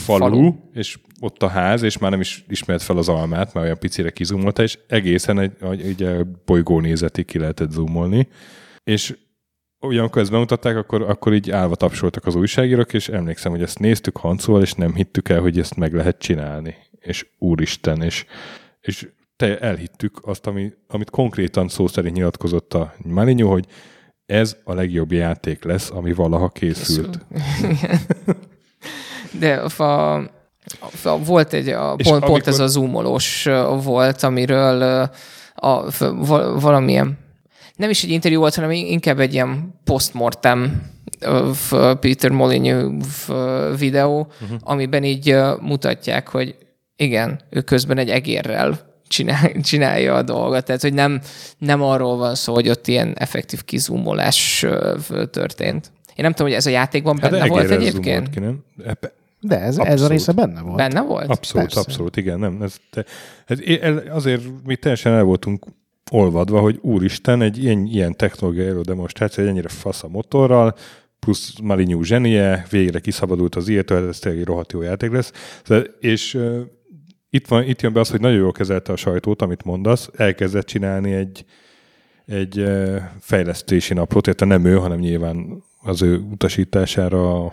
falu, 0.00 0.24
Falu. 0.24 0.54
és 0.72 0.98
ott 1.20 1.42
a 1.42 1.48
ház, 1.48 1.82
és 1.82 1.98
már 1.98 2.10
nem 2.10 2.20
is 2.20 2.44
ismert 2.48 2.82
fel 2.82 2.96
az 2.96 3.08
almát, 3.08 3.54
mert 3.54 3.66
olyan 3.66 3.78
picire 3.78 4.10
kizumolta, 4.10 4.62
és 4.62 4.78
egészen 4.86 5.38
egy, 5.38 5.52
egy, 5.60 6.02
egy 6.02 6.26
bolygó 6.44 6.80
nézetig 6.80 7.24
ki 7.24 7.38
lehetett 7.38 7.70
zoomolni. 7.70 8.28
És 8.84 9.16
ugyanakkor 9.80 10.22
ezt 10.22 10.30
bemutatták, 10.30 10.76
akkor, 10.76 11.02
akkor 11.02 11.34
így 11.34 11.50
állva 11.50 11.74
tapsoltak 11.74 12.26
az 12.26 12.34
újságírók, 12.34 12.92
és 12.92 13.08
emlékszem, 13.08 13.50
hogy 13.50 13.62
ezt 13.62 13.78
néztük 13.78 14.16
Hancóval, 14.16 14.62
és 14.62 14.72
nem 14.72 14.94
hittük 14.94 15.28
el, 15.28 15.40
hogy 15.40 15.58
ezt 15.58 15.76
meg 15.76 15.94
lehet 15.94 16.18
csinálni. 16.18 16.74
És 16.98 17.26
úristen, 17.38 18.02
és, 18.02 18.24
és 18.80 19.08
te 19.36 19.58
elhittük 19.58 20.18
azt, 20.22 20.46
ami, 20.46 20.72
amit 20.86 21.10
konkrétan 21.10 21.68
szó 21.68 21.86
szerint 21.86 22.16
nyilatkozott 22.16 22.74
a 22.74 22.94
Maligno, 23.04 23.48
hogy 23.48 23.66
ez 24.26 24.56
a 24.64 24.74
legjobb 24.74 25.12
játék 25.12 25.64
lesz, 25.64 25.90
ami 25.90 26.12
valaha 26.12 26.48
készült. 26.48 27.18
De 29.30 29.54
a, 29.54 30.14
a, 31.02 31.18
volt 31.24 31.52
egy, 31.52 31.68
a, 31.68 31.88
pont, 31.88 32.02
pont 32.02 32.22
amikor- 32.22 32.46
ez 32.46 32.58
a 32.58 32.66
zoomolós 32.66 33.48
volt, 33.82 34.22
amiről 34.22 35.10
a, 35.54 35.84
valamilyen, 36.60 37.18
nem 37.76 37.90
is 37.90 38.04
egy 38.04 38.10
interjú 38.10 38.38
volt, 38.38 38.54
hanem 38.54 38.70
inkább 38.70 39.20
egy 39.20 39.32
ilyen 39.32 39.80
postmortem 39.84 40.82
Peter 42.00 42.30
Molyneux 42.30 43.04
videó, 43.78 44.32
uh-huh. 44.42 44.58
amiben 44.62 45.04
így 45.04 45.36
mutatják, 45.60 46.28
hogy 46.28 46.56
igen, 46.96 47.40
ő 47.50 47.60
közben 47.60 47.98
egy 47.98 48.10
egérrel 48.10 48.78
csinál, 49.08 49.52
csinálja 49.70 50.14
a 50.14 50.22
dolgot. 50.22 50.64
Tehát, 50.64 50.80
hogy 50.80 50.94
nem, 50.94 51.20
nem 51.58 51.82
arról 51.82 52.16
van 52.16 52.34
szó, 52.34 52.54
hogy 52.54 52.68
ott 52.68 52.86
ilyen 52.86 53.14
effektív 53.18 53.64
kizumolás 53.64 54.66
történt. 55.30 55.92
Én 56.14 56.24
nem 56.24 56.32
tudom, 56.32 56.46
hogy 56.46 56.56
ez 56.56 56.66
a 56.66 56.70
játékban 56.70 57.18
benne 57.20 57.38
hát 57.38 57.48
volt 57.48 57.62
egérrel 57.64 57.86
egyébként. 57.86 58.30
Ki, 58.30 58.40
nem? 58.40 58.64
De 59.40 59.58
ez, 59.60 59.68
ez 59.68 59.78
a 59.78 59.82
Abszolút. 59.82 60.10
része 60.10 60.32
benne 60.32 60.60
volt. 60.60 60.76
Benne 60.76 61.00
volt? 61.00 61.28
Abszolút, 61.30 61.66
Persze. 61.66 61.80
abszolút, 61.80 62.16
igen. 62.16 62.38
Nem, 62.38 62.62
ez, 62.62 62.76
ez, 63.46 63.60
ez, 63.60 63.94
azért 64.10 64.42
mi 64.64 64.76
teljesen 64.76 65.12
el 65.12 65.22
voltunk 65.22 65.66
olvadva, 66.10 66.60
hogy 66.60 66.78
úristen, 66.82 67.42
egy 67.42 67.62
ilyen, 67.64 67.86
ilyen 67.86 68.16
technológia 68.16 68.64
elődemonstráció, 68.66 69.44
egy 69.44 69.50
ennyire 69.50 69.68
fasz 69.68 70.02
a 70.02 70.08
motorral, 70.08 70.74
plusz 71.18 71.58
Maligny 71.62 72.02
zsenie, 72.02 72.66
végre 72.70 73.00
kiszabadult 73.00 73.54
az 73.54 73.68
illető, 73.68 74.08
ez 74.08 74.18
tényleg 74.18 74.40
egy 74.40 74.46
rohadt 74.46 74.72
jó 74.72 74.82
játék 74.82 75.10
lesz. 75.12 75.32
Szóval- 75.64 75.84
És 76.00 76.34
uh, 76.34 76.60
itt, 77.30 77.46
van, 77.46 77.62
itt 77.62 77.82
jön 77.82 77.92
be 77.92 78.00
az, 78.00 78.10
hogy 78.10 78.20
nagyon 78.20 78.38
jól 78.38 78.52
kezelte 78.52 78.92
a 78.92 78.96
sajtót, 78.96 79.42
amit 79.42 79.64
mondasz, 79.64 80.10
elkezdett 80.16 80.66
csinálni 80.66 81.12
egy, 81.12 81.44
egy 82.26 82.58
uh, 82.58 82.96
fejlesztési 83.20 83.94
naplót, 83.94 84.26
érte 84.26 84.44
nem 84.44 84.64
ő, 84.64 84.76
hanem 84.76 84.98
nyilván 84.98 85.62
az 85.82 86.02
ő 86.02 86.16
utasítására, 86.18 87.52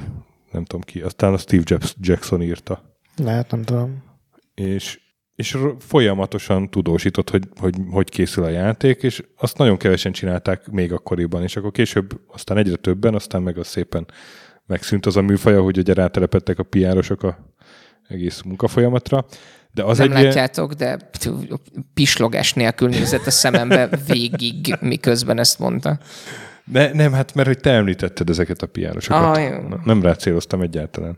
nem 0.51 0.65
tudom 0.65 0.81
ki, 0.81 1.01
aztán 1.01 1.33
a 1.33 1.37
Steve 1.37 1.63
Jobs, 1.65 1.95
Jackson 1.99 2.41
írta 2.41 2.95
Lehet, 3.15 3.51
nem 3.51 3.63
tudom. 3.63 4.03
és, 4.53 4.99
és 5.35 5.57
folyamatosan 5.79 6.69
tudósított, 6.69 7.29
hogy, 7.29 7.43
hogy 7.59 7.75
hogy 7.89 8.09
készül 8.09 8.43
a 8.43 8.49
játék, 8.49 9.03
és 9.03 9.23
azt 9.37 9.57
nagyon 9.57 9.77
kevesen 9.77 10.11
csinálták 10.11 10.67
még 10.67 10.93
akkoriban, 10.93 11.43
és 11.43 11.55
akkor 11.55 11.71
később 11.71 12.19
aztán 12.27 12.57
egyre 12.57 12.75
többen, 12.75 13.15
aztán 13.15 13.41
meg 13.41 13.57
az 13.57 13.67
szépen 13.67 14.05
megszűnt 14.65 15.05
az 15.05 15.17
a 15.17 15.21
műfaja, 15.21 15.61
hogy 15.61 15.77
ugye 15.77 15.93
rátelepettek 15.93 16.59
a 16.59 16.63
piárosok 16.63 17.23
a 17.23 17.37
egész 18.07 18.41
munkafolyamatra. 18.41 19.25
De 19.71 19.83
az 19.83 19.97
nem 19.97 20.11
egy 20.11 20.23
látjátok, 20.23 20.73
de 20.73 20.97
pislogás 21.93 22.53
nélkül 22.53 22.89
nézett 22.89 23.25
a 23.25 23.31
szemembe 23.31 23.89
végig, 24.07 24.75
miközben 24.79 25.39
ezt 25.39 25.59
mondta. 25.59 25.99
De 26.71 26.93
nem, 26.93 27.11
hát 27.11 27.33
mert 27.33 27.47
hogy 27.47 27.59
te 27.59 27.71
említetted 27.71 28.29
ezeket 28.29 28.61
a 28.61 28.67
piárosokat. 28.67 29.37
Ah, 29.37 29.43
jó. 29.43 29.67
Na, 29.67 29.81
nem 29.83 30.01
rá 30.01 30.13
céloztam 30.13 30.61
egyáltalán. 30.61 31.17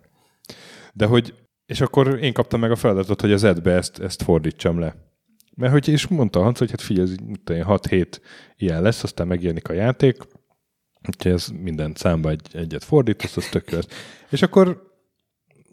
De 0.93 1.05
hogy, 1.05 1.33
és 1.65 1.81
akkor 1.81 2.23
én 2.23 2.33
kaptam 2.33 2.59
meg 2.59 2.71
a 2.71 2.75
feladatot, 2.75 3.21
hogy 3.21 3.31
az 3.31 3.43
edbe 3.43 3.71
ezt, 3.71 3.99
ezt 3.99 4.23
fordítsam 4.23 4.79
le. 4.79 4.95
Mert 5.55 5.71
hogy 5.71 5.87
és 5.87 6.07
mondta 6.07 6.41
Hans, 6.41 6.59
hogy 6.59 6.69
hát 6.69 6.81
figyelj, 6.81 7.09
ez 7.11 7.15
mit 7.25 7.41
tudom 7.43 7.61
én, 7.61 7.67
6-7 7.67 8.17
ilyen 8.57 8.81
lesz, 8.81 9.03
aztán 9.03 9.27
megjelenik 9.27 9.69
a 9.69 9.73
játék, 9.73 10.17
úgyhogy 11.07 11.31
ez 11.31 11.47
minden 11.47 11.93
számba 11.95 12.29
egy, 12.29 12.47
egyet 12.51 12.83
fordítasz, 12.83 13.37
az 13.37 13.49
tök 13.49 13.69
lesz. 13.69 13.87
És 14.29 14.41
akkor 14.41 14.87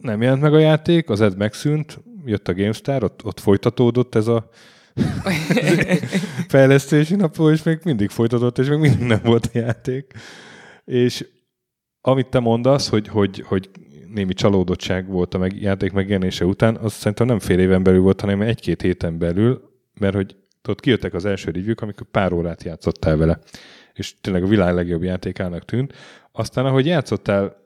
nem 0.00 0.22
jelent 0.22 0.40
meg 0.40 0.54
a 0.54 0.58
játék, 0.58 1.10
az 1.10 1.20
ed 1.20 1.36
megszűnt, 1.36 1.98
jött 2.24 2.48
a 2.48 2.54
GameStar, 2.54 3.04
ott, 3.04 3.24
ott 3.24 3.40
folytatódott 3.40 4.14
ez 4.14 4.26
a 4.26 4.48
fejlesztési 6.48 7.14
napról, 7.14 7.52
és 7.52 7.62
még 7.62 7.78
mindig 7.84 8.08
folytatott, 8.08 8.58
és 8.58 8.68
még 8.68 8.78
mindig 8.78 9.06
nem 9.06 9.20
volt 9.22 9.50
a 9.52 9.58
játék. 9.58 10.12
És 10.84 11.26
amit 12.00 12.26
te 12.26 12.38
mondasz, 12.38 12.88
hogy, 12.88 13.08
hogy, 13.08 13.42
hogy 13.46 13.70
némi 14.14 14.32
csalódottság 14.32 15.08
volt 15.08 15.34
a 15.34 15.38
meg, 15.38 15.60
játék 15.60 15.92
megjelenése 15.92 16.44
után, 16.44 16.76
az 16.76 16.92
szerintem 16.92 17.26
nem 17.26 17.38
fél 17.38 17.58
éven 17.58 17.82
belül 17.82 18.00
volt, 18.00 18.20
hanem 18.20 18.40
egy-két 18.40 18.82
héten 18.82 19.18
belül, 19.18 19.70
mert 20.00 20.14
hogy 20.14 20.36
tudod, 20.62 20.80
kijöttek 20.80 21.14
az 21.14 21.24
első 21.24 21.50
review 21.50 21.74
amikor 21.76 22.06
pár 22.10 22.32
órát 22.32 22.62
játszottál 22.62 23.16
vele, 23.16 23.38
és 23.92 24.20
tényleg 24.20 24.42
a 24.42 24.46
világ 24.46 24.74
legjobb 24.74 25.02
játékának 25.02 25.64
tűnt. 25.64 25.92
Aztán, 26.32 26.66
ahogy 26.66 26.86
játszottál 26.86 27.56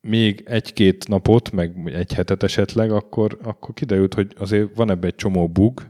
még 0.00 0.42
egy-két 0.46 1.08
napot, 1.08 1.52
meg 1.52 1.90
egy 1.94 2.12
hetet 2.12 2.42
esetleg, 2.42 2.90
akkor, 2.90 3.38
akkor 3.42 3.74
kiderült, 3.74 4.14
hogy 4.14 4.34
azért 4.38 4.76
van 4.76 4.90
ebbe 4.90 5.06
egy 5.06 5.14
csomó 5.14 5.48
bug, 5.48 5.82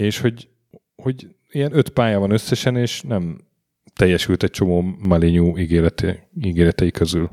és 0.00 0.18
hogy, 0.20 0.48
hogy 0.96 1.28
ilyen 1.50 1.76
öt 1.76 1.88
pálya 1.88 2.18
van 2.18 2.30
összesen, 2.30 2.76
és 2.76 3.02
nem 3.02 3.40
teljesült 3.94 4.42
egy 4.42 4.50
csomó 4.50 4.84
malinyú 5.08 5.58
ígérete, 5.58 6.28
ígéretei 6.40 6.90
közül. 6.90 7.30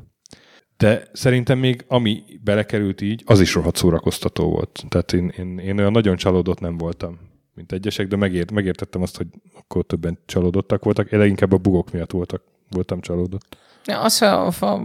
De 0.76 1.08
szerintem 1.12 1.58
még 1.58 1.84
ami 1.88 2.22
belekerült 2.42 3.00
így, 3.00 3.22
az 3.26 3.40
is 3.40 3.54
rohadt 3.54 3.76
szórakoztató 3.76 4.50
volt. 4.50 4.84
Tehát 4.88 5.12
én, 5.12 5.32
én, 5.36 5.58
én 5.58 5.78
olyan 5.78 5.92
nagyon 5.92 6.16
csalódott 6.16 6.60
nem 6.60 6.76
voltam, 6.76 7.18
mint 7.54 7.72
egyesek, 7.72 8.08
de 8.08 8.16
megért, 8.16 8.52
megértettem 8.52 9.02
azt, 9.02 9.16
hogy 9.16 9.26
akkor 9.54 9.84
többen 9.84 10.18
csalódottak 10.26 10.84
voltak. 10.84 11.12
Én 11.12 11.18
leginkább 11.18 11.52
a 11.52 11.56
bugok 11.56 11.90
miatt 11.90 12.10
voltak, 12.10 12.42
voltam 12.70 13.00
csalódott. 13.00 13.56
Ja, 13.84 14.00
azt, 14.00 14.24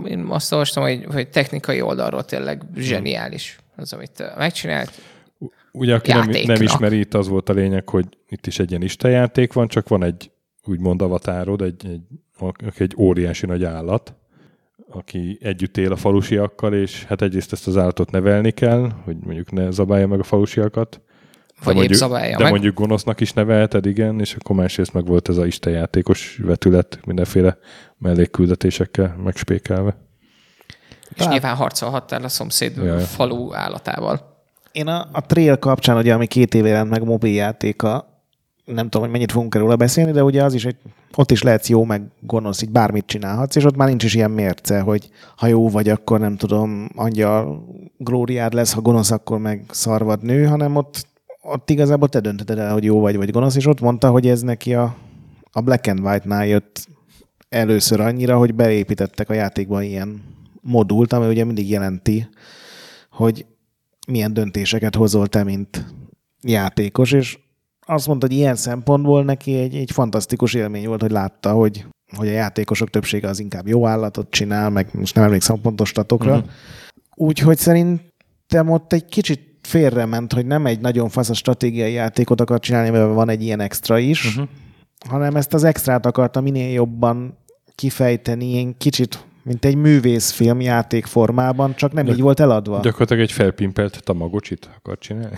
én 0.06 0.26
azt 0.30 0.52
olvastam, 0.52 0.84
hogy, 0.84 1.06
hogy 1.06 1.30
technikai 1.30 1.82
oldalról 1.82 2.26
tényleg 2.26 2.64
zseniális 2.76 3.58
az, 3.76 3.94
amit 3.94 4.24
megcsinált. 4.38 4.92
Ugye, 5.72 5.96
aki 5.96 6.12
nem, 6.12 6.24
Játéknak. 6.24 6.58
nem 6.58 6.66
ismeri, 6.66 7.00
itt 7.00 7.14
az 7.14 7.28
volt 7.28 7.50
a 7.50 7.54
lényeg, 7.54 7.90
hogy 7.90 8.06
itt 8.30 8.48
is 8.48 8.60
egy 8.60 8.70
ilyen 8.70 8.82
istenjáték 8.82 9.54
van, 9.54 9.68
csak 9.68 9.88
van 9.88 10.04
egy 10.04 10.32
úgymond 10.66 11.02
avatárod, 11.02 11.62
egy, 11.62 11.86
egy, 11.86 12.02
egy 12.78 12.94
óriási 12.98 13.46
nagy 13.46 13.64
állat, 13.64 14.14
aki 14.90 15.38
együtt 15.42 15.78
él 15.78 15.92
a 15.92 15.96
falusiakkal, 15.96 16.74
és 16.74 17.04
hát 17.04 17.22
egyrészt 17.22 17.52
ezt 17.52 17.68
az 17.68 17.78
állatot 17.78 18.12
nevelni 18.12 18.52
kell, 18.52 18.92
hogy 19.04 19.18
mondjuk 19.24 19.52
ne 19.52 19.72
zabálja 19.72 20.08
meg 20.08 20.20
a 20.20 20.24
falusiakat. 20.24 21.02
Vagy 21.64 21.74
épp 21.74 21.80
mondjuk, 21.80 22.00
zabálja 22.00 22.38
de 22.38 22.44
meg. 22.44 22.52
mondjuk 22.52 22.76
gonosznak 22.76 23.20
is 23.20 23.34
nevelted, 23.34 23.86
igen, 23.86 24.20
és 24.20 24.36
akkor 24.36 24.56
másrészt 24.56 24.94
meg 24.94 25.06
volt 25.06 25.30
ez 25.30 25.38
a 25.38 25.46
istenjátékos 25.46 26.40
vetület, 26.44 27.00
mindenféle 27.06 27.58
mellékküldetésekkel 27.98 29.16
megspékelve. 29.24 29.98
És 31.10 31.16
Talán- 31.16 31.32
nyilván 31.34 31.56
harcolhattál 31.56 32.24
a 32.24 32.28
szomszéd 32.28 32.78
Ja, 32.78 32.84
ja. 32.84 33.00
falu 33.00 33.54
állatával. 33.54 34.31
Én 34.72 34.88
a, 34.88 35.08
a 35.12 35.26
Trail 35.26 35.58
kapcsán, 35.58 35.98
ugye, 35.98 36.14
ami 36.14 36.28
két 36.28 36.54
éve 36.54 36.68
jelent 36.68 36.90
meg 36.90 37.04
mobiljátéka, 37.04 38.12
nem 38.66 38.84
tudom, 38.84 39.02
hogy 39.02 39.12
mennyit 39.12 39.32
fogunk 39.32 39.56
róla 39.56 39.76
beszélni, 39.76 40.12
de 40.12 40.24
ugye 40.24 40.44
az 40.44 40.54
is, 40.54 40.64
hogy 40.64 40.76
ott 41.16 41.32
is 41.32 41.42
lehetsz 41.42 41.70
jó, 41.70 41.84
meg 41.84 42.02
gonosz, 42.20 42.62
így 42.62 42.70
bármit 42.70 43.06
csinálhatsz, 43.06 43.56
és 43.56 43.64
ott 43.64 43.76
már 43.76 43.88
nincs 43.88 44.04
is 44.04 44.14
ilyen 44.14 44.32
mérce, 44.32 44.80
hogy 44.80 45.10
ha 45.36 45.48
jó 45.48 45.70
vagy, 45.70 45.90
akkor 45.90 46.20
nem 46.20 46.38
tudom, 46.38 46.90
angyal 46.96 47.66
glóriád 47.98 48.54
lesz, 48.54 48.74
ha 48.74 48.82
gonosz, 48.82 49.12
akkor 49.12 49.40
meg 49.40 49.66
szarvad 49.70 50.24
nő, 50.24 50.46
hanem 50.46 50.76
ott, 50.76 51.08
ott 51.42 51.70
igazából 51.70 52.10
te 52.10 52.20
döntöd 52.20 52.60
el, 52.60 52.74
hogy 52.74 52.84
jó 52.84 53.00
vagy, 53.00 53.18
vagy 53.18 53.32
gonosz, 53.32 53.56
és 53.56 53.66
ott 53.66 53.82
mondta, 53.82 54.10
hogy 54.10 54.28
ez 54.28 54.42
neki 54.42 54.74
a, 54.74 54.96
a 55.52 55.62
Black 55.62 55.88
and 55.88 56.00
White-nál 56.00 56.48
jött 56.48 56.88
először 57.50 58.00
annyira, 58.00 58.38
hogy 58.38 58.56
beépítettek 58.56 59.30
a 59.30 59.34
játékba 59.34 59.82
ilyen 59.82 60.24
modult, 60.62 61.14
ami 61.14 61.28
ugye 61.28 61.44
mindig 61.44 61.70
jelenti, 61.70 62.28
hogy 63.12 63.46
milyen 64.08 64.34
döntéseket 64.34 64.96
hozol 64.96 65.28
te, 65.28 65.44
mint 65.44 65.86
játékos, 66.42 67.12
és 67.12 67.40
azt 67.86 68.08
mondta, 68.08 68.28
hogy 68.28 68.36
ilyen 68.36 68.56
szempontból 68.56 69.24
neki 69.24 69.58
egy, 69.58 69.76
egy 69.76 69.92
fantasztikus 69.92 70.54
élmény 70.54 70.88
volt, 70.88 71.02
hogy 71.02 71.12
látta, 71.12 71.52
hogy, 71.52 71.86
hogy 72.18 72.28
a 72.28 72.32
játékosok 72.32 72.90
többsége 72.90 73.28
az 73.28 73.40
inkább 73.40 73.68
jó 73.68 73.88
állatot 73.88 74.32
csinál, 74.32 74.70
meg 74.70 74.90
most 74.94 75.16
nem 75.16 75.24
emlékszem 75.24 75.56
a 75.56 75.62
pontos 75.62 75.90
statokra. 75.90 76.36
Uh-huh. 76.36 76.50
Úgyhogy 77.16 77.58
szerintem 77.58 78.70
ott 78.70 78.94
egy 78.94 79.06
kicsit 79.06 79.42
félrement, 79.62 80.34
hogy 80.34 80.46
nem 80.46 80.66
egy 80.66 80.80
nagyon 80.80 81.10
fasz 81.10 81.30
a 81.30 81.34
stratégiai 81.34 81.94
játékot 81.94 82.42
akar 82.42 82.60
csinálni, 82.60 82.90
mert 82.90 83.14
van 83.14 83.30
egy 83.30 83.44
ilyen 83.44 83.60
extra 83.60 83.98
is, 83.98 84.26
uh-huh. 84.26 84.50
hanem 85.10 85.36
ezt 85.36 85.54
az 85.54 85.64
extrát 85.64 86.06
akarta 86.06 86.42
minél 86.42 86.72
jobban 86.72 87.38
kifejteni, 87.76 88.46
ilyen 88.46 88.78
kicsit, 88.78 89.26
mint 89.44 89.66
egy 89.66 89.76
művészfilm 89.76 90.62
játék 90.62 91.06
formában, 91.06 91.76
csak 91.76 91.94
nem 91.94 92.04
Gyak- 92.06 92.18
így 92.18 92.24
volt 92.24 92.40
eladva. 92.40 92.80
Gyakorlatilag 92.80 93.22
egy 93.22 93.32
felpimpelt 93.32 94.04
tamagocsit 94.04 94.70
akar 94.78 94.98
csinálni. 94.98 95.36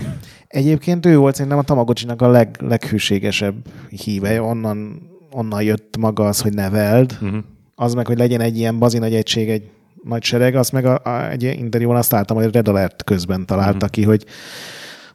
Egyébként 0.47 1.05
ő 1.05 1.17
volt 1.17 1.35
szerintem 1.35 1.59
a 1.59 1.63
Tamagocsinak 1.63 2.21
a 2.21 2.27
leg, 2.29 2.57
leghűségesebb 2.59 3.55
híve, 3.89 4.41
onnan, 4.41 5.01
onnan 5.31 5.63
jött 5.63 5.97
maga 5.97 6.27
az, 6.27 6.41
hogy 6.41 6.53
neveld, 6.53 7.17
Uh-huh. 7.21 7.37
az 7.75 7.93
meg, 7.93 8.07
hogy 8.07 8.17
legyen 8.17 8.41
egy 8.41 8.57
ilyen 8.57 8.79
bazi 8.79 8.97
nagy 8.97 9.13
egység, 9.15 9.49
egy 9.49 9.69
nagy 10.03 10.23
sereg, 10.23 10.55
azt 10.55 10.71
meg 10.71 10.85
a, 10.85 10.99
a, 11.03 11.29
egy 11.29 11.43
interjúban 11.43 11.97
azt 11.97 12.11
láttam, 12.11 12.37
hogy 12.37 12.51
Red 12.53 12.67
Alert 12.67 13.03
közben 13.03 13.45
találta 13.45 13.87
ki, 13.87 14.03
hogy 14.03 14.25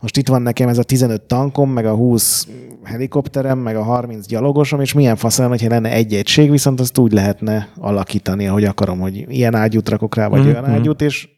most 0.00 0.16
itt 0.16 0.28
van 0.28 0.42
nekem 0.42 0.68
ez 0.68 0.78
a 0.78 0.82
15 0.82 1.22
tankom, 1.22 1.70
meg 1.70 1.86
a 1.86 1.94
20 1.94 2.48
helikopterem, 2.84 3.58
meg 3.58 3.76
a 3.76 3.82
30 3.82 4.26
gyalogosom, 4.26 4.80
és 4.80 4.92
milyen 4.92 5.16
fasz 5.16 5.38
lenne, 5.38 5.50
hogyha 5.50 5.68
lenne 5.68 5.92
egy 5.92 6.14
egység, 6.14 6.50
viszont 6.50 6.80
azt 6.80 6.98
úgy 6.98 7.12
lehetne 7.12 7.68
alakítani, 7.76 8.46
ahogy 8.46 8.64
akarom, 8.64 9.00
hogy 9.00 9.24
ilyen 9.28 9.54
ágyút 9.54 9.88
rakok 9.88 10.14
rá, 10.14 10.28
vagy 10.28 10.40
Mhm, 10.40 10.48
olyan 10.48 10.64
ágyút, 10.64 11.02
és 11.02 11.28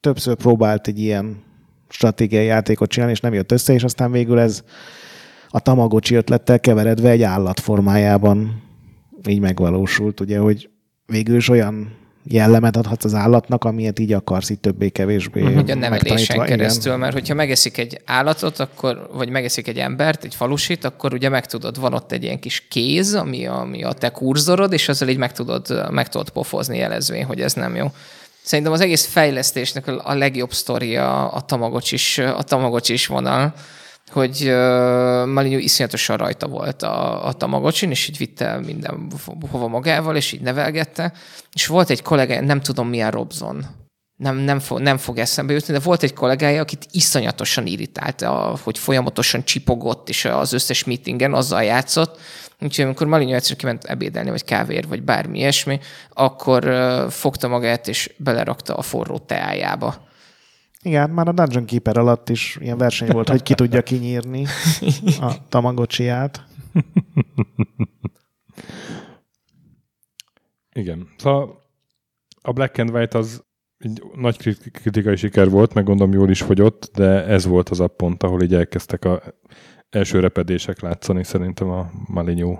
többször 0.00 0.34
próbált 0.34 0.86
egy 0.88 0.98
ilyen 1.00 1.42
stratégiai 1.88 2.44
játékot 2.44 2.90
csinálni, 2.90 3.14
és 3.14 3.20
nem 3.20 3.34
jött 3.34 3.52
össze, 3.52 3.72
és 3.72 3.84
aztán 3.84 4.10
végül 4.10 4.38
ez 4.38 4.62
a 5.48 5.60
Tamagocsi 5.60 6.14
ötlettel 6.14 6.60
keveredve 6.60 7.10
egy 7.10 7.22
állat 7.22 7.60
formájában 7.60 8.62
így 9.28 9.40
megvalósult, 9.40 10.20
ugye, 10.20 10.38
hogy 10.38 10.70
végül 11.06 11.36
is 11.36 11.48
olyan 11.48 11.97
jellemet 12.30 12.76
adhatsz 12.76 13.04
az 13.04 13.14
állatnak, 13.14 13.64
amilyet 13.64 13.98
így 13.98 14.12
akarsz, 14.12 14.50
így 14.50 14.60
többé-kevésbé. 14.60 15.40
Hogy 15.40 15.70
a 15.70 15.74
nevelésen 15.74 16.14
megtanítva. 16.14 16.44
Igen. 16.44 16.56
keresztül, 16.56 16.96
mert 16.96 17.12
hogyha 17.12 17.34
megeszik 17.34 17.78
egy 17.78 18.00
állatot, 18.04 18.58
akkor, 18.58 19.08
vagy 19.12 19.28
megeszik 19.28 19.68
egy 19.68 19.78
embert, 19.78 20.24
egy 20.24 20.34
falusit, 20.34 20.84
akkor 20.84 21.12
ugye 21.12 21.28
meg 21.28 21.46
tudod, 21.46 21.80
van 21.80 21.94
ott 21.94 22.12
egy 22.12 22.22
ilyen 22.22 22.40
kis 22.40 22.66
kéz, 22.70 23.14
ami 23.14 23.46
a, 23.46 23.60
ami 23.60 23.82
a 23.84 23.92
te 23.92 24.08
kurzorod, 24.08 24.72
és 24.72 24.88
azzal 24.88 25.08
így 25.08 25.16
meg 25.16 25.32
tudod, 25.32 25.90
meg 25.90 26.08
tudod 26.08 26.30
pofozni 26.30 26.78
jelezvén, 26.78 27.24
hogy 27.24 27.40
ez 27.40 27.52
nem 27.52 27.76
jó. 27.76 27.86
Szerintem 28.42 28.72
az 28.72 28.80
egész 28.80 29.06
fejlesztésnek 29.06 29.86
a 29.86 30.00
a 30.04 30.14
legjobb 30.14 30.52
sztoria 30.52 31.28
a 31.28 31.40
Tamagocsis, 31.40 32.18
a 32.18 32.42
Tamagocsis 32.42 33.06
vonal, 33.06 33.54
hogy 34.08 34.42
uh, 34.42 35.26
Malinyú 35.26 35.58
iszonyatosan 35.58 36.16
rajta 36.16 36.46
volt 36.46 36.82
a, 36.82 37.26
a 37.26 37.32
Tamagocsin, 37.32 37.90
és 37.90 38.08
így 38.08 38.16
vitte 38.16 38.60
minden 38.64 39.12
hova 39.50 39.68
magával, 39.68 40.16
és 40.16 40.32
így 40.32 40.40
nevelgette. 40.40 41.12
És 41.52 41.66
volt 41.66 41.90
egy 41.90 42.02
kollega, 42.02 42.40
nem 42.40 42.60
tudom 42.60 42.88
milyen 42.88 43.10
Robson, 43.10 43.66
nem, 44.18 44.36
nem, 44.36 44.58
fog, 44.58 44.78
nem 44.78 44.96
fog 44.96 45.18
eszembe 45.18 45.52
jutni, 45.52 45.72
de 45.72 45.80
volt 45.80 46.02
egy 46.02 46.12
kollégája, 46.12 46.60
akit 46.60 46.86
iszonyatosan 46.90 47.66
irritált, 47.66 48.26
hogy 48.62 48.78
folyamatosan 48.78 49.44
csipogott, 49.44 50.08
és 50.08 50.24
az 50.24 50.52
összes 50.52 50.84
meetingen 50.84 51.34
azzal 51.34 51.62
játszott. 51.62 52.20
Úgyhogy 52.60 52.84
amikor 52.84 53.06
Malinyó 53.06 53.34
egyszer 53.34 53.56
kiment 53.56 53.84
ebédelni, 53.84 54.30
vagy 54.30 54.44
kávér, 54.44 54.88
vagy 54.88 55.02
bármi 55.02 55.38
ilyesmi, 55.38 55.80
akkor 56.12 56.74
fogta 57.10 57.48
magát, 57.48 57.88
és 57.88 58.14
belerakta 58.16 58.74
a 58.74 58.82
forró 58.82 59.18
teájába. 59.18 60.07
Igen, 60.88 61.10
már 61.10 61.28
a 61.28 61.32
Dungeon 61.32 61.64
Keeper 61.64 61.98
alatt 61.98 62.28
is 62.28 62.58
ilyen 62.60 62.78
verseny 62.78 63.08
volt, 63.08 63.28
hogy 63.28 63.42
ki 63.42 63.54
tudja 63.62 63.82
kinyírni 63.82 64.44
a 65.20 65.48
Tamagocsiát. 65.48 66.44
Igen. 70.72 71.08
Szóval 71.16 71.62
a 72.42 72.52
Black 72.52 72.78
and 72.78 72.90
White 72.90 73.18
az 73.18 73.42
egy 73.78 74.02
nagy 74.14 74.36
krit- 74.36 74.70
kritikai 74.70 75.16
siker 75.16 75.50
volt, 75.50 75.74
meg 75.74 75.84
gondolom 75.84 76.12
jól 76.12 76.30
is 76.30 76.42
fogyott, 76.42 76.90
de 76.94 77.24
ez 77.24 77.46
volt 77.46 77.68
az 77.68 77.80
a 77.80 77.88
pont, 77.88 78.22
ahol 78.22 78.42
így 78.42 78.54
elkezdtek 78.54 79.04
a 79.04 79.22
első 79.90 80.20
repedések 80.20 80.80
látszani 80.80 81.24
szerintem 81.24 81.68
a 81.68 81.90
Malinyó 82.06 82.58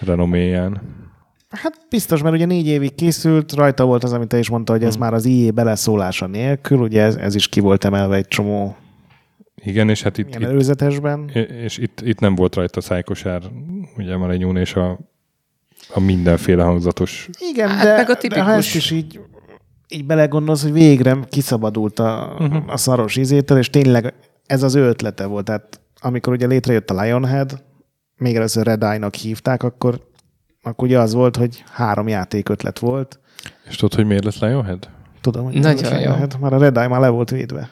renoméján. 0.00 0.82
Hát 1.48 1.86
biztos, 1.88 2.22
mert 2.22 2.34
ugye 2.34 2.46
négy 2.46 2.66
évig 2.66 2.94
készült, 2.94 3.52
rajta 3.52 3.84
volt 3.84 4.04
az, 4.04 4.12
amit 4.12 4.28
te 4.28 4.38
is 4.38 4.48
mondta, 4.48 4.72
hogy 4.72 4.84
ez 4.84 4.96
már 4.96 5.14
az 5.14 5.24
IE 5.24 5.50
beleszólása 5.50 6.26
nélkül, 6.26 6.78
ugye 6.78 7.02
ez, 7.02 7.14
ez 7.16 7.34
is 7.34 7.48
ki 7.48 7.60
volt 7.60 7.84
emelve 7.84 8.16
egy 8.16 8.28
csomó 8.28 8.76
Igen, 9.54 9.88
és 9.88 10.02
hát 10.02 10.18
itt, 10.18 10.28
ilyen 10.28 10.40
itt 10.42 10.48
előzetesben. 10.48 11.28
és 11.62 11.78
itt, 11.78 12.00
itt 12.00 12.20
nem 12.20 12.34
volt 12.34 12.54
rajta 12.54 12.80
szájkosár, 12.80 13.42
ugye 13.96 14.16
Malinyón, 14.16 14.56
és 14.56 14.74
a 14.74 14.98
a 15.94 16.00
mindenféle 16.00 16.62
hangzatos. 16.62 17.28
Igen, 17.52 17.68
Hát 17.68 17.84
de, 17.84 17.96
meg 17.96 18.00
a 18.02 18.06
de 18.06 18.12
ha 18.12 18.18
tipikus- 18.20 18.48
ezt 18.48 18.74
is 18.74 18.90
így, 18.90 19.20
így 19.88 20.06
belegondolsz, 20.06 20.62
hogy 20.62 20.72
végre 20.72 21.18
kiszabadult 21.28 21.98
a, 21.98 22.36
uh-huh. 22.38 22.72
a 22.72 22.76
szaros 22.76 23.16
izétől, 23.16 23.58
és 23.58 23.70
tényleg 23.70 24.14
ez 24.46 24.62
az 24.62 24.74
ő 24.74 24.82
ötlete 24.82 25.26
volt. 25.26 25.44
Tehát 25.44 25.80
amikor 26.00 26.32
ugye 26.32 26.46
létrejött 26.46 26.90
a 26.90 27.02
Lionhead, 27.02 27.64
még 28.16 28.36
először 28.36 28.66
Red 28.66 28.82
Eye-nak 28.82 29.14
hívták, 29.14 29.62
akkor, 29.62 30.07
akkor 30.62 30.88
ugye 30.88 30.98
az 30.98 31.12
volt, 31.12 31.36
hogy 31.36 31.64
három 31.72 32.08
játék 32.08 32.48
ötlet 32.48 32.78
volt. 32.78 33.20
És 33.68 33.76
tudod, 33.76 33.94
hogy 33.94 34.06
miért 34.06 34.24
lett 34.24 34.38
Lionhead? 34.38 34.88
Tudom, 35.20 35.44
hogy 35.44 35.54
Nagyon 35.54 35.92
jó. 35.92 35.98
Lionhead, 35.98 36.36
már 36.40 36.52
a 36.52 36.58
Red 36.58 36.76
Eye 36.76 36.88
már 36.88 37.00
le 37.00 37.08
volt 37.08 37.30
védve. 37.30 37.68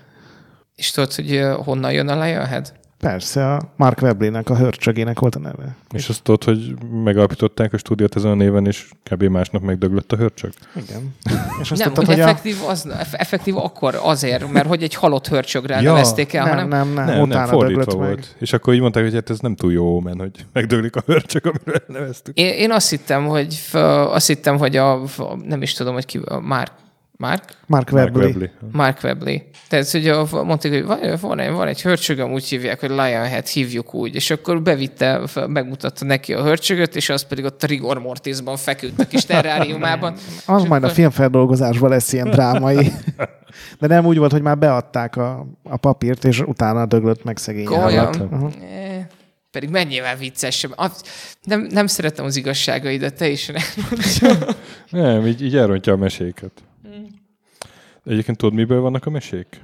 És 0.74 0.90
tudod, 0.90 1.14
hogy 1.14 1.42
honnan 1.64 1.92
jön 1.92 2.08
a 2.08 2.24
Lionhead? 2.24 2.72
Persze, 3.06 3.52
a 3.54 3.60
Mark 3.76 4.02
Webley-nek, 4.02 4.50
a 4.50 4.56
hörcsögének 4.56 5.18
volt 5.18 5.34
a 5.34 5.38
neve. 5.38 5.76
És 5.92 6.08
azt 6.08 6.22
tudod, 6.22 6.44
hogy 6.44 6.74
megalapították 7.04 7.72
a 7.72 7.76
stúdiót 7.78 8.16
ezen 8.16 8.30
a 8.30 8.34
néven, 8.34 8.66
és 8.66 8.88
kb. 9.10 9.22
másnap 9.22 9.62
megdöglött 9.62 10.12
a 10.12 10.16
hörcsög? 10.16 10.52
Igen. 10.76 11.14
És 11.62 11.70
azt 11.70 11.84
Nem, 11.84 11.92
tudtad, 11.92 12.06
hogy 12.06 12.20
a... 12.20 12.22
effektív, 12.22 12.56
az, 12.68 12.88
effektív 13.12 13.56
akkor 13.56 13.98
azért, 14.02 14.52
mert 14.52 14.66
hogy 14.66 14.82
egy 14.82 14.94
halott 14.94 15.28
hörcsögre 15.28 15.80
Ja. 15.80 15.92
nevezték 15.92 16.32
el, 16.32 16.44
Nem, 16.44 16.52
hanem 16.54 16.68
nem, 16.68 16.92
nem, 16.94 17.04
nem, 17.06 17.20
utána 17.20 17.40
nem, 17.40 17.48
fordítva 17.48 17.84
döglött 17.84 17.98
meg. 18.00 18.08
volt. 18.08 18.36
És 18.38 18.52
akkor 18.52 18.74
így 18.74 18.80
mondták, 18.80 19.02
hogy 19.02 19.14
hát 19.14 19.30
ez 19.30 19.38
nem 19.38 19.54
túl 19.54 19.72
jó 19.72 20.00
men, 20.00 20.18
hogy 20.18 20.46
megdöglik 20.52 20.96
a 20.96 21.02
hörcsög, 21.06 21.46
amiről 21.46 21.82
neveztük. 21.86 22.36
Én, 22.36 22.52
én 22.52 22.70
azt 22.70 22.90
hittem, 22.90 23.26
hogy 23.26 23.60
azt 24.12 24.26
hittem, 24.26 24.58
hogy 24.58 24.76
a, 24.76 25.02
a 25.02 25.36
nem 25.44 25.62
is 25.62 25.72
tudom, 25.72 25.94
hogy 25.94 26.06
ki, 26.06 26.20
a 26.24 26.40
Mark, 26.40 26.72
Mark? 27.18 27.42
Mark 27.66 27.90
Mark 27.90 28.14
Webley. 28.16 28.48
Mark 28.72 28.98
Webley. 29.02 29.36
Tehát, 29.68 29.94
a, 29.94 30.44
mondták, 30.44 30.72
hogy 30.72 30.84
van, 30.84 30.98
van, 31.20 31.38
egy, 31.38 31.50
van 31.50 31.66
egy 31.66 31.82
hörcsögöm, 31.82 32.32
úgy 32.32 32.44
hívják, 32.44 32.80
hogy 32.80 32.88
Lionhead, 32.88 33.46
hívjuk 33.46 33.94
úgy. 33.94 34.14
És 34.14 34.30
akkor 34.30 34.62
bevitte, 34.62 35.20
megmutatta 35.46 36.04
neki 36.04 36.34
a 36.34 36.42
hörcsögöt, 36.42 36.96
és 36.96 37.08
az 37.08 37.22
pedig 37.22 37.44
ott 37.44 37.62
a 37.62 37.66
rigor 37.66 37.98
mortisban 37.98 38.56
feküdt 38.56 39.00
a 39.00 39.06
kis 39.06 39.24
terráriumában. 39.24 40.12
Az 40.46 40.62
majd 40.62 40.70
a 40.70 40.74
akkor- 40.84 40.90
filmfeldolgozásban 40.90 41.90
lesz 41.90 42.12
ilyen 42.12 42.30
drámai. 42.30 42.92
De 43.80 43.86
nem 43.86 44.06
úgy 44.06 44.18
volt, 44.18 44.32
hogy 44.32 44.42
már 44.42 44.58
beadták 44.58 45.16
a, 45.16 45.46
a 45.62 45.76
papírt, 45.76 46.24
és 46.24 46.40
utána 46.40 46.86
döglött 46.86 47.24
meg 47.24 47.36
szegény. 47.36 47.72
Eh, 47.72 49.06
Pedig 49.50 49.68
mennyivel 49.70 50.16
viccesebb. 50.16 50.72
Az- 50.76 51.02
Nem, 51.42 51.66
nem 51.70 51.86
szeretem 51.86 52.24
az 52.24 52.36
igazságaidat, 52.36 53.14
te 53.14 53.28
is 53.28 53.48
elmondja. 53.48 54.54
Nem, 54.90 55.26
így, 55.26 55.42
így 55.42 55.56
elrontja 55.56 55.92
a 55.92 55.96
meséket. 55.96 56.52
Egyébként 58.06 58.36
tudod, 58.36 58.54
miből 58.54 58.80
vannak 58.80 59.06
a 59.06 59.10
mesék? 59.10 59.60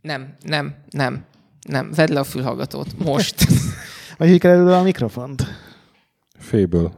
Nem, 0.00 0.34
nem, 0.42 0.74
nem, 0.90 1.24
nem. 1.68 1.90
Vedd 1.94 2.12
le 2.12 2.20
a 2.20 2.24
fülhallgatót. 2.24 2.86
Most. 2.98 3.46
Vagy 4.18 4.38
kell 4.38 4.52
előle 4.52 4.76
a 4.76 4.82
mikrofont. 4.82 5.42
Féből. 6.38 6.92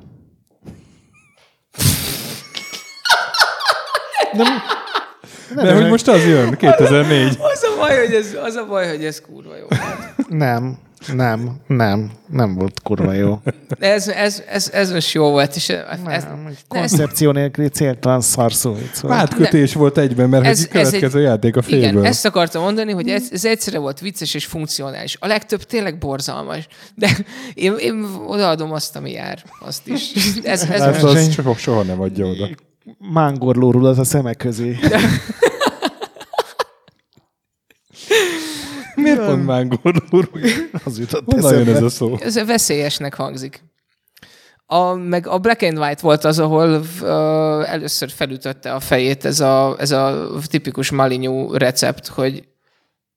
De 5.54 5.74
hogy 5.74 5.88
most 5.88 6.08
az 6.08 6.24
jön, 6.24 6.56
2004. 6.56 7.36
Az 7.38 7.62
a 7.62 7.76
baj, 7.76 7.98
hogy 7.98 8.14
ez, 8.14 8.36
az 8.42 8.54
a 8.54 8.66
baj, 8.66 8.88
hogy 8.88 9.04
ez 9.04 9.20
kurva 9.20 9.56
jó. 9.56 9.66
Nem, 10.28 10.78
nem, 11.14 11.56
nem, 11.66 12.10
nem 12.28 12.54
volt 12.54 12.80
kurva 12.82 13.12
jó. 13.12 13.40
Ez, 13.78 14.08
ez, 14.08 14.42
ez, 14.48 14.70
ez 14.72 14.92
most 14.92 15.12
jó 15.12 15.30
volt, 15.30 15.56
és 15.56 15.68
ez, 15.68 15.98
Nem, 16.04 16.46
egy 16.48 16.56
koncepció 16.68 17.30
nélküli 17.30 17.68
céltalan 17.68 18.20
szarszó 18.20 18.72
vicc 18.74 18.98
volt. 19.00 19.14
Átkötés 19.14 19.74
volt 19.74 19.98
egyben, 19.98 20.28
mert 20.28 20.44
Ez- 20.44 20.50
ez, 20.58 20.58
egy 20.70 20.76
ez 20.80 20.88
következő 20.88 21.18
egy- 21.18 21.24
játék 21.24 21.56
a 21.56 21.62
féből. 21.62 21.78
Igen, 21.88 22.04
ezt 22.04 22.24
akartam 22.24 22.62
mondani, 22.62 22.92
hogy 22.92 23.08
ez, 23.08 23.28
ez 23.32 23.44
egyszerre 23.44 23.78
volt 23.78 24.00
vicces 24.00 24.34
és 24.34 24.44
funkcionális. 24.46 25.16
A 25.20 25.26
legtöbb 25.26 25.62
tényleg 25.62 25.98
borzalmas. 25.98 26.66
De 26.94 27.16
én, 27.54 27.74
én 27.78 28.06
odaadom 28.26 28.72
azt, 28.72 28.96
ami 28.96 29.10
jár. 29.10 29.42
Azt 29.60 29.88
is. 29.88 30.12
Ez, 30.42 30.62
ez 30.62 30.80
Hát 30.80 31.02
most, 31.02 31.04
az 31.16 31.32
soha, 31.32 31.54
soha 31.56 31.82
nem 31.82 32.00
adja 32.00 32.26
oda. 32.26 32.48
Mángorlórulat 32.98 33.98
a 33.98 34.04
szemek 34.04 34.36
közé. 34.36 34.78
Miért 39.02 39.24
pont 39.24 39.46
mángor 39.46 39.94
úr? 40.10 40.30
Az 40.84 40.98
jutott 40.98 41.24
Honnan 41.24 41.58
jön 41.58 41.76
ez 41.76 41.82
a 41.82 41.88
szó? 41.88 42.16
ez 42.20 42.46
veszélyesnek 42.46 43.14
hangzik. 43.14 43.62
A, 44.66 44.94
meg 44.94 45.26
a 45.26 45.38
Black 45.38 45.62
and 45.62 45.78
White 45.78 46.02
volt 46.02 46.24
az, 46.24 46.38
ahol 46.38 46.80
uh, 47.00 47.72
először 47.72 48.10
felütötte 48.10 48.74
a 48.74 48.80
fejét 48.80 49.24
ez 49.24 49.40
a, 49.40 49.76
ez 49.78 49.90
a 49.90 50.28
tipikus 50.46 50.90
malinyú 50.90 51.52
recept, 51.52 52.06
hogy 52.06 52.48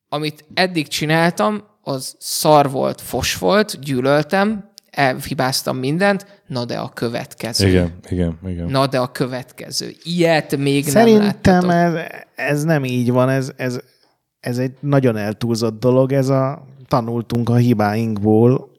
amit 0.10 0.46
eddig 0.54 0.88
csináltam, 0.88 1.64
az 1.82 2.16
szar 2.20 2.72
volt, 2.72 3.02
fos 3.02 3.38
volt, 3.38 3.80
gyűlöltem, 3.80 4.70
elhibáztam 4.96 5.78
mindent, 5.78 6.26
na 6.48 6.66
de 6.66 6.78
a 6.78 6.90
következő. 6.90 7.68
Igen, 7.68 8.00
igen, 8.10 8.40
igen. 8.48 8.66
Na 8.66 8.88
de 8.88 9.00
a 9.00 9.12
következő. 9.12 9.96
Ilyet 10.04 10.58
még 10.58 10.84
nem 10.84 10.94
Szerintem 10.94 11.70
ez, 11.70 11.94
ez 12.36 12.64
nem 12.64 12.84
így 12.84 13.12
van, 13.12 13.30
ez, 13.30 13.52
ez, 13.56 13.80
ez 14.46 14.58
egy 14.58 14.72
nagyon 14.80 15.18
eltúlzott 15.18 15.80
dolog, 15.80 16.12
ez 16.12 16.30
a 16.30 16.66
tanultunk 16.88 17.50
a 17.50 17.56
hibáinkból, 17.56 18.70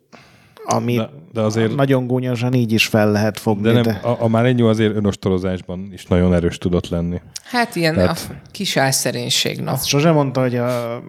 amit 0.65 0.97
De, 0.99 1.11
de 1.33 1.41
azért, 1.41 1.75
nagyon 1.77 2.07
gúnyosan 2.07 2.53
így 2.55 2.73
is 2.73 2.87
fel 2.87 3.11
lehet 3.11 3.39
fogni. 3.39 3.63
de 3.63 3.73
nem, 3.73 3.83
de... 3.83 3.91
a, 4.03 4.17
a 4.21 4.29
Márényó 4.29 4.67
azért 4.69 4.97
önostolozásban 4.97 5.89
is 5.93 6.07
nagyon 6.07 6.35
erős 6.35 6.59
tudott 6.59 6.89
lenni. 6.89 7.21
Hát 7.45 7.77
ilyen 7.77 7.95
Tehát- 7.95 8.31
a 8.31 8.49
kis 8.51 8.77
álszerénység, 8.77 9.61
na. 9.61 9.71
Azt 9.73 9.87
sose 9.87 10.13
mondta, 10.13 10.41
hogy 10.41 10.57
a 10.57 11.03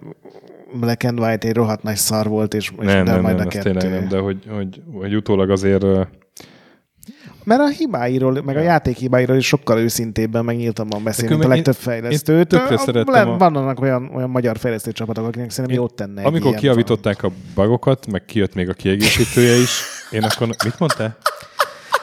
Black 0.80 1.04
and 1.04 1.20
White 1.20 1.48
egy 1.48 1.54
rohadt 1.54 1.82
nagy 1.82 1.96
szar 1.96 2.26
volt, 2.28 2.54
és, 2.54 2.70
és 2.80 2.86
Nem, 2.86 3.04
de 3.04 3.12
nem, 3.12 3.20
majd 3.22 3.36
nem, 3.36 3.46
a 3.46 3.48
ez 3.48 3.62
kettő. 3.62 3.78
tényleg 3.78 4.00
nem, 4.00 4.08
de 4.08 4.18
hogy, 4.18 4.38
hogy, 4.54 4.82
hogy 4.92 5.14
utólag 5.16 5.50
azért 5.50 5.84
Mert 7.48 7.60
a 7.60 7.68
hibáiról, 7.68 8.42
meg 8.44 8.56
a 8.56 8.60
játék 8.60 8.96
hibáiról 8.96 9.36
is 9.36 9.46
sokkal 9.46 9.78
őszintébben, 9.78 10.44
meg 10.44 10.56
nyíltabban 10.56 11.02
beszél, 11.02 11.28
mint 11.28 11.40
a 11.40 11.42
én- 11.42 11.48
legtöbb 11.48 11.74
én 11.74 11.80
fejlesztő. 11.80 12.44
tökre 12.44 12.74
A- 12.74 13.28
a- 13.28 13.36
Vannak 13.36 13.80
olyan, 13.80 14.10
olyan 14.14 14.30
magyar 14.30 14.58
fejlesztő 14.58 14.92
csapatok, 14.92 15.26
akiknek 15.26 15.50
szerintem 15.50 15.78
jót 15.80 15.94
tenne 15.94 16.22
amikor 16.22 16.54
kiavították 16.54 17.22
a 17.22 17.30
bugokat, 17.54 18.06
meg 18.06 18.24
kijött 18.24 18.54
még 18.54 18.68
a 18.68 18.72
kiegészítője 18.72 19.54
is, 19.56 19.80
én 20.10 20.22
akkor... 20.22 20.46
Mit 20.64 20.78
mondtál? 20.78 21.16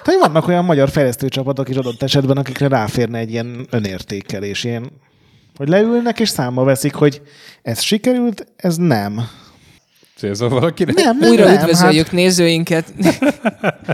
Tehát 0.03 0.19
vannak 0.22 0.47
olyan 0.47 0.65
magyar 0.65 0.89
fejlesztő 0.89 1.30
csapatok 1.30 1.69
is 1.69 1.76
adott 1.76 2.03
esetben, 2.03 2.38
akikre 2.38 2.67
ráférne 2.67 3.17
egy 3.17 3.31
ilyen 3.31 3.67
önértékelés, 3.69 4.63
ilyen, 4.63 4.91
hogy 5.57 5.67
leülnek 5.67 6.19
és 6.19 6.30
számba 6.30 6.63
veszik, 6.63 6.93
hogy 6.93 7.22
ez 7.61 7.81
sikerült, 7.81 8.47
ez 8.55 8.77
nem. 8.77 9.27
Célzol 10.15 10.49
valakinek? 10.49 10.95
Nem, 10.95 11.17
nem, 11.17 11.29
Újra 11.29 11.45
nem, 11.45 11.53
üdvözöljük 11.55 12.11
nézőinket. 12.11 12.93
Hát, 13.01 13.19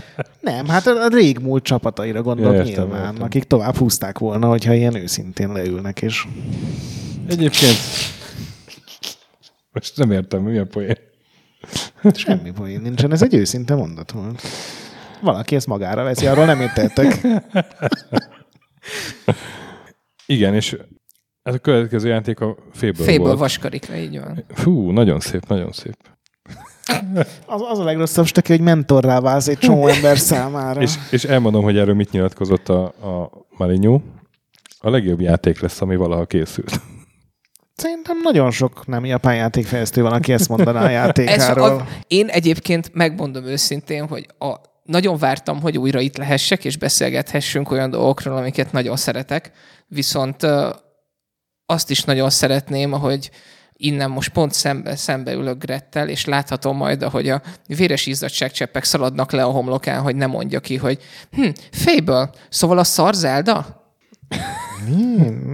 nem, 0.40 0.66
hát 0.68 0.86
a 0.86 1.08
régmúlt 1.08 1.62
csapataira 1.62 2.22
gondolok 2.22 2.52
Ja, 2.54 2.64
értem, 2.64 2.84
nyilván, 2.84 3.04
értem. 3.06 3.22
akik 3.22 3.44
tovább 3.44 3.76
húzták 3.76 4.18
volna, 4.18 4.48
hogyha 4.48 4.72
ilyen 4.74 4.94
őszintén 4.94 5.52
leülnek, 5.52 6.02
és 6.02 6.24
Egyébként... 7.28 7.76
Most 9.72 9.96
nem 9.96 10.10
értem, 10.10 10.42
mi 10.42 10.58
a 10.58 10.64
poén. 10.66 10.96
semmi 12.14 12.50
poén 12.50 12.80
nincsen, 12.80 13.12
ez 13.12 13.22
egy 13.22 13.34
őszinte 13.34 13.74
mondat 13.74 14.10
volt. 14.10 14.42
Valaki 15.20 15.54
ezt 15.54 15.66
magára 15.66 16.02
veszi, 16.02 16.26
arról 16.26 16.44
nem 16.44 16.60
értettek. 16.60 17.20
Igen, 20.26 20.54
és 20.54 20.76
ez 21.42 21.54
a 21.54 21.58
következő 21.58 22.08
játék 22.08 22.40
a 22.40 22.56
féből, 22.72 23.04
Féből 23.06 23.26
volt. 23.26 23.38
vaskarikra, 23.38 23.96
így 23.96 24.20
van. 24.20 24.44
Fú, 24.48 24.90
nagyon 24.90 25.20
szép, 25.20 25.46
nagyon 25.46 25.72
szép. 25.72 25.96
Az, 27.46 27.62
az 27.70 27.78
a 27.78 27.84
legrosszabb 27.84 28.26
stöki, 28.26 28.52
hogy 28.52 28.60
mentorrá 28.60 29.20
válsz 29.20 29.48
egy 29.48 29.58
csomó 29.58 29.86
ember 29.86 30.18
számára. 30.18 30.80
És, 30.80 30.94
és 31.10 31.24
elmondom, 31.24 31.62
hogy 31.62 31.78
erről 31.78 31.94
mit 31.94 32.10
nyilatkozott 32.10 32.68
a, 32.68 32.84
a 32.84 33.30
Marinyó. 33.56 34.02
A 34.78 34.90
legjobb 34.90 35.20
játék 35.20 35.60
lesz, 35.60 35.80
ami 35.80 35.96
valaha 35.96 36.24
készült. 36.24 36.80
Szerintem 37.76 38.16
nagyon 38.22 38.50
sok 38.50 38.86
nem 38.86 39.04
japán 39.04 39.34
játékfejlesztő 39.34 40.02
van, 40.02 40.12
aki 40.12 40.32
ezt 40.32 40.48
mondaná 40.48 40.80
a 40.80 40.84
Ez 40.88 40.92
játékáról. 40.92 41.68
a, 41.68 41.86
én 42.06 42.28
egyébként 42.28 42.90
megmondom 42.94 43.44
őszintén, 43.44 44.08
hogy 44.08 44.26
a, 44.38 44.54
nagyon 44.84 45.16
vártam, 45.16 45.60
hogy 45.60 45.78
újra 45.78 46.00
itt 46.00 46.16
lehessek, 46.16 46.64
és 46.64 46.76
beszélgethessünk 46.76 47.70
olyan 47.70 47.90
dolgokról, 47.90 48.36
amiket 48.36 48.72
nagyon 48.72 48.96
szeretek, 48.96 49.50
viszont 49.86 50.42
ö, 50.42 50.68
azt 51.66 51.90
is 51.90 52.04
nagyon 52.04 52.30
szeretném, 52.30 52.92
ahogy 52.92 53.30
innen 53.82 54.10
most 54.10 54.32
pont 54.32 54.52
szembe, 54.52 54.96
szembe 54.96 55.32
ülök 55.32 55.64
Grettel, 55.64 56.08
és 56.08 56.24
láthatom 56.24 56.76
majd, 56.76 57.02
ahogy 57.02 57.28
a 57.28 57.42
véres 57.66 58.06
izzadságcseppek 58.06 58.84
szaladnak 58.84 59.32
le 59.32 59.42
a 59.44 59.50
homlokán, 59.50 60.00
hogy 60.00 60.16
ne 60.16 60.26
mondja 60.26 60.60
ki, 60.60 60.76
hogy 60.76 60.98
hm, 61.32 61.48
Fable, 61.70 62.30
szóval 62.48 62.78
a 62.78 62.84
szar 62.84 63.14
Zelda? 63.14 63.80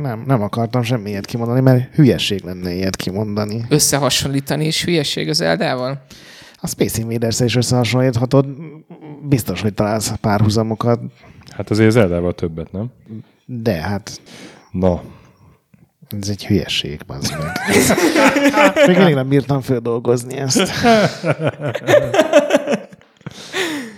Nem, 0.02 0.24
nem 0.26 0.42
akartam 0.42 0.82
semmi 0.82 1.10
ilyet 1.10 1.26
kimondani, 1.26 1.60
mert 1.60 1.94
hülyeség 1.94 2.44
lenne 2.44 2.72
ilyet 2.72 2.96
kimondani. 2.96 3.64
Összehasonlítani 3.68 4.66
is 4.66 4.84
hülyeség 4.84 5.28
az 5.28 5.40
Eldával? 5.40 6.04
A 6.60 6.66
Space 6.66 7.00
invaders 7.00 7.40
is 7.40 7.56
összehasonlíthatod, 7.56 8.46
biztos, 9.28 9.60
hogy 9.60 9.74
találsz 9.74 10.12
párhuzamokat, 10.20 11.00
Hát 11.56 11.70
azért 11.70 11.90
Zeldával 11.90 12.34
többet, 12.34 12.72
nem? 12.72 12.90
de 13.46 13.72
hát 13.72 14.20
Na, 14.70 15.02
ez 16.20 16.28
egy 16.28 16.46
hülyeség, 16.46 17.00
bazd 17.06 17.36
meg. 17.38 17.50
Még 18.86 18.96
mindig 18.96 19.14
nem 19.14 19.28
bírtam 19.28 19.60
földolgozni 19.60 20.36
ezt. 20.36 20.70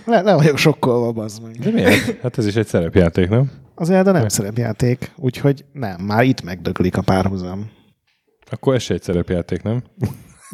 Le, 0.05 0.21
le 0.21 0.35
vagyok 0.35 0.57
sokkolva, 0.57 1.11
bazd 1.11 1.43
meg. 1.43 1.59
De 1.59 1.71
miért? 1.71 2.21
Hát 2.21 2.37
ez 2.37 2.45
is 2.45 2.55
egy 2.55 2.67
szerepjáték, 2.67 3.29
nem? 3.29 3.51
Az 3.75 3.87
Zelda 3.87 4.11
nem 4.11 4.27
szerepjáték, 4.27 5.11
úgyhogy 5.15 5.65
nem, 5.73 6.01
már 6.01 6.23
itt 6.23 6.41
megdöglik 6.43 6.97
a 6.97 7.01
párhuzam. 7.01 7.71
Akkor 8.49 8.75
ez 8.75 8.81
se 8.81 8.93
egy 8.93 9.01
szerepjáték, 9.01 9.61
nem? 9.61 9.83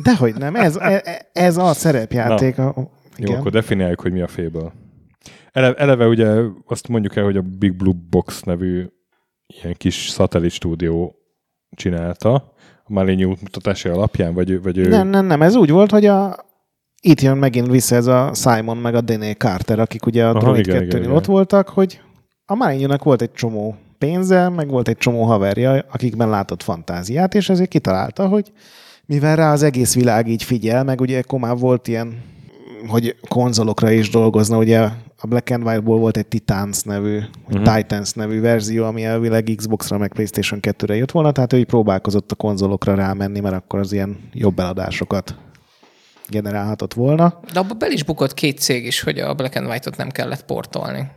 Dehogy 0.03 0.35
nem, 0.35 0.55
ez, 0.55 0.75
e- 0.75 1.29
ez 1.33 1.57
a 1.57 1.73
szerepjáték. 1.73 2.57
A, 2.57 2.73
Jó, 2.75 2.89
igen. 3.17 3.39
akkor 3.39 3.51
definiáljuk, 3.51 4.01
hogy 4.01 4.11
mi 4.11 4.21
a 4.21 4.27
Fable. 4.27 4.73
Eleve, 5.51 5.75
eleve 5.75 6.07
ugye 6.07 6.41
azt 6.65 6.87
mondjuk 6.87 7.15
el, 7.15 7.23
hogy 7.23 7.37
a 7.37 7.41
Big 7.41 7.75
Blue 7.75 7.93
Box 8.09 8.41
nevű 8.41 8.85
ilyen 9.47 9.73
kis 9.77 10.07
szatellit 10.09 10.51
stúdió 10.51 11.15
csinálta 11.71 12.33
a 12.83 12.93
Maligny 12.93 13.25
mutatása 13.25 13.91
alapján, 13.91 14.33
vagy, 14.33 14.61
vagy 14.61 14.77
ő... 14.77 14.87
Nem, 14.87 15.07
nem, 15.07 15.25
nem, 15.25 15.41
ez 15.41 15.55
úgy 15.55 15.69
volt, 15.69 15.91
hogy 15.91 16.05
a, 16.05 16.35
itt 17.01 17.21
jön 17.21 17.37
megint 17.37 17.67
vissza 17.67 17.95
ez 17.95 18.07
a 18.07 18.31
Simon 18.33 18.77
meg 18.77 18.95
a 18.95 19.01
Dené 19.01 19.31
Carter, 19.31 19.79
akik 19.79 20.05
ugye 20.05 20.25
a 20.25 20.29
Aha, 20.29 20.39
Droid 20.39 20.59
igen, 20.59 20.73
2 20.73 20.85
igen, 20.85 21.01
igen. 21.01 21.15
ott 21.15 21.25
voltak, 21.25 21.69
hogy 21.69 22.01
a 22.45 22.55
Malignynak 22.55 23.03
volt 23.03 23.21
egy 23.21 23.31
csomó 23.31 23.75
pénze, 23.97 24.49
meg 24.49 24.69
volt 24.69 24.87
egy 24.87 24.97
csomó 24.97 25.23
haverja, 25.23 25.85
akikben 25.91 26.29
látott 26.29 26.63
fantáziát, 26.63 27.35
és 27.35 27.49
ezért 27.49 27.69
kitalálta, 27.69 28.27
hogy 28.27 28.51
mivel 29.05 29.35
rá 29.35 29.51
az 29.51 29.63
egész 29.63 29.95
világ 29.95 30.27
így 30.27 30.43
figyel, 30.43 30.83
meg 30.83 31.01
ugye 31.01 31.19
akkor 31.19 31.39
már 31.39 31.57
volt 31.57 31.87
ilyen, 31.87 32.23
hogy 32.87 33.15
konzolokra 33.29 33.91
is 33.91 34.09
dolgozna, 34.09 34.57
ugye 34.57 34.79
a 35.19 35.27
Black 35.27 35.49
and 35.49 35.63
White-ból 35.63 35.97
volt 35.99 36.17
egy 36.17 36.27
Titans 36.27 36.81
nevű, 36.81 37.19
vagy 37.47 37.61
Mhm. 37.61 37.75
Titans 37.75 38.13
nevű 38.13 38.41
verzió, 38.41 38.83
ami 38.85 39.03
elvileg 39.03 39.51
Xbox-ra 39.55 39.97
meg 39.97 40.11
PlayStation 40.13 40.59
2-re 40.61 40.95
jött 40.95 41.11
volna, 41.11 41.31
tehát 41.31 41.53
ő 41.53 41.57
így 41.57 41.65
próbálkozott 41.65 42.31
a 42.31 42.35
konzolokra 42.35 42.95
rámenni, 42.95 43.39
mert 43.39 43.55
akkor 43.55 43.79
az 43.79 43.91
ilyen 43.91 44.17
jobb 44.33 44.59
eladásokat 44.59 45.35
generálhatott 46.29 46.93
volna. 46.93 47.39
De 47.53 47.59
abba 47.59 47.73
bel 47.73 47.91
is 47.91 48.03
bukott 48.03 48.33
két 48.33 48.59
cég 48.59 48.85
is, 48.85 49.01
hogy 49.01 49.19
a 49.19 49.33
Black 49.33 49.55
and 49.55 49.67
White-ot 49.67 49.97
nem 49.97 50.09
kellett 50.09 50.45
portolni. 50.45 51.07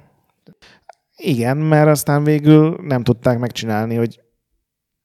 Igen, 1.16 1.56
mert 1.56 1.88
aztán 1.88 2.24
végül 2.24 2.78
nem 2.82 3.02
tudták 3.02 3.38
megcsinálni, 3.38 3.94
hogy 3.94 4.20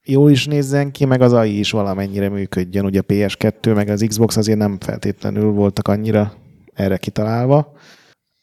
jól 0.03 0.31
is 0.31 0.45
nézzen 0.45 0.91
ki, 0.91 1.05
meg 1.05 1.21
az 1.21 1.33
AI 1.33 1.59
is 1.59 1.71
valamennyire 1.71 2.29
működjön. 2.29 2.85
Ugye 2.85 2.99
a 2.99 3.03
PS2 3.03 3.75
meg 3.75 3.89
az 3.89 4.05
Xbox 4.07 4.37
azért 4.37 4.57
nem 4.57 4.77
feltétlenül 4.79 5.51
voltak 5.51 5.87
annyira 5.87 6.33
erre 6.75 6.97
kitalálva. 6.97 7.71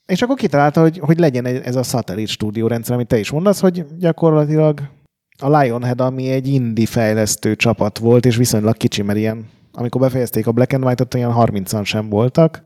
És 0.06 0.22
akkor 0.22 0.36
kitalálta, 0.36 0.80
hogy, 0.80 0.98
hogy 0.98 1.18
legyen 1.18 1.44
egy- 1.46 1.62
ez 1.64 1.76
a 1.76 1.82
szatellit 1.82 2.28
stúdió 2.28 2.66
rendszer, 2.66 2.94
amit 2.94 3.06
te 3.06 3.18
is 3.18 3.30
mondasz, 3.30 3.60
hogy 3.60 3.86
gyakorlatilag 3.98 4.80
a 5.38 5.58
Lionhead, 5.58 6.00
ami 6.00 6.28
egy 6.28 6.48
indie 6.48 6.86
fejlesztő 6.86 7.56
csapat 7.56 7.98
volt, 7.98 8.26
és 8.26 8.36
viszonylag 8.36 8.76
kicsi, 8.76 9.02
mert 9.02 9.18
ilyen, 9.18 9.48
amikor 9.72 10.00
befejezték 10.00 10.46
a 10.46 10.52
Black 10.52 10.72
and 10.72 10.84
White-ot, 10.84 11.14
olyan 11.14 11.34
30-an 11.36 11.84
sem 11.84 12.08
voltak, 12.08 12.62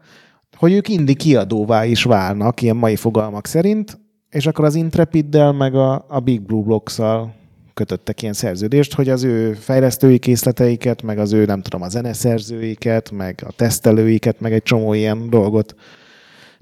hogy 0.57 0.73
ők 0.73 0.89
indie 0.89 1.15
kiadóvá 1.15 1.85
is 1.85 2.03
válnak, 2.03 2.63
ilyen 2.63 2.77
mai 2.77 2.97
fogalmak 2.97 3.47
szerint, 3.47 3.99
és 4.31 4.47
akkor 4.47 4.65
az 4.65 4.75
Intrepiddel 4.75 5.53
meg 5.53 5.75
a, 5.75 6.05
a 6.09 6.21
Big 6.21 6.43
Blue 6.43 6.63
Blocks-szal 6.63 7.35
kötöttek 7.77 8.23
ilyen 8.23 8.35
szerződést, 8.35 8.95
hogy 8.95 9.09
az 9.09 9.25
ő 9.25 9.53
fejlesztői 9.53 10.19
készleteiket, 10.19 11.03
meg 11.03 11.19
az 11.19 11.33
ő, 11.33 11.45
nem 11.45 11.63
tudom, 11.63 11.83
a 11.83 11.89
zeneszerzőiket, 11.89 13.11
meg 13.11 13.43
a 13.47 13.53
tesztelőiket, 13.53 14.41
meg 14.41 14.53
egy 14.53 14.63
csomó 14.63 14.93
ilyen 14.95 15.31
dolgot 15.31 15.75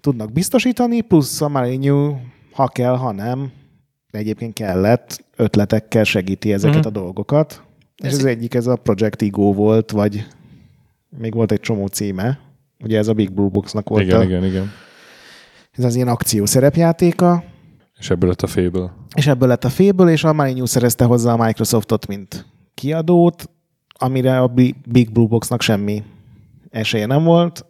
tudnak 0.00 0.32
biztosítani, 0.32 1.00
plusz 1.00 1.40
a 1.40 1.48
Maligny, 1.48 1.90
ha 2.52 2.68
kell, 2.68 2.96
ha 2.96 3.12
nem, 3.12 3.50
de 4.10 4.18
egyébként 4.18 4.52
kellett, 4.54 5.24
ötletekkel 5.36 6.04
segíti 6.04 6.52
ezeket 6.52 6.78
Mhm. 6.78 6.86
a 6.86 6.90
dolgokat. 6.90 7.62
És 7.96 8.06
Ez 8.08 8.14
az 8.18 8.24
egyik 8.24 8.54
ez 8.54 8.66
a 8.66 8.76
Project 8.76 9.22
Ego 9.22 9.52
volt, 9.52 9.90
vagy 9.90 10.26
még 11.18 11.34
volt 11.34 11.52
egy 11.52 11.60
csomó 11.60 11.86
címe. 11.86 12.38
Ugye 12.82 12.98
ez 12.98 13.08
a 13.08 13.12
Big 13.12 13.32
Blue 13.32 13.48
Box-nak 13.48 13.88
volt 13.88 14.02
igen, 14.02 14.20
a, 14.20 14.22
igen, 14.22 14.44
igen. 14.44 14.70
ez 15.72 15.84
az 15.84 15.94
ilyen 15.94 16.08
akció 16.08 16.46
szerepjátéka, 16.46 17.44
És 17.98 18.10
ebből 18.10 18.28
lett 18.28 18.42
a 18.42 18.46
Fable. 18.46 18.92
És 19.14 19.26
ebből 19.26 19.48
lett 19.48 19.64
a 19.64 19.68
Fable, 19.68 20.12
és 20.12 20.24
a 20.24 20.32
Maligny 20.32 20.64
szerezte 20.64 21.04
hozzá 21.04 21.32
a 21.32 21.44
Microsoftot, 21.44 22.06
mint 22.06 22.46
kiadót, 22.74 23.50
amire 23.98 24.40
a 24.40 24.46
Bi- 24.46 24.76
Big 24.88 25.12
Blue 25.12 25.26
Boxnak 25.26 25.62
semmi 25.62 26.02
esélye 26.70 27.06
nem 27.06 27.24
volt, 27.24 27.64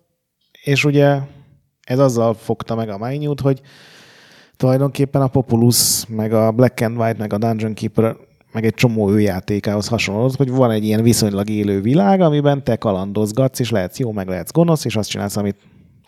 és 0.64 0.84
ugye 0.84 1.18
ez 1.82 1.98
azzal 1.98 2.34
fogta 2.34 2.74
meg 2.74 2.88
a 2.88 2.98
maligny 2.98 3.26
hogy 3.42 3.60
tulajdonképpen 4.56 5.22
a 5.22 5.26
Populus, 5.26 6.06
meg 6.06 6.32
a 6.32 6.50
Black 6.50 6.80
and 6.80 6.98
White, 6.98 7.18
meg 7.18 7.32
a 7.32 7.38
Dungeon 7.38 7.74
Keeper, 7.74 8.16
meg 8.52 8.64
egy 8.64 8.74
csomó 8.74 9.10
ő 9.10 9.20
játékához 9.20 9.88
hasonlót, 9.88 10.34
hogy 10.34 10.50
van 10.50 10.70
egy 10.70 10.84
ilyen 10.84 11.02
viszonylag 11.02 11.48
élő 11.48 11.80
világ, 11.80 12.20
amiben 12.20 12.64
te 12.64 12.76
kalandozgatsz, 12.76 13.58
és 13.58 13.70
lehetsz 13.70 13.98
jó, 13.98 14.12
meg 14.12 14.28
lehetsz 14.28 14.52
gonosz, 14.52 14.84
és 14.84 14.96
azt 14.96 15.08
csinálsz, 15.08 15.36
amit 15.36 15.56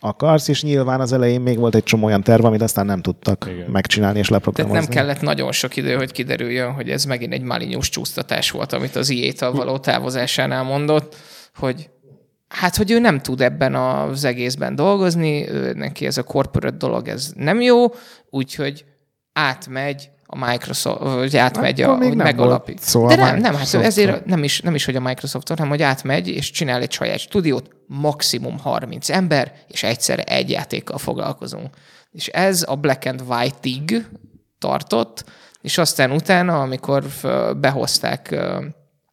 akarsz, 0.00 0.48
és 0.48 0.62
nyilván 0.62 1.00
az 1.00 1.12
elején 1.12 1.40
még 1.40 1.58
volt 1.58 1.74
egy 1.74 1.82
csomó 1.82 2.06
olyan 2.06 2.22
terv, 2.22 2.44
amit 2.44 2.62
aztán 2.62 2.86
nem 2.86 3.02
tudtak 3.02 3.48
Igen. 3.52 3.70
Megcsinálni 3.70 4.18
és 4.18 4.26
Tehát 4.26 4.44
leprogramozni. 4.44 4.94
nem 4.94 4.96
kellett 4.96 5.20
nagyon 5.20 5.52
sok 5.52 5.76
idő, 5.76 5.94
hogy 5.94 6.12
kiderüljön, 6.12 6.72
hogy 6.72 6.90
ez 6.90 7.04
megint 7.04 7.32
egy 7.32 7.42
malinyós 7.42 7.88
csúsztatás 7.88 8.50
volt, 8.50 8.72
amit 8.72 8.96
az 8.96 9.10
IE-tal 9.10 9.52
való 9.52 9.78
távozásánál 9.78 10.62
mondott, 10.62 11.16
hogy 11.54 11.90
hát, 12.48 12.76
hogy 12.76 12.90
ő 12.90 12.98
nem 12.98 13.20
tud 13.20 13.40
ebben 13.40 13.74
az 13.74 14.24
egészben 14.24 14.74
dolgozni, 14.74 15.48
ő, 15.50 15.72
neki 15.72 16.06
ez 16.06 16.18
a 16.18 16.22
corporate 16.22 16.76
dolog, 16.76 17.08
ez 17.08 17.32
nem 17.36 17.60
jó, 17.60 17.84
úgyhogy 18.30 18.84
átmegy 19.32 20.10
a 20.26 20.46
Microsoft, 20.46 21.00
vagy 21.00 21.36
átmegy, 21.36 21.80
a, 21.82 21.86
Akkor 21.86 21.98
még 21.98 22.08
hogy 22.08 22.16
nem 22.16 22.26
megalapít. 22.26 22.78
szó 22.80 23.04
a 23.04 23.08
De 23.08 23.16
nem, 23.16 23.36
nem, 23.38 23.54
hát 23.54 23.74
ezért 23.74 24.24
nem 24.24 24.44
is, 24.44 24.60
nem 24.60 24.74
is, 24.74 24.84
hogy 24.84 24.96
a 24.96 25.00
Microsoft, 25.00 25.48
hanem 25.48 25.68
hogy 25.68 25.82
átmegy, 25.82 26.28
és 26.28 26.50
csinál 26.50 26.80
egy 26.80 26.92
saját 26.92 27.18
stúdiót, 27.18 27.70
maximum 27.86 28.58
30 28.58 29.08
ember, 29.10 29.52
és 29.68 29.82
egyszerre 29.82 30.22
egy 30.22 30.50
játékkal 30.50 30.98
foglalkozunk. 30.98 31.74
És 32.10 32.26
ez 32.26 32.64
a 32.68 32.74
Black 32.74 33.06
and 33.06 33.22
White-ig 33.28 34.06
tartott, 34.58 35.24
és 35.60 35.78
aztán 35.78 36.10
utána, 36.10 36.60
amikor 36.60 37.04
behozták 37.60 38.36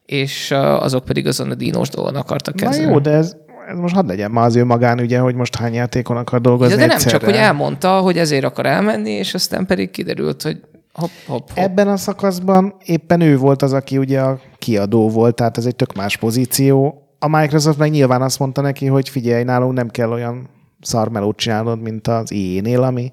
és 0.04 0.50
azok 0.50 1.04
pedig 1.04 1.26
azon 1.26 1.50
a 1.50 1.54
dinos 1.54 1.88
dolgon 1.88 2.16
akartak 2.16 2.54
Na 2.54 2.62
kezdeni. 2.66 2.90
jó, 2.92 2.98
de 2.98 3.10
ez, 3.10 3.36
ez 3.66 3.78
most 3.78 3.94
hadd 3.94 4.06
legyen 4.06 4.30
már 4.30 4.44
az 4.44 4.56
ő 4.56 4.64
magánügye, 4.64 5.18
hogy 5.18 5.34
most 5.34 5.56
hány 5.56 5.74
játékon 5.74 6.16
akar 6.16 6.40
dolgozni 6.40 6.72
Ja, 6.72 6.80
de 6.80 6.86
nem 6.86 6.96
egyszerre. 6.96 7.18
csak, 7.18 7.24
hogy 7.28 7.38
elmondta, 7.38 8.00
hogy 8.00 8.18
ezért 8.18 8.44
akar 8.44 8.66
elmenni, 8.66 9.10
és 9.10 9.34
aztán 9.34 9.66
pedig 9.66 9.90
kiderült, 9.90 10.42
hogy 10.42 10.60
hopp, 10.92 11.10
hopp, 11.26 11.48
hopp. 11.48 11.58
Ebben 11.58 11.88
a 11.88 11.96
szakaszban 11.96 12.74
éppen 12.84 13.20
ő 13.20 13.38
volt 13.38 13.62
az, 13.62 13.72
aki 13.72 13.98
ugye 13.98 14.20
a 14.20 14.40
kiadó 14.58 15.08
volt, 15.10 15.34
tehát 15.34 15.58
ez 15.58 15.66
egy 15.66 15.76
tök 15.76 15.94
más 15.94 16.16
pozíció. 16.16 17.02
A 17.18 17.28
Microsoft 17.28 17.78
meg 17.78 17.90
nyilván 17.90 18.22
azt 18.22 18.38
mondta 18.38 18.60
neki, 18.60 18.86
hogy 18.86 19.08
figyelj, 19.08 19.42
nálunk 19.44 19.72
nem 19.72 19.88
kell 19.88 20.10
olyan 20.10 20.48
szarmelót 20.80 21.36
csinálnod, 21.36 21.80
mint 21.80 22.08
az 22.08 22.30
IE-nél, 22.30 22.82
ami 22.82 23.12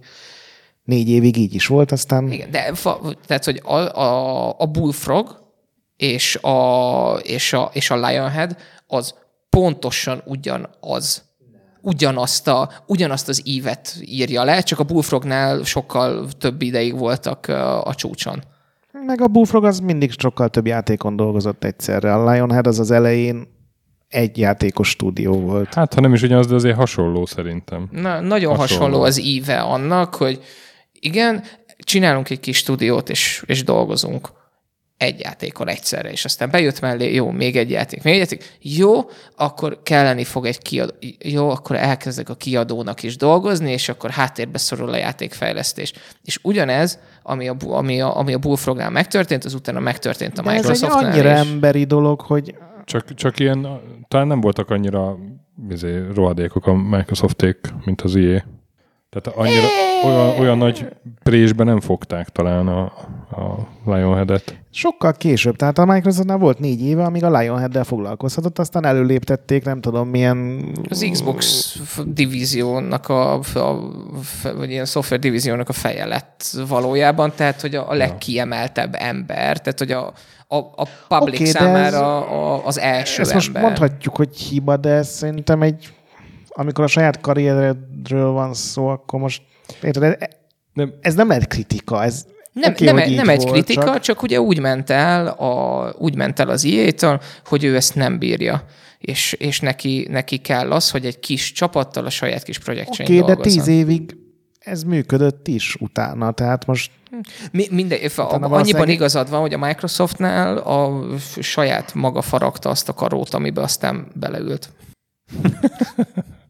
négy 0.84 1.10
évig 1.10 1.38
így 1.38 1.54
is 1.56 1.68
volt, 1.68 1.92
aztán 1.92 2.32
Igen, 2.32 2.52
de 2.52 2.74
fa, 2.74 3.00
tehát, 3.28 3.46
hogy 3.46 3.62
a, 3.64 3.76
a, 4.00 4.56
a 4.58 4.66
Bullfrog 4.66 5.42
és 5.98 6.36
a, 6.36 7.20
és, 7.22 7.54
a, 7.54 7.70
és 7.74 7.90
a 7.90 7.96
Lionhead 7.96 8.56
az 8.88 9.14
pontosan 9.60 10.22
ugyanaz. 10.26 11.32
Ugyanazt, 11.82 12.48
a, 12.48 12.70
ugyanazt 12.88 13.30
az 13.30 13.42
ívet 13.46 13.96
írja 14.02 14.44
le, 14.44 14.62
csak 14.62 14.80
a 14.80 14.84
Bullfrognál 14.84 15.64
sokkal 15.64 16.28
több 16.38 16.62
ideig 16.62 16.98
voltak 16.98 17.48
a 17.84 17.94
csúcson. 17.96 18.44
meg 18.92 19.22
a 19.22 19.28
Bullfrog 19.28 19.66
az 19.66 19.80
mindig 19.80 20.12
sokkal 20.20 20.50
több 20.50 20.68
játékon 20.68 21.16
dolgozott 21.16 21.64
egyszerre. 21.64 22.14
A 22.14 22.32
Lionhead 22.32 22.68
az 22.68 22.80
az 22.80 22.92
elején 22.92 23.48
egy 24.08 24.38
játékos 24.38 24.90
stúdió 24.90 25.40
volt. 25.40 25.74
Hát, 25.74 25.94
ha 25.94 26.02
nem 26.02 26.14
is 26.14 26.22
ugyanaz, 26.22 26.48
de 26.48 26.56
azért 26.56 26.76
hasonló 26.76 27.26
szerintem. 27.26 27.88
Na, 27.92 28.20
nagyon 28.20 28.56
hasonló. 28.56 28.58
Hasonló. 28.58 28.86
hasonló 28.86 29.02
az 29.02 29.22
íve 29.22 29.60
annak, 29.60 30.16
hogy 30.16 30.44
igen, 30.92 31.44
csinálunk 31.78 32.30
egy 32.30 32.40
kis 32.40 32.58
stúdiót, 32.58 33.10
és, 33.10 33.44
és 33.46 33.64
dolgozunk 33.64 34.30
egy 34.98 35.20
játékon 35.20 35.68
egyszerre, 35.68 36.12
és 36.12 36.26
aztán 36.26 36.50
bejött 36.50 36.80
mellé, 36.80 37.14
jó, 37.14 37.32
még 37.32 37.56
egy 37.56 37.70
játék, 37.70 38.04
még 38.04 38.14
egy 38.14 38.20
játék, 38.20 38.58
jó, 38.62 39.02
akkor 39.36 39.80
kelleni 39.84 40.24
fog 40.24 40.46
egy 40.46 40.58
kiadó, 40.58 40.94
jó, 41.20 41.50
akkor 41.50 41.76
elkezdek 41.76 42.30
a 42.30 42.36
kiadónak 42.36 43.04
is 43.04 43.18
dolgozni, 43.18 43.72
és 43.72 43.90
akkor 43.90 44.10
háttérbe 44.10 44.58
szorul 44.58 44.90
a 44.90 44.98
játékfejlesztés. 44.98 45.94
És 46.24 46.40
ugyanez, 46.44 47.00
ami 47.24 47.48
a, 47.48 47.56
ami 47.60 48.02
a, 48.02 48.18
ami 48.18 48.34
a 48.34 48.38
Bullfrognál 48.38 48.90
megtörtént, 48.90 49.44
az 49.44 49.54
utána 49.54 49.80
megtörtént 49.80 50.38
a 50.40 50.42
De 50.42 50.52
ez 50.52 50.56
egy 50.56 50.72
Microsoftnál 50.72 51.12
annyira 51.12 51.32
is. 51.32 51.40
emberi 51.40 51.84
dolog, 51.84 52.22
hogy 52.22 52.56
Csak, 52.86 53.14
csak 53.14 53.40
ilyen, 53.40 53.68
talán 54.08 54.28
nem 54.28 54.42
voltak 54.42 54.70
annyira 54.70 55.18
izé, 55.70 56.02
rohadékok 56.14 56.68
a 56.68 56.74
Microsofték, 56.74 57.58
mint 57.86 58.02
az 58.02 58.16
IE. 58.16 58.46
Tehát 59.10 59.40
annyira, 59.40 59.68
olyan, 60.06 60.40
olyan 60.40 60.58
nagy 60.58 60.88
présbe 61.24 61.64
nem 61.64 61.80
fogták 61.80 62.30
talán 62.30 62.68
a, 62.68 62.94
a 63.34 63.68
Lionhead-et. 63.86 64.62
Sokkal 64.72 65.14
később, 65.14 65.56
tehát 65.56 65.78
a 65.78 65.86
Microsoftnál 65.86 66.38
volt 66.38 66.60
négy 66.60 66.82
éve, 66.82 67.04
amíg 67.04 67.24
a 67.24 67.40
Lionhead-del 67.40 67.84
foglalkozhatott, 67.84 68.60
aztán 68.60 68.86
előléptették, 68.86 69.64
nem 69.64 69.82
tudom 69.82 70.10
milyen... 70.10 70.66
Az 70.90 71.08
Xbox 71.12 71.76
divíziónak 72.06 73.10
a, 73.10 73.34
a, 73.34 73.80
vagy 74.56 74.70
ilyen 74.70 74.86
szoftver 74.86 75.20
divíziónak 75.20 75.70
a 75.70 75.74
feje 75.74 76.06
lett 76.06 76.44
valójában, 76.68 77.32
tehát 77.36 77.62
hogy 77.62 77.76
a, 77.76 77.90
a 77.90 77.94
legkiemeltebb 77.94 78.96
ember, 78.98 79.62
tehát 79.62 79.80
hogy 79.80 79.92
a, 79.92 80.14
a, 80.48 80.58
a 80.58 80.88
public 81.08 81.40
okay, 81.40 81.52
számára 81.52 81.86
ez- 81.86 81.94
a, 81.94 82.66
az 82.66 82.80
első 82.80 83.22
Ezt 83.22 83.32
ember. 83.32 83.36
most 83.36 83.54
mondhatjuk, 83.62 84.16
hogy 84.16 84.38
hiba, 84.38 84.78
de 84.78 84.90
ez 84.90 85.10
szerintem 85.10 85.62
egy... 85.62 85.94
Amikor 86.50 86.84
a 86.84 86.88
saját 86.88 87.22
karrieredről 87.22 88.32
van 88.32 88.54
szó, 88.54 88.88
akkor 88.88 89.20
most... 89.20 89.42
Érted, 89.82 90.04
ez- 90.04 90.30
Nem, 90.74 90.94
ez 91.02 91.16
nem 91.16 91.28
lehet 91.28 91.48
kritika, 91.48 92.04
ez 92.04 92.26
Nem, 92.54 92.72
oké, 92.72 92.86
nem, 92.86 92.98
így 92.98 93.16
nem 93.16 93.30
egy 93.30 93.42
volt, 93.42 93.52
kritika, 93.52 93.86
csak... 93.86 94.00
csak- 94.00 94.22
ugye 94.22 94.42
úgy 94.42 94.60
ment 94.60 94.90
el, 94.90 95.28
a, 95.28 95.94
úgy 95.98 96.16
ment 96.16 96.40
el 96.40 96.50
az 96.50 96.66
EA-től, 96.66 97.22
hogy 97.46 97.64
ő 97.64 97.76
ezt 97.76 97.96
nem 97.96 98.20
bírja. 98.20 98.66
És, 98.98 99.34
és 99.34 99.60
neki, 99.60 100.08
neki 100.10 100.38
kell 100.38 100.72
az, 100.72 100.92
hogy 100.92 101.06
egy 101.06 101.20
kis 101.20 101.52
csapattal 101.52 102.06
a 102.06 102.10
saját 102.10 102.44
kis 102.44 102.60
projektjein 102.60 103.10
Oké, 103.10 103.20
de 103.20 103.26
dolgozzon. 103.26 103.54
tíz 103.54 103.68
évig 103.68 104.16
ez 104.60 104.84
működött 104.84 105.48
is 105.48 105.76
utána, 105.80 106.32
tehát 106.32 106.66
most 106.66 106.92
Mi, 107.52 107.68
minden, 107.72 108.00
Utána 108.04 108.48
annyiban 108.48 108.90
igazad 108.90 109.30
van, 109.30 109.42
hogy 109.42 109.54
a 109.54 109.58
Microsoftnál 109.58 110.58
a 110.58 111.06
saját 111.40 111.94
maga 111.94 112.22
faragta 112.22 112.70
azt 112.70 112.90
a 112.90 112.94
karót, 112.94 113.34
amibe 113.34 113.62
aztán 113.62 114.08
beleült. 114.14 114.70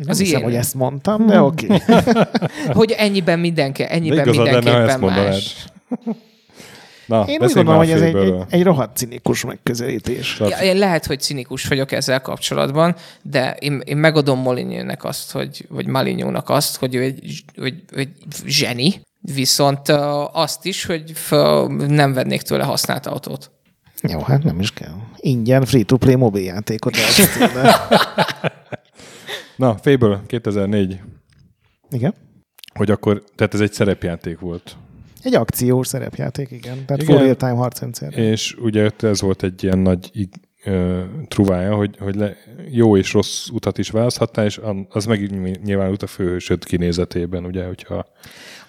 nem 0.00 0.10
Az 0.10 0.18
hiszem, 0.18 0.38
ilyen. 0.38 0.50
hogy 0.50 0.58
ezt 0.58 0.74
mondtam, 0.74 1.26
de 1.26 1.40
oké. 1.40 1.66
Hogy 2.72 2.90
ennyiben 2.90 3.38
mindenki, 3.38 3.84
ennyiben 3.88 4.16
lenne, 4.16 4.36
ha 4.36 4.42
mindenképpen 4.42 4.88
ezt 4.88 4.98
mondanád. 4.98 5.28
más. 5.28 5.64
Na, 7.06 7.24
Én 7.26 7.38
úgy 7.42 7.52
gondolom, 7.52 7.78
hogy 7.78 7.90
ez 7.90 8.00
egy, 8.00 8.16
egy, 8.16 8.34
egy 8.48 8.62
rohadt 8.62 8.96
cinikus 8.96 9.44
megközelítés. 9.44 10.38
Ja, 10.38 10.58
én 10.58 10.76
lehet, 10.76 11.06
hogy 11.06 11.20
cinikus 11.20 11.66
vagyok 11.66 11.92
ezzel 11.92 12.20
kapcsolatban, 12.20 12.94
de 13.22 13.56
én, 13.58 13.82
én 13.84 13.96
megadom 13.96 14.38
Molinyónak 14.38 15.04
azt, 15.04 15.32
hogy, 15.32 15.66
vagy 15.68 15.86
Malinyónak 15.86 16.48
azt, 16.48 16.76
hogy 16.76 16.94
ő 16.94 17.02
egy, 17.02 17.44
hogy, 17.56 17.74
hogy 17.94 18.08
zseni, 18.46 19.00
viszont 19.20 19.88
azt 20.32 20.64
is, 20.64 20.84
hogy 20.84 21.12
nem 21.88 22.12
vennék 22.12 22.42
tőle 22.42 22.64
használt 22.64 23.06
autót. 23.06 23.50
Jó, 24.02 24.20
hát 24.20 24.42
nem 24.42 24.60
is 24.60 24.72
kell. 24.72 24.94
Ingyen 25.16 25.64
free-to-play 25.64 26.14
mobiljátékot 26.14 26.96
lehet. 26.96 27.30
Na, 29.60 29.76
Fable 29.76 30.22
2004, 30.26 31.00
Igen. 31.90 32.14
hogy 32.74 32.90
akkor, 32.90 33.24
tehát 33.34 33.54
ez 33.54 33.60
egy 33.60 33.72
szerepjáték 33.72 34.38
volt. 34.38 34.76
Egy 35.22 35.34
akciós 35.34 35.86
szerepjáték, 35.86 36.50
igen. 36.50 36.84
Tehát 36.86 37.02
Igen. 37.02 37.16
full 37.16 37.24
real-time 37.24 37.54
harcrendszer. 37.54 38.18
És 38.18 38.56
ugye 38.60 38.90
ez 39.00 39.20
volt 39.20 39.42
egy 39.42 39.62
ilyen 39.62 39.78
nagy 39.78 40.28
ö, 40.64 41.02
truvája, 41.28 41.74
hogy, 41.74 41.96
hogy 41.98 42.14
le, 42.14 42.36
jó 42.70 42.96
és 42.96 43.12
rossz 43.12 43.48
utat 43.48 43.78
is 43.78 43.90
választhattál, 43.90 44.44
és 44.44 44.60
az 44.88 45.04
meg 45.04 45.30
nyilvánult 45.62 46.02
a 46.02 46.06
főhősöd 46.06 46.64
kinézetében, 46.64 47.44
ugye, 47.44 47.66
hogyha 47.66 48.06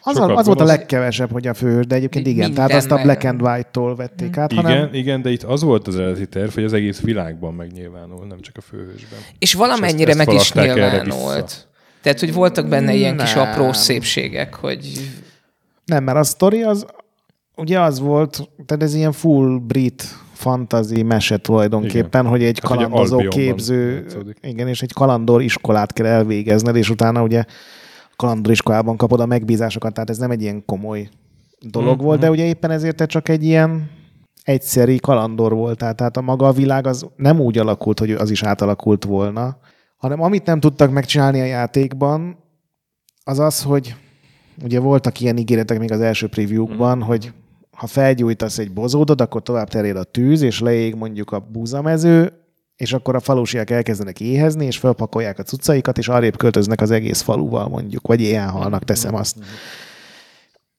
Az, 0.03 0.15
sokat 0.15 0.30
a, 0.30 0.36
az 0.36 0.45
volt 0.45 0.60
a 0.60 0.64
legkevesebb, 0.64 1.32
hogy 1.32 1.48
a 1.48 1.53
főhős, 1.53 1.88
de 1.88 1.95
egyébként 1.95 2.28
igen. 2.28 2.38
Minden 2.45 2.68
Tehát 2.68 2.78
azt 2.78 2.91
a 2.91 3.02
Black 3.02 3.23
and 3.23 3.41
White-tól 3.41 3.95
vették 3.95 4.38
át, 4.38 4.52
Igen, 4.52 4.64
hanem 4.64 4.90
igen, 4.94 5.22
de 5.22 5.30
itt 5.32 5.44
az 5.44 5.61
volt 5.61 5.88
az 5.88 5.95
eredeti 5.98 6.28
terv, 6.28 6.53
hogy 6.53 6.64
az 6.64 6.73
egész 6.73 6.99
világban 6.99 7.53
megnyilvánul, 7.53 8.26
nem 8.26 8.41
csak 8.41 8.57
a 8.57 8.61
főhősben. 8.61 9.19
És 9.40 9.53
valamennyire 9.53 10.10
ezt 10.10 10.18
meg 10.18 10.34
is 10.34 10.48
falakták 10.48 10.78
erre 10.78 11.02
nyilvánult. 11.02 11.68
Tehát, 12.02 12.19
hogy 12.19 12.34
voltak 12.34 12.68
benne 12.68 12.94
ilyen 12.94 13.18
kis 13.18 13.36
apró 13.36 13.73
szépségek, 13.73 14.56
hogy 14.56 15.10
nem, 15.86 16.03
mert 16.03 16.18
a 16.18 16.23
sztori 16.23 16.61
az 16.64 16.86
ugye 17.56 17.80
az 17.80 17.99
volt, 17.99 18.49
tehát 18.65 18.84
ez 18.84 18.94
ilyen 18.94 19.11
full 19.11 19.60
brit 19.68 20.03
fantasy 20.34 21.03
mese 21.03 21.38
tulajdonképpen, 21.38 22.22
igen. 22.22 22.26
hogy 22.26 22.44
egy 22.44 22.60
Hát 22.61 22.72
kalandozó 22.72 23.15
Albionban 23.15 23.40
képző, 23.40 23.94
játszódik. 23.94 24.38
igen, 24.41 24.68
és 24.68 24.82
egy 24.82 24.94
kalandor 24.94 25.41
iskolát 25.41 25.94
kell 25.94 26.06
elvégezned, 26.06 26.76
és 26.76 26.90
utána 26.90 27.22
ugye 27.22 27.44
a 28.22 28.26
kalandor 28.26 28.52
iskolában 28.52 28.98
kapod 28.98 29.19
a 29.19 29.26
megbízásokat, 29.26 29.93
tehát 29.93 30.10
ez 30.10 30.18
nem 30.18 30.31
egy 30.31 30.41
ilyen 30.41 30.65
komoly 30.65 31.10
dolog 31.60 31.88
Mhm. 31.88 31.98
mm-hmm. 31.98 32.06
volt, 32.06 32.19
de 32.19 32.30
ugye 32.30 32.45
éppen 32.45 32.72
ezért 32.72 32.95
te 32.95 33.06
csak 33.06 33.30
egy 33.30 33.43
ilyen 33.43 33.89
egyszeri 34.43 34.99
kalandor 34.99 35.53
voltál, 35.53 35.95
tehát 35.95 36.18
a 36.18 36.22
maga 36.22 36.48
a 36.48 36.52
világ 36.52 36.88
az 36.88 37.06
nem 37.15 37.39
úgy 37.39 37.57
alakult, 37.57 37.99
hogy 37.99 38.11
az 38.11 38.30
is 38.30 38.43
átalakult 38.43 39.03
volna, 39.06 39.57
hanem 39.98 40.22
amit 40.22 40.45
nem 40.45 40.60
tudtak 40.60 40.91
megcsinálni 40.91 41.41
a 41.41 41.45
játékban, 41.45 42.38
az 43.23 43.39
az, 43.39 43.64
hogy 43.64 43.95
ugye 44.64 44.80
voltak 44.80 45.19
ilyen 45.19 45.38
ígéretek 45.38 45.80
még 45.80 45.91
az 45.91 46.02
első 46.02 46.27
preview-kban, 46.27 46.98
mm. 46.98 47.02
hogy 47.02 47.34
ha 47.72 47.88
felgyújtasz 47.88 48.57
egy 48.57 48.72
bozódot, 48.72 49.22
akkor 49.22 49.41
tovább 49.41 49.69
terjed 49.69 49.98
a 49.98 50.03
tűz, 50.03 50.41
és 50.41 50.60
leég 50.60 50.95
mondjuk 50.95 51.31
a 51.31 51.39
búzamező, 51.39 52.41
és 52.82 52.94
akkor 52.94 53.16
a 53.16 53.20
falusiak 53.20 53.70
elkezdenek 53.70 54.20
éhezni, 54.20 54.66
és 54.66 54.78
felpakolják 54.78 55.40
a 55.40 55.44
cuccaikat, 55.44 55.98
és 55.98 56.08
arrébb 56.08 56.38
költöznek 56.38 56.82
az 56.82 56.91
egész 56.91 57.22
faluval 57.22 57.68
mondjuk, 57.68 58.08
vagy 58.08 58.22
ilyen 58.22 58.49
halnak, 58.49 58.84
teszem 58.84 59.16
azt. 59.16 59.38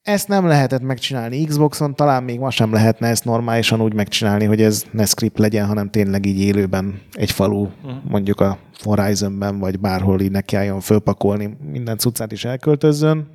Ezt 0.01 0.27
nem 0.27 0.47
lehetett 0.47 0.81
megcsinálni 0.81 1.45
Xboxon, 1.45 1.95
talán 1.95 2.23
még 2.23 2.39
ma 2.39 2.49
sem 2.49 2.73
lehetne 2.73 3.07
ezt 3.07 3.25
normálisan 3.25 3.81
úgy 3.81 3.93
megcsinálni, 3.93 4.45
hogy 4.45 4.61
ez 4.61 4.83
ne 4.91 5.05
script 5.05 5.37
legyen, 5.37 5.65
hanem 5.65 5.89
tényleg 5.89 6.25
így 6.25 6.39
élőben 6.39 7.01
egy 7.11 7.31
falu, 7.31 7.67
mondjuk 8.07 8.41
a 8.41 8.57
Horizonben, 8.83 9.59
vagy 9.59 9.79
bárhol 9.79 10.21
így 10.21 10.31
nekiálljon 10.31 10.79
fölpakolni, 10.79 11.57
minden 11.71 11.97
cuccát 11.97 12.31
is 12.31 12.45
elköltözzön. 12.45 13.27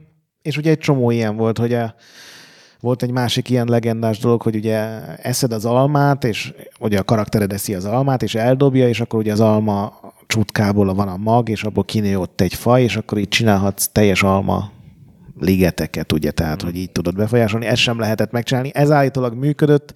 És 0.43 0.57
ugye 0.57 0.70
egy 0.70 0.78
csomó 0.78 1.11
ilyen 1.11 1.36
volt, 1.36 1.59
hogy 1.59 1.74
a, 1.74 1.95
volt 2.81 3.03
egy 3.03 3.11
másik 3.11 3.51
ilyen 3.51 3.67
legendás 3.69 4.19
dolog, 4.19 4.43
hogy 4.43 4.57
ugye 4.57 4.77
eszed 5.17 5.53
az 5.53 5.65
almát, 5.65 6.25
és 6.25 6.53
ugye 6.81 6.99
a 6.99 7.05
karaktered 7.05 7.53
eszi 7.53 7.75
az 7.75 7.85
almát, 7.85 8.23
és 8.23 8.35
eldobja, 8.35 8.89
és 8.89 9.01
akkor 9.01 9.19
ugye 9.19 9.33
az 9.33 9.41
alma 9.41 10.01
csutkából 10.27 10.95
van 10.95 11.09
a 11.09 11.17
mag, 11.17 11.49
és 11.49 11.63
abból 11.63 11.85
kinő 11.85 12.19
ott 12.19 12.41
egy 12.41 12.55
faj, 12.55 12.83
és 12.83 12.97
akkor 12.97 13.19
így 13.19 13.29
csinálhatsz 13.29 13.89
teljes 13.93 14.23
alma 14.23 14.71
ligeteket, 15.41 16.13
ugye, 16.13 16.31
tehát, 16.31 16.63
hogy 16.63 16.77
így 16.77 16.91
tudod 16.91 17.17
befolyásolni. 17.17 17.67
Ezt 17.67 17.83
sem 17.83 17.99
lehetett 17.99 18.31
megcsinálni. 18.31 18.71
Ez 18.75 18.91
állítólag 18.91 19.35
működött, 19.35 19.93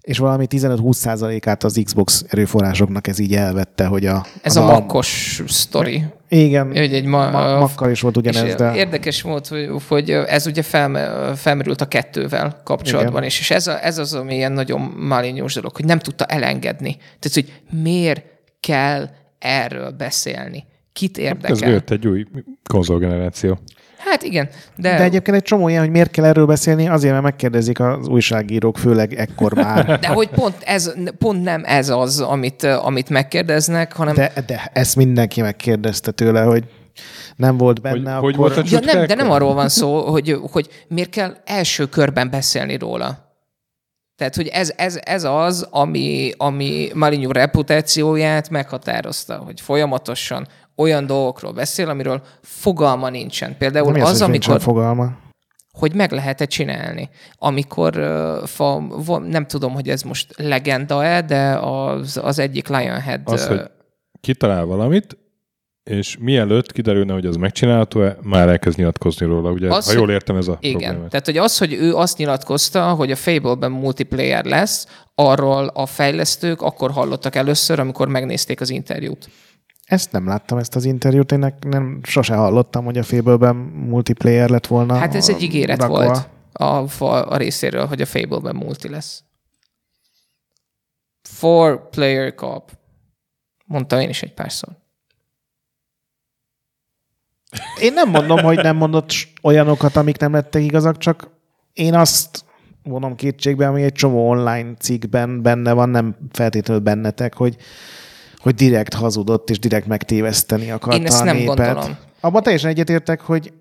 és 0.00 0.18
valami 0.18 0.46
15-20%-át 0.50 1.64
az 1.64 1.80
Xbox 1.84 2.24
erőforrásoknak 2.28 3.06
ez 3.06 3.18
így 3.18 3.34
elvette, 3.34 3.86
hogy 3.86 4.06
a... 4.06 4.26
ez 4.42 4.56
a 4.56 4.60
alma- 4.60 4.78
makkos 4.78 5.42
sztori. 5.46 6.04
Igen, 6.28 6.66
Hogy 6.66 6.94
egy 6.94 7.04
ma, 7.04 7.30
ma, 7.30 7.58
makkal 7.58 7.90
is 7.90 8.00
volt 8.00 8.16
ugyanez, 8.16 8.42
és 8.42 8.54
de... 8.54 8.74
Érdekes 8.74 9.22
volt, 9.22 9.46
hogy, 9.46 9.68
hogy 9.88 10.10
ez 10.10 10.46
ugye 10.46 10.62
fel, 10.62 11.34
felmerült 11.36 11.80
a 11.80 11.88
kettővel 11.88 12.60
kapcsolatban, 12.64 13.12
Igen. 13.12 13.24
is, 13.24 13.40
és 13.40 13.50
ez, 13.50 13.66
a, 13.66 13.84
ez 13.84 13.98
az, 13.98 14.14
ami 14.14 14.34
ilyen 14.34 14.52
nagyon 14.52 14.80
malinyós 14.96 15.54
dolog, 15.54 15.76
hogy 15.76 15.84
nem 15.84 15.98
tudta 15.98 16.24
elengedni. 16.24 16.96
Tehát, 16.96 17.34
hogy 17.34 17.52
miért 17.82 18.24
kell 18.60 19.08
erről 19.38 19.90
beszélni? 19.90 20.64
Kit 20.92 21.18
Ez 21.18 21.24
érdekel? 21.24 21.70
jött 21.70 21.90
egy 21.90 22.06
új 22.06 22.24
konzolgeneráció. 22.70 23.58
Hát 23.98 24.22
igen, 24.22 24.48
de, 24.76 24.96
De 24.96 25.02
egyébként 25.02 25.36
egy 25.36 25.42
csomó 25.42 25.68
ilyen, 25.68 25.80
hogy 25.80 25.90
miért 25.90 26.10
kell 26.10 26.24
erről 26.24 26.46
beszélni, 26.46 26.88
azért, 26.88 27.12
mert 27.12 27.24
megkérdezik 27.24 27.80
az 27.80 28.08
újságírók, 28.08 28.78
főleg 28.78 29.14
ekkor 29.14 29.54
már. 29.54 29.98
de 30.00 30.08
hogy 30.08 30.28
pont, 30.28 30.56
ez, 30.64 30.92
pont 31.18 31.42
nem 31.42 31.62
ez 31.66 31.88
az, 31.88 32.20
amit, 32.20 32.62
amit 32.62 33.10
megkérdeznek, 33.10 33.92
hanem 33.92 34.14
De, 34.14 34.32
de 34.46 34.70
ezt 34.72 34.96
mindenki 34.96 35.40
megkérdezte 35.40 36.10
tőle, 36.10 36.42
hogy 36.42 36.64
nem 37.36 37.56
volt 37.56 37.80
benne, 37.80 37.94
Hogy- 37.96 38.06
akkor... 38.06 38.22
hogy 38.22 38.36
volt 38.36 38.56
a 38.56 38.62
Ja, 38.64 38.80
nem, 38.80 39.06
de 39.06 39.14
nem 39.14 39.30
arról 39.30 39.54
van 39.54 39.68
szó, 39.68 40.00
hogy, 40.00 40.38
hogy 40.50 40.68
miért 40.88 41.10
kell 41.10 41.36
első 41.44 41.86
körben 41.86 42.30
beszélni 42.30 42.78
róla. 42.78 43.24
Tehát, 44.16 44.36
hogy 44.36 44.46
ez, 44.46 44.72
ez, 44.76 44.98
ez 45.04 45.24
az, 45.24 45.66
ami, 45.70 46.32
ami 46.36 46.88
Malinyú 46.94 47.30
reputációját 47.32 48.50
meghatározta, 48.50 49.36
hogy 49.36 49.60
folyamatosan 49.60 50.46
olyan 50.76 51.06
dolgokról 51.06 51.52
beszél, 51.52 51.88
amiről 51.88 52.22
fogalma 52.42 53.08
nincsen. 53.08 53.56
Például 53.58 53.92
Mi 53.92 54.00
az, 54.00 54.10
az, 54.10 54.20
hogy 54.20 54.30
nincsen 54.30 54.50
amikor, 54.50 54.74
fogalma? 54.74 55.24
hogy 55.72 55.94
meg 55.94 56.12
lehet-e 56.12 56.44
csinálni. 56.44 57.08
Amikor, 57.38 57.92
fa, 58.44 58.82
nem 59.18 59.46
tudom, 59.46 59.72
hogy 59.72 59.88
ez 59.88 60.02
most 60.02 60.34
legenda-e, 60.36 61.22
de 61.22 61.58
az, 61.58 62.20
az 62.22 62.38
egyik 62.38 62.68
Lionhead... 62.68 63.20
Az, 63.24 63.46
hogy 63.46 63.60
kitalál 64.20 64.64
valamit, 64.64 65.16
és 65.90 66.16
mielőtt 66.20 66.72
kiderülne, 66.72 67.12
hogy 67.12 67.26
az 67.26 67.36
megcsinálható-e, 67.36 68.16
már 68.22 68.48
elkezd 68.48 68.78
nyilatkozni 68.78 69.26
róla. 69.26 69.50
Ugye, 69.50 69.74
Az, 69.74 69.86
ha 69.86 69.98
jól 69.98 70.10
értem, 70.10 70.36
ez 70.36 70.48
a 70.48 70.56
Igen. 70.60 70.78
probléma. 70.78 71.08
Tehát, 71.08 71.26
hogy 71.26 71.36
az, 71.36 71.58
hogy 71.58 71.72
ő 71.72 71.94
azt 71.94 72.18
nyilatkozta, 72.18 72.92
hogy 72.92 73.10
a 73.10 73.16
Fable-ben 73.16 73.70
multiplayer 73.70 74.44
lesz, 74.44 74.86
arról 75.14 75.66
a 75.66 75.86
fejlesztők 75.86 76.62
akkor 76.62 76.90
hallottak 76.90 77.34
először, 77.34 77.78
amikor 77.78 78.08
megnézték 78.08 78.60
az 78.60 78.70
interjút. 78.70 79.28
Ezt 79.86 80.12
nem 80.12 80.26
láttam, 80.26 80.58
ezt 80.58 80.76
az 80.76 80.84
interjút, 80.84 81.32
én 81.32 81.54
nem, 81.60 82.00
sose 82.02 82.34
hallottam, 82.34 82.84
hogy 82.84 82.98
a 82.98 83.02
Fable-ben 83.02 83.56
multiplayer 83.56 84.48
lett 84.48 84.66
volna. 84.66 84.94
Hát 84.94 85.14
ez 85.14 85.28
egy 85.28 85.42
ígéret 85.42 85.80
rakva. 85.80 86.04
volt 86.04 86.28
a, 86.52 87.32
a 87.32 87.36
részéről, 87.36 87.86
hogy 87.86 88.00
a 88.00 88.06
Fable-ben 88.06 88.56
multi 88.56 88.88
lesz. 88.88 89.24
Four 91.22 91.88
player 91.88 92.34
co-op. 92.34 92.70
Mondtam 93.64 94.00
én 94.00 94.08
is 94.08 94.22
egy 94.22 94.34
párszor. 94.34 94.76
Én 97.80 97.92
nem 97.92 98.10
mondom, 98.10 98.38
hogy 98.38 98.56
nem 98.56 98.76
mondott 98.76 99.12
olyanokat, 99.42 99.96
amik 99.96 100.18
nem 100.18 100.32
lettek 100.32 100.62
igazak, 100.62 100.98
csak 100.98 101.28
én 101.72 101.94
azt 101.94 102.44
vonom 102.82 103.14
kétségbe, 103.14 103.68
ami 103.68 103.82
egy 103.82 103.92
csomó 103.92 104.28
online 104.28 104.74
cikkben 104.74 105.42
benne 105.42 105.72
van, 105.72 105.88
nem 105.88 106.16
feltétlenül 106.32 106.82
bennetek, 106.82 107.34
hogy, 107.34 107.56
hogy 108.36 108.54
direkt 108.54 108.94
hazudott 108.94 109.50
és 109.50 109.58
direkt 109.58 109.86
megtéveszteni 109.86 110.70
akarta 110.70 110.98
Én 110.98 111.06
ezt 111.06 111.20
a 111.20 111.24
nem 111.24 111.36
népet. 111.36 111.56
gondolom. 111.56 111.96
Abban 112.20 112.42
teljesen 112.42 112.70
egyetértek, 112.70 113.20
hogy, 113.20 113.52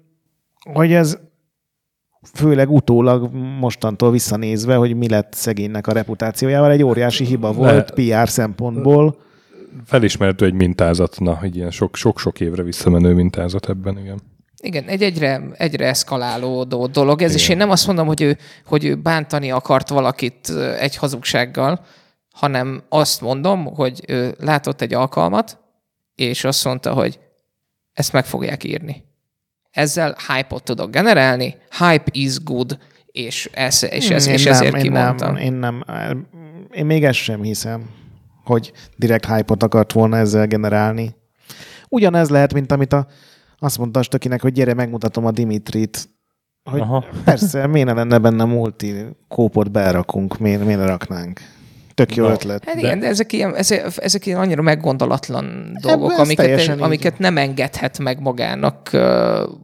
hogy 0.73 0.93
ez 0.93 1.17
főleg 2.33 2.71
utólag 2.71 3.29
mostantól 3.59 4.11
visszanézve, 4.11 4.75
hogy 4.75 4.95
mi 4.95 5.09
lett 5.09 5.33
szegénynek 5.33 5.87
a 5.87 5.91
reputációjával, 5.91 6.71
egy 6.71 6.83
óriási 6.83 7.25
hiba 7.25 7.51
volt 7.51 7.91
PR 7.91 8.29
szempontból. 8.29 9.17
Felismerhető 9.85 10.45
egy 10.45 10.53
mintázat, 10.53 11.19
na, 11.19 11.39
egy 11.41 11.55
ilyen 11.55 11.71
sok- 11.71 11.95
sok-sok 11.95 12.39
évre 12.39 12.63
visszamenő 12.63 13.13
mintázat 13.13 13.69
ebben, 13.69 13.97
igen. 13.99 14.19
Igen, 14.61 14.83
egy 14.83 15.01
egyre, 15.01 15.41
egyre 15.57 15.87
eszkalálódó 15.87 16.85
dolog 16.85 17.21
ez, 17.21 17.29
Igen. 17.29 17.41
és 17.41 17.49
én 17.49 17.57
nem 17.57 17.69
azt 17.69 17.87
mondom, 17.87 18.07
hogy 18.07 18.21
ő, 18.21 18.37
hogy 18.65 18.85
ő 18.85 18.95
bántani 18.95 19.51
akart 19.51 19.89
valakit 19.89 20.49
egy 20.79 20.95
hazugsággal, 20.95 21.85
hanem 22.35 22.83
azt 22.89 23.21
mondom, 23.21 23.65
hogy 23.65 24.03
ő 24.07 24.35
látott 24.39 24.81
egy 24.81 24.93
alkalmat, 24.93 25.59
és 26.15 26.43
azt 26.43 26.65
mondta, 26.65 26.93
hogy 26.93 27.19
ezt 27.93 28.13
meg 28.13 28.25
fogják 28.25 28.63
írni. 28.63 29.03
Ezzel 29.71 30.15
hype-ot 30.27 30.63
tudok 30.63 30.91
generálni, 30.91 31.57
hype 31.77 32.05
is 32.11 32.43
good, 32.43 32.77
és, 33.05 33.49
ez, 33.53 33.83
és, 33.83 34.09
ez, 34.09 34.27
Én 34.27 34.33
és 34.33 34.43
nem, 34.43 34.53
ezért 34.53 34.75
én 34.75 34.81
kimondtam. 34.81 35.33
Nem, 35.33 35.41
én 35.41 35.53
nem. 35.53 35.83
Én 36.71 36.85
még 36.85 37.03
ezt 37.03 37.19
sem 37.19 37.41
hiszem, 37.41 37.89
hogy 38.43 38.71
direkt 38.95 39.25
hype-ot 39.25 39.63
akart 39.63 39.91
volna 39.91 40.17
ezzel 40.17 40.47
generálni. 40.47 41.15
Ugyanez 41.89 42.29
lehet, 42.29 42.53
mint 42.53 42.71
amit 42.71 42.93
a, 42.93 43.07
azt 43.59 43.77
mondta 43.77 44.01
Stökinek, 44.01 44.41
hogy 44.41 44.53
gyere, 44.53 44.73
megmutatom 44.73 45.25
a 45.25 45.31
Dimitrit. 45.31 46.09
Hogy 46.63 46.79
Aha. 46.79 47.05
persze, 47.23 47.67
miért 47.67 47.87
ne 47.87 47.93
lenne 47.93 48.17
benne 48.17 48.43
multi 48.43 49.05
kópot 49.27 49.71
berakunk, 49.71 50.37
miért, 50.37 50.65
miért 50.65 50.85
raknánk? 50.85 51.39
Tök 51.95 52.15
jó 52.15 52.25
Na, 52.25 52.31
ötlet. 52.31 52.65
Hát 52.65 52.75
igen, 52.75 52.99
de 52.99 53.07
ezek 53.07 53.33
ilyen, 53.33 53.55
ezek, 53.55 53.85
ezek 53.97 54.25
ilyen 54.25 54.39
annyira 54.39 54.61
meggondolatlan 54.61 55.77
dolgok, 55.81 56.11
ez 56.11 56.19
amiket, 56.19 56.81
amiket 56.81 57.19
nem 57.19 57.37
engedhet 57.37 57.99
meg 57.99 58.19
magának 58.19 58.89
uh, 58.93 59.01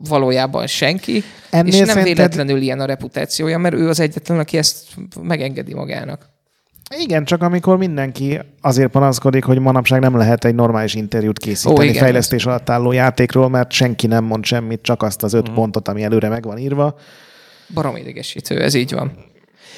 valójában 0.07 0.67
senki, 0.67 1.23
Ennél 1.49 1.71
és 1.73 1.77
nem 1.77 1.87
szerinted- 1.87 2.15
véletlenül 2.15 2.61
ilyen 2.61 2.79
a 2.79 2.85
reputációja, 2.85 3.57
mert 3.57 3.75
ő 3.75 3.89
az 3.89 3.99
egyetlen, 3.99 4.39
aki 4.39 4.57
ezt 4.57 4.85
megengedi 5.21 5.73
magának. 5.73 6.29
Igen, 6.97 7.25
csak 7.25 7.41
amikor 7.41 7.77
mindenki 7.77 8.39
azért 8.61 8.91
panaszkodik, 8.91 9.43
hogy 9.43 9.59
manapság 9.59 9.99
nem 9.99 10.17
lehet 10.17 10.45
egy 10.45 10.55
normális 10.55 10.93
interjút 10.93 11.39
készíteni 11.39 11.79
Ó, 11.79 11.81
Ó, 11.81 11.83
igen. 11.83 12.03
fejlesztés 12.03 12.45
alatt 12.45 12.69
álló 12.69 12.91
játékról, 12.91 13.49
mert 13.49 13.71
senki 13.71 14.07
nem 14.07 14.23
mond 14.23 14.43
semmit, 14.45 14.81
csak 14.81 15.03
azt 15.03 15.23
az 15.23 15.33
öt 15.33 15.49
mm. 15.51 15.53
pontot, 15.53 15.87
ami 15.87 16.03
előre 16.03 16.29
meg 16.29 16.43
van 16.43 16.57
írva. 16.57 16.95
Barom 17.73 17.95
idegesítő, 17.95 18.61
ez 18.61 18.73
így 18.73 18.93
van. 18.93 19.29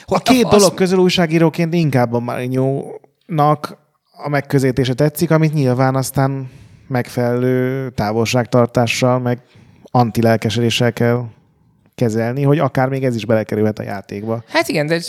A 0.06 0.20
két 0.20 0.44
azt- 0.44 0.58
dolog 0.58 0.74
közül 0.74 1.00
újságíróként 1.00 1.74
inkább 1.74 2.14
a 2.14 2.20
Marinyónak 2.20 3.78
a 4.24 4.30
megközelítése 4.30 4.94
tetszik, 4.94 5.32
amit 5.32 5.54
nyilván 5.54 5.96
aztán 5.96 6.50
megfelelő 6.88 7.90
távolságtartással, 7.90 9.20
meg 9.20 9.42
antilelkesedéssel 9.84 10.94
kell 10.94 11.26
kezelni, 11.96 12.44
hogy 12.44 12.60
akár 12.60 12.90
még 12.90 13.04
ez 13.04 13.16
is 13.16 13.26
belekerülhet 13.26 13.80
a 13.80 13.84
játékba. 13.84 14.44
Hát 14.48 14.68
igen, 14.68 14.88
de 14.88 15.00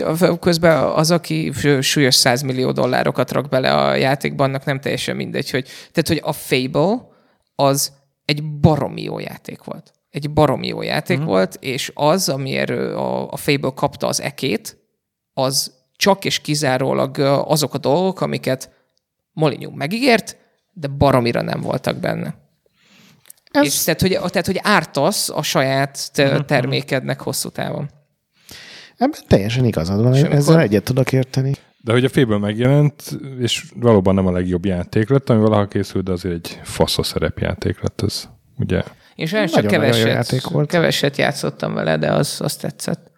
közben 0.41 0.83
az, 0.83 1.11
aki 1.11 1.53
súlyos 1.81 2.15
100 2.15 2.43
millió 2.43 2.73
dollárokat 2.73 3.33
rak 3.33 3.49
bele 3.49 3.75
a 3.75 3.95
játékban, 3.95 4.49
annak 4.49 4.65
nem 4.65 4.81
teljesen 4.81 5.17
mindegy, 5.17 5.51
hogy, 5.51 5.69
tehát, 5.93 6.09
hogy 6.09 6.21
a 6.23 6.33
Fable 6.33 7.09
az 7.55 7.93
egy 8.25 8.45
baromi 8.61 9.03
jó 9.03 9.19
játék 9.19 9.65
volt. 9.65 9.93
Egy 10.11 10.31
baromi 10.31 10.67
jó 10.67 10.83
játék 10.83 11.19
mm. 11.19 11.25
volt, 11.25 11.57
és 11.61 11.91
az, 11.95 12.29
amiért 12.29 12.71
a, 12.71 13.31
a 13.31 13.37
Fable 13.37 13.73
kapta 13.75 14.07
az 14.07 14.21
ekét, 14.23 14.84
az 15.35 15.73
csak 15.97 16.25
és 16.25 16.39
kizárólag 16.39 17.19
azok 17.47 17.75
a 17.75 17.79
dolgok, 17.79 18.21
amiket 18.21 18.71
Molyneux 19.33 19.75
megígért, 19.77 20.37
de 20.73 20.87
baromira 20.89 21.43
nem 21.43 21.61
voltak 21.61 21.97
benne. 21.97 22.35
Ez- 23.51 23.65
És 23.65 23.83
tehát, 23.83 24.01
hogy, 24.01 24.11
tehát, 24.11 24.47
hogy 24.47 24.61
ártasz 24.63 25.29
a 25.29 25.43
saját 25.43 26.13
te- 26.13 26.45
termékednek 26.45 27.21
hosszú 27.21 27.49
távon. 27.49 27.91
Ebben 28.97 29.21
teljesen 29.29 29.65
igazad 29.65 30.03
van, 30.03 30.15
És 30.15 30.19
amikor- 30.21 30.37
ezzel 30.37 30.61
egyet 30.61 30.85
tudok 30.85 31.13
érteni. 31.13 31.53
De 31.81 31.93
hogy 31.93 32.05
a 32.05 32.09
Fable 32.09 32.39
megjelent, 32.39 33.03
és 33.39 33.65
valóban 33.77 34.15
nem 34.15 34.27
a 34.27 34.33
legjobb 34.33 34.65
játék 34.65 35.09
lett, 35.09 35.31
ami 35.31 35.41
valaha 35.41 35.67
készült, 35.69 36.05
de 36.05 36.13
azért 36.13 36.35
egy 36.35 36.61
faszos 36.63 37.07
szerepjáték 37.07 37.81
lett 37.83 38.03
ez, 38.03 38.29
ugye? 38.59 38.83
Én 39.15 39.27
sajnos 39.27 39.51
csak 39.51 39.67
keveset, 39.67 40.07
játék 40.07 40.47
volt. 40.47 40.69
keveset 40.69 41.17
játszottam 41.17 41.75
vele, 41.75 41.97
de 41.97 42.13
az, 42.13 42.41
az 42.41 42.57
tetszett. 42.57 43.11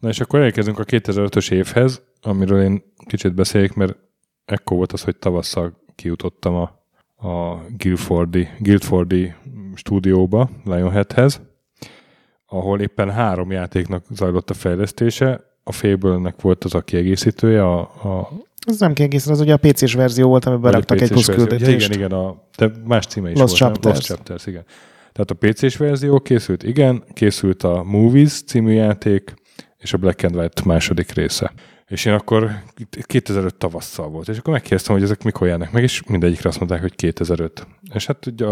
Na 0.00 0.08
és 0.08 0.20
akkor 0.20 0.40
elkezdünk 0.40 0.78
a 0.78 0.84
2005-ös 0.84 1.52
évhez, 1.52 2.02
amiről 2.22 2.62
én 2.62 2.82
kicsit 3.06 3.34
beszéljek, 3.34 3.74
mert 3.74 3.96
ekkor 4.44 4.76
volt 4.76 4.92
az, 4.92 5.02
hogy 5.02 5.16
tavasszal 5.16 5.82
kijutottam 5.94 6.54
a, 6.54 6.62
a 7.28 7.64
Guildfordi, 7.78 8.48
Guildfordi 8.58 9.34
stúdióba, 9.74 10.50
Lionheadhez, 10.64 11.40
ahol 12.46 12.80
éppen 12.80 13.10
három 13.10 13.50
játéknak 13.50 14.04
zajlott 14.10 14.50
a 14.50 14.54
fejlesztése. 14.54 15.48
A 15.64 15.72
Fable-nek 15.72 16.40
volt 16.40 16.64
az 16.64 16.74
a 16.74 16.80
kiegészítője, 16.80 17.62
a, 17.62 17.80
a 17.80 18.30
Ez 18.66 18.80
nem 18.80 18.92
kiegészítő, 18.92 19.32
az 19.32 19.40
ugye 19.40 19.52
a 19.52 19.56
PC-s 19.56 19.94
verzió 19.94 20.28
volt, 20.28 20.44
amiben 20.44 20.72
raktak 20.72 21.00
egy 21.00 21.08
plusz 21.08 21.26
verzió. 21.26 21.44
Ja, 21.44 21.50
küldetést. 21.50 21.88
igen, 21.88 21.98
igen, 21.98 22.18
a, 22.18 22.42
de 22.56 22.70
más 22.84 23.06
címe 23.06 23.30
is 23.30 23.38
Lost 23.38 23.58
volt. 23.58 23.72
Chapters. 23.72 23.94
Lost 23.94 24.06
Chapters, 24.06 24.46
igen. 24.46 24.64
Tehát 25.12 25.30
a 25.30 25.34
PC-s 25.34 25.76
verzió 25.76 26.20
készült, 26.20 26.62
igen, 26.62 27.04
készült 27.12 27.62
a 27.62 27.82
Movies 27.82 28.42
című 28.42 28.72
játék, 28.72 29.34
és 29.80 29.92
a 29.92 29.96
Black 29.96 30.22
and 30.22 30.36
White 30.36 30.62
második 30.64 31.12
része. 31.12 31.52
És 31.86 32.04
én 32.04 32.12
akkor 32.12 32.50
2005 33.02 33.54
tavasszal 33.54 34.08
volt, 34.08 34.28
és 34.28 34.38
akkor 34.38 34.52
megkérdeztem, 34.52 34.94
hogy 34.94 35.04
ezek 35.04 35.22
mikor 35.22 35.46
járnak 35.46 35.72
meg, 35.72 35.82
és 35.82 36.02
mindegyikre 36.06 36.48
azt 36.48 36.58
mondták, 36.58 36.80
hogy 36.80 36.94
2005. 36.94 37.66
És 37.94 38.06
hát 38.06 38.26
ugye 38.26 38.46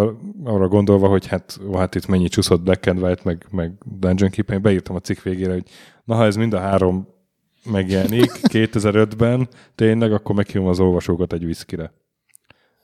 arra 0.45 0.69
gondolva, 0.69 1.09
hogy 1.09 1.27
hát, 1.27 1.59
ó, 1.67 1.77
hát 1.77 1.95
itt 1.95 2.07
mennyi 2.07 2.29
csúszott 2.29 2.63
Black 2.63 2.87
and 2.87 3.03
White, 3.03 3.23
meg, 3.25 3.47
meg 3.51 3.73
Dungeon 3.85 4.31
Keeper, 4.31 4.57
én 4.57 4.63
beírtam 4.63 4.97
a 4.97 5.01
cikk 5.01 5.23
végére, 5.23 5.53
hogy 5.53 5.63
na 6.05 6.15
ha 6.15 6.25
ez 6.25 6.37
mind 6.37 6.53
a 6.53 6.59
három 6.59 7.09
megjelenik 7.71 8.31
2005-ben, 8.53 9.49
tényleg, 9.75 10.13
akkor 10.13 10.35
meghívom 10.35 10.69
az 10.69 10.81
olvasókat 10.81 11.33
egy 11.33 11.45
viszkire. 11.45 11.93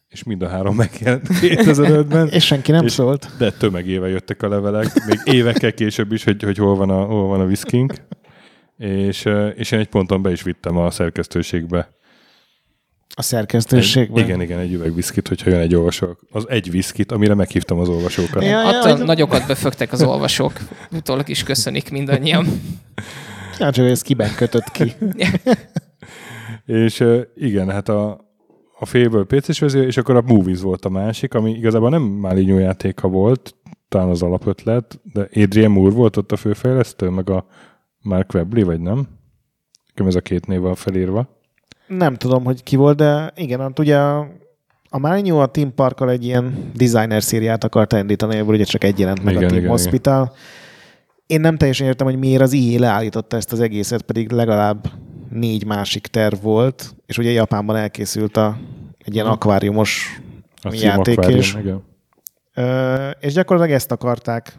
És 0.08 0.22
mind 0.22 0.42
a 0.42 0.48
három 0.48 0.74
megjelent 0.76 1.26
2005-ben. 1.28 2.28
És 2.38 2.44
senki 2.44 2.70
nem 2.72 2.84
És- 2.84 2.92
szólt. 2.92 3.30
De 3.38 3.50
tömegével 3.50 4.08
jöttek 4.08 4.42
a 4.42 4.48
levelek, 4.48 5.04
még 5.06 5.34
évekkel 5.34 5.74
később 5.74 6.12
is, 6.12 6.24
hogy, 6.24 6.42
hogy 6.42 6.56
hol 6.56 6.76
van 6.76 6.90
a, 6.90 7.04
hol 7.04 7.26
van 7.26 7.40
a 7.40 7.46
viszkink. 7.46 7.94
És, 8.78 9.28
és 9.55 9.70
én 9.70 9.78
egy 9.78 9.88
ponton 9.88 10.22
be 10.22 10.30
is 10.30 10.42
vittem 10.42 10.76
a 10.76 10.90
szerkesztőségbe. 10.90 11.88
A 13.16 13.22
szerkesztőségben. 13.22 14.22
Egy, 14.22 14.28
igen, 14.28 14.40
igen, 14.40 14.59
egy 14.59 14.72
üveg 14.72 14.94
viszkit, 14.94 15.28
hogyha 15.28 15.51
jön 15.51 15.60
egy 15.60 15.74
olvasó. 15.74 16.18
Az 16.30 16.48
egy 16.48 16.70
viszkit, 16.70 17.12
amire 17.12 17.34
meghívtam 17.34 17.78
az 17.78 17.88
olvasókat. 17.88 18.42
Ja, 18.42 18.48
ja, 18.48 18.68
Attól 18.68 18.96
hogy- 18.96 19.06
nagyokat 19.06 19.46
befögtek 19.46 19.92
az 19.92 20.02
olvasók. 20.02 20.52
Utólag 20.92 21.28
is 21.28 21.42
köszönik 21.42 21.90
mindannyian. 21.90 22.46
Ja, 23.59 23.70
csak 23.70 23.82
hogy 23.84 23.92
ez 23.92 24.02
kiben 24.02 24.34
kötött 24.36 24.70
ki. 24.70 24.92
És 26.84 27.05
igen, 27.34 27.70
hát 27.70 27.88
a, 27.88 28.24
a 28.78 28.86
Fable 28.86 29.24
PC-s 29.24 29.60
és 29.74 29.96
akkor 29.96 30.16
a 30.16 30.22
Movies 30.26 30.60
volt 30.60 30.84
a 30.84 30.88
másik, 30.88 31.34
ami 31.34 31.51
igazából 31.51 31.90
nem 31.90 32.02
Málinyó 32.02 32.59
játéka 32.59 33.09
volt, 33.09 33.55
talán 33.88 34.09
az 34.09 34.22
alapötlet, 34.22 35.01
de 35.12 35.28
Adrian 35.34 35.70
Moore 35.70 35.94
volt 35.94 36.16
ott 36.16 36.32
a 36.32 36.36
főfejlesztő, 36.36 37.09
meg 37.09 37.30
a 37.30 37.46
Mark 38.05 38.35
Webley, 38.35 38.64
vagy 38.64 38.81
nem? 38.81 39.09
Nekem 39.89 40.06
ez 40.06 40.14
a 40.14 40.20
két 40.20 40.47
név 40.47 40.60
van 40.60 40.74
felírva. 40.74 41.28
Nem 41.86 42.14
tudom, 42.14 42.44
hogy 42.44 42.62
ki 42.62 42.76
volt, 42.76 42.97
de 42.97 43.32
igen, 43.36 43.60
hát 43.60 43.78
ugye 43.78 43.98
a, 44.89 44.98
Marinho 44.98 45.39
a 45.39 45.47
Team 45.47 45.74
Parkkal 45.74 46.10
egy 46.10 46.24
ilyen 46.24 46.70
designer 46.74 47.22
szériát 47.22 47.64
akart 47.64 47.93
indítani, 47.93 48.36
ebből 48.36 48.55
ugye 48.55 48.64
csak 48.64 48.85
egy 48.85 48.98
jelent 48.98 49.24
meg 49.24 49.35
Igen, 49.35 49.44
a 49.44 49.48
Team 49.48 49.59
igen, 49.59 49.70
Hospital. 49.70 50.32
Én 51.26 51.40
nem 51.40 51.56
teljesen 51.56 51.86
értem, 51.86 52.06
hogy 52.06 52.18
miért 52.18 52.43
az 52.43 52.55
EA 52.55 52.78
leállította 52.78 53.36
ezt 53.36 53.52
az 53.52 53.60
egészet, 53.60 54.02
pedig 54.02 54.31
legalább 54.31 54.90
négy 55.31 55.66
másik 55.66 56.06
terv 56.06 56.43
volt, 56.43 56.94
és 57.06 57.18
ugye 57.18 57.31
Japánban 57.31 57.76
elkészült 57.76 58.36
a, 58.36 58.56
egy 58.98 59.14
ilyen 59.14 59.26
akváriumos 59.26 60.20
A 60.62 60.72
játék, 60.72 61.24
és, 61.24 61.55
igen. 61.55 61.82
és 63.20 63.32
gyakorlatilag 63.32 63.76
ezt 63.76 63.93
akarták 63.93 64.59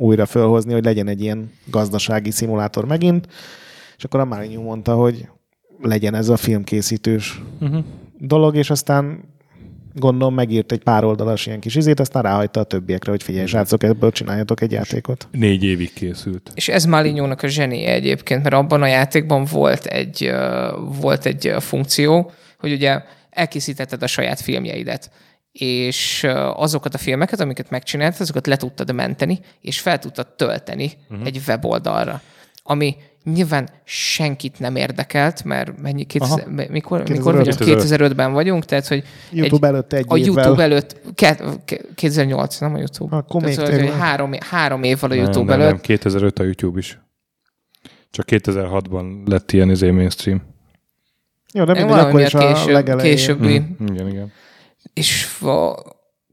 újra 0.00 0.26
fölhozni, 0.26 0.72
hogy 0.72 0.84
legyen 0.84 1.08
egy 1.08 1.20
ilyen 1.20 1.50
gazdasági 1.66 2.30
szimulátor 2.30 2.84
megint, 2.84 3.26
és 3.96 4.04
akkor 4.04 4.20
a 4.20 4.24
Marinho 4.24 4.62
mondta, 4.62 4.94
hogy 4.94 5.28
legyen 5.82 6.14
ez 6.14 6.28
a 6.28 6.36
filmkészítős 6.36 7.42
Uh-huh. 7.60 7.84
dolog, 8.18 8.56
és 8.56 8.70
aztán 8.70 9.24
gondolom 9.94 10.34
megírt 10.34 10.72
egy 10.72 10.82
pár 10.82 11.04
oldalas 11.04 11.46
ilyen 11.46 11.60
kis 11.60 11.74
izét, 11.74 12.00
aztán 12.00 12.22
ráhagyta 12.22 12.60
a 12.60 12.64
többiekre, 12.64 13.10
hogy 13.10 13.22
figyelj, 13.22 13.46
srácok, 13.46 13.82
ebből 13.82 14.10
csináljatok 14.10 14.60
egy 14.60 14.72
játékot. 14.72 15.28
Négy 15.30 15.64
évig 15.64 15.92
készült. 15.92 16.50
És 16.54 16.68
ez 16.68 16.84
Malinyónak 16.84 17.42
a 17.42 17.46
zsenie 17.46 17.92
egyébként, 17.92 18.42
mert 18.42 18.54
abban 18.54 18.82
a 18.82 18.86
játékban 18.86 19.44
volt 19.44 19.84
egy, 19.84 20.32
volt 21.00 21.26
egy 21.26 21.54
funkció, 21.58 22.30
hogy 22.58 22.72
ugye 22.72 23.02
elkészítetted 23.30 24.02
a 24.02 24.06
saját 24.06 24.40
filmjeidet, 24.40 25.10
és 25.52 26.26
azokat 26.54 26.94
a 26.94 26.98
filmeket, 26.98 27.40
amiket 27.40 27.70
megcsináltad, 27.70 28.20
azokat 28.20 28.46
le 28.46 28.56
tudtad 28.56 28.94
menteni, 28.94 29.40
és 29.60 29.80
fel 29.80 29.98
tudtad 29.98 30.26
tölteni 30.26 30.92
uh-huh. 31.10 31.26
egy 31.26 31.40
weboldalra, 31.46 32.20
ami 32.62 32.96
nyilván 33.24 33.68
senkit 33.84 34.58
nem 34.58 34.76
érdekelt, 34.76 35.44
mert 35.44 35.80
mennyi, 35.80 36.04
2000, 36.04 36.38
Aha. 36.38 36.50
mikor, 36.50 37.08
mikor 37.08 37.42
2005. 37.42 37.58
vagyunk? 37.58 38.10
2005-ben 38.10 38.32
vagyunk, 38.32 38.64
tehát 38.64 38.86
hogy 38.86 39.04
YouTube 39.30 39.66
előtt 39.66 39.92
egy 39.92 40.04
a 40.08 40.16
évvel. 40.16 40.34
YouTube 40.34 40.62
előtt, 40.62 41.00
ke- 41.14 41.42
ke- 41.64 41.84
2008, 41.94 42.58
nem 42.58 42.74
a 42.74 42.78
YouTube. 42.78 43.16
Akkor 43.16 43.42
még 43.42 43.54
Tehát, 43.54 43.80
hogy 43.80 43.92
három, 43.98 44.32
három 44.40 44.82
évvel 44.82 45.10
a 45.10 45.14
Nem, 45.14 45.24
YouTube 45.24 45.50
nem, 45.50 45.60
előtt. 45.60 45.72
nem, 45.72 45.80
2005 45.80 46.38
a 46.38 46.42
YouTube 46.42 46.78
is. 46.78 47.00
Csak 48.10 48.26
2006-ban 48.28 49.28
lett 49.28 49.52
ilyen 49.52 49.70
izé 49.70 49.90
mainstream. 49.90 50.42
Jó, 51.52 51.64
de 51.64 51.72
Nem, 51.72 51.86
mindegy, 51.86 52.04
akkor 52.04 52.20
is 52.20 52.34
a 52.34 52.38
később, 52.38 52.72
legelején. 52.72 53.16
későbbi. 53.16 53.58
Mm, 53.58 53.86
igen, 53.86 54.08
igen. 54.08 54.32
És 54.92 55.24
fa, 55.24 55.82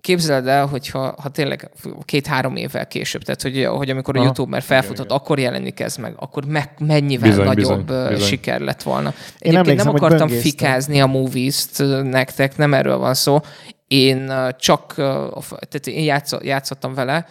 képzeld 0.02 0.48
el, 0.48 0.66
hogyha 0.66 1.16
ha 1.22 1.30
tényleg 1.30 1.70
két-három 2.06 2.56
évvel 2.56 2.88
később, 2.88 3.22
tehát 3.22 3.42
hogy, 3.42 3.66
hogy 3.66 3.90
amikor 3.90 4.16
a 4.16 4.18
Aha. 4.18 4.28
YouTube 4.28 4.50
már 4.50 4.62
felfutott, 4.62 5.06
Igen, 5.06 5.18
akkor 5.18 5.40
jelenik 5.40 5.80
ez 5.80 5.96
meg, 5.96 6.14
akkor 6.16 6.46
meg, 6.46 6.72
mennyivel 6.80 7.30
Bizony, 7.30 7.46
nagyobb 7.46 7.86
bizony, 7.86 8.08
bizony, 8.08 8.28
siker 8.28 8.60
lett 8.60 8.84
volna. 8.84 9.14
Egyébként 9.40 9.56
emlékszem, 9.56 9.86
nem 9.86 9.94
hogy 9.94 10.04
akartam 10.04 10.28
fikázni 10.28 11.02
a 11.02 11.06
movies-t 11.06 11.80
ö, 11.80 12.02
nektek, 12.02 12.58
nem 12.58 12.74
erről 12.74 12.98
van 12.98 13.14
szó. 13.14 13.40
Én 13.88 14.34
csak, 14.60 14.98
a 14.98 15.42
tehát 15.50 15.88
én 15.88 16.04
játsz, 16.04 16.36
játszottam 16.42 16.94
vele 16.94 17.26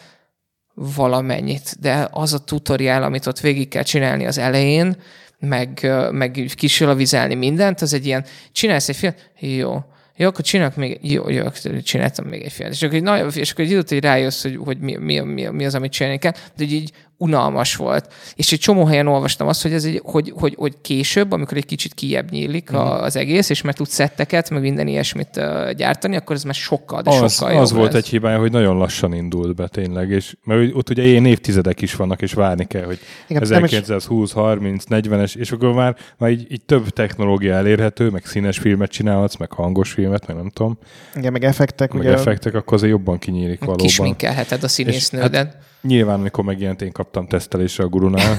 valamennyit, 0.75 1.81
de 1.81 2.09
az 2.11 2.33
a 2.33 2.39
tutoriál, 2.39 3.03
amit 3.03 3.27
ott 3.27 3.41
végig 3.41 3.69
kell 3.69 3.83
csinálni 3.83 4.27
az 4.27 4.39
elején, 4.39 4.97
meg, 5.39 5.93
meg 6.11 6.51
kisilavizálni 6.57 7.35
mindent, 7.35 7.81
az 7.81 7.93
egy 7.93 8.07
ilyen, 8.07 8.25
csinálsz 8.53 8.89
egy 8.89 8.97
film, 8.97 9.15
jó, 9.39 9.79
jó, 10.17 10.27
akkor 10.27 10.45
csinálok 10.45 10.77
még, 10.77 10.99
jó, 11.03 11.29
jó, 11.29 11.45
akkor 11.45 11.83
csináltam 11.83 12.27
még 12.27 12.43
egy 12.43 12.53
filmet. 12.53 12.75
És 12.75 12.83
akkor, 12.83 13.01
na, 13.01 13.27
és 13.27 13.51
akkor 13.51 13.65
egy 13.65 13.71
időt, 13.71 13.89
hogy 13.89 14.01
rájössz, 14.01 14.43
hogy, 14.43 14.59
hogy 14.65 14.79
mi, 14.79 14.97
mi, 14.97 15.21
mi, 15.21 15.45
mi, 15.45 15.65
az, 15.65 15.75
amit 15.75 15.93
csinálni 15.93 16.19
kell, 16.19 16.33
de 16.57 16.65
így 16.65 16.93
unalmas 17.19 17.77
volt. 17.77 18.13
És 18.35 18.53
egy 18.53 18.59
csomó 18.59 18.85
helyen 18.85 19.07
olvastam 19.07 19.47
azt, 19.47 19.63
hogy, 19.63 19.73
ez 19.73 19.85
egy, 19.85 20.01
hogy, 20.05 20.33
hogy, 20.37 20.55
hogy 20.59 20.75
később, 20.81 21.33
amikor 21.33 21.57
egy 21.57 21.67
kicsit 21.67 21.95
kijebb 21.95 22.31
nyílik 22.31 22.73
a, 22.73 23.03
az 23.03 23.17
egész, 23.17 23.51
és 23.51 23.63
már 23.63 23.75
tudsz 23.75 23.93
szetteket, 23.95 24.51
meg 24.51 24.61
minden 24.61 24.87
ilyesmit 24.87 25.29
uh, 25.37 25.71
gyártani, 25.71 26.17
akkor 26.17 26.37
ez 26.37 26.43
már 26.45 26.55
sokkal, 26.55 27.03
de 27.03 27.11
Az, 27.11 27.33
sokkal 27.35 27.53
jobb 27.53 27.63
az 27.63 27.73
volt 27.73 27.93
lesz. 27.93 28.03
egy 28.03 28.09
hibája, 28.09 28.39
hogy 28.39 28.51
nagyon 28.53 28.77
lassan 28.77 29.15
indult 29.15 29.55
be 29.55 29.69
tényleg, 29.69 30.11
és 30.11 30.37
mert 30.45 30.75
ott 30.75 30.91
ugye 30.91 31.03
ilyen 31.03 31.27
évtizedek 31.27 31.81
is 31.81 31.95
vannak, 31.95 32.23
és 32.23 32.33
várni 32.33 32.67
kell, 32.67 32.85
hogy 32.85 32.99
Igen, 33.29 33.43
nem 33.49 33.65
is- 33.65 33.73
1920, 33.73 34.33
30, 34.33 34.85
40-es, 34.89 35.37
és 35.37 35.53
akkor 35.53 35.73
már, 35.73 35.97
már 36.19 36.31
így, 36.31 36.53
így 36.53 36.65
több 36.65 36.89
technológia 36.89 37.55
elérhető, 37.55 38.11
meg 38.11 38.27
színes 38.27 38.59
filmet 38.59 38.91
csinálhatsz, 38.91 39.37
meg 39.37 39.53
hangos 39.53 39.91
filmet, 39.93 40.27
meg 40.27 40.37
nem 40.37 40.51
tudom, 40.51 40.79
Igen, 41.15 41.33
meg 41.33 41.45
effektek, 41.45 41.93
meg 41.93 42.03
ugye 42.03 42.13
effektek, 42.13 42.55
akkor 42.55 42.75
azért 42.75 42.93
jobban 42.93 43.19
kinyílik 43.19 43.59
valóban. 43.61 43.87
Kisminkelheted 43.87 44.63
a 44.63 44.69
színésznődet. 44.69 45.35
hát 45.35 45.57
Nyilván, 45.83 46.21
amikor 46.21 46.45
megjelent, 46.45 46.83
én 46.83 46.93
kaptam 46.93 47.27
tesztelésre 47.27 47.85
a 47.85 47.89
gurunál, 47.89 48.39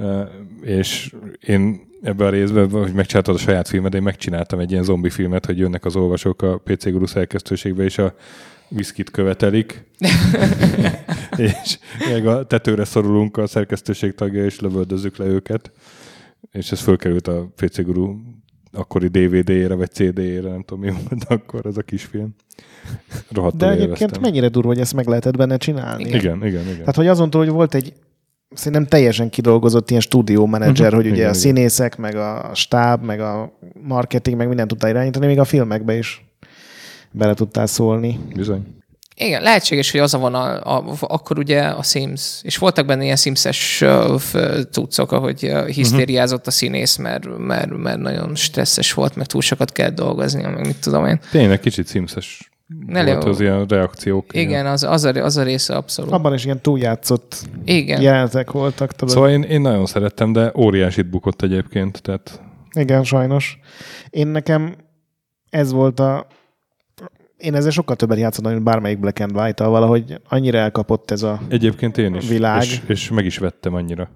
és 0.62 1.14
én 1.40 1.80
ebben 2.02 2.26
a 2.26 2.30
részben, 2.30 2.70
hogy 2.70 2.92
megcsináltad 2.92 3.34
a 3.34 3.38
saját 3.38 3.68
filmet, 3.68 3.94
én 3.94 4.02
megcsináltam 4.02 4.58
egy 4.58 4.70
ilyen 4.70 4.82
zombi 4.82 5.10
filmet, 5.10 5.46
hogy 5.46 5.58
jönnek 5.58 5.84
az 5.84 5.96
olvasók 5.96 6.42
a 6.42 6.58
PC 6.64 6.90
Guru 6.90 7.06
szerkesztőségbe, 7.06 7.84
és 7.84 7.98
a 7.98 8.14
viszkit 8.68 9.10
követelik, 9.10 9.84
és 11.36 11.78
még 12.12 12.26
a 12.26 12.46
tetőre 12.46 12.84
szorulunk 12.84 13.36
a 13.36 13.46
szerkesztőség 13.46 14.14
tagja, 14.14 14.44
és 14.44 14.60
lövöldözzük 14.60 15.16
le 15.16 15.24
őket, 15.24 15.72
és 16.50 16.72
ez 16.72 16.80
fölkerült 16.80 17.28
a 17.28 17.52
PC 17.56 17.82
Guru 17.82 18.16
akkori 18.72 19.06
DVD-ére, 19.08 19.74
vagy 19.74 19.90
CD-ére, 19.90 20.48
nem 20.48 20.62
tudom 20.62 20.82
mi 20.84 20.90
volt 20.90 21.24
akkor 21.28 21.66
az 21.66 21.78
a 21.78 21.82
kisfilm. 21.82 22.34
Rohadtul 23.30 23.58
De 23.58 23.66
egyébként 23.70 24.00
élveztem. 24.00 24.22
mennyire 24.22 24.48
durva, 24.48 24.68
hogy 24.68 24.80
ezt 24.80 24.94
meg 24.94 25.06
lehetett 25.06 25.36
benne 25.36 25.56
csinálni. 25.56 26.02
Igen, 26.04 26.18
igen, 26.20 26.36
igen. 26.46 26.62
igen. 26.62 26.78
Tehát, 26.78 26.96
hogy 26.96 27.06
azon 27.06 27.30
túl, 27.30 27.44
hogy 27.44 27.52
volt 27.52 27.74
egy 27.74 27.92
szerintem 28.54 28.86
teljesen 28.86 29.30
kidolgozott 29.30 29.90
ilyen 29.90 30.02
stúdiómenedzser, 30.02 30.86
Mhm. 30.86 30.94
hogy 30.96 31.04
ugye 31.04 31.14
Igen, 31.14 31.26
a 31.26 31.28
igen. 31.28 31.40
színészek, 31.40 31.96
meg 31.96 32.16
a 32.16 32.50
stáb, 32.54 33.04
meg 33.04 33.20
a 33.20 33.58
marketing, 33.82 34.36
meg 34.36 34.46
mindent 34.48 34.68
tudta 34.68 34.88
irányítani, 34.88 35.26
még 35.26 35.38
a 35.38 35.44
filmekbe 35.44 35.96
is 35.96 36.24
bele 37.10 37.34
tudtál 37.34 37.66
szólni. 37.66 38.18
Bizony. 38.34 38.66
Igen, 39.14 39.42
lehetséges, 39.42 39.90
hogy 39.90 40.00
az 40.00 40.14
a 40.14 40.18
vonal, 40.18 40.56
a, 40.56 40.96
akkor 41.00 41.38
ugye 41.38 41.60
a 41.60 41.82
Sims, 41.82 42.40
és 42.42 42.56
voltak 42.56 42.86
benne 42.86 43.04
ilyen 43.04 43.16
Sims-es 43.16 43.84
cuccok, 44.70 45.12
ahogy 45.12 45.44
ö, 45.44 45.66
hisztériázott 45.66 46.46
a 46.46 46.50
színész, 46.50 46.96
mert, 46.96 47.38
mert, 47.38 47.76
mert 47.76 47.98
nagyon 47.98 48.34
stresszes 48.34 48.92
volt, 48.92 49.16
meg 49.16 49.26
túl 49.26 49.40
sokat 49.40 49.72
kell 49.72 49.90
dolgozni, 49.90 50.42
meg 50.42 50.66
mit 50.66 50.80
tudom 50.80 51.06
én. 51.06 51.20
Tényleg 51.30 51.60
kicsit 51.60 51.86
szimszes 51.86 52.52
Ne 52.86 53.04
volt 53.04 53.24
az 53.24 53.40
ilyen 53.40 53.66
reakciók. 53.66 54.26
Igen, 54.32 54.66
az, 54.66 54.82
az, 54.82 55.04
a, 55.04 55.10
az 55.10 55.36
a 55.36 55.42
része 55.42 55.74
abszolút. 55.74 56.12
Abban 56.12 56.34
is 56.34 56.44
ilyen 56.44 56.60
túljátszott 56.60 57.36
Igen. 57.64 58.00
jelenetek 58.00 58.50
voltak, 58.50 58.92
tudod. 58.92 59.14
Szóval 59.14 59.30
én, 59.30 59.42
én 59.42 59.60
nagyon 59.60 59.86
szerettem, 59.86 60.32
de 60.32 60.52
óriásit 60.56 61.10
bukott 61.10 61.42
egyébként, 61.42 62.02
tehát 62.02 62.40
Igen, 62.72 63.04
sajnos. 63.04 63.58
Én 64.10 64.26
nekem 64.26 64.74
ez 65.50 65.72
volt 65.72 66.00
a... 66.00 66.26
Én 67.42 67.54
ezzel 67.54 67.70
sokkal 67.70 67.96
többet 67.96 68.18
játszottam, 68.18 68.52
mint 68.52 68.64
bármelyik 68.64 68.98
Black 68.98 69.20
and 69.20 69.36
White-tal, 69.36 69.70
valahogy 69.70 70.20
annyira 70.28 70.58
elkapott 70.58 71.10
ez 71.10 71.22
a... 71.22 71.40
egyébként 71.48 71.98
én 71.98 72.14
is. 72.14 72.28
Világ. 72.28 72.62
És, 72.62 72.80
és 72.86 73.10
meg 73.10 73.24
is 73.24 73.38
vettem 73.38 73.74
annyira. 73.74 74.10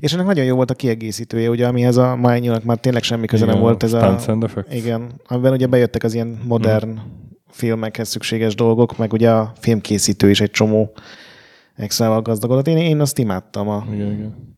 És 0.00 0.12
ennek 0.12 0.26
nagyon 0.26 0.44
jó 0.44 0.56
volt 0.56 0.70
a 0.70 0.74
kiegészítője, 0.74 1.48
ugye, 1.50 1.66
amihez 1.66 1.96
a 1.96 2.16
Mányúnak 2.16 2.64
már 2.64 2.76
tényleg 2.76 3.02
semmi 3.02 3.26
köze 3.26 3.44
nem 3.44 3.58
volt 3.58 3.82
ez 3.82 3.92
a... 3.92 4.18
Igen, 4.70 5.20
amiben 5.26 5.52
ugye 5.52 5.66
bejöttek 5.66 6.02
az 6.02 6.14
ilyen 6.14 6.40
modern 6.44 6.88
Mhm. 6.88 6.98
filmekhez 7.50 8.08
szükséges 8.08 8.54
dolgok, 8.54 8.96
meg 8.98 9.12
ugye 9.12 9.30
a 9.30 9.52
filmkészítő 9.60 10.30
is 10.30 10.40
egy 10.40 10.50
csomó 10.50 10.92
extrával 11.76 12.22
gazdagodott. 12.22 12.66
Én, 12.66 12.76
én 12.76 13.00
azt 13.00 13.18
imádtam. 13.18 13.68
A... 13.68 13.86
Igen, 13.92 14.12
igen. 14.12 14.56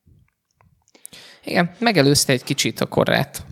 Igen, 1.44 1.70
megelőzte 1.78 2.32
egy 2.32 2.44
kicsit 2.44 2.81
a 2.81 2.86
korát. 2.86 3.44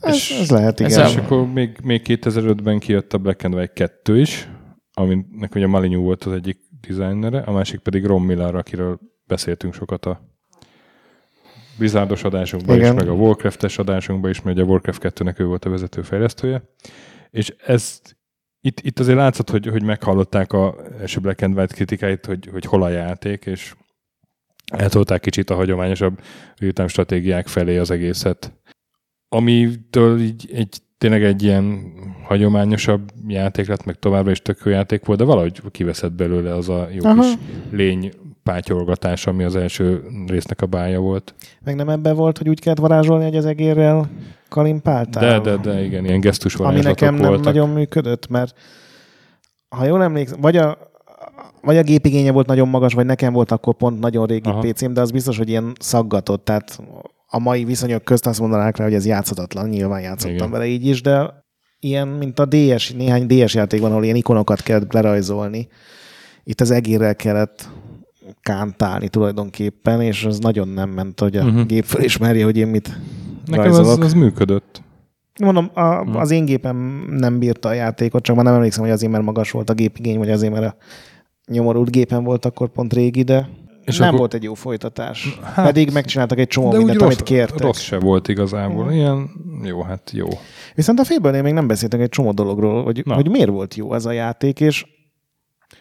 Ez, 0.00 0.16
ez 0.40 0.50
lehet, 0.50 0.80
ez 0.80 0.92
igen. 0.92 1.04
a- 1.04 1.08
És 1.08 1.16
akkor 1.16 1.52
még, 1.52 1.78
még 1.82 2.02
2005-ben 2.04 2.78
kijött 2.78 3.12
a 3.12 3.18
Black 3.18 3.44
and 3.44 3.54
White 3.54 3.72
2 3.72 4.20
is, 4.20 4.48
aminek 4.92 5.54
ugye 5.54 5.66
Malinyú 5.66 6.02
volt 6.02 6.24
az 6.24 6.32
egyik 6.32 6.58
designere, 6.80 7.38
a 7.40 7.52
másik 7.52 7.80
pedig 7.80 8.04
Ron 8.04 8.22
Miller, 8.22 8.54
akiről 8.54 8.98
beszéltünk 9.26 9.74
sokat 9.74 10.06
a 10.06 10.20
Blizzardos 11.78 12.24
adásunkban 12.24 12.76
is, 12.76 12.82
Igen. 12.82 12.94
meg 12.94 13.08
a 13.08 13.12
Warcraft-es 13.12 13.78
adásunkban 13.78 14.30
is, 14.30 14.42
mert 14.42 14.56
ugye 14.56 14.66
a 14.66 14.68
Warcraft 14.68 15.02
2-nek 15.04 15.40
ő 15.40 15.44
volt 15.44 15.64
a 15.64 15.70
vezető 15.70 16.02
fejlesztője. 16.02 16.62
És 17.30 17.54
ezt 17.66 18.16
itt, 18.60 18.80
itt 18.80 18.98
azért 18.98 19.16
látszott, 19.16 19.50
hogy, 19.50 19.66
hogy 19.66 19.82
meghallották 19.82 20.52
a 20.52 20.74
első 21.00 21.20
Black 21.20 21.42
and 21.42 21.56
White 21.58 21.74
kritikáit, 21.74 22.26
hogy, 22.26 22.48
hogy 22.52 22.64
hol 22.64 22.82
a 22.82 22.88
játék, 22.88 23.46
és 23.46 23.74
eltolták 24.72 25.20
kicsit 25.20 25.50
a 25.50 25.54
hagyományosabb 25.54 26.20
real 26.56 26.88
stratégiák 26.88 27.46
felé 27.46 27.76
az 27.78 27.90
egészet. 27.90 28.52
Amitől 29.28 30.20
így 30.20 30.50
egy, 30.52 30.78
tényleg 30.98 31.24
egy 31.24 31.42
ilyen 31.42 31.92
hagyományosabb 32.24 33.10
játék 33.26 33.68
lett, 33.68 33.84
meg 33.84 33.98
továbbra 33.98 34.30
is 34.30 34.42
tök 34.42 34.58
jó 34.64 34.70
játék 34.70 35.04
volt, 35.04 35.18
de 35.18 35.24
valahogy 35.24 35.62
kiveszett 35.70 36.12
belőle 36.12 36.54
az 36.54 36.68
a 36.68 36.88
jó 36.92 37.04
Aha. 37.04 37.20
kis 37.20 37.32
lény 37.70 38.12
pátyolgatás, 38.42 39.26
ami 39.26 39.44
az 39.44 39.56
első 39.56 40.02
résznek 40.26 40.62
a 40.62 40.66
bája 40.66 41.00
volt. 41.00 41.34
Meg 41.64 41.74
nem 41.74 41.88
ebben 41.88 42.16
volt, 42.16 42.38
hogy 42.38 42.48
úgy 42.48 42.60
kellett 42.60 42.78
varázsolni, 42.78 43.24
hogy 43.24 43.36
az 43.36 43.44
egérrel 43.44 44.10
kalimpáltál? 44.48 45.40
De, 45.40 45.50
de, 45.50 45.70
de 45.70 45.84
igen, 45.84 46.04
ilyen 46.04 46.20
gesztus 46.20 46.54
Ami 46.54 46.80
nekem 46.80 47.14
nem 47.14 47.26
voltak. 47.26 47.44
nagyon 47.44 47.68
működött, 47.68 48.28
mert 48.28 48.54
ha 49.68 49.84
jól 49.84 50.02
emlékszem, 50.02 50.40
vagy 50.40 50.56
a, 50.56 50.78
vagy 51.62 51.76
a 51.76 51.82
gépigénye 51.82 52.32
volt 52.32 52.46
nagyon 52.46 52.68
magas, 52.68 52.94
vagy 52.94 53.06
nekem 53.06 53.32
volt 53.32 53.50
akkor 53.50 53.74
pont 53.74 54.00
nagyon 54.00 54.26
régi 54.26 54.48
Aha. 54.48 54.60
PC-m, 54.60 54.92
de 54.92 55.00
az 55.00 55.10
biztos, 55.10 55.36
hogy 55.38 55.48
ilyen 55.48 55.72
szaggatott, 55.78 56.44
tehát 56.44 56.80
a 57.26 57.38
mai 57.38 57.64
viszonyok 57.64 58.04
közt 58.04 58.26
azt 58.26 58.40
mondanák 58.40 58.76
rá, 58.76 58.84
hogy 58.84 58.94
ez 58.94 59.06
játszhatatlan, 59.06 59.68
nyilván 59.68 60.00
játszottam 60.00 60.36
Igen. 60.36 60.50
vele 60.50 60.66
így 60.66 60.86
is, 60.86 61.02
de 61.02 61.44
ilyen, 61.80 62.08
mint 62.08 62.38
a 62.38 62.44
DS, 62.46 62.92
néhány 62.92 63.26
DS 63.26 63.54
játék 63.54 63.80
van, 63.80 63.90
ahol 63.90 64.04
ilyen 64.04 64.16
ikonokat 64.16 64.62
kellett 64.62 64.92
lerajzolni. 64.92 65.68
Itt 66.44 66.60
az 66.60 66.70
egérrel 66.70 67.16
kellett 67.16 67.68
kántálni 68.40 69.08
tulajdonképpen, 69.08 70.00
és 70.00 70.24
az 70.24 70.38
nagyon 70.38 70.68
nem 70.68 70.90
ment, 70.90 71.20
hogy 71.20 71.36
a 71.36 71.40
Mhm. 71.42 71.50
uh-huh. 71.50 71.66
gép 71.66 71.84
felismerje, 71.84 72.44
hogy 72.44 72.56
én 72.56 72.66
mit 72.66 72.98
Nekem 73.46 73.70
az, 73.70 73.76
rajzolok. 73.76 74.02
az 74.04 74.12
működött. 74.12 74.82
Mondom, 75.40 75.70
a, 75.74 75.94
Hm. 76.02 76.16
az 76.16 76.30
én 76.30 76.44
gépem 76.44 77.06
nem 77.10 77.38
bírta 77.38 77.68
a 77.68 77.72
játékot, 77.72 78.22
csak 78.22 78.36
már 78.36 78.44
nem 78.44 78.54
emlékszem, 78.54 78.82
hogy 78.82 78.92
azért, 78.92 79.12
mert 79.12 79.24
magas 79.24 79.50
volt 79.50 79.70
a 79.70 79.74
gépigény, 79.74 80.18
vagy 80.18 80.30
azért, 80.30 80.52
mert 80.52 80.64
a 80.64 80.76
nyomorult 81.52 81.90
gépen 81.90 82.24
volt 82.24 82.44
akkor 82.44 82.68
pont 82.68 82.92
régi, 82.92 83.22
de 83.22 83.48
És 83.86 83.96
nem 83.98 84.06
akkor- 84.06 84.18
volt 84.18 84.34
egy 84.34 84.42
jó 84.42 84.54
folytatás. 84.54 85.38
Hát, 85.42 85.66
Pedig 85.66 85.92
megcsináltak 85.92 86.38
egy 86.38 86.46
csomó 86.48 86.66
De 86.70 86.72
úgy 86.76 86.78
mindent, 86.84 87.00
rossz, 87.00 87.12
amit 87.14 87.22
kértek. 87.28 87.60
rossz 87.60 87.80
se 87.80 87.98
volt 87.98 88.28
igazából. 88.28 88.92
Ilyen, 88.92 89.30
jó, 89.62 89.82
hát 89.82 90.10
jó. 90.10 90.28
Viszont 90.74 90.98
a 90.98 91.04
félből 91.04 91.42
még 91.42 91.52
nem 91.52 91.66
beszéltünk 91.66 92.02
egy 92.02 92.08
csomó 92.08 92.32
dologról, 92.32 92.82
hogy, 92.84 93.02
Na. 93.04 93.14
hogy 93.14 93.28
miért 93.30 93.48
volt 93.48 93.74
jó 93.74 93.94
ez 93.94 94.04
a 94.04 94.10
játék, 94.12 94.60
és 94.60 94.86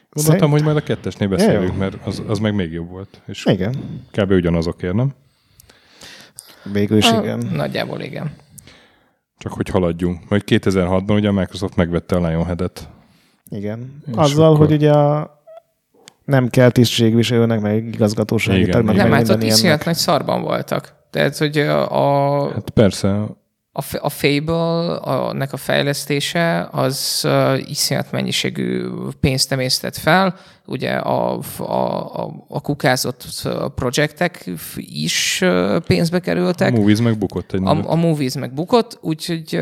Gondoltam, 0.09 0.49
Szerint- 0.49 0.51
hogy 0.51 0.73
majd 0.73 0.77
a 0.77 0.95
kettesnél 0.95 1.27
beszélünk, 1.27 1.77
mert 1.77 1.97
az, 2.05 2.23
az 2.27 2.39
meg 2.39 2.55
még 2.55 2.71
jobb 2.71 2.89
volt. 2.89 3.21
És 3.27 3.45
igen, 3.45 3.75
kb. 4.11 4.31
ugyanazokért, 4.31 4.93
nem? 4.93 5.13
végül 6.73 6.97
is 6.97 7.09
Ah, 7.09 7.23
igen. 7.23 7.49
Nagyjából 7.53 8.01
igen. 8.01 8.31
Csak 9.37 9.51
hogy 9.53 9.69
haladjunk. 9.69 10.29
Majd 10.29 10.43
2006-ban 10.45 11.15
ugye 11.15 11.27
a 11.27 11.31
Microsoft 11.31 11.75
megvette 11.75 12.15
a 12.15 12.27
Lionhead-et. 12.27 12.89
Igen. 13.49 14.01
És 14.07 14.13
Azzal, 14.15 14.45
akkor- 14.53 14.57
hogy 14.65 14.75
ugye 14.75 14.91
a 14.91 15.34
nem 16.25 16.49
kell 16.49 16.69
tisztségviselőnek, 16.69 17.59
meg 17.61 17.95
igen. 18.57 18.85
Nem, 18.85 19.09
meg 19.09 19.27
hát 19.27 19.29
ott 19.29 19.43
iszonyat 19.43 19.61
ilyennek. 19.63 19.85
nagy 19.85 19.95
szarban 19.95 20.41
voltak. 20.41 20.93
Tehát, 21.09 21.37
hogy 21.37 21.57
a, 21.57 22.43
a, 22.43 22.51
Hát 22.53 22.69
persze, 22.69 23.09
a, 23.71 23.83
a 23.99 24.09
Fable, 24.09 24.95
a, 24.95 25.33
nek 25.33 25.53
a 25.53 25.57
fejlesztése, 25.57 26.67
az 26.71 27.21
uh, 27.23 27.69
iszonyat 27.69 28.11
mennyiségű 28.11 28.87
pénzt 29.19 29.51
emésztett 29.51 29.97
fel. 29.97 30.35
Ugye 30.67 30.91
a, 30.91 31.39
a, 31.57 31.63
a, 32.21 32.45
a 32.47 32.61
kukázott 32.61 33.25
projektek 33.75 34.49
is 34.75 35.43
pénzbe 35.87 36.17
a 36.17 36.19
kerültek. 36.19 36.73
Movies 36.73 37.01
megbukott 37.01 37.51
egy 37.51 37.61
A, 37.63 37.91
a 37.91 37.95
Movies 37.95 38.33
meg 38.33 38.53
bukott, 38.53 38.97
úgyhogy, 39.01 39.61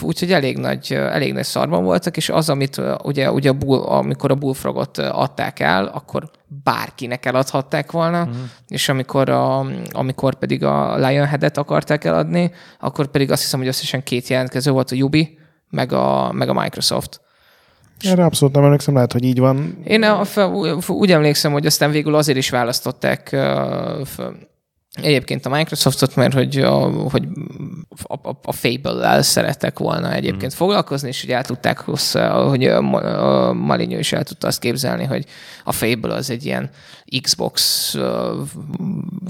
úgyhogy 0.00 0.32
elég, 0.32 0.58
nagy, 0.58 0.92
elég 0.92 1.32
nagy 1.32 1.44
szarban 1.44 1.84
voltak, 1.84 2.16
és 2.16 2.28
az, 2.28 2.48
amit 2.48 2.80
ugye, 3.02 3.30
ugye 3.30 3.48
a 3.48 3.52
bull, 3.52 3.80
amikor 3.80 4.30
a 4.30 4.34
Bullfrogot 4.34 4.98
adták 4.98 5.60
el, 5.60 5.84
akkor 5.84 6.30
bárkinek 6.64 7.26
eladhatták 7.26 7.92
volna, 7.92 8.20
uh-huh. 8.20 8.36
és 8.68 8.88
amikor, 8.88 9.28
a, 9.28 9.66
amikor 9.90 10.34
pedig 10.34 10.64
a 10.64 10.96
Lionhead-et 10.96 11.58
akarták 11.58 12.04
eladni, 12.04 12.52
akkor 12.80 13.06
pedig 13.06 13.30
azt 13.30 13.42
hiszem, 13.42 13.58
hogy 13.58 13.68
összesen 13.68 14.02
két 14.02 14.28
jelentkező 14.28 14.70
volt, 14.70 14.90
a 14.90 14.96
Ubi, 14.96 15.38
meg 15.70 15.92
a, 15.92 16.32
meg 16.32 16.48
a 16.48 16.60
Microsoft. 16.60 17.20
Erre 18.00 18.24
abszolút 18.24 18.54
nem 18.54 18.64
emlékszem, 18.64 18.94
lehet, 18.94 19.12
hogy 19.12 19.24
így 19.24 19.38
van. 19.38 19.78
Én 19.84 20.02
a, 20.02 20.22
úgy 20.86 21.12
emlékszem, 21.12 21.52
hogy 21.52 21.66
aztán 21.66 21.90
végül 21.90 22.14
azért 22.14 22.38
is 22.38 22.50
választották 22.50 23.36
egyébként 25.02 25.46
a 25.46 25.48
Microsoftot, 25.48 26.16
mert 26.16 26.34
hogy 26.34 26.58
a, 26.58 26.74
hogy 27.10 27.28
a, 28.02 28.28
a, 28.28 28.38
a 28.42 28.52
Fable-lel 28.52 29.22
szerettek 29.22 29.78
volna 29.78 30.12
egyébként 30.12 30.54
mm. 30.54 30.56
foglalkozni, 30.56 31.08
és 31.08 31.20
hogy 31.20 31.30
el 31.30 31.44
tudták 31.44 31.78
hozzá, 31.78 32.42
hogy 32.42 32.64
a, 32.64 33.48
a 33.48 33.52
Malinyó 33.52 33.98
is 33.98 34.12
el 34.12 34.24
tudta 34.24 34.46
azt 34.46 34.60
képzelni, 34.60 35.04
hogy 35.04 35.24
a 35.64 35.72
Fable 35.72 36.14
az 36.14 36.30
egy 36.30 36.44
ilyen 36.44 36.70
Xbox 37.22 37.94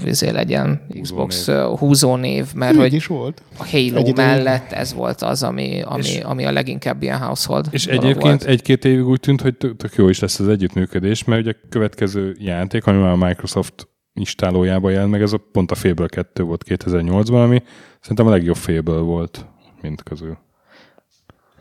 vizé 0.03 0.29
legyen, 0.29 0.87
Xbox 1.01 1.47
uh, 1.47 1.79
húzónév, 1.79 2.53
mert 2.53 2.73
Így 2.73 2.79
hogy 2.79 2.93
is 2.93 3.05
volt. 3.05 3.41
a 3.57 3.65
Halo 3.65 3.97
Egy 3.97 4.15
mellett 4.15 4.71
ez 4.71 4.93
volt 4.93 5.21
az, 5.21 5.43
ami, 5.43 5.81
ami, 5.85 5.99
És- 5.99 6.19
ami 6.23 6.45
a 6.45 6.51
leginkább 6.51 7.03
ilyen 7.03 7.17
household 7.17 7.67
És 7.69 7.85
egyébként 7.85 8.21
volt. 8.21 8.43
egy-két 8.43 8.85
évig 8.85 9.07
úgy 9.07 9.19
tűnt, 9.19 9.41
hogy 9.41 9.55
tök 9.55 9.77
tök 9.77 9.95
jó 9.95 10.09
is 10.09 10.19
lesz 10.19 10.39
az 10.39 10.47
együttműködés, 10.47 11.23
mert 11.23 11.41
ugye 11.41 11.51
a 11.51 11.67
következő 11.69 12.35
játék, 12.39 12.85
ami 12.85 12.97
már 12.97 13.11
a 13.11 13.25
Microsoft 13.25 13.87
installójában 14.17 14.91
jelent 14.91 15.11
meg, 15.11 15.21
ez 15.21 15.33
a 15.33 15.41
pont 15.51 15.71
a 15.71 15.75
Fable 15.75 16.07
2 16.07 16.43
volt 16.43 16.63
2008-ban, 16.67 17.43
ami 17.43 17.63
szerintem 18.01 18.27
a 18.27 18.29
legjobb 18.29 18.55
Fable 18.55 18.99
volt 18.99 19.45
mind 19.81 20.03
közül. 20.03 20.37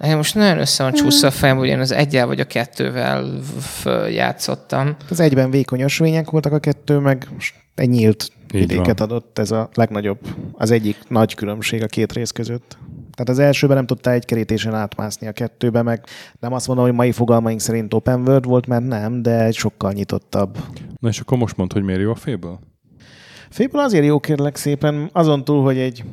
Én 0.05 0.17
most 0.17 0.35
nagyon 0.35 0.59
össze 0.59 0.83
van 0.83 0.93
csúszva 0.93 1.27
a 1.27 1.31
fejem, 1.31 1.57
hogy 1.57 1.69
én 1.69 1.81
az 1.81 1.93
egyel 1.93 2.27
vagy 2.27 2.41
a 2.41 2.45
kettővel 2.45 3.41
játszottam. 4.11 4.97
Az 5.11 5.21
egyben 5.21 5.51
vékony 5.51 5.81
ösvények 5.81 6.31
voltak 6.31 6.53
a 6.53 6.59
kettő, 6.59 6.99
meg 6.99 7.29
egy 7.75 7.89
nyílt 7.89 8.33
vidéket 8.53 9.01
adott. 9.01 9.39
Ez 9.39 9.51
a 9.51 9.69
legnagyobb, 9.75 10.19
az 10.53 10.71
egyik 10.71 10.97
nagy 11.09 11.35
különbség 11.35 11.83
a 11.83 11.87
két 11.87 12.13
rész 12.13 12.31
között. 12.31 12.79
Tehát 13.17 13.29
az 13.29 13.39
elsőben 13.39 13.77
nem 13.77 13.87
tudtál 13.87 14.15
egy 14.15 14.25
kerítésen 14.25 14.75
átmászni, 14.75 15.27
a 15.27 15.33
kettőben 15.33 15.85
meg 15.85 16.05
nem 16.41 16.53
azt 16.53 16.67
mondom, 16.67 16.85
hogy 16.85 16.95
mai 16.95 17.13
fogalmaink 17.13 17.61
szerint 17.61 17.95
open 17.95 18.21
world 18.21 18.45
volt, 18.45 18.67
mert 18.67 18.87
nem, 18.87 19.23
de 19.23 19.45
egy 19.45 19.55
sokkal 19.55 19.93
nyitottabb. 19.93 20.59
Na 20.99 21.09
és 21.09 21.21
akkor 21.21 21.39
most 21.39 21.57
mondd, 21.57 21.73
hogy 21.73 21.83
miért 21.83 22.01
jó 22.01 22.11
a 22.11 22.15
Fable? 22.15 22.59
Fable 23.51 23.83
azért 23.83 24.05
jó 24.05 24.21
kérlek 24.21 24.57
szépen, 24.57 25.11
azon 25.13 25.45
túl, 25.45 25.63
hogy 25.63 25.79
egy 25.79 26.05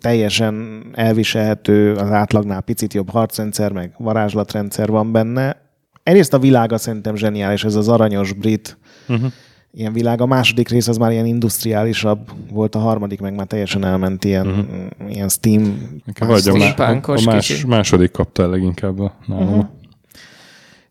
teljesen 0.00 0.84
elviselhető, 0.94 1.94
az 1.94 2.10
átlagnál 2.10 2.60
picit 2.60 2.94
jobb 2.94 3.10
harcrendszer, 3.10 3.72
meg 3.72 3.94
varázslatrendszer 3.98 4.88
van 4.88 5.12
benne. 5.12 5.56
Egyrészt 6.02 6.34
a 6.34 6.38
világa 6.38 6.78
szerintem 6.78 7.16
zseniális, 7.16 7.64
ez 7.64 7.74
az 7.74 7.88
aranyos 7.88 8.32
brit 8.32 8.76
Uh-huh. 9.08 9.32
Ilyen 9.74 9.92
világ. 9.92 10.20
A 10.20 10.26
második 10.26 10.68
rész 10.68 10.88
az 10.88 10.96
már 10.96 11.12
ilyen 11.12 11.26
industriálisabb 11.26 12.30
volt, 12.50 12.74
a 12.74 12.78
harmadik 12.78 13.20
meg 13.20 13.34
már 13.34 13.46
teljesen 13.46 13.84
elment 13.84 14.24
ilyen, 14.24 14.46
uh-huh. 14.46 15.12
ilyen 15.12 15.28
Steam. 15.28 15.78
Vagy 16.18 16.48
a, 16.48 16.56
má- 16.56 16.80
a, 16.80 17.12
a 17.12 17.20
más, 17.24 17.64
második 17.64 18.10
kapta 18.10 18.42
el 18.42 18.50
leginkább 18.50 19.00
a 19.00 19.14
nálam. 19.26 19.48
Uh-huh. 19.48 19.64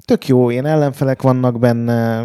Tök 0.06 0.28
jó, 0.28 0.50
ilyen 0.50 0.66
ellenfelek 0.66 1.22
vannak 1.22 1.60
benne, 1.60 2.20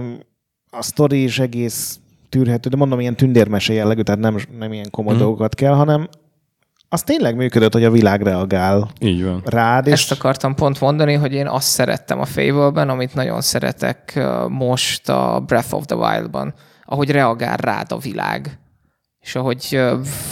a 0.71 0.83
sztori 0.83 1.23
is 1.23 1.39
egész 1.39 1.99
tűrhető, 2.29 2.69
de 2.69 2.77
mondom, 2.77 3.01
ilyen 3.01 3.17
tündérmese 3.17 3.73
jellegű, 3.73 4.03
tehát 4.03 4.21
nem, 4.21 4.37
nem 4.59 4.73
ilyen 4.73 4.91
komoly 4.91 5.13
uh-huh. 5.13 5.27
dolgokat 5.27 5.55
kell, 5.55 5.75
hanem 5.75 6.09
az 6.89 7.03
tényleg 7.03 7.37
működött, 7.37 7.73
hogy 7.73 7.85
a 7.85 7.91
világ 7.91 8.23
reagál 8.23 8.91
Így 9.01 9.25
van. 9.25 9.43
rád, 9.45 9.87
és 9.87 9.93
Ezt 9.93 10.13
akartam 10.13 10.55
pont 10.55 10.81
mondani, 10.81 11.15
hogy 11.15 11.33
én 11.33 11.47
azt 11.47 11.69
szerettem 11.69 12.21
a 12.21 12.25
Fable-ben, 12.25 12.89
amit 12.89 13.15
nagyon 13.15 13.41
szeretek 13.41 14.21
most 14.49 15.09
a 15.09 15.43
Breath 15.47 15.75
of 15.75 15.85
the 15.85 15.97
Wild-ban, 15.97 16.55
ahogy 16.85 17.11
reagál 17.11 17.57
rád 17.57 17.93
a 17.93 17.99
világ. 17.99 18.59
És 19.21 19.35
ahogy... 19.35 19.81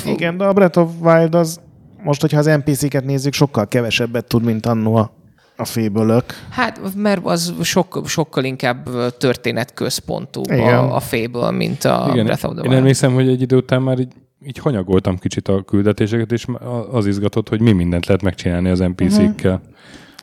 igen, 0.04 0.36
de 0.36 0.44
a 0.44 0.52
Breath 0.52 0.78
of 0.78 0.90
Wild 1.00 1.34
az 1.34 1.60
most, 2.02 2.20
hogyha 2.20 2.38
az 2.38 2.46
NPC-ket 2.46 3.04
nézzük, 3.04 3.32
sokkal 3.32 3.68
kevesebbet 3.68 4.24
tud, 4.24 4.44
mint 4.44 4.66
annó 4.66 4.94
a, 4.94 5.10
a 5.56 5.64
fébölök. 5.64 6.24
Hát, 6.50 6.80
mert 6.96 7.20
az 7.24 7.54
sok, 7.62 8.00
sokkal 8.06 8.44
inkább 8.44 8.88
történetközpontú 9.18 10.40
Igen. 10.44 10.74
a, 10.78 10.94
a 10.94 11.00
Fable, 11.00 11.50
mint 11.50 11.84
a 11.84 12.08
Igen, 12.12 12.24
Breath 12.24 12.44
of 12.44 12.50
the 12.52 12.60
én 12.62 12.66
Wild. 12.68 12.78
emlékszem, 12.78 13.14
hogy 13.14 13.28
egy 13.28 13.40
idő 13.40 13.56
után 13.56 13.82
már 13.82 13.98
így, 13.98 14.12
így 14.46 14.58
hanyagoltam 14.58 15.18
kicsit 15.18 15.48
a 15.48 15.62
küldetéseket, 15.62 16.32
és 16.32 16.46
az 16.90 17.06
izgatott, 17.06 17.48
hogy 17.48 17.60
mi 17.60 17.72
mindent 17.72 18.06
lehet 18.06 18.22
megcsinálni 18.22 18.68
az 18.68 18.78
NPC-kkel. 18.78 19.60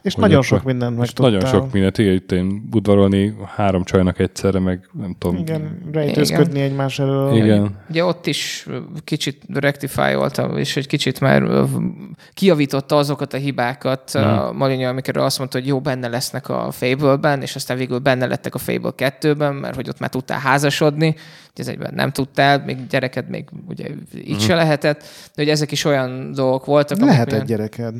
És 0.01 0.13
Hogy 0.13 0.21
nagyon 0.23 0.37
akkor- 0.37 0.47
sok 0.57 0.63
mindent 0.63 0.97
meg 0.97 1.05
És 1.05 1.13
nagyon 1.13 1.45
sok 1.45 1.71
mindent, 1.71 1.97
igen, 1.97 2.13
itt 2.13 2.31
én 2.31 2.67
udvarolni 2.71 3.35
három 3.55 3.83
csajnak 3.83 4.19
egyszerre, 4.19 4.59
meg 4.59 4.89
nem 4.93 5.15
tudom. 5.19 5.37
Igen, 5.37 5.81
rejtőzködni 5.91 6.59
egymás 6.61 6.99
elől. 6.99 7.35
Igen. 7.35 7.75
Ugye 7.89 8.05
ott 8.05 8.25
is 8.27 8.67
kicsit 9.03 9.41
rectify-oltam, 9.53 10.57
és 10.57 10.77
egy 10.77 10.87
kicsit 10.87 11.19
már 11.19 11.41
ö, 11.41 11.63
kijavította 12.33 12.95
azokat 12.97 13.33
a 13.33 13.37
hibákat, 13.37 14.11
Mhm. 14.13 14.23
uh 14.23 14.53
Malinya, 14.53 14.89
amikről 14.89 15.23
azt 15.23 15.37
mondta, 15.37 15.57
hogy 15.57 15.67
jó, 15.67 15.81
benne 15.81 16.07
lesznek 16.07 16.49
a 16.49 16.71
Fable-ben, 16.71 17.41
és 17.41 17.55
aztán 17.55 17.77
végül 17.77 17.99
benne 17.99 18.25
lettek 18.25 18.55
a 18.55 18.57
Fable 18.57 18.91
2-ben, 18.95 19.53
mert 19.55 19.75
hogy 19.75 19.89
ott 19.89 19.99
már 19.99 20.09
tudtál 20.09 20.39
házasodni, 20.39 21.15
ez 21.55 21.67
egyben 21.67 21.93
nem 21.95 22.11
tudtál, 22.11 22.63
még 22.65 22.87
gyereked 22.89 23.29
még 23.29 23.49
ugye 23.67 23.85
így 24.15 24.29
Mhm. 24.35 24.39
se 24.39 24.55
lehetett, 24.55 24.99
de 24.99 25.07
hogy 25.35 25.49
ezek 25.49 25.71
is 25.71 25.85
olyan 25.85 26.31
dolgok 26.33 26.65
voltak, 26.65 26.99
Lehet 26.99 27.33
egy 27.33 27.43
gyereked. 27.43 27.95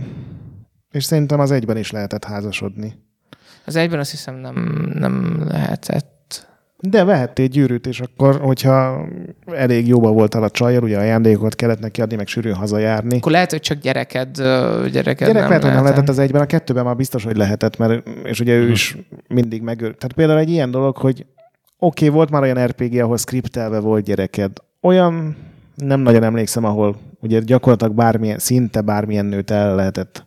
És 0.91 1.03
szerintem 1.03 1.39
az 1.39 1.51
egyben 1.51 1.77
is 1.77 1.91
lehetett 1.91 2.25
házasodni. 2.25 2.93
az 3.65 3.75
egyben 3.75 3.99
azt 3.99 4.11
hiszem 4.11 4.35
nem, 4.35 4.89
nem 4.93 5.45
lehetett. 5.47 6.49
De 6.83 7.03
vehettél 7.03 7.47
gyűrűt, 7.47 7.87
és 7.87 7.99
akkor, 7.99 8.39
hogyha 8.39 9.07
elég 9.45 9.87
jóba 9.87 10.11
voltál 10.11 10.43
a 10.43 10.49
csajjal, 10.49 10.83
ugye 10.83 10.97
ajándékokat 10.97 11.55
kellett 11.55 11.79
neki 11.79 12.01
adni, 12.01 12.15
meg 12.15 12.27
sűrűn 12.27 12.53
hazajárni. 12.53 13.17
Akkor 13.17 13.31
lehet, 13.31 13.51
hogy 13.51 13.59
csak 13.59 13.77
gyereked, 13.77 14.35
gyereked 14.91 15.27
Gyerek 15.27 15.33
nem 15.33 15.33
lehet, 15.33 15.49
hogy 15.49 15.49
nem 15.49 15.61
lehetett. 15.61 15.83
lehetett 15.83 16.09
az 16.09 16.19
egyben, 16.19 16.41
a 16.41 16.45
kettőben 16.45 16.83
már 16.83 16.95
biztos, 16.95 17.23
hogy 17.23 17.37
lehetett, 17.37 17.77
mert 17.77 18.07
és 18.23 18.39
ugye 18.39 18.55
ő 18.55 18.69
is 18.69 18.97
mindig 19.27 19.61
megőr. 19.61 19.95
Tehát 19.95 20.15
például 20.15 20.39
egy 20.39 20.49
ilyen 20.49 20.71
dolog, 20.71 20.97
hogy 20.97 21.25
oké, 21.77 22.05
okay, 22.05 22.17
volt 22.17 22.29
már 22.29 22.41
olyan 22.41 22.65
RPG, 22.65 22.99
ahol 22.99 23.17
skriptelve 23.17 23.79
volt 23.79 24.03
gyereked. 24.03 24.51
Olyan 24.81 25.35
nem 25.75 25.99
nagyon 25.99 26.23
emlékszem, 26.23 26.63
ahol 26.63 26.95
ugye 27.19 27.39
gyakorlatilag 27.39 27.93
bármilyen, 27.93 28.39
szinte 28.39 28.81
bármilyen 28.81 29.25
nőt 29.25 29.51
el 29.51 29.75
lehetett 29.75 30.25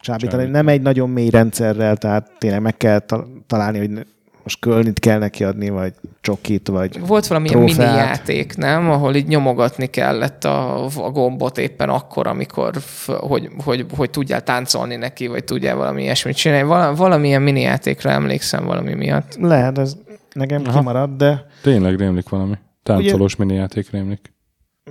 csábítani. 0.00 0.30
Csábítani. 0.32 0.50
Nem 0.50 0.68
egy 0.68 0.82
nagyon 0.82 1.10
mély 1.10 1.30
rendszerrel, 1.30 1.96
tehát 1.96 2.30
tényleg 2.38 2.60
meg 2.60 2.76
kell 2.76 2.98
ta- 2.98 3.26
találni, 3.46 3.78
hogy 3.78 4.06
most 4.42 4.60
kölnit 4.60 4.98
kell 4.98 5.18
neki 5.18 5.44
adni, 5.44 5.68
vagy 5.68 5.92
csokit, 6.20 6.68
vagy 6.68 7.06
Volt 7.06 7.26
valamilyen 7.26 7.58
mini 7.58 7.72
trófeát. 7.72 7.96
játék, 8.16 8.56
nem? 8.56 8.90
Ahol 8.90 9.14
így 9.14 9.26
nyomogatni 9.26 9.86
kellett 9.86 10.44
a, 10.44 10.84
a 10.84 11.10
gombot 11.10 11.58
éppen 11.58 11.88
akkor, 11.88 12.26
amikor, 12.26 12.76
f- 12.80 13.16
hogy, 13.16 13.48
hogy, 13.64 13.86
hogy 13.96 14.10
tudjál 14.10 14.42
táncolni 14.42 14.96
neki, 14.96 15.26
vagy 15.26 15.44
tudjál 15.44 15.76
valami 15.76 16.02
ilyesmit 16.02 16.36
csinálni. 16.36 16.66
Val, 16.68 16.94
valamilyen 16.94 17.42
mini 17.42 17.60
játékra 17.60 18.10
emlékszem 18.10 18.64
valami 18.64 18.94
miatt. 18.94 19.36
lehet, 19.40 19.78
ez 19.78 19.96
nekem 20.32 20.62
Aha. 20.66 20.78
kimarad, 20.78 21.10
de 21.16 21.46
Tényleg 21.62 21.96
rémlik 21.98 22.28
valami. 22.28 22.54
Táncolós 22.82 23.36
mini 23.36 23.54
játék 23.54 23.90
rémlik. 23.90 24.32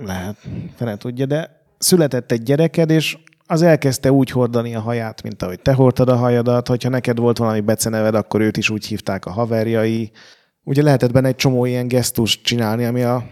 Lehet, 0.04 0.36
fene 0.76 0.96
tudja, 0.96 1.26
de 1.26 1.50
született 1.78 2.32
egy 2.32 2.42
gyereked, 2.42 2.90
és 2.90 3.18
az 3.50 3.62
elkezdte 3.62 4.12
úgy 4.12 4.30
hordani 4.30 4.74
a 4.74 4.80
haját, 4.80 5.22
mint 5.22 5.42
ahogy 5.42 5.60
te 5.60 5.72
hordtad 5.72 6.08
a 6.08 6.16
hajadat, 6.16 6.68
hogyha 6.68 6.88
neked 6.88 7.18
volt 7.18 7.38
valami 7.38 7.60
beceneved, 7.60 8.14
akkor 8.14 8.40
őt 8.40 8.56
is 8.56 8.70
úgy 8.70 8.86
hívták 8.86 9.26
a 9.26 9.30
haverjai. 9.30 10.10
Ugye 10.64 10.82
lehetett 10.82 11.12
benne 11.12 11.28
egy 11.28 11.36
csomó 11.36 11.64
ilyen 11.64 11.88
gesztust 11.88 12.42
csinálni, 12.42 12.84
ami 12.84 13.02
a, 13.02 13.24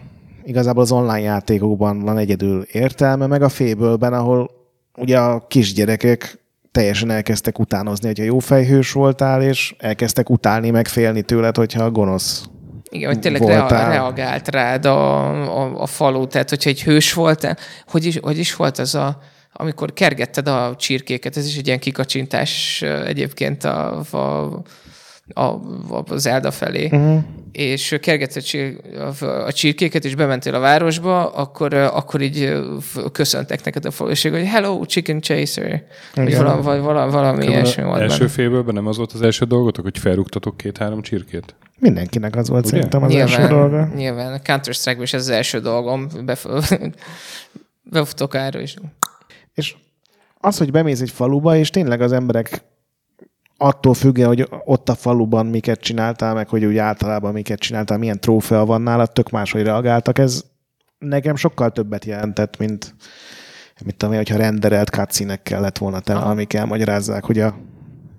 igazából 0.43 0.81
az 0.81 0.91
online 0.91 1.19
játékokban 1.19 1.99
van 1.99 2.17
egyedül 2.17 2.61
értelme, 2.71 3.27
meg 3.27 3.41
a 3.41 3.49
fébölben, 3.49 4.13
ahol 4.13 4.51
ugye 4.95 5.19
a 5.19 5.45
kisgyerekek 5.47 6.39
teljesen 6.71 7.09
elkezdtek 7.09 7.59
utánozni, 7.59 8.07
hogyha 8.07 8.23
jó 8.23 8.39
fejhős 8.39 8.91
voltál, 8.91 9.41
és 9.41 9.75
elkezdtek 9.77 10.29
utálni, 10.29 10.69
meg 10.69 10.87
félni 10.87 11.21
tőled, 11.21 11.55
hogyha 11.55 11.91
gonosz 11.91 12.45
Igen, 12.89 13.09
hogy 13.09 13.19
tényleg 13.19 13.41
Voltál. 13.41 13.89
reagált 13.89 14.47
rád 14.47 14.85
a, 14.85 15.29
a, 15.61 15.81
a 15.81 15.85
falu, 15.85 16.27
tehát 16.27 16.49
hogyha 16.49 16.69
egy 16.69 16.83
hős 16.83 17.13
voltál, 17.13 17.57
hogy 17.87 18.05
is, 18.05 18.19
hogy 18.21 18.37
is 18.37 18.55
volt 18.55 18.79
ez 18.79 18.93
a, 18.93 19.19
amikor 19.59 19.93
kergetted 19.93 20.47
a 20.47 20.75
csirkéket, 20.77 21.37
ez 21.37 21.45
is 21.45 21.57
egy 21.57 21.67
ilyen 21.67 21.79
kikacsintás 21.79 22.81
egyébként 22.81 23.63
a, 23.63 24.03
a, 24.11 24.17
a, 25.33 25.41
a, 25.41 26.03
az 26.07 26.25
Elda 26.25 26.51
felé. 26.51 26.85
Uh-huh. 26.85 27.23
és 27.51 27.97
kergetett 28.01 28.43
a 29.21 29.51
csirkéket, 29.51 30.05
és 30.05 30.15
bementél 30.15 30.55
a 30.55 30.59
városba, 30.59 31.29
akkor, 31.29 31.73
akkor 31.73 32.21
így 32.21 32.57
köszöntek 33.11 33.63
neked 33.63 33.85
a 33.85 33.91
faluség, 33.91 34.31
hogy 34.31 34.45
hello, 34.45 34.85
chicken 34.85 35.21
chaser, 35.21 35.83
vagy 36.15 36.35
valami, 36.37 36.61
vagy 36.61 36.81
valami, 36.81 37.11
valami 37.11 37.45
ilyesmi 37.45 37.83
volt 37.83 38.01
Első 38.01 38.27
félből 38.27 38.63
nem 38.63 38.87
az 38.87 38.97
volt 38.97 39.11
az 39.11 39.21
első 39.21 39.45
dolgotok, 39.45 39.83
hogy 39.83 39.97
felrúgtatok 39.97 40.57
két-három 40.57 41.01
csirkét? 41.01 41.55
Mindenkinek 41.79 42.35
az 42.35 42.49
volt 42.49 42.65
Ugye? 42.65 42.73
szerintem 42.73 43.03
az 43.03 43.09
nyilván, 43.11 43.27
első 43.27 43.47
dolga. 43.47 43.89
Nyilván, 43.95 44.33
a 44.33 44.39
Counter-Strike-ban 44.45 45.03
is 45.03 45.13
ez 45.13 45.21
az 45.21 45.29
első 45.29 45.59
dolgom, 45.59 46.07
bef- 46.25 46.79
befutok 47.91 48.35
ára, 48.35 48.59
és 48.59 48.75
És 49.57 49.75
az, 50.33 50.57
hogy 50.57 50.71
bemész 50.71 51.01
egy 51.01 51.09
faluba, 51.09 51.55
és 51.55 51.69
tényleg 51.69 52.01
az 52.01 52.11
emberek 52.11 52.63
attól 53.57 53.93
függően, 53.93 54.27
hogy 54.27 54.47
ott 54.65 54.89
a 54.89 54.95
faluban 54.95 55.45
miket 55.45 55.79
csináltál, 55.79 56.33
meg 56.33 56.49
hogy 56.49 56.65
úgy 56.65 56.77
általában 56.77 57.33
miket 57.33 57.59
csináltál, 57.59 57.97
milyen 57.97 58.19
trófea 58.19 58.65
van 58.65 58.81
nálad, 58.81 59.11
tök 59.11 59.29
máshogy 59.29 59.63
reagáltak. 59.63 60.17
Ez 60.17 60.43
nekem 60.97 61.35
sokkal 61.35 61.71
többet 61.71 62.05
jelentett, 62.05 62.57
mint 62.57 62.95
mit 63.85 63.95
tudom 63.95 64.13
én, 64.13 64.19
hogyha 64.19 64.37
renderelt 64.37 64.89
cutscene 64.89 65.35
kellett 65.35 65.77
volna 65.77 65.99
tele, 65.99 66.19
amik 66.19 66.53
elmagyarázzák, 66.53 67.23
hogy 67.23 67.39
a, 67.39 67.57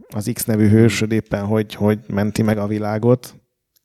az 0.08 0.30
X 0.34 0.44
nevű 0.44 0.68
hősöd 0.68 1.12
éppen 1.12 1.44
hogy, 1.44 1.74
hogy 1.74 1.98
menti 2.06 2.42
meg 2.42 2.58
a 2.58 2.66
világot. 2.66 3.34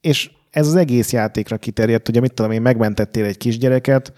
És 0.01 0.31
ez 0.49 0.67
az 0.67 0.75
egész 0.75 1.11
játékra 1.11 1.57
kiterjedt, 1.57 2.09
ugye 2.09 2.19
mit 2.19 2.33
tudom 2.33 2.51
én, 2.51 2.61
megmentettél 2.61 3.25
egy 3.25 3.37
kisgyereket, 3.37 4.13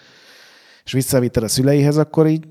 és 0.84 0.92
visszavitted 0.92 1.44
a 1.44 1.48
szüleihez, 1.48 1.98
akkor 1.98 2.28
így 2.28 2.46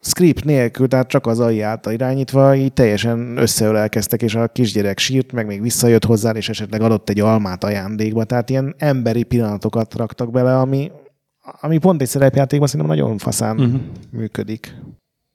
script 0.00 0.44
nélkül, 0.44 0.88
tehát 0.88 1.08
csak 1.08 1.26
az 1.26 1.40
AI 1.40 1.60
által 1.60 1.92
irányítva, 1.92 2.54
így 2.54 2.72
teljesen 2.72 3.36
összeölelkeztek, 3.36 4.22
és 4.22 4.34
a 4.34 4.48
kisgyerek 4.48 4.98
sírt, 4.98 5.32
meg 5.32 5.46
még 5.46 5.62
visszajött 5.62 6.04
hozzá, 6.04 6.30
és 6.30 6.48
esetleg 6.48 6.80
adott 6.80 7.08
egy 7.08 7.20
almát 7.20 7.64
ajándékba. 7.64 8.24
Tehát 8.24 8.50
ilyen 8.50 8.74
emberi 8.78 9.22
pillanatokat 9.22 9.94
raktak 9.94 10.30
bele, 10.30 10.58
ami, 10.58 10.90
ami 11.60 11.78
pont 11.78 12.00
egy 12.00 12.08
szerepjátékban 12.08 12.68
szerintem 12.68 12.96
nagyon 12.96 13.18
faszán 13.18 13.58
uh-huh. 13.58 13.80
működik. 14.10 14.74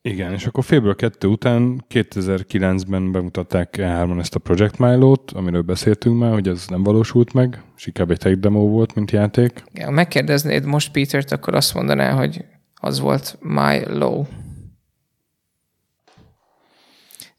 Igen, 0.09 0.33
és 0.33 0.45
akkor 0.45 0.63
félből 0.63 0.95
kettő 0.95 1.27
után 1.27 1.85
2009-ben 1.89 3.11
bemutatták 3.11 3.75
E3-on 3.77 4.19
ezt 4.19 4.35
a 4.35 4.39
Project 4.39 4.77
Milo-t, 4.77 5.31
amiről 5.31 5.61
beszéltünk 5.61 6.19
már, 6.19 6.33
hogy 6.33 6.47
ez 6.47 6.65
nem 6.67 6.83
valósult 6.83 7.33
meg, 7.33 7.61
és 7.75 7.87
inkább 7.87 8.11
egy 8.11 8.17
tech 8.17 8.39
demo 8.39 8.59
volt, 8.59 8.95
mint 8.95 9.11
játék. 9.11 9.63
Ja, 9.73 9.85
ha 9.85 9.91
megkérdeznéd 9.91 10.65
most 10.65 10.91
Petert, 10.91 11.31
akkor 11.31 11.55
azt 11.55 11.73
mondaná, 11.73 12.11
hogy 12.11 12.45
az 12.73 12.99
volt 12.99 13.37
My 13.41 13.83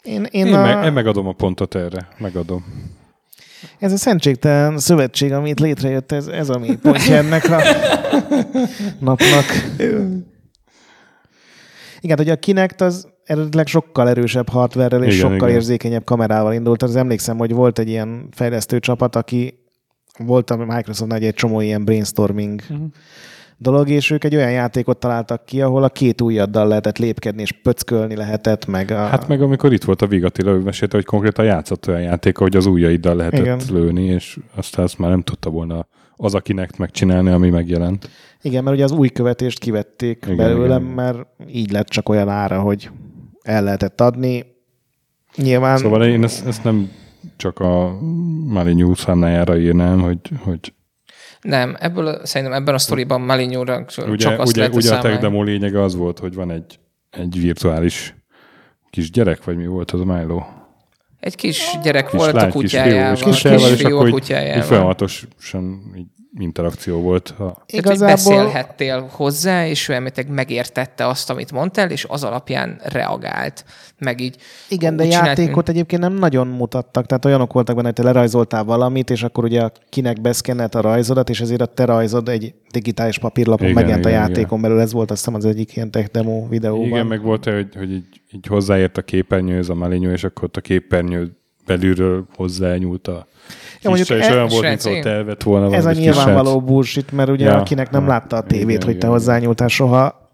Én, 0.05 0.26
én, 0.31 0.47
Én, 0.47 0.55
a, 0.55 0.62
meg, 0.62 0.85
én 0.85 0.93
megadom 0.93 1.26
a 1.26 1.32
pontot 1.32 1.74
erre, 1.74 2.09
megadom. 2.18 2.64
Ez 3.78 3.93
a 3.93 3.97
szentségtelen 3.97 4.78
szövetség, 4.78 5.32
amit 5.32 5.60
létrejött, 5.60 6.12
ez, 6.12 6.26
ez 6.26 6.48
a 6.48 6.59
mi 6.59 6.76
pontja 6.76 7.16
ennek 7.24 7.51
a 7.51 7.62
napnak. 8.98 9.44
Igen, 12.01 12.16
hogy 12.16 12.28
a 12.28 12.36
Kinect 12.36 12.81
az 12.81 13.09
eredetileg 13.24 13.66
sokkal 13.66 14.09
erősebb 14.09 14.48
hardware 14.48 14.97
és 14.97 15.16
Igen, 15.16 15.31
sokkal 15.31 15.48
igen. 15.48 15.60
érzékenyebb 15.60 16.05
kamerával 16.05 16.52
indult. 16.52 16.82
Az 16.82 16.97
emlékszem, 16.97 17.36
hogy 17.36 17.52
volt 17.52 17.78
egy 17.78 17.89
ilyen 17.89 18.28
fejlesztő 18.31 18.78
csapat, 18.78 19.16
aki 19.16 19.59
volt 20.18 20.51
a 20.51 20.56
Microsoftnál 20.56 21.20
egy 21.20 21.35
csomó 21.35 21.60
ilyen 21.60 21.85
brainstorming 21.85 22.60
uh-huh. 22.70 22.86
Dolog, 23.65 23.89
és 23.89 24.11
ők 24.11 24.24
egy 24.24 24.36
olyan 24.36 24.51
játékot 24.51 24.99
találtak 24.99 25.45
ki, 25.45 25.62
ahol 25.62 25.82
a 25.82 25.89
két 25.89 26.20
ujjaddal 26.20 26.69
lehetett 26.69 26.99
lépkedni, 26.99 27.43
és 27.43 27.53
pöckölni 27.53 28.16
lehetett, 28.16 28.66
meg 28.66 28.91
a... 28.91 29.07
Hát 29.07 29.28
meg 29.28 29.43
amikor 29.43 29.73
itt 29.73 29.85
volt 29.85 30.03
a 30.03 30.07
Vigatila, 30.07 30.51
ő 30.51 30.59
mesélte, 30.59 30.97
hogy 30.97 31.05
konkrétan 31.05 31.45
játszott 31.45 31.89
olyan 31.89 32.01
játék, 32.01 32.36
hogy 32.36 32.57
az 32.57 32.66
ujjaiddal 32.66 33.16
lehetett 33.16 33.41
Igen. 33.41 33.61
Lőni, 33.70 34.05
és 34.05 34.39
aztán 34.55 34.85
azt 34.85 34.99
már 34.99 35.11
nem 35.11 35.23
tudta 35.23 35.51
volna 35.51 35.86
az, 36.16 36.35
akinek 36.35 36.77
megcsinálni, 36.77 37.31
ami 37.31 37.51
megjelent. 37.51 38.09
Igen, 38.43 38.65
mert 38.65 38.77
ugye 38.77 38.85
az 38.85 38.93
új 38.93 39.09
követést 39.09 39.59
kivették 39.59 40.23
igen, 40.24 40.36
belőlem, 40.36 40.82
igen. 40.82 40.95
mert 40.95 41.19
így 41.49 41.70
lett 41.70 41.89
csak 41.89 42.09
olyan 42.09 42.28
ára, 42.28 42.61
hogy 42.61 42.91
el 43.43 43.62
lehetett 43.62 44.01
adni. 44.01 44.45
Nyilván... 45.36 45.77
Szóval 45.77 46.05
én 46.05 46.23
ezt, 46.23 46.47
ezt 46.47 46.65
nem 46.65 46.91
csak 47.36 47.59
a 47.59 47.99
Mali 48.47 48.74
News 48.74 48.99
számlájára 48.99 49.59
írnám, 49.59 50.01
hogy, 50.01 50.19
hogy 50.39 50.73
Nem, 51.44 51.76
ebből 51.78 52.20
szerintem 52.26 52.56
ebben 52.60 52.74
a 52.74 52.78
sztoriban 52.78 53.20
Malinyóra 53.20 53.84
ugye, 53.98 54.16
csak 54.16 54.40
azt 54.40 54.56
ugye, 54.56 54.68
ugye 54.68 54.94
a 54.94 54.98
tech 54.98 55.20
demo 55.20 55.42
lényege 55.42 55.82
az 55.82 55.94
volt, 55.96 56.18
hogy 56.18 56.34
van 56.34 56.50
egy, 56.50 56.78
egy 57.10 57.40
virtuális 57.40 58.14
kis 58.90 59.10
gyerek, 59.10 59.44
vagy 59.44 59.56
mi 59.56 59.66
volt 59.66 59.90
az 59.90 60.00
a 60.00 60.04
Milo? 60.04 60.42
Egy 61.20 61.34
kis 61.34 61.78
gyerek 61.82 62.08
Kis 62.08 62.18
volt 62.18 62.32
lány, 62.32 62.48
a 62.48 62.52
kis 62.52 62.60
kutyájával. 62.60 63.16
fiú, 63.16 63.28
és 63.28 63.34
Kis, 63.34 63.42
kutyával, 63.42 63.70
és 63.70 63.80
fiú 63.80 63.96
akkor 63.96 64.04
a 64.04 64.08
így, 64.08 64.14
így 64.14 64.20
kutyájával. 64.20 64.62
folyamatosan 64.62 65.94
így 65.96 66.06
interakció 66.39 67.01
volt. 67.01 67.35
A, 67.39 67.43
hogy 67.43 67.55
Igazából- 67.66 68.06
beszélhettél 68.06 69.09
hozzá, 69.11 69.66
és 69.66 69.89
ő 69.89 69.93
elméletek 69.93 70.28
megértette 70.28 71.06
azt, 71.06 71.31
amit 71.31 71.52
mondtál, 71.52 71.90
és 71.90 72.06
az 72.09 72.24
alapján 72.24 72.81
reagált. 72.85 73.65
Meg 73.98 74.20
így 74.20 74.36
Igen, 74.69 74.97
de 74.97 75.05
csinált, 75.05 75.27
játékot 75.27 75.69
egyébként 75.69 76.02
nem 76.02 76.15
nagyon 76.15 76.47
mutattak, 76.47 77.06
tehát 77.06 77.24
olyanok 77.24 77.52
voltak 77.52 77.74
benne, 77.74 77.86
hogy 77.86 77.97
te 77.97 78.02
lerajzoltál 78.02 78.65
valamit, 78.65 79.11
és 79.11 79.23
akkor 79.23 79.44
ugye 79.44 79.69
kinek 79.89 80.20
beszkennelt 80.20 80.74
a 80.74 80.81
rajzodat, 80.81 81.28
és 81.28 81.40
ezért 81.40 81.61
a 81.61 81.66
te 81.66 81.85
rajzod 81.85 82.28
egy 82.28 82.55
digitális 82.70 83.19
papírlapon 83.19 83.69
Igen, 83.69 83.74
megjelent 83.74 84.05
a 84.05 84.09
igen, 84.09 84.20
játékon 84.20 84.61
belül. 84.61 84.81
Ez 84.81 84.93
volt 84.93 85.11
azt 85.11 85.24
hiszem 85.24 85.35
az 85.35 85.44
egyik 85.44 85.77
ilyen 85.77 85.90
tech 85.90 86.09
demo 86.11 86.48
videóban. 86.48 86.86
igen, 86.86 87.06
meg 87.06 87.23
volt 87.23 87.44
hogy, 87.44 87.69
hogy 87.77 87.93
így, 87.93 88.05
így 88.32 88.47
hozzáért 88.47 88.97
a 88.97 89.02
képernyőhöz 89.02 89.70
a 89.70 89.74
Malinyó, 89.74 90.11
és 90.11 90.24
akkor 90.24 90.44
ott 90.44 90.56
a 90.56 90.61
képernyő 90.61 91.36
belülről 91.66 92.24
hozzányúlt 92.36 93.09
a 93.09 93.27
Ja, 93.82 93.91
mondjuk 93.91 94.19
és 94.19 94.27
e- 94.27 94.32
olyan 94.32 94.49
volt, 94.49 94.69
mintha 94.69 95.09
elvett 95.11 95.43
volna 95.43 95.74
Ez 95.74 95.86
a 95.86 95.93
nyilvánvaló 95.93 96.61
bullshit, 96.61 97.12
mert 97.12 97.28
ugye 97.28 97.45
Ja, 97.45 97.57
akinek 97.57 97.91
nem 97.91 98.03
ja. 98.03 98.09
látta 98.09 98.36
a 98.36 98.43
tévét, 98.43 98.69
Igen, 98.69 98.82
hogy 98.82 98.99
te 98.99 99.07
hozzányúltál 99.07 99.69
soha, 99.69 100.24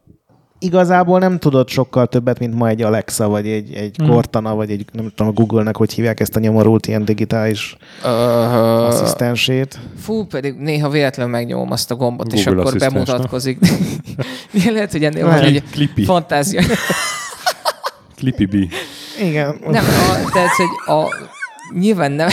igazából 0.61 1.19
nem 1.19 1.39
tudod 1.39 1.69
sokkal 1.69 2.07
többet, 2.07 2.39
mint 2.39 2.55
ma 2.55 2.69
egy 2.69 2.83
Alexa, 2.83 3.29
vagy 3.29 3.47
egy, 3.49 3.73
egy 3.75 3.97
Hmm. 3.97 4.09
Cortana, 4.09 4.55
vagy 4.55 4.71
egy, 4.71 4.85
nem 4.93 5.13
tudom, 5.15 5.29
a 5.29 5.33
Google-nek, 5.33 5.77
hogy 5.77 5.93
hívják 5.93 6.21
ezt 6.21 6.37
a 6.37 6.41
nyomorult 6.41 6.87
ilyen 6.87 7.05
digitális 7.05 7.77
uh, 8.03 8.87
asszisztensét. 8.87 9.79
Fú, 9.99 10.25
pedig 10.25 10.55
néha 10.55 10.89
véletlenül 10.89 11.33
megnyomom 11.33 11.71
azt 11.71 11.91
a 11.91 11.95
gombot, 11.95 12.33
és 12.33 12.45
Google 12.45 12.61
akkor 12.61 12.75
asszisztens, 12.75 13.07
bemutatkozik. 13.07 13.59
Lehet, 14.75 14.93
hogy 14.93 15.05
ennél 15.05 15.25
van 15.25 15.39
egy 15.39 15.63
fantázia. 16.05 16.63
Clippy 18.17 18.47
B. 18.47 18.55
Igen. 19.21 19.61
Nem, 19.67 19.85
a, 19.85 20.31
tehát, 20.33 20.51
hogy 20.51 20.95
a, 20.97 21.29
nyilván 21.79 22.13
nem. 22.13 22.29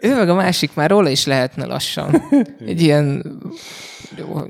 ő 0.00 0.14
meg 0.16 0.28
a 0.28 0.34
másik 0.34 0.74
már 0.74 0.90
róla 0.90 1.08
is 1.08 1.26
lehetne 1.26 1.64
lassan. 1.64 2.22
Egy 2.66 2.80
ilyen... 2.80 3.24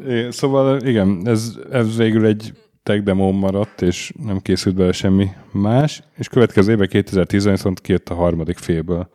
É, 0.07 0.31
Szóval 0.31 0.81
igen, 0.81 1.23
ez, 1.24 1.53
ez 1.73 1.97
végül 1.97 2.27
egy 2.27 2.53
tech 2.82 3.03
demo 3.03 3.32
maradt, 3.32 3.82
és 3.82 4.12
nem 4.24 4.39
készült 4.39 4.74
bele 4.74 4.93
semmi 4.93 5.28
más, 5.53 6.03
és 6.16 6.28
következő 6.28 6.73
évben 6.73 6.89
2010 6.89 7.45
viszont 7.45 7.81
kijött 7.81 8.09
a 8.09 8.15
harmadik 8.15 8.59
félből. 8.59 9.09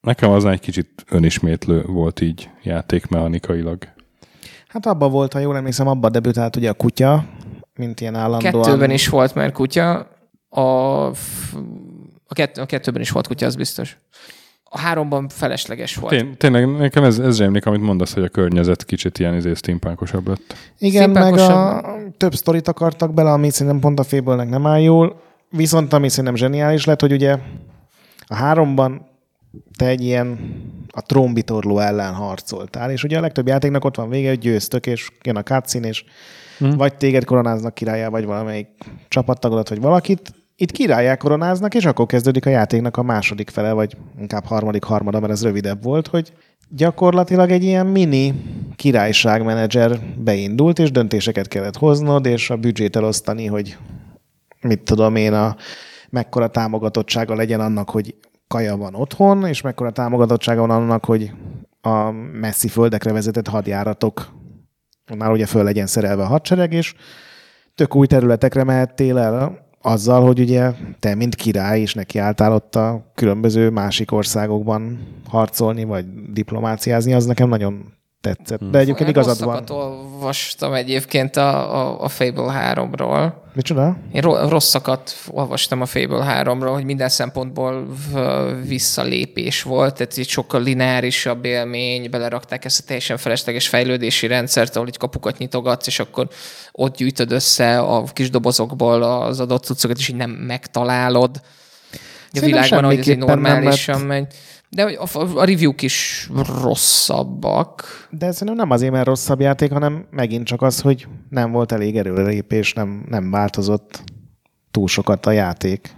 Nekem 0.00 0.30
az 0.30 0.44
egy 0.44 0.60
kicsit 0.60 1.04
önismétlő 1.10 1.82
volt 1.86 2.20
így 2.20 2.50
játékmechanikailag. 2.62 3.78
Hát 4.68 4.86
abban 4.86 5.10
volt, 5.10 5.32
ha 5.32 5.38
jól 5.38 5.56
emlékszem, 5.56 5.86
abban 5.86 6.12
debütált 6.12 6.56
ugye 6.56 6.68
a 6.68 6.74
kutya, 6.74 7.24
mint 7.76 8.00
ilyen 8.00 8.14
állandóan. 8.14 8.62
Kettőben 8.64 8.90
is 8.90 9.08
volt 9.08 9.34
már 9.34 9.52
kutya. 9.52 10.08
A, 10.48 10.60
a, 12.26 12.34
kett, 12.34 12.56
a 12.56 12.66
kettőben 12.66 13.00
is 13.00 13.10
volt 13.10 13.26
kutya, 13.26 13.46
az 13.46 13.56
biztos. 13.56 13.96
A 14.64 14.78
háromban 14.78 15.28
felesleges 15.28 15.96
volt. 15.96 16.14
Tény, 16.14 16.36
tényleg 16.36 16.76
nekem 16.76 17.04
ez, 17.04 17.18
ez 17.18 17.38
rémlik, 17.38 17.66
amit 17.66 17.80
mondasz, 17.80 18.14
hogy 18.14 18.22
a 18.22 18.28
környezet 18.28 18.84
kicsit 18.84 19.18
ilyen 19.18 19.34
izé 19.34 19.54
steampunkosabb 19.54 20.28
lett. 20.28 20.54
Igen, 20.78 21.10
meg 21.10 21.38
a 21.38 21.82
több 22.16 22.34
sztorit 22.34 22.68
akartak 22.68 23.14
bele, 23.14 23.32
ami 23.32 23.50
szerintem 23.50 23.80
pont 23.80 23.98
a 23.98 24.02
fébölnek 24.02 24.48
nem 24.48 24.66
áll 24.66 24.80
jól. 24.80 25.20
Viszont 25.50 25.92
ami 25.92 26.08
szerintem 26.08 26.34
zseniális 26.34 26.84
lett, 26.84 27.00
hogy 27.00 27.12
ugye 27.12 27.38
a 28.26 28.34
háromban 28.34 29.06
te 29.76 29.86
egy 29.86 30.04
ilyen 30.04 30.38
a 30.90 31.02
trónbitorló 31.02 31.78
ellen 31.78 32.12
harcoltál, 32.12 32.90
és 32.90 33.04
ugye 33.04 33.18
a 33.18 33.20
legtöbb 33.20 33.46
játéknak 33.46 33.84
ott 33.84 33.96
van 33.96 34.08
vége, 34.08 34.28
hogy 34.28 34.38
győztök, 34.38 34.86
és 34.86 35.10
jön 35.22 35.36
a 35.36 35.42
cutscene, 35.42 35.88
és 35.88 36.04
Hm. 36.58 36.70
vagy 36.70 36.94
téged 36.94 37.24
koronáznak 37.24 37.74
királyá, 37.74 38.08
vagy 38.08 38.24
valamelyik 38.24 38.68
csapattagodat, 39.08 39.68
vagy 39.68 39.80
valakit. 39.80 40.32
Itt 40.56 40.70
királyá 40.70 41.16
koronáznak, 41.16 41.74
és 41.74 41.84
akkor 41.84 42.06
kezdődik 42.06 42.46
a 42.46 42.50
játéknak 42.50 42.96
a 42.96 43.02
második 43.02 43.50
fele, 43.50 43.72
vagy 43.72 43.96
inkább 44.20 44.44
harmadik 44.44 44.84
harmada, 44.84 45.20
mert 45.20 45.32
ez 45.32 45.42
rövidebb 45.42 45.82
volt, 45.82 46.06
hogy 46.06 46.32
gyakorlatilag 46.68 47.50
egy 47.50 47.64
ilyen 47.64 47.86
mini 47.86 48.34
királyságmenedzser 48.76 49.98
beindult, 50.16 50.78
és 50.78 50.90
döntéseket 50.90 51.48
kellett 51.48 51.76
hoznod, 51.76 52.26
és 52.26 52.50
a 52.50 52.56
büdzsét 52.56 52.96
elosztani, 52.96 53.46
hogy 53.46 53.76
mit 54.60 54.82
tudom 54.82 55.16
én, 55.16 55.32
a, 55.32 55.56
mekkora 56.10 56.48
támogatottsága 56.48 57.34
legyen 57.34 57.60
annak, 57.60 57.90
hogy 57.90 58.14
kaja 58.48 58.76
van 58.76 58.94
otthon, 58.94 59.46
és 59.46 59.60
mekkora 59.60 59.90
támogatottsága 59.90 60.60
van 60.60 60.70
annak, 60.70 61.04
hogy 61.04 61.32
a 61.80 62.10
messzi 62.40 62.68
földekre 62.68 63.12
vezetett 63.12 63.48
hadjáratok 63.48 64.32
már 65.18 65.30
ugye 65.30 65.46
föl 65.46 65.64
legyen 65.64 65.86
szerelve 65.86 66.22
a 66.22 66.26
hadsereg, 66.26 66.72
és 66.72 66.94
tök 67.74 67.94
új 67.94 68.06
területekre 68.06 68.64
mehettél 68.64 69.18
el. 69.18 69.62
azzal, 69.82 70.24
hogy 70.24 70.40
ugye 70.40 70.72
te, 70.98 71.14
mint 71.14 71.34
király 71.34 71.80
is 71.80 71.94
nekiálltál 71.94 72.52
ott 72.52 72.74
a 72.74 73.12
különböző 73.14 73.70
másik 73.70 74.12
országokban 74.12 75.08
harcolni, 75.28 75.84
vagy 75.84 76.06
diplomáciázni, 76.32 77.14
az 77.14 77.26
nekem 77.26 77.48
nagyon 77.48 77.92
tetszett. 78.24 78.60
De 78.70 78.78
egyébként 78.78 79.08
igazad 79.08 79.44
van. 79.44 79.56
Rosszakat 79.56 79.70
olvastam 79.70 80.72
egyébként 80.72 81.36
a, 81.36 81.74
a, 81.76 82.02
a 82.02 82.08
Fable 82.08 82.74
3-ról. 82.74 83.32
Micsoda? 83.54 83.96
Én 84.12 84.20
ro- 84.20 84.48
rosszakat 84.50 85.14
olvastam 85.30 85.80
a 85.80 85.86
Fable 85.86 86.42
3-ról, 86.42 86.70
hogy 86.72 86.84
minden 86.84 87.08
szempontból 87.08 87.86
visszalépés 88.66 89.62
volt, 89.62 89.94
tehát 89.94 90.18
egy 90.18 90.28
sokkal 90.28 90.62
lineárisabb 90.62 91.44
élmény, 91.44 92.10
belerakták 92.10 92.64
ezt 92.64 92.80
a 92.80 92.84
teljesen 92.86 93.16
felesleges 93.16 93.68
fejlődési 93.68 94.26
rendszert, 94.26 94.76
ahol 94.76 94.88
egy 94.88 94.98
kapukat 94.98 95.38
nyitogatsz, 95.38 95.86
és 95.86 95.98
akkor 95.98 96.28
ott 96.72 96.96
gyűjtöd 96.96 97.32
össze 97.32 97.78
a 97.78 98.04
kis 98.04 98.30
dobozokból 98.30 99.02
az 99.02 99.40
adott 99.40 99.64
cuccokat, 99.64 99.98
és 99.98 100.08
így 100.08 100.16
nem 100.16 100.30
megtalálod. 100.30 101.40
A 102.32 102.40
világban, 102.40 102.84
hogy 102.84 102.98
ez 102.98 103.08
egy 103.08 103.18
normálisan 103.18 104.00
megy. 104.00 104.26
De 104.74 104.82
hogy 104.82 104.98
a, 105.12 105.18
a 105.38 105.44
review-k 105.44 105.82
is 105.82 106.30
rosszabbak. 106.62 107.84
De 108.10 108.30
szerintem 108.32 108.56
nem 108.56 108.70
azért, 108.70 108.92
mert 108.92 109.06
rosszabb 109.06 109.40
játék, 109.40 109.72
hanem 109.72 110.06
megint 110.10 110.46
csak 110.46 110.62
az, 110.62 110.80
hogy 110.80 111.06
nem 111.28 111.50
volt 111.52 111.72
elég 111.72 111.96
erőlépés, 111.96 112.72
nem, 112.72 113.04
nem 113.08 113.30
változott 113.30 114.02
túl 114.70 114.88
sokat 114.88 115.26
a 115.26 115.30
játék. 115.30 115.90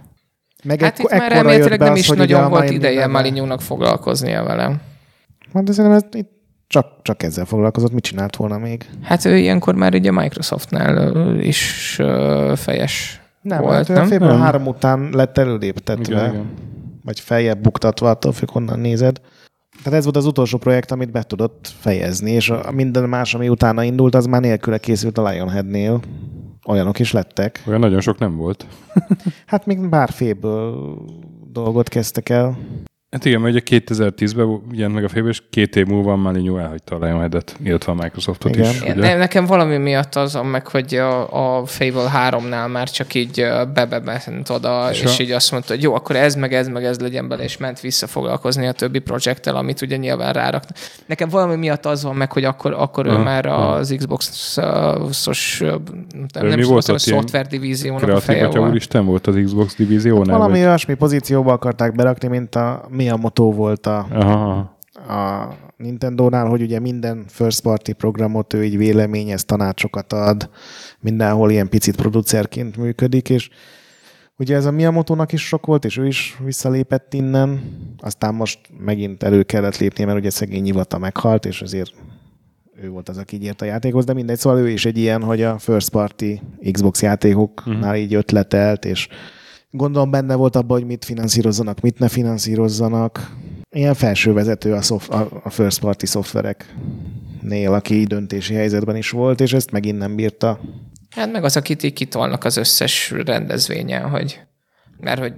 Meg 0.63 0.81
Hát 0.81 0.99
itt 0.99 1.05
ekko- 1.05 1.11
már 1.11 1.21
ekkora 1.21 1.41
remélhetőleg 1.41 1.79
nem 1.79 1.91
az, 1.91 1.97
is 1.99 2.07
nagyon 2.07 2.43
a 2.43 2.49
volt 2.49 2.69
ideje 2.69 3.07
Malinyúnak 3.07 3.61
foglalkoznia 3.61 4.43
velem. 4.43 4.81
Hát 5.53 5.63
de 5.63 5.71
szerintem 5.71 5.99
ez 5.99 6.19
itt 6.19 6.31
csak, 6.67 6.87
csak 7.01 7.23
ezzel 7.23 7.45
foglalkozott, 7.45 7.91
mit 7.91 8.03
csinált 8.03 8.35
volna 8.35 8.57
még? 8.57 8.85
Hát 9.01 9.25
ő 9.25 9.37
ilyenkor 9.37 9.75
már 9.75 9.93
ugye 9.93 10.11
Microsoftnál 10.11 10.97
ö, 10.97 11.39
is 11.39 11.95
fejes 12.55 13.21
Nem, 13.41 13.61
volt, 13.61 13.73
hát 13.75 13.87
nem? 13.87 14.03
a 14.03 14.05
Fable 14.07 14.27
Nem. 14.27 14.39
3 14.39 14.67
után 14.67 15.09
lett 15.11 15.37
előléptetve, 15.37 16.13
Igen, 16.13 16.33
igen. 16.33 16.45
Vagy 17.07 17.19
feljebb 17.19 17.61
buktatva, 17.61 18.09
attól 18.09 18.31
függ, 18.31 18.49
honnan 18.49 18.79
nézed. 18.79 19.21
Tehát 19.83 19.99
ez 19.99 20.03
volt 20.03 20.15
az 20.15 20.25
utolsó 20.25 20.57
projekt, 20.57 20.91
amit 20.91 21.11
be 21.11 21.23
tudott 21.23 21.71
fejezni, 21.79 22.31
és 22.31 22.49
a 22.49 22.71
minden 22.71 23.09
más, 23.09 23.33
ami 23.33 23.49
utána 23.49 23.83
indult, 23.83 24.15
az 24.15 24.25
már 24.25 24.41
nélküle 24.41 24.77
készült 24.77 25.17
a 25.17 25.29
Lionheadnél. 25.29 26.01
Olyanok 26.67 26.99
is 26.99 27.11
lettek. 27.11 27.63
Olyan 27.67 27.79
nagyon 27.79 28.01
sok 28.01 28.19
nem 28.19 28.35
volt. 28.35 28.65
Hát 29.45 29.65
még 29.65 29.89
bár 29.89 30.09
féből 30.09 30.97
dolgot 31.51 31.89
kezdtek 31.89 32.29
el. 32.29 32.57
Hát 33.11 33.25
igen, 33.25 33.41
mert 33.41 33.55
ugye 33.55 33.79
2010-ben 33.81 34.61
jelent 34.71 34.93
meg 34.95 35.03
a 35.03 35.07
félbe, 35.09 35.29
és 35.29 35.41
két 35.49 35.75
év 35.75 35.85
múlva 35.85 36.15
Malinyú 36.15 36.57
elhagyta 36.57 36.95
a 36.95 37.05
Lionhead-et, 37.05 37.55
illetve 37.63 37.91
a 37.91 37.95
Microsoftot 37.95 38.55
Igen. 38.55 38.69
is. 38.71 38.81
Igen, 38.81 38.97
Ugye? 38.97 39.07
ne, 39.07 39.17
nekem 39.17 39.45
valami 39.45 39.77
miatt 39.77 40.15
azon 40.15 40.45
meg, 40.45 40.67
hogy 40.67 40.95
a, 40.95 41.59
a 41.59 41.65
Fable 41.65 42.11
3-nál 42.29 42.71
már 42.71 42.89
csak 42.89 43.13
így 43.13 43.45
bebement 43.73 44.49
oda, 44.49 44.87
és, 44.91 45.01
És 45.01 45.19
a- 45.19 45.23
így 45.23 45.31
azt 45.31 45.51
mondta, 45.51 45.73
hogy 45.73 45.83
jó, 45.83 45.93
akkor 45.95 46.15
ez, 46.15 46.35
meg 46.35 46.53
ez, 46.53 46.67
meg 46.67 46.83
ez 46.83 46.99
legyen 46.99 47.27
bele, 47.27 47.43
és 47.43 47.57
ment 47.57 47.79
vissza 47.79 48.07
foglalkozni 48.07 48.67
a 48.67 48.71
többi 48.71 48.99
projekttel, 48.99 49.55
amit 49.55 49.81
ugye 49.81 49.97
nyilván 49.97 50.33
rárak. 50.33 50.63
Nekem 51.05 51.29
valami 51.29 51.55
miatt 51.55 51.85
az 51.85 52.03
van 52.03 52.15
meg, 52.15 52.31
hogy 52.31 52.43
akkor, 52.43 52.73
akkor 52.73 53.05
ő 53.05 53.09
Aha, 53.09 53.23
már 53.23 53.45
aha. 53.45 53.67
az 53.71 53.95
Xbox-os, 53.97 55.59
nem, 55.59 55.81
Ő 56.41 56.47
nem 56.47 56.59
volt 56.61 56.81
tudom, 56.85 56.95
a 56.95 56.97
szoftver 56.97 57.47
divíziónak 57.47 58.09
a 58.09 58.19
feje 58.19 58.47
volt. 58.47 58.69
úristen 58.69 59.05
volt 59.05 59.27
az 59.27 59.35
Xbox 59.43 59.75
divíziónál? 59.75 60.37
Valami 60.37 60.57
vagy? 60.57 60.67
olyasmi 60.67 60.93
pozícióba 60.93 61.51
akarták 61.53 61.95
berakni, 61.95 62.27
mint 62.27 62.55
a 62.55 62.85
Miyamoto 62.97 63.51
volt 63.51 63.85
a, 63.85 64.07
Aha, 64.11 64.77
a 65.07 65.53
Nintendo-nál, 65.77 66.45
hogy 66.45 66.61
ugye 66.61 66.79
minden 66.79 67.25
first 67.27 67.61
party 67.61 67.91
programot 67.91 68.53
ő 68.53 68.63
így 68.63 68.77
véleményez, 68.77 69.45
tanácsokat 69.45 70.13
ad, 70.13 70.49
mindenhol 70.99 71.51
ilyen 71.51 71.69
picit 71.69 71.95
producerként 71.95 72.77
működik, 72.77 73.29
és 73.29 73.49
ugye 74.37 74.55
ez 74.55 74.65
a 74.65 74.71
Miyamoto-nak 74.71 75.31
is 75.31 75.47
sok 75.47 75.65
volt, 75.65 75.85
és 75.85 75.97
ő 75.97 76.07
is 76.07 76.37
visszalépett 76.43 77.13
innen, 77.13 77.61
aztán 77.97 78.33
most 78.33 78.59
megint 78.79 79.23
elő 79.23 79.43
kellett 79.43 79.77
lépnie, 79.77 80.05
mert 80.05 80.17
ugye 80.17 80.29
szegény 80.29 80.61
Nyivata 80.61 80.97
meghalt, 80.97 81.45
és 81.45 81.61
azért 81.61 81.91
ő 82.81 82.89
volt 82.89 83.09
az, 83.09 83.17
aki 83.17 83.35
így 83.35 83.43
ért 83.43 83.61
a 83.61 83.65
játékhoz, 83.65 84.05
de 84.05 84.13
mindegy, 84.13 84.37
szóval 84.37 84.59
ő 84.59 84.69
is 84.69 84.85
egy 84.85 84.97
ilyen, 84.97 85.23
hogy 85.23 85.41
a 85.41 85.57
first 85.57 85.89
party 85.89 86.41
Xbox 86.71 87.01
játékoknál 87.01 87.77
uh-huh. 87.77 87.99
így 87.99 88.13
ötletelt, 88.13 88.85
és 88.85 89.07
gondolom 89.71 90.11
benne 90.11 90.35
volt 90.35 90.55
abban, 90.55 90.77
hogy 90.77 90.87
mit 90.87 91.05
finanszírozzanak, 91.05 91.79
mit 91.81 91.99
ne 91.99 92.07
finanszírozzanak. 92.07 93.31
Ilyen 93.69 93.93
felső 93.93 94.33
vezető 94.33 94.73
a, 94.73 94.81
szof- 94.81 95.09
a, 95.43 95.49
first 95.49 95.79
party 95.79 96.05
szoftvereknél, 96.05 97.73
aki 97.73 97.93
így 97.93 98.07
döntési 98.07 98.53
helyzetben 98.53 98.95
is 98.95 99.09
volt, 99.09 99.41
és 99.41 99.53
ezt 99.53 99.71
megint 99.71 99.97
nem 99.97 100.15
bírta. 100.15 100.59
Hát 101.09 101.31
meg 101.31 101.43
az, 101.43 101.55
akit 101.55 101.83
így 101.83 101.93
kitolnak 101.93 102.43
az 102.43 102.57
összes 102.57 103.11
rendezvényen, 103.25 104.09
hogy 104.09 104.41
mert 104.99 105.19
hogy 105.19 105.33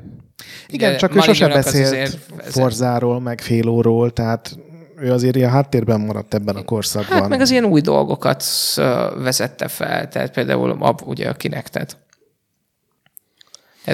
Igen, 0.67 0.97
csak 0.97 1.15
ő 1.15 1.19
sosem 1.19 1.49
beszélt 1.49 1.85
azért- 1.85 2.17
Forzáról, 2.39 3.19
meg 3.19 3.41
Félóról, 3.41 4.11
tehát 4.11 4.57
ő 4.97 5.11
azért 5.11 5.35
ilyen 5.35 5.49
háttérben 5.49 6.01
maradt 6.01 6.33
ebben 6.33 6.55
a 6.55 6.63
korszakban. 6.63 7.19
Hát 7.19 7.29
meg 7.29 7.41
az 7.41 7.51
ilyen 7.51 7.65
új 7.65 7.81
dolgokat 7.81 8.43
vezette 9.17 9.67
fel, 9.67 10.07
tehát 10.07 10.31
például 10.31 10.71
a, 10.71 10.95
ugye 11.05 11.29
a 11.29 11.33
kinektet. 11.33 11.97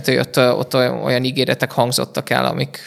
Tehát, 0.01 0.25
hogy 0.25 0.41
ott, 0.41 0.57
ott 0.57 0.75
olyan, 1.03 1.23
ígéretek 1.23 1.71
hangzottak 1.71 2.29
el, 2.29 2.45
amik... 2.45 2.79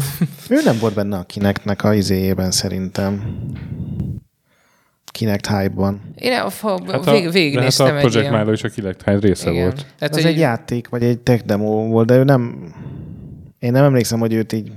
Ő 0.48 0.60
nem 0.64 0.78
volt 0.78 0.94
benne 0.94 1.16
a 1.16 1.22
Kinectnek 1.22 1.84
a 1.84 1.94
izéjében 1.94 2.50
szerintem. 2.50 3.36
Kinect 5.04 5.46
hype-ban. 5.46 6.00
Én 6.14 6.32
a, 6.32 6.46
a, 6.46 6.80
Hát 6.86 7.06
a, 7.06 7.12
vég, 7.12 7.30
végignéztem 7.30 7.86
hát 7.86 7.94
a 7.94 7.98
egy 7.98 8.10
Project. 8.10 8.30
Milo 8.30 8.52
is 8.52 8.62
a 8.62 8.68
Kilect 8.68 9.04
része 9.20 9.50
Igen. 9.50 9.62
volt. 9.62 9.86
Tehát, 9.98 10.16
Ez 10.16 10.24
egy 10.24 10.38
játék, 10.38 10.88
vagy 10.88 11.02
egy 11.02 11.18
tech 11.18 11.44
demo 11.44 11.86
volt, 11.86 12.06
de 12.06 12.16
ő 12.16 12.24
nem... 12.24 12.72
Én 13.58 13.72
nem 13.72 13.84
emlékszem, 13.84 14.18
hogy 14.18 14.32
őt 14.32 14.52
így 14.52 14.72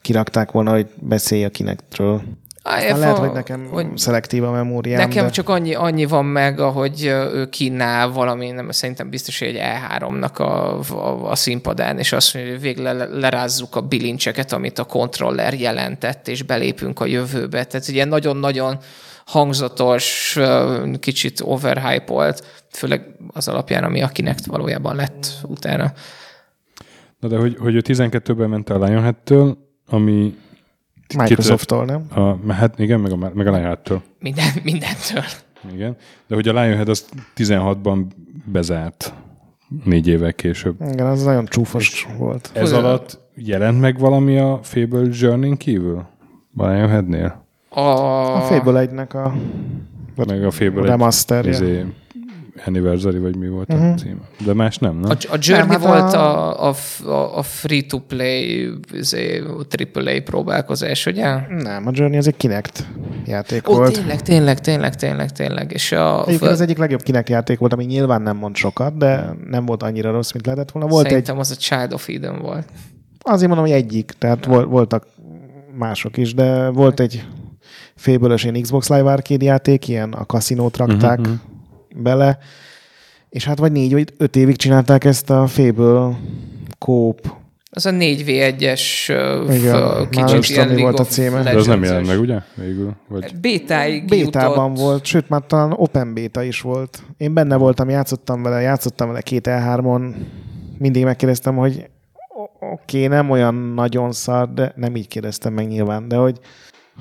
kirakták 0.00 0.50
volna, 0.50 0.70
hogy 0.70 0.86
beszélj 1.00 1.44
a 1.44 1.50
Kinectről. 1.50 2.22
Aztán 2.66 2.98
lehet, 2.98 3.18
hogy 3.18 3.32
nekem 3.32 3.68
hogy 3.70 3.86
szelektív 3.94 4.44
a 4.44 4.50
memóriám, 4.50 4.98
Nekem 4.98 5.24
de... 5.24 5.30
csak 5.30 5.48
annyi, 5.48 5.74
annyi 5.74 6.04
van 6.04 6.24
meg, 6.24 6.60
ahogy 6.60 7.04
ő 7.04 7.48
kínál 7.48 8.10
valami, 8.10 8.50
nem, 8.50 8.70
szerintem 8.70 9.10
biztos, 9.10 9.38
hogy 9.38 9.48
egy 9.48 9.60
E3-nak 9.60 10.36
a, 10.36 10.78
a, 10.94 11.30
a 11.30 11.34
színpadán, 11.34 11.98
és 11.98 12.12
azt 12.12 12.34
mondja, 12.34 12.52
hogy 12.52 12.62
végre 12.62 12.92
le- 12.92 13.08
lerázzuk 13.12 13.76
a 13.76 13.80
bilincseket, 13.80 14.52
amit 14.52 14.78
a 14.78 14.84
kontroller 14.84 15.54
jelentett, 15.54 16.28
és 16.28 16.42
belépünk 16.42 17.00
a 17.00 17.06
jövőbe. 17.06 17.64
Tehát 17.64 17.88
ugye 17.88 18.04
nagyon-nagyon 18.04 18.78
hangzatos, 19.26 20.38
kicsit 21.00 21.40
overhype-olt, 21.40 22.64
főleg 22.70 23.16
az 23.32 23.48
alapján, 23.48 23.84
ami 23.84 24.02
a 24.02 24.08
Kinect 24.08 24.46
valójában 24.46 24.96
lett 24.96 25.26
utána. 25.42 25.92
Na 27.18 27.28
de 27.28 27.36
hogy, 27.36 27.56
hogy 27.58 27.74
ő 27.74 27.82
12-ben 27.84 28.48
ment 28.48 28.70
a 28.70 28.84
Lionhead-től, 28.84 29.58
ami... 29.86 30.34
Microsofttól, 31.16 31.84
nem? 31.84 32.06
A, 32.14 32.52
hát 32.52 32.78
igen, 32.78 33.00
meg 33.00 33.12
a, 33.12 33.16
meg 33.16 33.46
a 33.46 33.50
Lionhead-től. 33.50 34.02
Minden, 34.20 34.46
mindentől. 34.62 35.22
Igen. 35.74 35.96
De 36.26 36.34
hogy 36.34 36.48
a 36.48 36.52
Lionhead 36.52 36.88
az 36.88 37.04
16-ban 37.36 38.04
bezárt 38.44 39.12
négy 39.84 40.08
évvel 40.08 40.32
később. 40.34 40.74
Igen, 40.92 41.06
az 41.06 41.22
nagyon 41.24 41.44
csúfos 41.46 42.06
volt. 42.18 42.50
Ez 42.52 42.70
Hogy- 42.72 42.78
alatt 42.84 43.18
jelent 43.34 43.80
meg 43.80 43.98
valami 43.98 44.38
a 44.38 44.58
Fable 44.62 45.02
Journey-n 45.10 45.56
kívül? 45.56 46.04
A 46.56 46.66
Lionheadnél? 46.66 47.44
A, 47.68 47.80
A 47.80 48.40
Fable 48.40 48.86
1-nek 48.86 49.24
a 49.24 49.32
Meg 50.26 50.44
a 50.44 50.50
Fable 50.50 50.80
egy 50.82 50.86
remasterje. 50.88 51.50
izé, 51.50 51.84
Anniversary, 52.66 53.18
vagy 53.18 53.36
mi 53.36 53.48
volt 53.48 53.68
Mhm. 53.68 53.82
a 53.82 53.94
cím. 53.94 54.20
De 54.44 54.54
más 54.54 54.78
nem, 54.78 54.96
nem? 54.96 55.10
A, 55.10 55.34
a 55.34 55.36
Journey 55.40 55.66
Nem, 55.66 55.68
hát 55.68 55.88
volt 55.88 56.12
a- 56.12 56.64
a, 56.68 56.70
a, 56.70 56.74
a, 57.10 57.38
a 57.38 57.42
free-to-play 57.42 58.70
izé, 58.92 59.42
AAA 59.94 60.22
próbálkozás, 60.24 61.06
ugye? 61.06 61.36
Nem, 61.48 61.86
a 61.86 61.90
Journey 61.92 62.16
az 62.18 62.26
egy 62.26 62.36
Kinect 62.36 62.86
játék 63.26 63.68
Ó, 63.68 63.74
volt. 63.74 63.92
tényleg, 63.94 64.22
tényleg, 64.22 64.60
tényleg, 64.60 64.94
tényleg, 64.94 65.32
tényleg. 65.32 65.72
És 65.72 65.92
a, 65.92 66.24
Egyébként 66.26 66.50
az 66.50 66.60
egyik 66.60 66.78
legjobb 66.78 67.02
Kinect 67.02 67.28
játék 67.28 67.58
volt, 67.58 67.72
ami 67.72 67.84
nyilván 67.84 68.22
nem 68.22 68.36
mond 68.36 68.56
sokat, 68.56 68.96
de 68.96 69.34
nem 69.50 69.66
volt 69.66 69.82
annyira 69.82 70.10
rossz, 70.10 70.32
mint 70.32 70.46
lehetett 70.46 70.70
volna. 70.70 70.88
Volt 70.88 71.04
egy, 71.04 71.10
szerintem 71.10 71.38
az 71.38 71.50
a 71.50 71.56
Child 71.56 71.92
of 71.92 72.08
Eden 72.08 72.38
volt. 72.38 72.68
azért 73.20 73.48
mondom, 73.48 73.66
hogy 73.66 73.74
egyik, 73.76 74.12
tehát 74.18 74.44
vol- 74.44 74.68
voltak 74.68 75.06
mások 75.78 76.16
is, 76.16 76.34
de 76.34 76.68
volt 76.68 77.00
egy 77.00 77.24
fable 77.94 78.34
ilyen 78.42 78.62
Xbox 78.62 78.88
Live 78.88 79.10
Arcade 79.10 79.44
játék, 79.44 79.88
ilyen 79.88 80.12
a 80.12 80.24
kaszinót 80.24 80.76
rakták 80.76 81.18
Mhm, 81.18 81.28
uh-huh. 81.30 81.52
Bele, 81.94 82.38
és 83.28 83.44
hát 83.44 83.58
vagy 83.58 83.72
négy 83.72 83.92
vagy 83.92 84.12
öt 84.16 84.36
évig 84.36 84.56
csinálták 84.56 85.04
ezt 85.04 85.30
a 85.30 85.46
Fable 85.46 86.18
Coop. 86.78 87.32
Az 87.76 87.86
a 87.86 87.90
4v1-es 87.90 89.08
ö, 89.08 89.52
Igen, 89.52 90.08
kicsit 90.10 90.48
ilyen 90.48 90.76
volt 90.76 90.98
a 90.98 91.04
címe. 91.04 91.42
De 91.42 91.56
az 91.56 91.66
nem 91.66 91.82
jelent 91.82 92.06
meg, 92.06 92.20
ugye? 92.20 92.38
Végül? 92.54 92.96
Vagy... 93.08 93.36
Bétáig 93.40 94.04
Bétában 94.04 94.68
jutott. 94.68 94.84
volt, 94.84 95.04
sőt 95.04 95.28
már 95.28 95.42
talán 95.46 95.72
open 95.72 96.14
beta 96.14 96.42
is 96.42 96.60
volt. 96.60 97.02
Én 97.16 97.34
benne 97.34 97.56
voltam, 97.56 97.88
játszottam 97.88 98.42
vele, 98.42 98.60
játszottam 98.60 99.08
vele 99.08 99.20
két 99.20 99.48
E3-on, 99.50 100.14
mindig 100.78 101.04
megkérdeztem, 101.04 101.56
hogy 101.56 101.88
oké, 102.60 103.04
okay, 103.04 103.06
nem 103.06 103.30
olyan 103.30 103.54
nagyon 103.54 104.12
szar, 104.12 104.54
de 104.54 104.72
nem 104.76 104.96
így 104.96 105.08
kérdeztem 105.08 105.52
meg 105.52 105.68
nyilván, 105.68 106.08
de 106.08 106.16
hogy, 106.16 106.38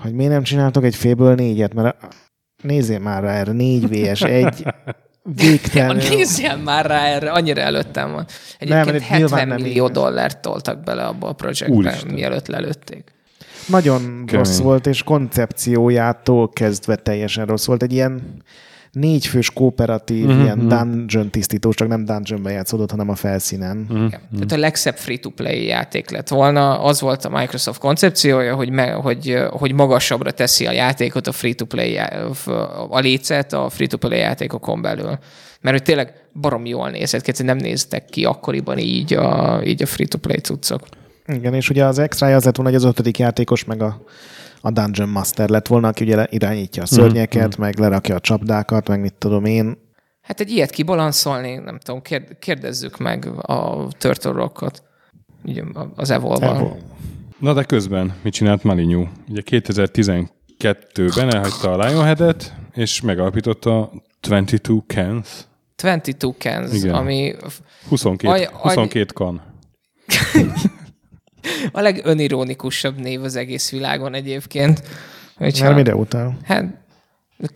hogy 0.02 0.14
miért 0.14 0.32
nem 0.32 0.44
csináltok 0.44 0.84
egy 0.84 0.96
Fable 0.96 1.36
4-et, 1.38 1.74
mert 1.74 1.96
nézzél 2.64 3.00
már 3.00 3.24
rá 3.24 3.34
erre, 3.34 3.52
4 3.52 3.88
vs 3.90 4.22
1, 4.22 4.64
végtelenül... 5.24 6.10
Nézzél 6.16 6.56
már 6.56 6.86
rá 6.86 7.06
erre, 7.06 7.32
annyira 7.32 7.62
előttem 7.62 8.12
van. 8.12 8.26
Nem, 8.60 8.80
Egyébként 8.80 8.86
mert 8.86 9.10
nyilván 9.18 9.40
70 9.40 9.48
nem 9.48 9.62
millió 9.62 9.86
így. 9.86 9.92
dollárt 9.92 10.42
toltak 10.42 10.84
bele 10.84 11.04
abba 11.04 11.28
a 11.28 11.34
projektbe, 11.34 11.96
mielőtt 12.08 12.48
lelőtték. 12.48 13.12
Nagyon 13.68 14.02
Kemény. 14.02 14.26
rossz 14.30 14.60
volt, 14.60 14.88
és 14.88 15.04
koncepciójától 15.04 16.50
kezdve 16.50 16.96
teljesen 16.96 17.46
rossz 17.46 17.66
volt. 17.66 17.84
Egy 17.84 17.94
ilyen 17.94 18.22
négyfős 18.94 19.52
kooperatív, 19.52 20.26
Mhm, 20.26 20.32
mm-hmm. 20.32 20.44
ilyen 20.44 20.58
mhm. 20.58 20.68
dungeon 20.68 21.30
tisztítós, 21.30 21.76
csak 21.76 21.88
nem 21.88 22.06
dungeonben 22.06 22.54
játszódott, 22.54 22.92
hanem 22.92 23.10
a 23.10 23.16
felszínen. 23.16 23.78
Mm. 23.78 23.98
Mm. 23.98 24.06
Igen. 24.06 24.22
Tehát 24.34 24.52
a 24.52 24.58
legszebb 24.58 24.96
free-to-play 24.98 25.66
játék 25.66 26.10
lett 26.10 26.28
volna. 26.28 26.80
Az 26.80 27.02
volt 27.02 27.26
a 27.26 27.30
Microsoft 27.30 27.80
koncepciója, 27.80 28.56
hogy, 28.56 28.70
me, 28.70 28.92
hogy, 28.92 29.38
hogy 29.50 29.74
magasabbra 29.74 30.32
teszi 30.32 30.66
a 30.66 30.72
játékot 30.72 31.28
a 31.28 31.32
free-to-play, 31.32 31.98
a 32.90 33.00
lécet 33.00 33.54
a 33.54 33.70
free-to-play 33.70 34.20
játékokon 34.20 34.82
belül. 34.82 35.18
Mert 35.62 35.76
hogy 35.76 35.84
tényleg 35.84 36.14
barom 36.42 36.66
jól 36.66 36.90
nézett 36.90 37.22
ki, 37.22 37.44
nem 37.44 37.58
néztek 37.58 38.06
ki 38.06 38.26
akkoriban 38.26 38.78
így 38.78 39.14
a, 39.14 39.62
így 39.66 39.82
a 39.82 39.86
free-to-play 39.86 40.38
cuccok. 40.38 40.82
Igen, 41.28 41.54
és 41.54 41.70
ugye 41.70 41.86
az 41.86 42.00
extra 42.00 42.36
az 42.36 42.44
lett 42.44 42.56
volna, 42.56 42.72
hogy 42.72 42.80
az 42.80 42.88
ötödik 42.88 43.18
játékos 43.18 43.64
meg 43.64 43.82
a, 43.82 44.04
a 44.66 44.72
Dungeon 44.72 45.10
Master 45.10 45.50
lett 45.50 45.68
volna, 45.68 45.88
aki 45.88 46.04
ugye 46.04 46.26
irányítja 46.30 46.84
a 46.84 46.86
szörnyeket, 46.86 47.58
mm. 47.60 47.62
meg 47.62 47.80
lerakja 47.80 48.16
a 48.16 48.20
csapdákat, 48.20 48.88
meg 48.88 49.00
mit 49.02 49.14
tudom 49.14 49.46
én. 49.46 49.78
Hát 50.22 50.40
egy 50.40 50.50
ilyet 50.50 50.70
kibalanszolni, 50.70 51.56
nem 51.56 51.80
tudom, 51.80 52.02
kérd- 52.02 52.40
kérdezzük 52.40 52.98
meg 52.98 53.28
a 53.42 53.88
Turtle 53.98 54.32
Rockot, 54.32 54.84
ugye 55.46 55.64
az 55.96 56.10
Evolve-val. 56.10 56.56
Evo. 56.56 56.76
Na 57.40 57.54
de 57.54 57.64
közben 57.64 58.14
mit 58.22 58.34
csinált 58.34 58.64
Malignu? 58.64 59.08
Ugye 59.30 59.42
2012-ben 59.46 61.34
elhagyta 61.36 61.72
a 61.72 61.86
Lionhead-et, 61.86 62.54
és 62.74 63.02
megalapította 63.02 63.92
22 64.22 64.84
Cans. 64.88 65.28
22 65.82 66.36
Cans, 66.38 66.74
Igen. 66.74 66.94
ami 66.94 67.36
22, 67.90 68.28
Aj- 68.34 68.46
aj- 68.46 68.54
22 68.62 69.14
kan. 69.14 69.42
a 71.72 71.82
legönironikusabb 71.82 73.00
név 73.00 73.24
az 73.24 73.36
egész 73.36 73.72
világon 73.72 74.14
egyébként. 74.14 74.84
Hogyha, 75.38 75.64
Mert 75.64 75.76
mire 75.76 75.96
utal? 75.96 76.38
Hát, 76.44 76.66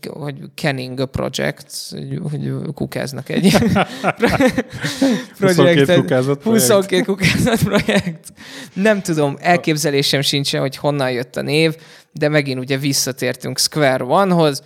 hogy 0.09 0.35
Canning 0.55 0.99
a 0.99 1.05
Project, 1.05 1.71
hogy, 1.91 2.19
hogy 2.31 2.73
kukáznak 2.73 3.29
egy 3.29 3.51
22 5.39 5.95
kukázott 5.95 6.41
projekt. 6.41 6.67
22 6.67 7.03
kukázat 7.03 7.63
projekt. 7.63 8.33
Nem 8.73 9.01
tudom, 9.01 9.37
elképzelésem 9.39 10.21
sincsen, 10.21 10.61
hogy 10.61 10.75
honnan 10.75 11.11
jött 11.11 11.35
a 11.35 11.41
név, 11.41 11.75
de 12.11 12.29
megint 12.29 12.59
ugye 12.59 12.77
visszatértünk 12.77 13.59
Square 13.59 14.03
One-hoz, 14.03 14.63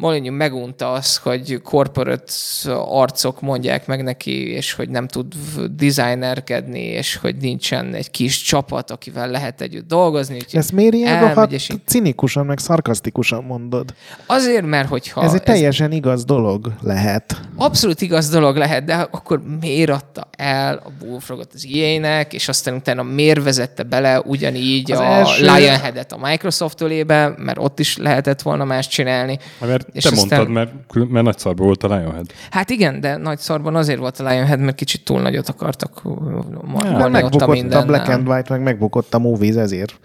Molyneux 0.00 0.36
megunta 0.36 0.92
azt, 0.92 1.18
hogy 1.18 1.60
corporate 1.62 2.32
arcok 2.74 3.40
mondják 3.40 3.86
meg 3.86 4.02
neki, 4.02 4.50
és 4.50 4.72
hogy 4.72 4.88
nem 4.88 5.08
tud 5.08 5.34
designerkedni, 5.70 6.80
és 6.80 7.16
hogy 7.16 7.36
nincsen 7.36 7.94
egy 7.94 8.10
kis 8.10 8.42
csapat, 8.42 8.90
akivel 8.90 9.30
lehet 9.30 9.60
együtt 9.60 9.88
dolgozni. 9.88 10.38
Ezt 10.52 10.72
miért 10.72 10.94
ilyen 10.94 11.14
elmegy, 11.14 11.28
rohadt 11.34 11.52
és 11.52 11.68
így- 11.68 11.86
cinikusan, 11.86 12.46
meg 12.46 12.58
szarkasztikusan 12.58 13.44
mondod? 13.44 13.94
Azért, 14.26 14.66
mert 14.66 14.88
hogyha... 14.88 15.22
ez 15.22 15.34
egy 15.34 15.42
teljesen 15.42 15.92
igaz 15.92 16.24
dolog 16.24 16.72
lehet. 16.82 17.40
abszolút 17.56 18.00
igaz 18.00 18.28
dolog 18.28 18.56
lehet, 18.56 18.84
de 18.84 18.94
akkor 18.94 19.42
miért 19.60 19.90
adta 19.90 20.28
el 20.36 20.82
a 20.84 20.90
Bullfrogot 21.04 21.50
az 21.54 21.66
EA-nek, 21.74 22.32
és 22.32 22.48
aztán 22.48 22.74
utána 22.74 23.02
miért 23.02 23.42
vezette 23.42 23.82
bele 23.82 24.20
ugyanígy 24.20 24.92
Az 24.92 24.98
a 24.98 25.04
első- 25.04 25.44
Lionhead-et 25.44 26.12
a 26.12 26.18
Microsoft 26.22 26.80
ölébe, 26.80 27.34
mert 27.36 27.58
ott 27.58 27.78
is 27.78 27.96
lehetett 27.96 28.42
volna 28.42 28.64
más 28.64 28.88
csinálni. 28.88 29.38
Mert 29.60 29.86
És 29.92 30.02
te 30.02 30.10
aztán- 30.10 30.38
mondtad, 30.38 30.48
mert, 30.94 31.10
mert 31.10 31.24
nagy 31.24 31.38
szarba 31.38 31.64
volt 31.64 31.82
a 31.82 31.86
Lionhead. 31.96 32.32
Hát 32.50 32.70
igen, 32.70 33.00
de 33.00 33.16
nagy 33.16 33.38
szarban 33.38 33.76
azért 33.76 33.98
volt 33.98 34.18
a 34.18 34.28
Lionhead, 34.28 34.60
mert 34.60 34.76
kicsit 34.76 35.04
túl 35.04 35.20
nagyot 35.20 35.48
akartak 35.48 36.02
Mert 36.02 36.84
ja, 36.84 36.96
ott 36.96 37.02
a 37.02 37.08
megbukott 37.08 37.40
a 37.40 37.50
mindennel. 37.50 37.86
Black 37.86 38.08
and 38.08 38.28
White, 38.28 38.52
meg 38.54 38.62
megbukott 38.62 39.14
a 39.14 39.18
Movies 39.18 39.54
ezért. 39.54 40.00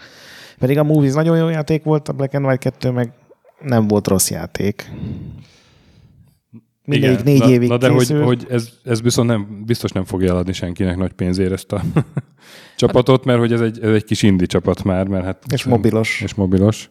Pedig 0.59 0.77
a 0.77 0.83
Movies 0.83 1.13
nagyon 1.13 1.37
jó 1.37 1.49
játék 1.49 1.83
volt, 1.83 2.07
a 2.09 2.13
Black 2.13 2.33
and 2.33 2.45
White 2.45 2.69
2 2.69 2.91
meg 2.91 3.11
nem 3.59 3.87
volt 3.87 4.07
rossz 4.07 4.29
játék. 4.29 4.91
Mindegyik 6.85 7.19
Igen, 7.19 7.33
négy 7.33 7.39
na, 7.39 7.49
évig 7.49 7.69
Na 7.69 7.77
de 7.77 7.89
hogy, 7.89 8.11
hogy 8.23 8.45
ez, 8.49 8.69
ez 8.83 9.01
viszont 9.01 9.27
nem, 9.27 9.63
biztos 9.65 9.91
nem 9.91 10.03
fogja 10.03 10.29
eladni 10.29 10.53
senkinek 10.53 10.97
nagy 10.97 11.13
pénzért 11.13 11.51
ezt 11.51 11.71
a 11.71 11.81
csapatot, 12.77 13.25
mert 13.25 13.39
hogy 13.39 13.53
ez 13.53 13.61
egy, 13.61 13.79
ez 13.83 13.93
egy 13.93 14.03
kis 14.03 14.23
indi 14.23 14.45
csapat 14.45 14.83
már, 14.83 15.07
mert 15.07 15.25
hát... 15.25 15.43
És 15.51 15.63
mobilos. 15.63 16.21
És 16.21 16.33
mobilos. 16.33 16.89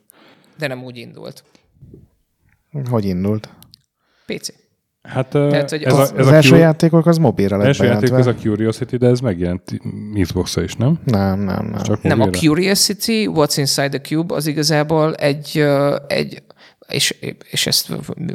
De 0.59 0.67
nem 0.67 0.85
úgy 0.85 0.97
indult. 0.97 1.45
Hogy 2.91 3.05
indult? 3.05 3.49
PC. 4.27 4.49
Hát 5.03 5.27
Tehát, 5.29 5.71
hogy 5.71 5.83
ez, 5.83 5.93
az- 5.93 6.11
a, 6.11 6.19
ez 6.19 6.27
az 6.27 6.33
a 6.33 6.35
első 6.35 6.49
Cur- 6.49 6.61
játékok 6.61 7.07
az 7.07 7.19
mobilra 7.19 7.57
lett 7.57 7.67
első 7.67 7.85
játék 7.85 8.01
bejelentve. 8.11 8.31
ez 8.33 8.37
a 8.39 8.43
Curiosity, 8.43 8.95
de 8.97 9.07
ez 9.07 9.21
megjelent 9.21 9.63
Xbox-ra 10.23 10.63
is, 10.63 10.75
nem? 10.75 10.99
Nem, 11.05 11.41
nem, 11.41 11.67
nem. 11.67 11.83
Csak 11.83 12.03
Nem, 12.03 12.21
a? 12.21 12.27
Curiosity, 12.31 13.29
What's 13.35 13.55
Inside 13.57 13.89
the 13.89 14.01
Cube 14.01 14.35
az 14.35 14.47
igazából 14.47 15.15
egy, 15.15 15.65
egy 16.07 16.43
és, 16.89 17.17
és 17.51 17.67
ezt 17.67 17.93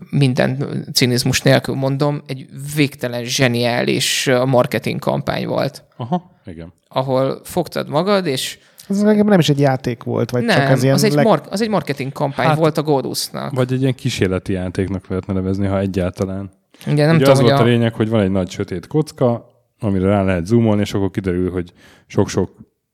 minden 0.10 0.84
cinizmus 0.94 1.42
nélkül 1.42 1.76
mondom, 1.76 2.22
egy 2.28 2.46
végtelen 2.76 3.24
zseniális 3.24 4.30
marketing 4.46 5.00
kampány 5.00 5.48
volt, 5.48 5.84
Aha, 5.98 6.32
igen. 6.46 6.74
ahol 6.88 7.42
fogtad 7.44 7.90
magad, 7.90 8.26
és 8.26 8.60
Ez 8.90 9.02
nem 9.02 9.40
is 9.40 9.50
egy 9.50 9.60
játék 9.60 10.04
volt, 10.04 10.32
vagy 10.32 10.44
nem, 10.44 10.58
csak 10.60 10.70
az 10.70 10.84
ilyen 10.84 10.96
az, 10.96 11.04
egy 11.04 11.14
leg... 11.14 11.26
mar- 11.26 11.48
az 11.48 11.62
egy 11.62 11.70
marketing 11.70 12.12
kampány 12.12 12.48
Hát- 12.48 12.58
volt 12.58 12.78
a 12.78 12.84
Godusnak. 12.84 13.54
Vagy 13.54 13.74
egy 13.74 13.82
ilyen 13.82 13.96
kísérleti 13.96 14.54
játéknak 14.54 15.08
lehetne 15.08 15.34
nevezni, 15.34 15.68
ha 15.68 15.80
egyáltalán. 15.80 16.52
Ugye 16.88 17.06
nem 17.06 17.16
Ugye 17.16 17.26
tudom, 17.26 17.32
az 17.32 17.40
hogy 17.40 17.50
volt 17.50 17.62
a... 17.62 17.64
a, 17.64 17.68
lényeg, 17.68 17.94
hogy 17.94 18.10
van 18.10 18.22
egy 18.22 18.32
nagy 18.32 18.50
sötét 18.50 18.88
kocka, 18.88 19.50
amire 19.80 20.06
rá 20.08 20.24
lehet 20.24 20.46
zoomolni, 20.46 20.82
és 20.82 20.94
akkor 20.94 21.12
kiderül, 21.12 21.52
hogy 21.52 21.74
sok-sok 22.08 22.52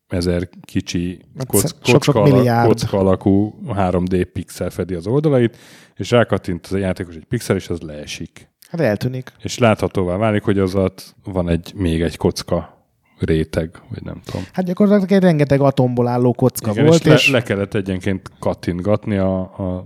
ezer 0.07 0.49
kicsi 0.61 1.19
Hát 1.37 1.47
koc, 1.47 1.61
sok-sok 1.61 1.93
kocka, 1.93 2.21
alak, 2.21 2.33
milliárd. 2.33 2.67
kocka 2.67 2.97
alakú 2.97 3.59
3D 3.67 4.27
pixel 4.33 4.69
fedi 4.69 4.93
az 4.93 5.07
oldalait, 5.07 5.57
és 5.95 6.11
rákattint 6.11 6.65
az 6.65 6.73
a 6.73 6.77
játékos 6.77 7.15
egy 7.15 7.25
pixel, 7.25 7.55
és 7.55 7.69
az 7.69 7.81
leesik. 7.81 8.49
Hát 8.69 8.81
eltűnik. 8.81 9.31
És 9.41 9.57
láthatóvá 9.57 10.15
válik, 10.15 10.43
hogy 10.43 10.59
az 10.59 10.75
alatt 10.75 11.15
van 11.23 11.49
egy, 11.49 11.73
még 11.75 12.01
egy 12.01 12.17
kocka 12.17 12.82
réteg, 13.23 13.69
vagy 13.89 14.03
nem 14.03 14.21
tudom. 14.25 14.45
Hát 14.53 14.65
gyakorlatilag 14.65 15.11
egy 15.11 15.21
rengeteg 15.21 15.61
atomból 15.61 16.07
álló 16.07 16.33
kocka 16.33 16.71
Igen, 16.71 16.85
volt, 16.85 17.05
és, 17.05 17.13
és, 17.13 17.29
le, 17.29 17.37
le 17.37 17.43
kellett 17.43 17.73
egyenként 17.73 18.31
kattintgatni 18.39 19.17
a, 19.17 19.39
a 19.39 19.85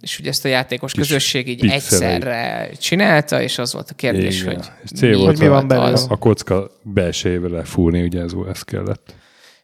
és 0.00 0.18
ugye 0.18 0.28
ezt 0.28 0.44
a 0.44 0.48
játékos 0.48 0.92
közösség 0.92 1.48
így 1.48 1.60
pixelei. 1.60 1.76
egyszerre 1.76 2.70
csinálta, 2.78 3.42
és 3.42 3.58
az 3.58 3.72
volt 3.72 3.90
a 3.90 3.94
kérdés, 3.94 4.40
Igen. 4.40 4.54
hogy 4.54 4.64
És 4.82 4.90
cél 4.90 5.16
volt 5.16 5.28
Hogy 5.28 5.38
mi 5.38 5.48
van 5.48 5.68
belőle. 5.68 5.92
az. 5.92 6.06
a 6.08 6.16
kocka 6.16 6.70
belsejébe 6.82 7.48
lefúrni, 7.48 8.02
ugye 8.02 8.20
ez, 8.20 8.32
ez 8.48 8.62
kellett. 8.62 9.14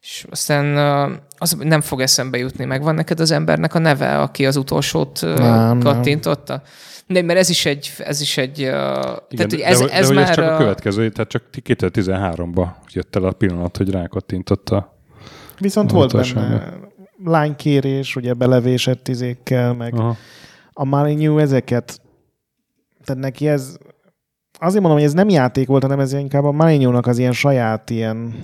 És 0.02 0.26
aztán 0.30 0.76
az 1.38 1.56
nem 1.60 1.80
fog 1.80 2.00
eszembe 2.00 2.38
jutni, 2.38 2.64
meg 2.64 2.82
van 2.82 2.94
neked 2.94 3.20
az 3.20 3.30
embernek 3.30 3.74
a 3.74 3.78
neve, 3.78 4.20
aki 4.20 4.46
az 4.46 4.56
utolsót 4.56 5.20
Nem, 5.20 5.36
nem. 5.36 5.80
De 7.06 7.22
mert 7.22 7.38
ez 7.38 7.48
is 7.48 7.66
egy, 7.66 7.92
ez 7.98 8.20
is 8.20 8.36
egy, 8.36 8.60
uh, 8.62 8.68
tehát 8.68 9.50
hogy 9.50 9.60
ez, 9.60 9.78
de, 9.78 9.88
ez 9.88 10.08
de, 10.08 10.14
már 10.14 10.28
ez 10.28 10.34
csak 10.34 10.50
a 10.52 10.56
következő, 10.56 11.10
tehát 11.10 11.30
csak 11.30 11.42
2013-ban 11.52 12.68
jött 12.92 13.16
el 13.16 13.24
a 13.24 13.32
pillanat, 13.32 13.76
hogy 13.76 13.90
rákattintotta. 13.90 14.98
viszont 15.58 15.92
Az 15.92 15.96
volt 15.96 16.12
benne 16.12 16.82
lánykérés, 17.24 18.16
ugye 18.16 18.32
belevésett 18.32 19.08
izékkel, 19.08 19.74
meg 19.74 19.94
Aha. 19.94 20.16
a 20.72 20.84
Malignu 20.84 21.38
ezeket, 21.38 22.00
tehát 23.04 23.22
neki 23.22 23.48
ez, 23.48 23.76
azért 24.58 24.80
mondom, 24.80 24.98
hogy 24.98 25.08
ez 25.08 25.12
nem 25.12 25.28
játék 25.28 25.66
volt, 25.66 25.82
hanem 25.82 26.00
ez 26.00 26.12
inkább 26.12 26.44
a 26.44 26.52
Malignu-nak 26.52 27.06
az 27.06 27.18
ilyen 27.18 27.32
saját 27.32 27.90
ilyen, 27.90 28.34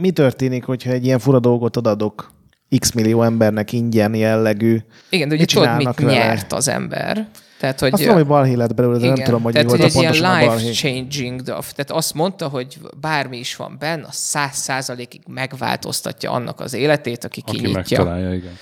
mi 0.00 0.10
történik, 0.10 0.64
hogyha 0.64 0.90
egy 0.90 1.04
ilyen 1.04 1.18
fura 1.18 1.38
dolgot 1.38 1.76
odadok 1.76 2.32
x 2.78 2.92
millió 2.92 3.22
embernek 3.22 3.72
ingyen 3.72 4.14
jellegű. 4.14 4.78
igen, 5.10 5.28
de 5.28 5.34
ugye 5.34 5.44
mit 5.44 5.52
tudod, 5.54 5.76
mit 5.76 5.78
csinálnak 5.78 6.00
vele? 6.00 6.12
nyert 6.12 6.52
az 6.52 6.68
ember. 6.68 7.28
Tehát, 7.62 7.80
hogy, 7.80 7.92
Azt 7.92 8.02
tudom, 8.02 8.16
hogy 8.16 8.26
balhé 8.26 8.54
lett 8.54 8.74
belőle, 8.74 8.98
de 8.98 9.06
nem 9.06 9.24
tudom, 9.24 9.42
hogy 9.42 9.54
mi 9.54 9.60
tehát, 9.60 9.76
volt 9.76 9.92
hogy 9.92 10.04
a 10.04 10.08
egy 10.08 10.14
ilyen 10.16 10.32
a 10.32 10.38
life-changing, 10.38 11.40
dolog. 11.40 11.64
tehát 11.64 11.90
azt 11.90 12.14
mondta, 12.14 12.48
hogy 12.48 12.78
bármi 13.00 13.38
is 13.38 13.56
van 13.56 13.76
benne, 13.78 14.06
a 14.06 14.12
száz 14.12 14.56
százalékig 14.56 15.20
megváltoztatja 15.26 16.30
annak 16.30 16.60
az 16.60 16.74
életét, 16.74 17.24
aki, 17.24 17.42
Aki 17.46 17.56
kinyitja. 17.56 17.78
megtalálja, 17.78 18.34
igen. 18.34 18.52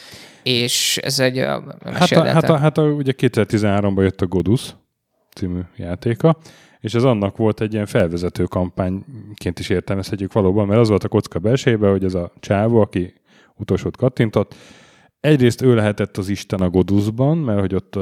És 0.43 0.97
ez 1.03 1.19
egy... 1.19 1.39
ö, 1.39 1.59
Hát, 1.85 2.11
a, 2.11 2.25
hát, 2.25 2.49
a, 2.49 2.57
hát 2.57 2.79
a, 2.79 2.83
ugye 2.83 3.13
2013-ban 3.17 4.03
jött 4.03 4.21
a 4.21 4.27
Godus 4.27 4.75
című 5.35 5.61
játéka, 5.77 6.37
és 6.81 6.95
ez 6.95 7.05
annak 7.05 7.37
volt 7.37 7.61
egy 7.61 7.73
ilyen 7.73 7.87
felvezető 7.87 8.45
kampányként 8.45 9.59
is 9.59 9.69
értelmezhetjük 9.69 10.33
valóban, 10.33 10.67
mert 10.67 10.81
az 10.81 10.89
volt 10.89 11.05
a 11.05 11.09
kocka 11.09 11.39
belsejében, 11.39 11.91
hogy 11.91 12.05
ez 12.05 12.15
a 12.15 12.33
csávó, 12.41 12.81
aki 12.81 13.15
utolsót 13.57 13.97
kattintott, 13.97 14.55
egyrészt 15.21 15.63
ő 15.63 15.75
lehetett 15.75 16.17
az 16.17 16.29
Isten 16.29 16.61
a 16.61 16.71
Godusban, 16.71 17.39
mert 17.39 17.61
hogy 17.61 17.75
ott 17.75 17.99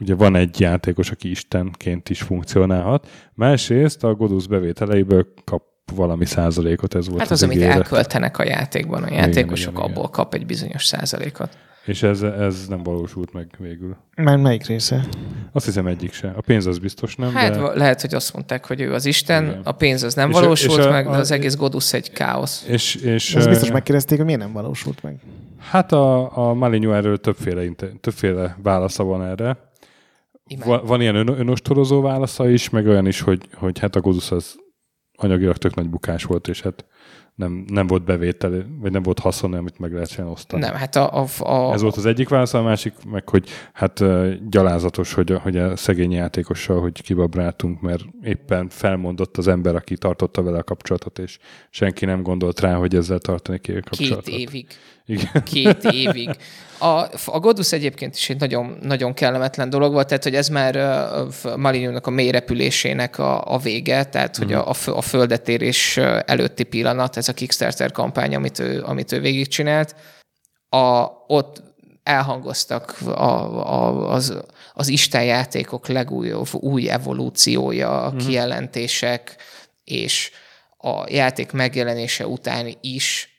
ugye 0.00 0.14
van 0.14 0.36
egy 0.36 0.60
játékos, 0.60 1.10
aki 1.10 1.30
Istenként 1.30 2.10
is 2.10 2.22
funkcionálhat, 2.22 3.08
másrészt 3.34 4.04
a 4.04 4.14
Godus 4.14 4.46
bevételeiből 4.46 5.26
kap 5.44 5.62
valami 5.94 6.24
százalékot, 6.24 6.94
ez 6.94 7.08
volt 7.08 7.20
Hát 7.20 7.30
az, 7.30 7.42
amit 7.42 7.56
ígéret. 7.56 7.74
elköltenek 7.76 8.38
a 8.38 8.44
játékban, 8.44 9.02
a 9.02 9.12
játékosok 9.12 9.72
igen, 9.72 9.82
igen. 9.84 9.96
abból 9.96 10.08
kap 10.10 10.34
egy 10.34 10.46
bizonyos 10.46 10.84
százalékot. 10.86 11.56
És 11.84 12.02
ez, 12.02 12.22
ez 12.22 12.66
nem 12.68 12.82
valósult 12.82 13.32
meg 13.32 13.46
végül. 13.58 13.96
Már 14.16 14.36
melyik 14.36 14.66
része? 14.66 15.04
Azt 15.52 15.64
hiszem 15.64 15.86
egyik 15.86 16.12
se. 16.12 16.32
A 16.36 16.40
pénz 16.40 16.66
az 16.66 16.78
biztos 16.78 17.16
nem, 17.16 17.34
Hát 17.34 17.52
de... 17.54 17.60
lehet, 17.74 18.00
hogy 18.00 18.14
azt 18.14 18.32
mondták, 18.34 18.66
hogy 18.66 18.80
ő 18.80 18.92
az 18.92 19.04
Isten, 19.06 19.44
Igen. 19.44 19.60
a 19.64 19.72
pénz 19.72 20.02
az 20.02 20.14
nem 20.14 20.30
És 20.30 20.36
a- 20.36 20.40
valósult 20.40 20.78
és 20.78 20.84
a- 20.84 20.90
meg, 20.90 21.04
de 21.04 21.10
a- 21.10 21.18
az 21.18 21.30
egész 21.30 21.56
Godus 21.56 21.92
egy 21.92 22.12
káosz. 22.12 22.64
És, 22.68 22.94
és, 22.94 23.34
Ezt 23.34 23.48
biztos 23.48 23.70
megkérdezték, 23.70 24.16
hogy 24.16 24.26
miért 24.26 24.40
nem 24.40 24.52
valósult 24.52 25.02
meg. 25.02 25.16
Hát 25.58 25.92
a, 25.92 26.36
a 26.48 26.54
Maligno 26.54 26.92
erről 26.92 27.18
többféle, 27.18 27.64
inte- 27.64 27.92
többféle 28.00 28.56
válasza 28.62 29.04
van 29.04 29.24
erre. 29.24 29.56
Imád. 30.46 30.66
Va, 30.66 30.82
van 30.82 31.00
ilyen 31.00 31.14
ön, 31.14 31.28
önostorozó 31.28 32.00
válasza 32.00 32.48
is, 32.48 32.70
meg 32.70 32.86
olyan 32.86 33.06
is, 33.06 33.20
hogy, 33.20 33.48
hogy 33.54 33.78
hát 33.78 33.96
a 33.96 34.00
Godus 34.00 34.30
az 34.30 34.56
anyagilag 35.16 35.56
tök 35.56 35.74
nagy 35.74 35.88
bukás 35.88 36.24
volt, 36.24 36.48
és 36.48 36.60
hát 36.60 36.86
nem, 37.34 37.64
nem 37.66 37.86
volt 37.86 38.04
bevétel, 38.04 38.66
vagy 38.80 38.92
nem 38.92 39.02
volt 39.02 39.18
haszon, 39.18 39.54
amit 39.54 39.78
meg 39.78 39.92
lehetsen 39.92 40.26
osztani. 40.26 40.62
Nem, 40.62 40.74
hát 40.74 40.96
a, 40.96 41.22
a, 41.22 41.26
a, 41.38 41.72
Ez 41.72 41.82
volt 41.82 41.96
az 41.96 42.06
egyik 42.06 42.28
válasz, 42.28 42.54
a 42.54 42.62
másik 42.62 42.94
meg, 43.10 43.28
hogy 43.28 43.48
hát 43.72 44.04
gyalázatos, 44.48 45.12
hogy 45.12 45.32
a, 45.32 45.38
hogy 45.38 45.56
a 45.56 45.76
szegény 45.76 46.12
játékossal, 46.12 46.80
hogy 46.80 47.02
kibabráltunk, 47.02 47.80
mert 47.80 48.02
éppen 48.22 48.68
felmondott 48.68 49.36
az 49.36 49.48
ember, 49.48 49.74
aki 49.74 49.96
tartotta 49.96 50.42
vele 50.42 50.58
a 50.58 50.62
kapcsolatot, 50.62 51.18
és 51.18 51.38
senki 51.70 52.04
nem 52.04 52.22
gondolt 52.22 52.60
rá, 52.60 52.74
hogy 52.74 52.94
ezzel 52.94 53.18
tartani 53.18 53.58
kéne 53.58 53.80
két 53.80 53.88
kapcsolatot. 53.88 54.28
évig. 54.34 54.66
Igen. 55.06 55.42
Két 55.44 55.84
évig. 55.84 56.30
A, 56.78 57.04
a 57.26 57.38
Godus 57.40 57.72
egyébként 57.72 58.14
is 58.14 58.30
egy 58.30 58.40
nagyon, 58.40 58.78
nagyon 58.82 59.14
kellemetlen 59.14 59.70
dolog 59.70 59.92
volt, 59.92 60.06
tehát 60.06 60.22
hogy 60.22 60.34
ez 60.34 60.48
már 60.48 60.76
uh, 61.44 62.06
a 62.06 62.10
mély 62.10 62.30
repülésének 62.30 63.18
a, 63.18 63.52
a 63.54 63.58
vége, 63.58 64.04
tehát 64.04 64.36
hogy 64.36 64.52
a, 64.52 64.70
a, 64.70 64.74
a 64.86 65.00
földetérés 65.00 65.96
előtti 66.26 66.62
pillanat, 66.62 67.16
ez 67.16 67.28
a 67.28 67.32
Kickstarter 67.32 67.92
kampány, 67.92 68.34
amit 68.34 68.58
ő, 68.58 68.82
amit 68.82 69.12
ő 69.12 69.20
végigcsinált, 69.20 69.94
a, 70.68 71.06
ott 71.26 71.62
elhangoztak 72.02 72.96
a, 73.04 73.10
a, 73.72 74.12
az, 74.12 74.42
az 74.74 74.88
Isten 74.88 75.24
játékok 75.24 75.88
legújabb 75.88 76.54
új 76.54 76.90
evolúciója, 76.90 78.04
uh-huh. 78.06 78.26
kijelentések, 78.26 79.36
és 79.84 80.30
a 80.78 81.04
játék 81.08 81.52
megjelenése 81.52 82.26
után 82.26 82.76
is 82.80 83.35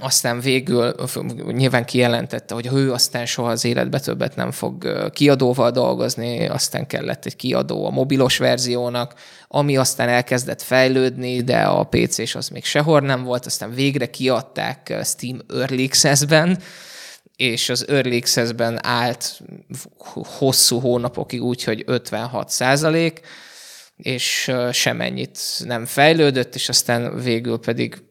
aztán 0.00 0.40
végül 0.40 0.94
nyilván 1.46 1.84
kijelentette, 1.84 2.54
hogy 2.54 2.68
ő 2.74 2.92
aztán 2.92 3.26
soha 3.26 3.50
az 3.50 3.64
életbe 3.64 4.00
többet 4.00 4.36
nem 4.36 4.50
fog 4.50 5.10
kiadóval 5.12 5.70
dolgozni, 5.70 6.46
aztán 6.46 6.86
kellett 6.86 7.24
egy 7.24 7.36
kiadó 7.36 7.86
a 7.86 7.90
mobilos 7.90 8.38
verziónak, 8.38 9.14
ami 9.48 9.76
aztán 9.76 10.08
elkezdett 10.08 10.62
fejlődni, 10.62 11.42
de 11.42 11.62
a 11.62 11.84
PC-s 11.84 12.34
az 12.34 12.48
még 12.48 12.64
sehol 12.64 13.00
nem 13.00 13.24
volt, 13.24 13.46
aztán 13.46 13.74
végre 13.74 14.06
kiadták 14.06 14.98
Steam 15.04 15.38
Early 15.54 15.84
Access-ben, 15.84 16.58
és 17.36 17.68
az 17.68 17.88
Early 17.88 18.16
Access-ben 18.16 18.86
állt 18.86 19.40
hosszú 20.38 20.78
hónapokig 20.80 21.42
úgy, 21.42 21.64
hogy 21.64 21.82
56 21.86 22.48
százalék, 22.48 23.20
és 23.96 24.52
semennyit 24.72 25.38
nem 25.64 25.86
fejlődött, 25.86 26.54
és 26.54 26.68
aztán 26.68 27.22
végül 27.22 27.58
pedig 27.58 28.02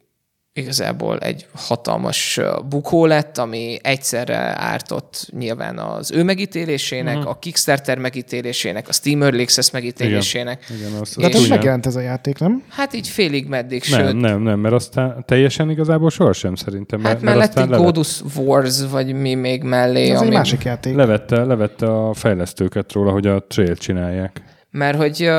igazából 0.53 1.17
egy 1.17 1.45
hatalmas 1.53 2.39
bukó 2.69 3.05
lett, 3.05 3.37
ami 3.37 3.77
egyszerre 3.81 4.37
ártott 4.61 5.27
nyilván 5.37 5.77
az 5.77 6.11
ő 6.11 6.23
megítélésének, 6.23 7.15
uh-huh. 7.15 7.31
a 7.31 7.39
Kickstarter 7.39 7.97
megítélésének, 7.97 8.87
a 8.87 8.91
Steam 8.93 9.23
Early 9.23 9.41
Access 9.41 9.71
megítélésének. 9.71 10.65
Igen, 10.77 10.99
azt, 10.99 11.17
De 11.19 11.23
hát 11.23 11.49
megjelent 11.49 11.85
ez 11.85 11.95
a 11.95 11.99
játék, 11.99 12.39
nem? 12.39 12.63
Hát 12.69 12.93
így 12.93 13.07
félig 13.07 13.47
meddig, 13.47 13.83
Nem, 13.89 13.99
sőt, 13.99 14.19
nem, 14.19 14.41
nem, 14.41 14.59
mert 14.59 14.73
aztán 14.73 15.23
teljesen 15.27 15.69
igazából 15.69 16.09
sohasem 16.09 16.55
szerintem. 16.55 16.99
hát 17.03 17.11
mert, 17.11 17.23
mellett 17.23 17.47
aztán 17.47 17.63
egy 17.63 17.69
levet- 17.69 17.85
Godus 17.85 18.21
Wars, 18.35 18.81
vagy 18.91 19.13
mi 19.13 19.33
még 19.33 19.63
mellé, 19.63 20.09
Ez 20.09 20.19
egy 20.21 20.25
ami, 20.27 20.35
másik 20.35 20.63
játék. 20.63 20.95
levette, 20.95 21.43
levette 21.43 21.85
a 21.85 22.13
fejlesztőket 22.13 22.91
róla, 22.91 23.11
hogy 23.11 23.27
a 23.27 23.43
trail 23.47 23.75
csinálják. 23.75 24.41
Mert 24.71 24.97
hogy 24.97 25.29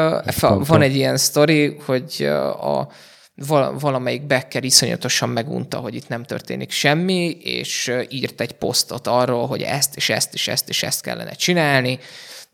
uh, 0.41 0.67
van 0.67 0.83
egy 0.83 0.95
ilyen 0.95 1.17
sztori, 1.17 1.77
hogy 1.87 2.17
uh, 2.21 2.77
a 2.77 2.89
valamelyik 3.79 4.27
backer 4.27 4.65
iszonyatosan 4.65 5.29
megunta, 5.29 5.79
hogy 5.79 5.95
itt 5.95 6.09
nem 6.09 6.25
történik 6.25 6.71
semmi, 6.71 7.31
és 7.31 7.93
írt 8.09 8.41
egy 8.41 8.53
posztot 8.53 9.07
arról, 9.07 9.47
hogy 9.47 9.63
ezt 9.63 9.97
és 9.97 10.09
ezt 10.09 10.35
és 10.35 10.49
ezt 10.49 10.69
és 10.69 10.83
ezt 10.83 11.03
kellene 11.03 11.33
csinálni, 11.33 11.99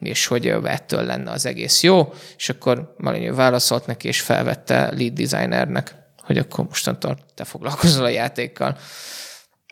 és 0.01 0.27
hogy 0.27 0.47
ettől 0.47 1.02
lenne 1.02 1.31
az 1.31 1.47
egész 1.47 1.82
jó, 1.82 2.15
és 2.36 2.48
akkor 2.48 2.94
Malinő 2.97 3.35
válaszolt 3.35 3.86
neki, 3.86 4.09
és 4.09 4.20
felvette 4.20 4.93
lead 4.97 5.12
designernek, 5.12 5.94
hogy 6.23 6.39
akkor 6.39 6.65
mostantól 6.65 7.19
te 7.35 7.44
foglalkozol 7.44 8.05
a 8.05 8.09
játékkal. 8.09 8.77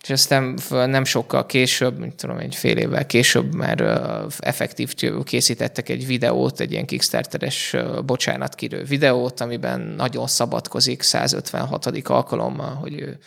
És 0.06 0.12
aztán 0.12 0.58
nem 0.70 1.04
sokkal 1.04 1.46
később, 1.46 1.98
mint 1.98 2.14
tudom, 2.14 2.38
egy 2.38 2.54
fél 2.54 2.76
évvel 2.76 3.06
később 3.06 3.54
már 3.54 4.00
effektív 4.38 4.94
készítettek 5.24 5.88
egy 5.88 6.06
videót, 6.06 6.60
egy 6.60 6.72
ilyen 6.72 6.86
Kickstarteres 6.86 7.76
bocsánatkérő 8.04 8.82
videót, 8.82 9.40
amiben 9.40 9.80
nagyon 9.80 10.26
szabadkozik 10.26 11.02
156. 11.02 11.86
alkalommal, 12.04 12.74
hogy 12.74 13.00
ő 13.00 13.18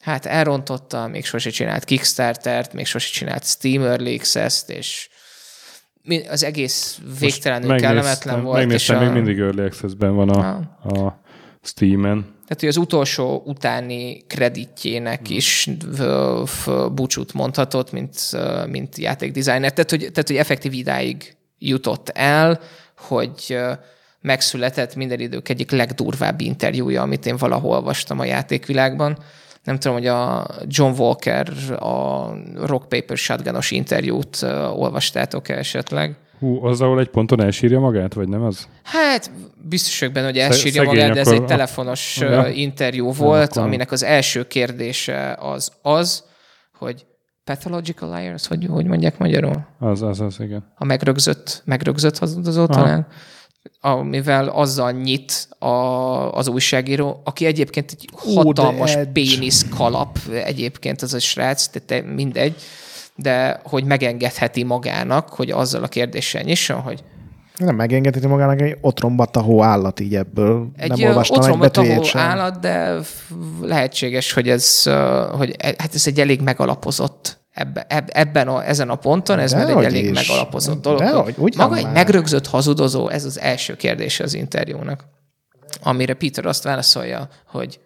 hát 0.00 0.26
elrontotta, 0.26 1.06
még 1.06 1.24
sose 1.24 1.50
csinált 1.50 1.84
Kickstartert, 1.84 2.72
még 2.72 2.86
sose 2.86 3.10
csinált 3.10 3.44
Steam 3.44 3.82
Early 3.82 4.14
Access-t, 4.14 4.70
és 4.70 5.08
az 6.28 6.44
egész 6.44 6.98
végtelenül 7.20 7.68
Megnéztem- 7.68 7.96
kellemetlen 7.96 8.42
volt. 8.42 8.58
és 8.58 8.62
Megnéztem, 8.64 8.96
a, 8.96 9.00
még 9.00 9.12
mindig 9.12 9.38
Early 9.38 9.64
Access-ben 9.64 10.14
van 10.14 10.28
a, 10.28 10.48
a 10.88 11.20
Steam-en. 11.62 12.33
Tehát, 12.46 12.60
hogy 12.60 12.68
az 12.68 12.76
utolsó 12.76 13.42
utáni 13.44 14.22
kreditjének 14.26 15.30
is 15.30 15.68
ö, 15.98 16.42
f- 16.46 16.92
búcsút 16.92 17.32
mondhatott, 17.32 17.92
mint, 17.92 18.18
mint 18.66 18.98
játékdesigner. 18.98 19.72
Tehát 19.72 19.90
hogy, 19.90 20.00
tehát, 20.00 20.28
hogy 20.28 20.36
effektív 20.36 20.72
idáig 20.72 21.36
jutott 21.58 22.08
el, 22.08 22.60
hogy 22.98 23.58
megszületett 24.20 24.94
minden 24.94 25.20
idők 25.20 25.48
egyik 25.48 25.70
legdurvább 25.70 26.40
interjúja, 26.40 27.02
amit 27.02 27.26
én 27.26 27.36
valahol 27.36 27.70
olvastam 27.70 28.18
a 28.18 28.24
játékvilágban. 28.24 29.18
Nem 29.64 29.78
tudom, 29.78 29.96
hogy 29.96 30.06
a 30.06 30.46
John 30.66 31.00
Walker 31.00 31.52
a 31.82 32.28
Rock 32.54 32.88
Paper 32.88 33.16
Shotgunos 33.16 33.70
interjút 33.70 34.42
ö, 34.42 34.66
olvastátok-e 34.66 35.56
esetleg? 35.56 36.16
Hú, 36.38 36.64
az, 36.64 36.80
ahol 36.80 37.00
egy 37.00 37.08
ponton 37.08 37.40
elsírja 37.42 37.80
magát, 37.80 38.14
vagy 38.14 38.28
nem 38.28 38.42
az? 38.42 38.68
Hát 38.82 39.30
biztos 39.68 39.98
vagyok 39.98 40.14
benne, 40.14 40.26
hogy 40.26 40.38
elsírja 40.38 40.82
szegény, 40.82 41.00
magát, 41.00 41.12
de 41.14 41.20
ez 41.20 41.28
egy 41.28 41.44
telefonos 41.44 42.16
ja. 42.20 42.48
interjú 42.48 43.12
volt, 43.12 43.50
akkor- 43.50 43.62
aminek 43.62 43.92
az 43.92 44.02
első 44.02 44.46
kérdése 44.46 45.36
az 45.40 45.72
az, 45.82 46.24
hogy 46.78 47.06
pathological 47.44 48.16
liars, 48.18 48.46
hogy, 48.46 48.66
hogy 48.70 48.86
mondják 48.86 49.18
magyarul? 49.18 49.66
Az, 49.78 50.02
az, 50.02 50.20
az, 50.20 50.40
igen. 50.40 50.72
A 50.74 50.84
megrögzött, 50.84 51.62
megrögzött 51.64 52.18
hazudozó 52.18 52.66
talán? 52.66 53.06
Amivel 53.80 54.48
azzal 54.48 54.90
nyit 54.92 55.48
a, 55.58 55.66
az 56.32 56.48
újságíró, 56.48 57.20
aki 57.24 57.46
egyébként 57.46 57.90
egy 57.90 58.08
Ó, 58.26 58.36
hatalmas 58.36 58.94
edge. 58.94 59.12
pénisz 59.12 59.66
kalap 59.68 60.18
egyébként 60.44 61.02
az 61.02 61.14
a 61.14 61.18
srác, 61.18 61.70
de 61.70 61.78
te 61.78 62.00
mindegy, 62.00 62.54
de 63.16 63.60
hogy 63.64 63.84
megengedheti 63.84 64.62
magának, 64.62 65.28
hogy 65.28 65.50
azzal 65.50 65.82
a 65.82 65.88
kérdéssel 65.88 66.42
nyisson, 66.42 66.80
hogy 66.80 67.04
Nem 67.56 67.74
megengedheti 67.74 68.26
magának 68.26 68.60
egy 68.60 68.76
otromba 68.80 69.24
tahó 69.24 69.62
állat 69.62 70.00
így 70.00 70.14
ebből. 70.14 70.70
Egy 70.76 70.88
nem 70.88 71.08
olvastam 71.08 71.36
egy 71.36 71.42
otromba 71.42 71.68
tahó 71.68 71.86
betűjét 71.86 72.08
sem. 72.10 72.20
állat, 72.20 72.60
de 72.60 72.98
lehetséges, 73.62 74.32
hogy 74.32 74.48
ez, 74.48 74.82
hogy 75.36 75.54
e- 75.58 75.74
hát 75.78 75.94
ez 75.94 76.06
egy 76.06 76.20
elég 76.20 76.40
megalapozott 76.40 77.42
ebbe, 77.50 77.86
eb, 77.88 78.10
ebben 78.12 78.48
a, 78.48 78.68
ezen 78.68 78.90
a 78.90 78.94
ponton, 78.94 79.38
ez 79.38 79.52
már 79.52 79.68
egy 79.68 79.84
elég 79.84 80.04
is. 80.04 80.28
megalapozott 80.28 80.82
dolog. 80.82 80.98
Dehogy, 80.98 81.24
hogy 81.24 81.34
ugyan 81.38 81.62
Maga 81.66 81.76
egy 81.76 81.84
már. 81.84 81.92
megrögzött 81.92 82.46
hazudozó, 82.46 83.08
ez 83.08 83.24
az 83.24 83.40
első 83.40 83.76
kérdése 83.76 84.24
az 84.24 84.34
interjúnak. 84.34 85.04
Amire 85.82 86.14
Peter 86.14 86.46
azt 86.46 86.62
válaszolja, 86.62 87.28
hogy 87.46 87.80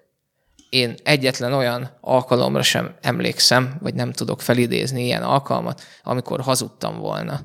én 0.71 0.95
egyetlen 1.05 1.53
olyan 1.53 1.91
alkalomra 2.01 2.63
sem 2.63 2.95
emlékszem, 3.01 3.77
vagy 3.81 3.95
nem 3.95 4.13
tudok 4.13 4.41
felidézni 4.43 5.05
ilyen 5.05 5.23
alkalmat, 5.23 5.83
amikor 6.03 6.41
hazudtam 6.41 6.99
volna. 6.99 7.41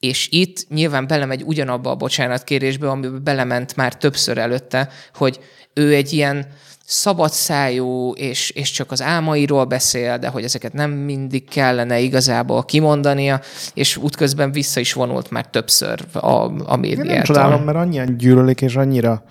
És 0.00 0.28
itt 0.30 0.68
nyilván 0.68 1.06
belemegy 1.06 1.42
ugyanabba 1.42 1.90
a 1.90 1.96
bocsánatkérésbe, 1.96 2.90
amiben 2.90 3.24
belement 3.24 3.76
már 3.76 3.96
többször 3.96 4.38
előtte, 4.38 4.88
hogy 5.14 5.40
ő 5.74 5.94
egy 5.94 6.12
ilyen 6.12 6.46
szabadszájú, 6.84 8.12
és, 8.12 8.50
és 8.50 8.70
csak 8.70 8.90
az 8.90 9.02
álmairól 9.02 9.64
beszél, 9.64 10.18
de 10.18 10.28
hogy 10.28 10.44
ezeket 10.44 10.72
nem 10.72 10.90
mindig 10.90 11.48
kellene 11.48 11.98
igazából 12.00 12.64
kimondania, 12.64 13.40
és 13.74 13.96
útközben 13.96 14.52
vissza 14.52 14.80
is 14.80 14.92
vonult 14.92 15.30
már 15.30 15.46
többször 15.46 16.00
a, 16.12 16.26
a 16.26 16.50
Én 16.52 16.68
nem 16.68 16.80
médiától. 16.80 17.22
csodálom, 17.22 17.62
mert 17.62 17.78
annyian 17.78 18.16
gyűlölik, 18.16 18.60
és 18.60 18.76
annyira 18.76 19.24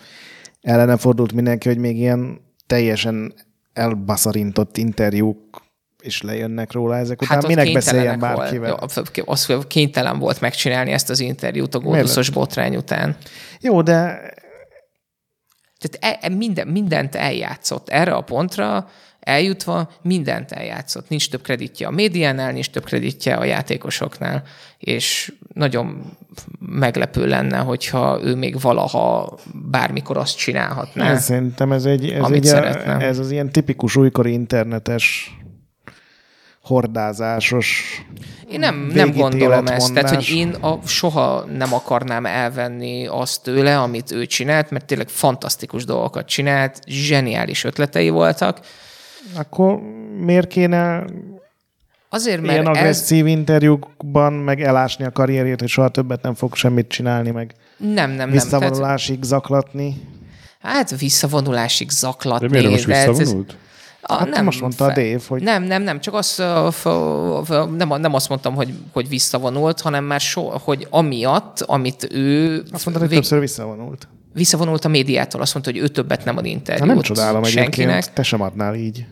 ellene 0.61 0.97
fordult 0.97 1.33
mindenki, 1.33 1.67
hogy 1.67 1.77
még 1.77 1.97
ilyen 1.97 2.41
teljesen 2.71 3.33
elbaszarintott 3.73 4.77
interjúk 4.77 5.61
is 6.01 6.21
lejönnek 6.21 6.71
róla 6.71 6.97
ezek 6.97 7.21
után. 7.21 7.37
Hát 7.37 7.47
Minek 7.47 7.73
beszéljen 7.73 8.19
bárkivel? 8.19 8.69
Jó, 8.69 8.75
az 9.25 9.45
hogy 9.45 9.67
kénytelen 9.67 10.19
volt 10.19 10.41
megcsinálni 10.41 10.91
ezt 10.91 11.09
az 11.09 11.19
interjút 11.19 11.75
a 11.75 11.79
góduszos 11.79 12.29
botrány 12.29 12.75
után. 12.75 13.17
Jó, 13.59 13.81
de 13.81 13.93
Tehát 15.79 16.19
e, 16.21 16.27
e, 16.27 16.29
minden, 16.29 16.67
mindent 16.67 17.15
eljátszott 17.15 17.89
erre 17.89 18.13
a 18.13 18.21
pontra, 18.21 18.89
eljutva 19.21 19.91
mindent 20.01 20.51
eljátszott. 20.51 21.09
Nincs 21.09 21.29
több 21.29 21.41
kreditje 21.41 21.87
a 21.87 21.91
médiánál, 21.91 22.51
nincs 22.51 22.69
több 22.69 22.83
kreditje 22.83 23.35
a 23.35 23.43
játékosoknál, 23.43 24.43
és 24.77 25.33
nagyon 25.53 26.17
meglepő 26.59 27.27
lenne, 27.27 27.57
hogyha 27.57 28.19
ő 28.23 28.35
még 28.35 28.61
valaha 28.61 29.37
bármikor 29.53 30.17
azt 30.17 30.37
csinálhatná. 30.37 31.11
Ez, 31.11 31.23
szerintem 31.23 31.71
ez, 31.71 31.85
egy, 31.85 32.09
ez, 32.09 32.29
egy, 32.29 32.43
szeretne. 32.43 32.97
ez 32.97 33.19
az 33.19 33.31
ilyen 33.31 33.51
tipikus 33.51 33.95
újkori 33.95 34.31
internetes 34.31 35.35
hordázásos 36.61 37.83
Én 38.51 38.59
nem, 38.59 38.91
nem 38.93 39.11
gondolom 39.11 39.67
ezt. 39.67 39.93
Tehát, 39.93 40.15
hogy 40.15 40.29
én 40.29 40.49
a, 40.49 40.79
soha 40.85 41.45
nem 41.57 41.73
akarnám 41.73 42.25
elvenni 42.25 43.07
azt 43.07 43.43
tőle, 43.43 43.79
amit 43.79 44.11
ő 44.11 44.25
csinált, 44.25 44.71
mert 44.71 44.85
tényleg 44.85 45.07
fantasztikus 45.09 45.85
dolgokat 45.85 46.27
csinált, 46.27 46.79
zseniális 46.87 47.63
ötletei 47.63 48.09
voltak. 48.09 48.59
Akkor 49.35 49.79
miért 50.19 50.47
kéne 50.47 51.05
Azért, 52.09 52.41
mert 52.41 52.53
ilyen 52.53 52.67
ez, 52.67 52.77
agresszív 52.77 53.25
interjúkban 53.25 54.33
meg 54.33 54.61
elásni 54.61 55.05
a 55.05 55.11
karrierjét, 55.11 55.59
hogy 55.59 55.69
soha 55.69 55.89
többet 55.89 56.21
nem 56.21 56.33
fog 56.33 56.55
semmit 56.55 56.87
csinálni, 56.87 57.31
meg 57.31 57.55
nem, 57.77 57.93
nem, 57.93 58.09
nem. 58.09 58.15
Tehát, 58.17 58.31
visszavonulásig 58.31 59.23
zaklatni? 59.23 60.01
hát 60.59 60.99
visszavonulásig 60.99 61.89
zaklatni. 61.89 62.47
De 62.47 62.57
miért 62.57 62.71
most 62.71 62.87
de 62.87 62.95
ez- 62.95 63.07
ez- 63.07 63.17
visszavonult? 63.17 63.55
A, 64.01 64.13
Hát 64.13 64.41
most 64.43 64.61
mondta 64.61 64.85
a 64.85 64.87
Dave, 64.87 65.19
hogy- 65.27 65.41
Nem, 65.41 65.63
nem, 65.63 65.83
nem, 65.83 65.99
csak 65.99 66.13
azt, 66.13 66.37
nem, 67.77 67.87
nem 67.99 68.13
azt 68.13 68.29
mondtam, 68.29 68.53
hogy, 68.55 68.73
hogy 68.93 69.09
visszavonult, 69.09 69.81
hanem 69.81 70.03
már 70.03 70.19
so, 70.19 70.41
hogy 70.41 70.87
amiatt, 70.89 71.61
amit 71.61 72.07
ő 72.11 72.63
Azt 72.71 72.85
mondta, 72.85 73.03
hogy 73.03 73.13
többször 73.13 73.39
visszavonult. 73.39 74.07
Visszavonult 74.33 74.85
a 74.85 74.87
médiától, 74.87 75.41
azt 75.41 75.53
mondta, 75.53 75.71
hogy 75.71 75.81
ő 75.81 75.87
többet 75.87 76.25
nem 76.25 76.37
ad 76.37 76.45
interjút 76.45 76.87
nem 76.87 77.01
csodálom 77.01 77.43
senkinek. 77.43 77.89
egyébként, 77.89 78.13
te 78.13 78.23
sem 78.23 78.41
adnál 78.41 78.75
így. 78.75 79.05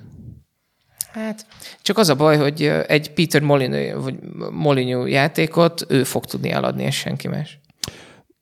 Hát, 1.11 1.45
csak 1.81 1.97
az 1.97 2.09
a 2.09 2.15
baj, 2.15 2.37
hogy 2.37 2.63
egy 2.87 3.13
Peter 3.13 3.41
Molyneux, 3.41 4.03
vagy 4.03 4.15
Molyneux 4.51 5.11
játékot 5.11 5.85
ő 5.87 6.03
fog 6.03 6.25
tudni 6.25 6.49
eladni, 6.51 6.83
és 6.83 6.95
senki 6.95 7.27
más. 7.27 7.59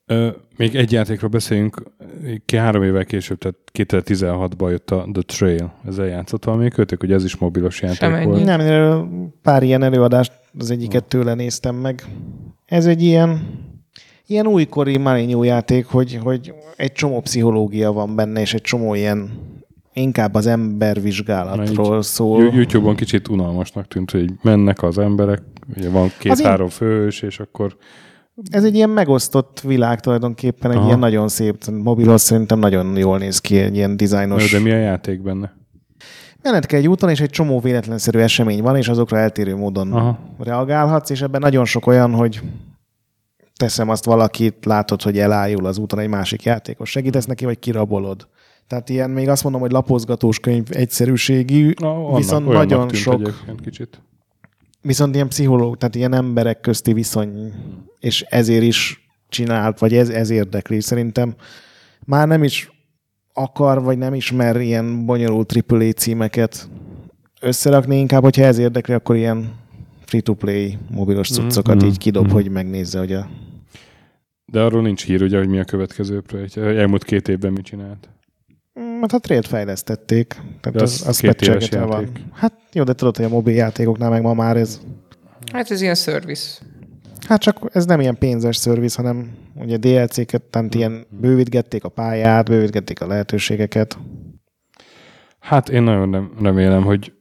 Ö, 0.05 0.29
még 0.57 0.75
egy 0.75 0.91
játékról 0.91 1.29
beszéljünk, 1.29 1.83
ki 2.45 2.57
három 2.57 2.83
évvel 2.83 3.05
később, 3.05 3.37
tehát 3.37 3.57
2016-ban 3.73 4.69
jött 4.69 4.91
a 4.91 5.05
The 5.13 5.21
Trail. 5.21 5.73
Ezzel 5.87 6.05
játszott 6.05 6.43
valami 6.43 6.69
kötök, 6.69 6.99
hogy 6.99 7.11
ez 7.11 7.23
is 7.23 7.35
mobilos 7.37 7.81
játék 7.81 7.97
Semennyi. 7.97 8.25
volt. 8.25 8.43
Nem, 8.43 9.31
pár 9.41 9.63
ilyen 9.63 9.83
előadást, 9.83 10.31
az 10.59 10.71
egyiket 10.71 11.03
tőle 11.03 11.33
néztem 11.33 11.75
meg. 11.75 12.03
Ez 12.65 12.85
egy 12.85 13.01
ilyen, 13.01 13.47
ilyen 14.27 14.47
újkori 14.47 14.97
Marinho 14.97 15.43
játék, 15.43 15.85
hogy, 15.85 16.19
hogy 16.23 16.53
egy 16.75 16.91
csomó 16.91 17.19
pszichológia 17.19 17.91
van 17.91 18.15
benne, 18.15 18.41
és 18.41 18.53
egy 18.53 18.61
csomó 18.61 18.93
ilyen 18.93 19.29
inkább 19.93 20.33
az 20.33 20.47
embervizsgálatról 20.47 21.95
Így 21.97 22.03
szól. 22.03 22.43
YouTube-on 22.43 22.95
kicsit 22.95 23.27
unalmasnak 23.27 23.87
tűnt, 23.87 24.11
hogy 24.11 24.31
mennek 24.41 24.83
az 24.83 24.97
emberek, 24.97 25.41
ugye 25.77 25.89
van 25.89 26.11
két-három 26.19 26.67
főhős, 26.67 27.21
és 27.21 27.39
akkor 27.39 27.77
Ez 28.49 28.63
egy 28.63 28.75
ilyen 28.75 28.89
megosztott 28.89 29.61
világ 29.61 29.99
tulajdonképpen, 29.99 30.71
egy 30.71 30.77
Aha. 30.77 30.85
ilyen 30.85 30.99
nagyon 30.99 31.27
szép, 31.27 31.65
mobilos 31.83 32.21
szerintem 32.21 32.59
nagyon 32.59 32.97
jól 32.97 33.17
néz 33.17 33.39
ki, 33.39 33.57
egy 33.57 33.75
ilyen 33.75 33.97
dizájnos. 33.97 34.51
de 34.51 34.59
mi 34.59 34.71
a 34.71 34.77
játék 34.77 35.21
benne? 35.21 35.55
Menet 36.41 36.65
kell 36.65 36.79
egy 36.79 36.87
úton, 36.87 37.09
és 37.09 37.19
egy 37.19 37.29
csomó 37.29 37.59
véletlenszerű 37.59 38.19
esemény 38.19 38.61
van, 38.61 38.75
és 38.75 38.87
azokra 38.87 39.17
eltérő 39.17 39.55
módon. 39.55 39.91
Aha. 39.91 40.19
reagálhatsz, 40.39 41.09
és 41.09 41.21
ebben 41.21 41.41
nagyon 41.41 41.65
sok 41.65 41.87
olyan, 41.87 42.11
hogy 42.13 42.41
teszem 43.57 43.89
azt 43.89 44.05
valakit, 44.05 44.65
látod, 44.65 45.01
hogy 45.01 45.19
elájul 45.19 45.65
az 45.65 45.77
úton 45.77 45.99
egy 45.99 46.07
másik 46.07 46.43
játékos, 46.43 46.89
segítesz 46.89 47.25
neki, 47.25 47.45
vagy 47.45 47.59
kirabolod. 47.59 48.27
Tehát 48.67 48.89
ilyen, 48.89 49.09
még 49.09 49.29
azt 49.29 49.43
mondom, 49.43 49.61
hogy 49.61 49.71
lapozgatós 49.71 50.39
könyv 50.39 50.65
egyszerűségű, 50.69 51.73
Na, 51.79 52.15
viszont 52.15 52.47
nagyon 52.47 52.89
sok, 52.93 53.33
kicsit. 53.63 54.01
viszont 54.81 55.15
ilyen 55.15 55.27
pszichológ, 55.27 55.77
tehát 55.77 55.95
ilyen 55.95 56.13
emberek 56.13 56.59
közti 56.59 56.93
viszony, 56.93 57.53
és 57.99 58.21
ezért 58.21 58.63
is 58.63 59.07
csinált, 59.29 59.79
vagy 59.79 59.93
ez, 59.93 60.09
ez 60.09 60.29
érdekli. 60.29 60.81
Szerintem 60.81 61.35
már 62.05 62.27
nem 62.27 62.43
is 62.43 62.71
akar, 63.33 63.83
vagy 63.83 63.97
nem 63.97 64.13
ismer 64.13 64.61
ilyen 64.61 65.05
bonyolult 65.05 65.63
AAA 65.67 65.91
címeket 65.91 66.69
összerakni, 67.41 67.97
inkább, 67.97 68.21
hogyha 68.21 68.43
ez 68.43 68.57
érdekli, 68.57 68.93
akkor 68.93 69.15
ilyen 69.15 69.53
free-to-play 70.05 70.77
mobilos 70.89 71.29
cuccokat 71.29 71.75
Mhm, 71.75 71.85
így 71.85 71.97
kidob, 71.97 72.25
mhm. 72.25 72.33
hogy 72.33 72.49
megnézze, 72.49 72.99
hogy 72.99 73.13
a... 73.13 73.27
De 74.51 74.61
arról 74.61 74.81
nincs 74.81 75.05
hír, 75.05 75.21
ugye, 75.21 75.37
hogy 75.37 75.47
mi 75.47 75.59
a 75.59 75.63
következő 75.63 76.21
projekt. 76.21 76.57
Elmúlt 76.57 77.03
két 77.03 77.27
évben 77.27 77.51
mit 77.51 77.65
csinált. 77.65 78.09
Mm, 78.79 78.99
Hát 79.01 79.13
a 79.13 79.19
trailt 79.19 79.47
fejlesztették. 79.47 80.27
Tehát 80.61 80.77
De 80.77 80.83
az, 80.83 81.01
az 81.01 81.07
az 81.07 81.19
két 81.19 81.41
éves 81.41 81.53
pecselgetve 81.53 81.85
van. 81.85 82.01
játék. 82.01 82.23
Hát 82.33 82.53
jó, 82.73 82.83
de 82.83 82.93
tudod, 82.93 83.15
hogy 83.15 83.25
a 83.25 83.29
mobil 83.29 83.53
játékoknál 83.53 84.09
meg 84.09 84.21
ma 84.21 84.33
már 84.33 84.57
ez... 84.57 84.81
Hát 85.53 85.71
ez 85.71 85.81
ilyen 85.81 85.95
service. 85.95 86.61
Hát 87.27 87.41
csak 87.41 87.69
ez 87.73 87.85
nem 87.85 87.99
ilyen 87.99 88.17
pénzes 88.17 88.55
szerviz, 88.57 88.95
hanem 88.95 89.31
ugye 89.55 89.77
DLC-ket, 89.77 90.41
tehát 90.41 90.75
ilyen 90.75 91.05
bővítgették 91.09 91.83
a 91.83 91.89
pályát, 91.89 92.47
bővítgették 92.49 93.01
a 93.01 93.07
lehetőségeket. 93.07 93.97
Hát 95.39 95.69
én 95.69 95.83
nagyon 95.83 96.31
remélem, 96.41 96.83
hogy, 96.83 97.13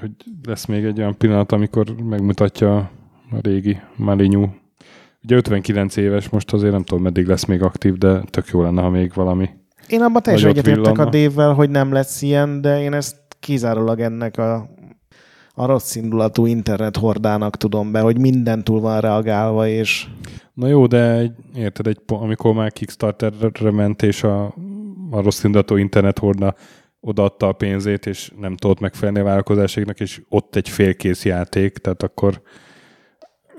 hogy 0.00 0.10
lesz 0.42 0.64
még 0.64 0.84
egy 0.84 0.98
olyan 0.98 1.16
pillanat, 1.16 1.52
amikor 1.52 1.94
megmutatja 2.02 2.76
a 2.76 2.90
régi 3.40 3.80
Malinyú. 3.96 4.54
Ugye 5.24 5.36
59 5.36 5.96
éves, 5.96 6.28
most 6.28 6.52
azért 6.52 6.72
nem 6.72 6.82
tudom, 6.82 7.02
meddig 7.02 7.26
lesz 7.26 7.44
még 7.44 7.62
aktív, 7.62 7.94
de 7.94 8.20
tök 8.30 8.48
jó 8.48 8.62
lenne, 8.62 8.82
ha 8.82 8.90
még 8.90 9.12
valami. 9.14 9.48
Én 9.88 10.02
abban 10.02 10.22
teljesen 10.22 10.48
egyetértek 10.48 10.98
a. 10.98 11.04
Dave-vel, 11.04 11.52
hogy 11.52 11.70
nem 11.70 11.92
lesz 11.92 12.22
ilyen, 12.22 12.60
de 12.60 12.82
én 12.82 12.92
ezt 12.92 13.16
kizárólag 13.40 14.00
ennek 14.00 14.38
a, 14.38 14.68
a 15.54 15.66
rossz 15.66 15.94
indulatú 15.94 16.46
internet 16.46 16.96
hordának 16.96 17.56
tudom 17.56 17.92
be, 17.92 18.00
hogy 18.00 18.18
minden 18.18 18.64
túl 18.64 18.80
van 18.80 19.00
reagálva, 19.00 19.68
és 19.68 20.06
Na 20.54 20.66
jó, 20.66 20.86
de 20.86 21.10
egy, 21.10 21.32
érted, 21.54 21.86
egy, 21.86 22.00
amikor 22.06 22.54
már 22.54 22.72
Kickstarterre 22.72 23.70
ment, 23.70 24.02
és 24.02 24.22
a, 24.22 24.44
a 25.10 25.22
rossz 25.22 25.44
indulatú 25.44 25.76
internet 25.76 26.18
hordna 26.18 26.54
odaadta 27.00 27.48
a 27.48 27.52
pénzét, 27.52 28.06
és 28.06 28.32
nem 28.40 28.56
tudott 28.56 28.80
megfelelni 28.80 29.20
a 29.20 29.24
vállalkozáséknak, 29.24 30.00
és 30.00 30.22
ott 30.28 30.56
egy 30.56 30.68
félkész 30.68 31.24
játék, 31.24 31.78
tehát 31.78 32.02
akkor 32.02 32.42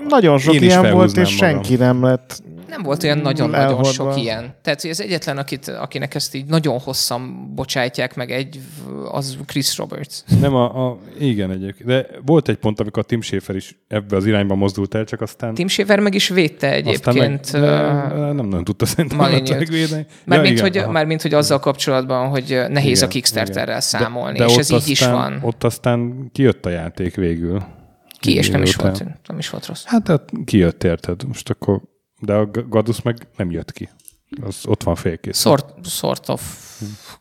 nagyon 0.10 0.38
sok 0.38 0.62
ilyen 0.62 0.92
volt, 0.92 1.18
és 1.18 1.36
magam. 1.40 1.56
senki 1.56 1.76
nem 1.76 2.04
lett 2.04 2.44
Nem 2.70 2.84
volt 2.84 3.04
olyan 3.04 3.18
nagyon-nagyon 3.18 3.84
sok 3.84 4.18
ilyen. 4.18 4.56
Tehát, 4.62 4.82
hogy 4.82 4.90
az 4.90 5.02
egyetlen, 5.02 5.38
akit, 5.38 5.68
akinek 5.68 6.16
ezt 6.16 6.36
így 6.36 6.46
nagyon 6.46 6.80
hosszan 6.80 7.52
bocsájtják 7.56 8.16
meg 8.16 8.32
egy, 8.32 8.60
az 9.12 9.38
Chris 9.46 9.78
Roberts. 9.78 10.16
nem 10.40 10.56
a, 10.56 10.88
a 10.88 10.98
igen 11.20 11.52
egyébként. 11.52 11.90
De 11.90 12.08
volt 12.26 12.50
egy 12.50 12.56
pont, 12.56 12.80
amikor 12.80 13.04
a 13.04 13.06
Tim 13.06 13.22
Schafer 13.22 13.56
is 13.56 13.78
ebbe 13.88 14.16
az 14.16 14.26
irányba 14.26 14.56
mozdult 14.56 14.96
el, 14.96 15.04
csak 15.06 15.22
aztán 15.22 15.54
Tim 15.54 15.68
Schafer 15.68 16.00
meg 16.00 16.14
is 16.14 16.28
védte 16.30 16.72
egyébként. 16.72 17.40
Aztán 17.42 17.62
meg, 17.62 18.20
de, 18.20 18.32
nem 18.32 18.46
nagyon 18.48 18.64
tudta 18.64 18.86
szerintem 18.86 19.18
megvédeni. 19.18 20.06
Mármint, 20.26 20.58
Ja, 20.58 20.64
hogy, 20.64 20.78
aha. 20.78 20.92
mármint, 20.92 21.22
hogy 21.22 21.34
azzal 21.34 21.60
kapcsolatban, 21.60 22.28
hogy 22.28 22.62
nehéz 22.70 22.98
Igen, 22.98 23.10
a 23.10 23.12
Kickstarterrel 23.12 23.66
igen. 23.66 23.82
számolni, 23.82 24.38
de 24.38 24.46
és 24.46 24.52
ott 24.52 24.60
ez 24.60 24.72
így 24.72 24.90
is 24.90 25.02
aztán, 25.02 25.14
van. 25.16 25.40
Ott 25.42 25.64
aztán 25.64 26.30
kijött 26.32 26.66
a 26.66 26.70
játék 26.70 27.16
végül. 27.16 27.64
Ki, 28.26 28.35
és 28.35 28.49
nem 28.49 28.61
is, 28.61 28.76
volt, 28.76 29.03
nem 29.27 29.38
is 29.38 29.49
volt 29.49 29.65
rossz. 29.65 29.84
Hát, 29.85 30.07
hát 30.07 30.31
kijött, 30.45 30.84
érted? 30.84 31.23
Most 31.27 31.49
akkor, 31.49 31.81
de 32.19 32.34
a 32.34 32.49
Gadus 32.69 33.02
meg 33.02 33.27
nem 33.38 33.52
jött 33.52 33.72
ki. 33.72 33.89
Az 34.41 34.61
ott 34.65 34.84
van 34.84 34.95
félkész. 34.95 35.39
Sort, 35.39 35.85
sort 35.85 36.30
of 36.30 36.41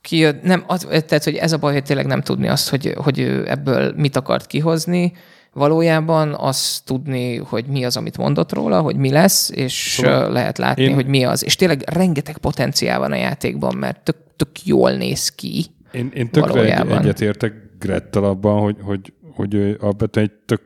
ki, 0.00 0.26
nem, 0.42 0.64
az, 0.66 0.86
tehát, 0.90 1.24
hogy 1.24 1.34
ez 1.34 1.52
a 1.52 1.58
baj, 1.58 1.72
hogy 1.72 1.82
tényleg 1.82 2.06
nem 2.06 2.20
tudni 2.20 2.48
azt, 2.48 2.68
hogy, 2.68 2.94
hogy 2.96 3.20
ebből 3.46 3.92
mit 3.96 4.16
akart 4.16 4.46
kihozni. 4.46 5.12
Valójában 5.52 6.34
azt 6.38 6.84
tudni, 6.84 7.36
hogy 7.36 7.66
mi 7.66 7.84
az, 7.84 7.96
amit 7.96 8.16
mondott 8.16 8.52
róla, 8.52 8.80
hogy 8.80 8.96
mi 8.96 9.10
lesz, 9.10 9.50
és 9.50 9.72
Szóval 9.72 10.32
lehet 10.32 10.58
látni, 10.58 10.82
én- 10.82 10.94
hogy 10.94 11.06
mi 11.06 11.24
az. 11.24 11.44
És 11.44 11.56
tényleg 11.56 11.82
rengeteg 11.86 12.38
potenciál 12.38 12.98
van 12.98 13.12
a 13.12 13.16
játékban, 13.16 13.76
mert 13.76 14.00
tök, 14.04 14.16
tök 14.36 14.66
jól 14.66 14.92
néz 14.92 15.28
ki. 15.28 15.66
Én, 15.92 16.10
én 16.14 16.30
tökre 16.30 16.78
egy, 16.80 16.90
egyetértek 16.90 17.52
Grettel 17.78 18.24
abban, 18.24 18.60
hogy, 18.60 18.76
hogy, 18.82 19.12
hogy 19.34 19.76
alapvetően 19.80 20.26
egy 20.26 20.32
tök 20.44 20.62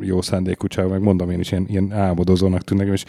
jó 0.00 0.22
szándékú 0.22 0.66
csáv, 0.66 0.88
meg 0.88 1.00
mondom 1.00 1.30
én 1.30 1.40
is, 1.40 1.50
ilyen, 1.50 1.66
ilyen 1.68 1.92
álmodozónak 1.92 2.62
tűnik 2.62 2.82
nekem, 2.82 2.94
és 2.94 3.04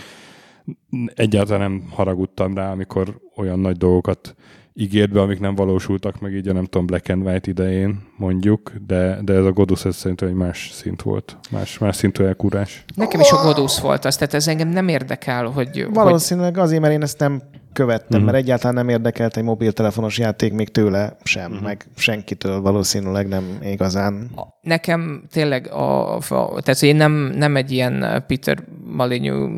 egyáltalán 1.14 1.72
nem 1.72 1.84
haragudtam 1.90 2.56
rá, 2.56 2.72
amikor 2.72 3.20
olyan 3.36 3.60
nagy 3.60 3.78
dolgokat 3.78 4.36
ígért 4.74 5.12
be, 5.12 5.22
amik 5.22 5.40
nem 5.40 5.56
valósultak 5.56 6.20
meg 6.20 6.34
így 6.34 6.48
a 6.48 6.54
nem 6.54 6.66
tudom 6.66 6.86
Black 6.86 7.10
and 7.10 7.26
White 7.26 7.50
idején 7.50 8.02
mondjuk, 8.18 8.72
de, 8.88 9.20
de 9.22 9.34
ez 9.34 9.46
a 9.46 9.52
Godus 9.52 9.86
ez 9.86 9.96
szerintem 9.96 10.28
egy 10.28 10.34
más 10.34 10.72
szint 10.74 11.02
volt. 11.02 11.38
Más, 11.52 11.78
más 11.78 11.96
szintű 11.96 12.24
elkúrás. 12.24 12.86
Nekem 12.96 13.20
is 13.20 13.32
a 13.32 13.44
Godus 13.44 13.80
volt 13.80 14.06
az, 14.06 14.16
tehát 14.16 14.34
ez 14.34 14.48
engem 14.48 14.68
nem 14.68 14.88
érdekel, 14.88 15.46
hogy, 15.46 15.70
hogy 15.84 15.94
Valószínűleg 15.94 16.58
azért, 16.58 16.82
mert 16.82 16.94
én 16.94 17.02
ezt 17.02 17.20
nem 17.20 17.42
követtem, 17.74 18.08
uh-huh. 18.10 18.26
mert 18.26 18.44
egyáltalán 18.44 18.74
nem 18.74 18.90
érdekelt 18.90 19.38
egy 19.38 19.44
mobiltelefonos 19.44 20.18
játék 20.18 20.54
még 20.54 20.70
tőle 20.70 21.18
sem, 21.24 21.52
uh-huh. 21.52 21.66
meg 21.66 21.88
senkitől 21.96 22.62
valószínűleg 22.62 23.28
nem 23.28 23.58
igazán. 23.62 24.30
Nekem 24.62 25.24
tényleg, 25.32 25.68
a, 25.68 26.16
a, 26.16 26.62
tehát 26.62 26.82
én 26.82 26.96
nem, 26.96 27.12
nem 27.36 27.56
egy 27.56 27.72
ilyen 27.72 28.24
Peter 28.28 28.64
Malinyú 28.86 29.50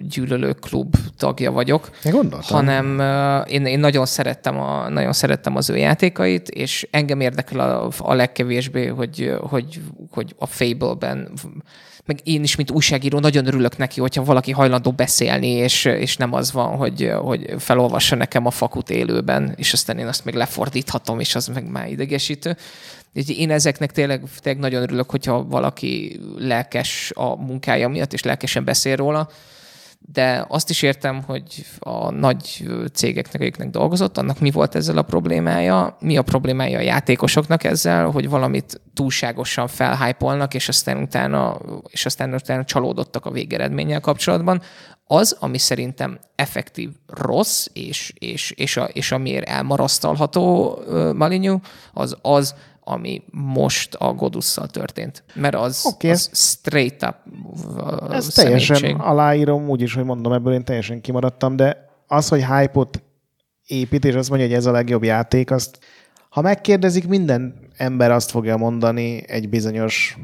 gyűlölő 0.00 0.52
klub 0.52 0.96
tagja 1.18 1.52
vagyok, 1.52 1.90
hanem 2.40 2.98
uh, 2.98 3.52
én, 3.52 3.66
én 3.66 3.78
nagyon, 3.78 4.06
szerettem 4.06 4.60
a, 4.60 4.88
nagyon 4.88 5.12
szerettem 5.12 5.56
az 5.56 5.70
ő 5.70 5.76
játékait, 5.76 6.48
és 6.48 6.88
engem 6.90 7.20
érdekel 7.20 7.60
a, 7.60 7.90
a 7.98 8.14
legkevésbé, 8.14 8.86
hogy, 8.86 9.34
hogy, 9.40 9.80
hogy 10.10 10.34
a 10.38 10.46
Fable-ben 10.46 11.28
meg 12.04 12.20
én 12.22 12.42
is, 12.42 12.56
mint 12.56 12.70
újságíró, 12.70 13.18
nagyon 13.18 13.46
örülök 13.46 13.76
neki, 13.76 14.00
hogyha 14.00 14.24
valaki 14.24 14.50
hajlandó 14.50 14.90
beszélni, 14.90 15.48
és, 15.48 15.84
és 15.84 16.16
nem 16.16 16.32
az 16.32 16.52
van, 16.52 16.76
hogy, 16.76 17.10
hogy 17.22 17.54
felolvassa 17.58 18.16
nekem 18.16 18.46
a 18.46 18.50
fakut 18.50 18.90
élőben, 18.90 19.54
és 19.56 19.72
aztán 19.72 19.98
én 19.98 20.06
azt 20.06 20.24
még 20.24 20.34
lefordíthatom, 20.34 21.20
és 21.20 21.34
az 21.34 21.46
meg 21.46 21.70
már 21.70 21.90
idegesítő. 21.90 22.56
Én 23.26 23.50
ezeknek 23.50 23.92
tényleg, 23.92 24.22
tényleg 24.38 24.62
nagyon 24.62 24.82
örülök, 24.82 25.10
hogyha 25.10 25.44
valaki 25.44 26.20
lelkes 26.36 27.12
a 27.14 27.36
munkája 27.36 27.88
miatt, 27.88 28.12
és 28.12 28.22
lelkesen 28.22 28.64
beszél 28.64 28.96
róla 28.96 29.30
de 30.12 30.44
azt 30.48 30.70
is 30.70 30.82
értem, 30.82 31.22
hogy 31.22 31.66
a 31.78 32.10
nagy 32.10 32.68
cégeknek, 32.92 33.40
akiknek 33.40 33.70
dolgozott, 33.70 34.18
annak 34.18 34.40
mi 34.40 34.50
volt 34.50 34.74
ezzel 34.74 34.98
a 34.98 35.02
problémája, 35.02 35.96
mi 36.00 36.16
a 36.16 36.22
problémája 36.22 36.78
a 36.78 36.82
játékosoknak 36.82 37.64
ezzel, 37.64 38.10
hogy 38.10 38.28
valamit 38.28 38.80
túlságosan 38.94 39.68
felhájpolnak, 39.68 40.54
és 40.54 40.68
aztán 40.68 41.02
utána, 41.02 41.58
és 41.88 42.06
aztán 42.06 42.34
utána 42.34 42.64
csalódottak 42.64 43.26
a 43.26 43.30
végeredménnyel 43.30 44.00
kapcsolatban. 44.00 44.62
Az, 45.04 45.36
ami 45.40 45.58
szerintem 45.58 46.18
effektív 46.34 46.90
rossz, 47.06 47.66
és, 47.72 48.12
és, 48.18 48.50
és, 48.50 48.76
a, 48.76 48.84
és 48.84 49.12
amiért 49.12 49.48
elmarasztalható 49.48 50.74
uh, 50.86 51.60
az 51.92 52.16
az, 52.22 52.54
ami 52.84 53.22
most 53.30 53.94
a 53.94 54.12
Godusszal 54.12 54.66
történt. 54.66 55.24
Mert 55.34 55.54
az, 55.54 55.82
okay. 55.94 56.10
az 56.10 56.30
straight 56.32 57.02
up 57.02 57.16
uh, 57.76 58.14
Ez 58.14 58.26
teljesen 58.26 58.94
aláírom, 58.94 59.68
úgyis, 59.68 59.94
hogy 59.94 60.04
mondom, 60.04 60.32
ebből 60.32 60.52
én 60.52 60.64
teljesen 60.64 61.00
kimaradtam, 61.00 61.56
de 61.56 61.90
az, 62.06 62.28
hogy 62.28 62.46
hype-ot 62.46 63.02
épít, 63.66 64.04
és 64.04 64.14
azt 64.14 64.28
mondja, 64.28 64.46
hogy 64.46 64.56
ez 64.56 64.66
a 64.66 64.70
legjobb 64.70 65.02
játék, 65.02 65.50
azt 65.50 65.78
ha 66.32 66.40
megkérdezik, 66.40 67.08
minden 67.08 67.68
ember 67.76 68.10
azt 68.10 68.30
fogja 68.30 68.56
mondani 68.56 69.22
egy 69.26 69.48
bizonyos 69.48 70.18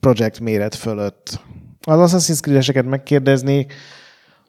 projekt 0.00 0.40
méret 0.40 0.74
fölött. 0.74 1.40
Az 1.82 2.12
Assassin's 2.12 2.40
Creed-eseket 2.40 2.84
megkérdezni, 2.84 3.66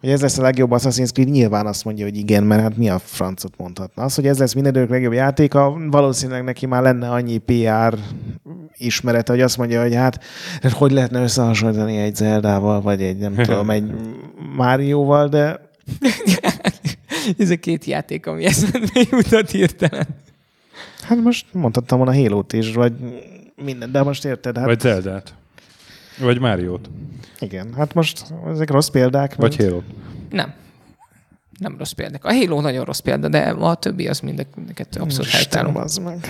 hogy 0.02 0.10
ez 0.10 0.22
lesz 0.22 0.38
a 0.38 0.42
legjobb 0.42 0.72
Assassin's 0.72 1.12
Creed, 1.12 1.30
nyilván 1.30 1.66
azt 1.66 1.86
mondja, 1.86 2.06
hogy 2.06 2.18
igen, 2.18 2.44
mert 2.44 2.62
hát 2.62 2.78
mi 2.78 2.90
a 2.90 3.00
francot 3.00 3.54
mondhatna. 3.58 4.04
Az, 4.04 4.16
hogy 4.16 4.28
ez 4.28 4.38
lesz 4.38 4.54
minden 4.54 4.76
idők 4.76 4.90
legjobb 4.90 5.14
játéka, 5.14 5.78
valószínűleg 5.90 6.44
neki 6.44 6.66
már 6.66 6.82
lenne 6.82 7.10
annyi 7.10 7.38
PR 7.38 7.98
ismerete, 8.78 9.32
hogy 9.32 9.42
azt 9.42 9.58
mondja, 9.58 9.82
hogy 9.82 9.96
hát 9.96 10.24
hogy 10.72 10.92
lehetne 10.92 11.22
összehasonlítani 11.22 11.98
egy 11.98 12.16
Zeldával, 12.16 12.82
vagy 12.82 13.02
egy 13.02 13.18
nem 13.18 13.36
tudom, 13.36 13.70
egy 13.70 13.92
Márióval, 14.58 15.28
de... 15.28 15.70
ez 17.38 17.50
a 17.50 17.56
két 17.56 17.86
játék, 17.86 18.26
ami 18.26 18.46
eszembe 18.46 19.06
jutott 19.12 19.50
hirtelen. 19.50 20.08
Hát 21.02 21.22
most 21.22 21.46
mondhattam 21.52 21.98
volna 21.98 22.16
Halo-t 22.16 22.54
is, 22.54 22.74
vagy 22.74 22.94
minden, 23.64 23.92
de 23.92 24.04
most 24.04 24.26
érted. 24.26 24.58
Hát... 24.58 24.66
Vagy 24.66 24.80
Zeldát. 24.80 25.34
Vagy 26.20 26.40
Máriót. 26.40 26.90
Igen, 27.40 27.74
hát 27.74 27.94
most 27.94 28.26
ezek 28.48 28.70
rossz 28.70 28.88
példák. 28.88 29.36
Vagy 29.36 29.56
Halo. 29.56 29.82
Nem. 30.30 30.54
Nem 31.60 31.78
rossz 31.78 31.92
példák. 31.92 32.26
A 32.26 32.34
Halo 32.34 32.62
nagyon 32.62 32.86
rossz 32.86 33.00
példa, 33.00 33.28
de 33.28 33.40
a 33.40 33.76
többi 33.76 34.08
az 34.08 34.20
mind 34.20 34.40
a 34.56 34.74
kettő 34.74 35.00
abszolút 35.00 35.32
helytálló. 35.32 35.84
meg. 36.04 36.28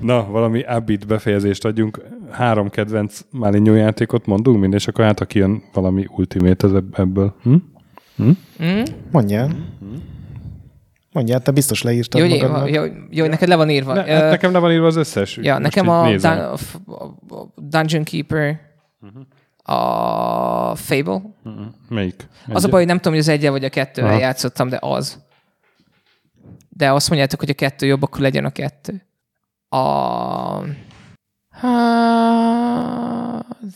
Na, 0.00 0.26
valami 0.26 0.62
abit 0.62 1.06
befejezést 1.06 1.64
adjunk. 1.64 2.00
Három 2.30 2.70
kedvenc 2.70 3.20
Málinyó 3.30 3.74
játékot 3.74 4.26
mondunk 4.26 4.60
mind, 4.60 4.74
és 4.74 4.88
akkor 4.88 5.04
hát, 5.04 5.20
aki 5.20 5.38
jön 5.38 5.62
valami 5.72 6.06
ultimate 6.16 6.68
ebből. 6.92 7.34
Hm? 7.42 7.54
Hm? 8.16 8.30
Mm? 8.64 8.82
Mondjál. 9.10 9.46
Hm? 9.46 10.13
Mondjál, 11.14 11.42
te 11.42 11.50
biztos 11.50 11.82
leírtad 11.82 12.20
jó, 12.20 12.28
magadnak. 12.28 12.70
Jó, 12.70 12.84
jó, 12.84 12.92
jó, 13.10 13.26
neked 13.26 13.48
le 13.48 13.56
van 13.56 13.70
írva. 13.70 13.94
Ne, 13.94 14.24
uh, 14.24 14.30
nekem 14.30 14.52
le 14.52 14.58
van 14.58 14.72
írva 14.72 14.86
az 14.86 14.96
összes. 14.96 15.36
Ja, 15.36 15.58
nekem 15.58 15.88
a, 15.88 16.10
dun- 16.10 16.26
a 16.26 16.68
Dungeon 17.56 18.04
Keeper, 18.04 18.60
uh-huh. 19.00 19.22
a 19.78 20.74
Fable. 20.74 21.22
Uh-huh. 21.44 21.66
Melyik? 21.88 22.28
Egy? 22.46 22.54
Az 22.54 22.64
a 22.64 22.68
baj, 22.68 22.78
hogy 22.78 22.88
nem 22.88 22.96
tudom, 22.96 23.12
hogy 23.12 23.22
az 23.22 23.28
egyen 23.28 23.52
vagy 23.52 23.64
a 23.64 23.68
kettővel 23.68 24.10
uh-huh. 24.10 24.24
játszottam, 24.24 24.68
de 24.68 24.78
az. 24.80 25.18
De 26.68 26.92
azt 26.92 27.08
mondjátok, 27.08 27.40
hogy 27.40 27.50
a 27.50 27.54
kettő 27.54 27.86
jobb, 27.86 28.02
akkor 28.02 28.20
legyen 28.20 28.44
a 28.44 28.50
kettő. 28.50 29.06
A... 29.68 29.76
Ha... 31.48 31.72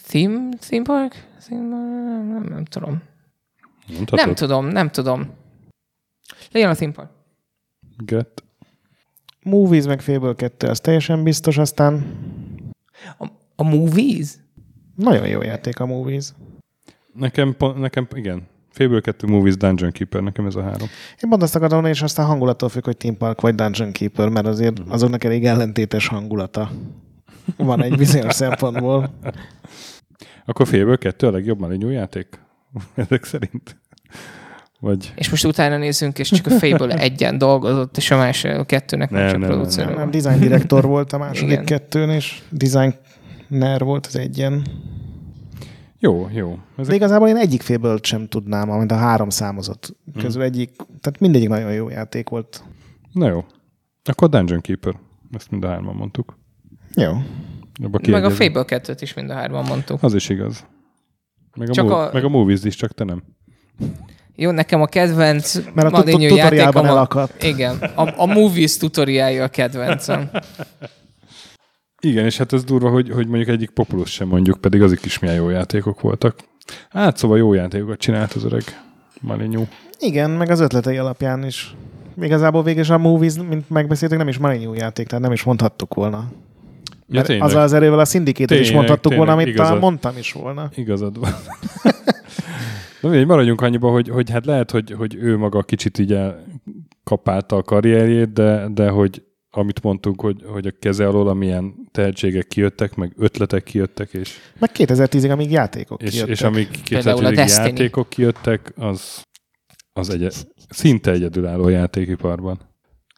Theme, 0.08 0.48
theme 0.60 0.82
park? 0.82 1.24
Theme... 1.40 1.62
Nem, 1.62 2.28
nem, 2.28 2.46
nem 2.48 2.64
tudom. 2.64 3.02
Mondhatod? 3.86 4.26
Nem 4.26 4.34
tudom, 4.34 4.66
nem 4.66 4.90
tudom. 4.90 5.30
Legyen 6.52 6.70
a 6.70 6.74
theme 6.74 6.92
park. 6.92 7.16
Get. 8.04 8.44
Movies 9.42 9.84
meg 9.84 10.00
Fable 10.00 10.34
2, 10.34 10.68
az 10.68 10.80
teljesen 10.80 11.22
biztos, 11.22 11.58
aztán... 11.58 12.06
A, 13.18 13.26
a 13.56 13.62
Movies? 13.62 14.28
Nagyon 14.94 15.26
jó 15.28 15.42
játék 15.42 15.80
a 15.80 15.86
Movies. 15.86 16.32
Nekem, 17.12 17.56
nekem 17.76 18.06
igen. 18.14 18.46
Fable 18.70 19.00
2 19.00 19.26
Movies 19.26 19.56
Dungeon 19.56 19.92
Keeper, 19.92 20.22
nekem 20.22 20.46
ez 20.46 20.54
a 20.54 20.62
három. 20.62 20.88
Én 21.22 21.30
pont 21.30 21.42
azt 21.42 21.54
akarom, 21.54 21.84
és 21.84 22.02
aztán 22.02 22.26
hangulattól 22.26 22.68
függ, 22.68 22.84
hogy 22.84 22.96
Team 22.96 23.16
Park 23.16 23.40
vagy 23.40 23.54
Dungeon 23.54 23.92
Keeper, 23.92 24.28
mert 24.28 24.46
azért 24.46 24.80
azoknak 24.88 25.24
elég 25.24 25.44
ellentétes 25.44 26.06
hangulata 26.06 26.70
van 27.56 27.82
egy 27.82 27.96
bizonyos 27.96 28.34
szempontból. 28.44 29.14
Akkor 30.44 30.66
Fable 30.66 30.96
2 30.96 31.26
a 31.26 31.30
legjobb 31.30 31.58
Malinyú 31.60 31.88
játék? 31.88 32.40
Ezek 32.94 33.24
szerint. 33.24 33.76
Vagy... 34.80 35.12
És 35.16 35.30
most 35.30 35.44
utána 35.44 35.76
nézzünk, 35.76 36.18
és 36.18 36.28
csak 36.28 36.46
a 36.46 36.50
Fable 36.50 36.98
egyen 37.08 37.38
dolgozott, 37.38 37.96
és 37.96 38.10
a 38.10 38.16
másik 38.16 38.50
a 38.50 38.64
kettőnek 38.64 39.10
nem, 39.10 39.30
csak 39.30 39.40
producer. 39.40 39.86
Nem, 39.86 39.94
nem, 39.94 40.10
design 40.10 40.40
direktor 40.40 40.84
volt 40.84 41.12
a 41.12 41.18
második 41.18 41.50
Igen. 41.50 41.64
kettőn, 41.64 42.10
és 42.10 42.42
designer 42.50 43.80
volt 43.80 44.06
az 44.06 44.16
egyen. 44.16 44.66
Jó, 45.98 46.28
jó. 46.32 46.58
Ezek... 46.76 46.90
De 46.90 46.94
igazából 46.94 47.28
én 47.28 47.36
egyik 47.36 47.62
fable 47.62 47.98
sem 48.02 48.28
tudnám, 48.28 48.70
amit 48.70 48.90
a 48.90 48.96
három 48.96 49.30
számozott 49.30 49.96
közül 50.14 50.42
hmm. 50.42 50.52
egyik, 50.52 50.76
tehát 50.76 51.20
mindegyik 51.20 51.48
nagyon 51.48 51.72
jó 51.72 51.88
játék 51.88 52.28
volt. 52.28 52.64
Na 53.12 53.28
jó. 53.28 53.44
Akkor 54.04 54.28
Dungeon 54.28 54.60
Keeper. 54.60 54.94
Ezt 55.32 55.50
mind 55.50 55.64
a 55.64 55.68
hárman 55.68 55.94
mondtuk. 55.94 56.38
Jó. 56.94 57.12
Meg 58.06 58.24
a 58.24 58.30
Fable 58.30 58.64
2-t 58.66 58.98
is 59.00 59.14
mind 59.14 59.30
a 59.30 59.34
hárman 59.34 59.64
mondtuk. 59.64 60.02
Az 60.02 60.14
is 60.14 60.28
igaz. 60.28 60.66
Meg 61.56 61.70
a, 61.70 61.72
csak 61.72 61.88
mov- 61.88 62.08
a... 62.08 62.10
meg 62.12 62.24
a 62.24 62.28
Movies 62.28 62.64
is, 62.64 62.76
csak 62.76 62.92
te 62.92 63.04
nem. 63.04 63.22
Jó, 64.40 64.50
nekem 64.50 64.80
a 64.80 64.86
kedvenc 64.86 65.54
Mert 65.74 65.92
a 65.92 66.02
tutoriálban 66.02 66.86
elakadt. 66.86 67.42
Igen, 67.42 67.76
a, 67.94 68.12
a 68.16 68.26
Movies 68.26 68.76
tutoriálja 68.76 69.44
a 69.44 69.48
kedvencem. 69.48 70.30
Igen, 72.00 72.24
és 72.24 72.36
hát 72.36 72.52
ez 72.52 72.64
durva, 72.64 72.90
hogy, 72.90 73.10
hogy 73.10 73.26
mondjuk 73.26 73.48
egyik 73.48 73.70
populus 73.70 74.10
sem 74.10 74.28
mondjuk, 74.28 74.60
pedig 74.60 74.82
azok 74.82 75.04
is 75.04 75.18
milyen 75.18 75.36
jó 75.36 75.48
játékok 75.48 76.00
voltak. 76.00 76.38
Hát 76.90 77.16
szóval 77.16 77.38
jó 77.38 77.54
játékokat 77.54 77.98
csinált 77.98 78.32
az 78.32 78.44
öreg 78.44 78.62
Marinyú. 79.20 79.66
Igen, 79.98 80.30
meg 80.30 80.50
az 80.50 80.60
ötletei 80.60 80.96
alapján 80.96 81.44
is. 81.44 81.74
Igazából 82.20 82.62
végül 82.62 82.84
a 82.88 82.98
Movies, 82.98 83.34
mint 83.48 83.70
megbeszéltük, 83.70 84.18
nem 84.18 84.28
is 84.28 84.38
Marinyú 84.38 84.74
játék, 84.74 85.06
tehát 85.06 85.24
nem 85.24 85.32
is 85.32 85.42
mondhattuk 85.42 85.94
volna. 85.94 86.28
Ja, 87.08 87.22
az 87.38 87.54
az 87.54 87.72
erővel 87.72 87.98
a 87.98 88.04
szindikét 88.04 88.50
is 88.50 88.72
mondhattuk 88.72 89.12
tényleg, 89.12 89.18
volna, 89.18 89.32
amit 89.32 89.46
igazad, 89.46 89.66
talán 89.66 89.80
mondtam 89.82 90.16
is 90.16 90.32
volna. 90.32 90.70
Igazad 90.74 91.18
van. 91.18 91.34
Na 93.00 93.08
mindegy, 93.08 93.26
maradjunk 93.26 93.60
annyiba, 93.60 93.90
hogy, 93.90 94.08
hogy 94.08 94.30
hát 94.30 94.46
lehet, 94.46 94.70
hogy, 94.70 94.90
hogy 94.90 95.14
ő 95.14 95.36
maga 95.36 95.62
kicsit 95.62 95.98
így 95.98 96.18
kapálta 97.04 97.56
a 97.56 97.62
karrierjét, 97.62 98.32
de, 98.32 98.68
de 98.68 98.88
hogy 98.88 99.22
amit 99.50 99.82
mondtunk, 99.82 100.20
hogy, 100.20 100.42
hogy 100.46 100.66
a 100.66 100.72
keze 100.78 101.06
alól 101.06 101.28
amilyen 101.28 101.74
tehetségek 101.90 102.46
kijöttek, 102.46 102.94
meg 102.94 103.12
ötletek 103.16 103.62
kijöttek, 103.62 104.12
és... 104.12 104.38
Meg 104.58 104.70
2010-ig, 104.74 105.30
amíg 105.30 105.50
játékok 105.50 106.02
és, 106.02 106.10
kijöttek. 106.10 106.34
És 106.34 106.42
amíg 106.42 106.68
2010-ig 106.84 107.48
játékok 107.48 108.08
kijöttek, 108.08 108.72
az, 108.76 109.22
az 109.92 110.10
egy, 110.10 110.28
szinte 110.68 111.10
egyedülálló 111.10 111.68
játékiparban. 111.68 112.58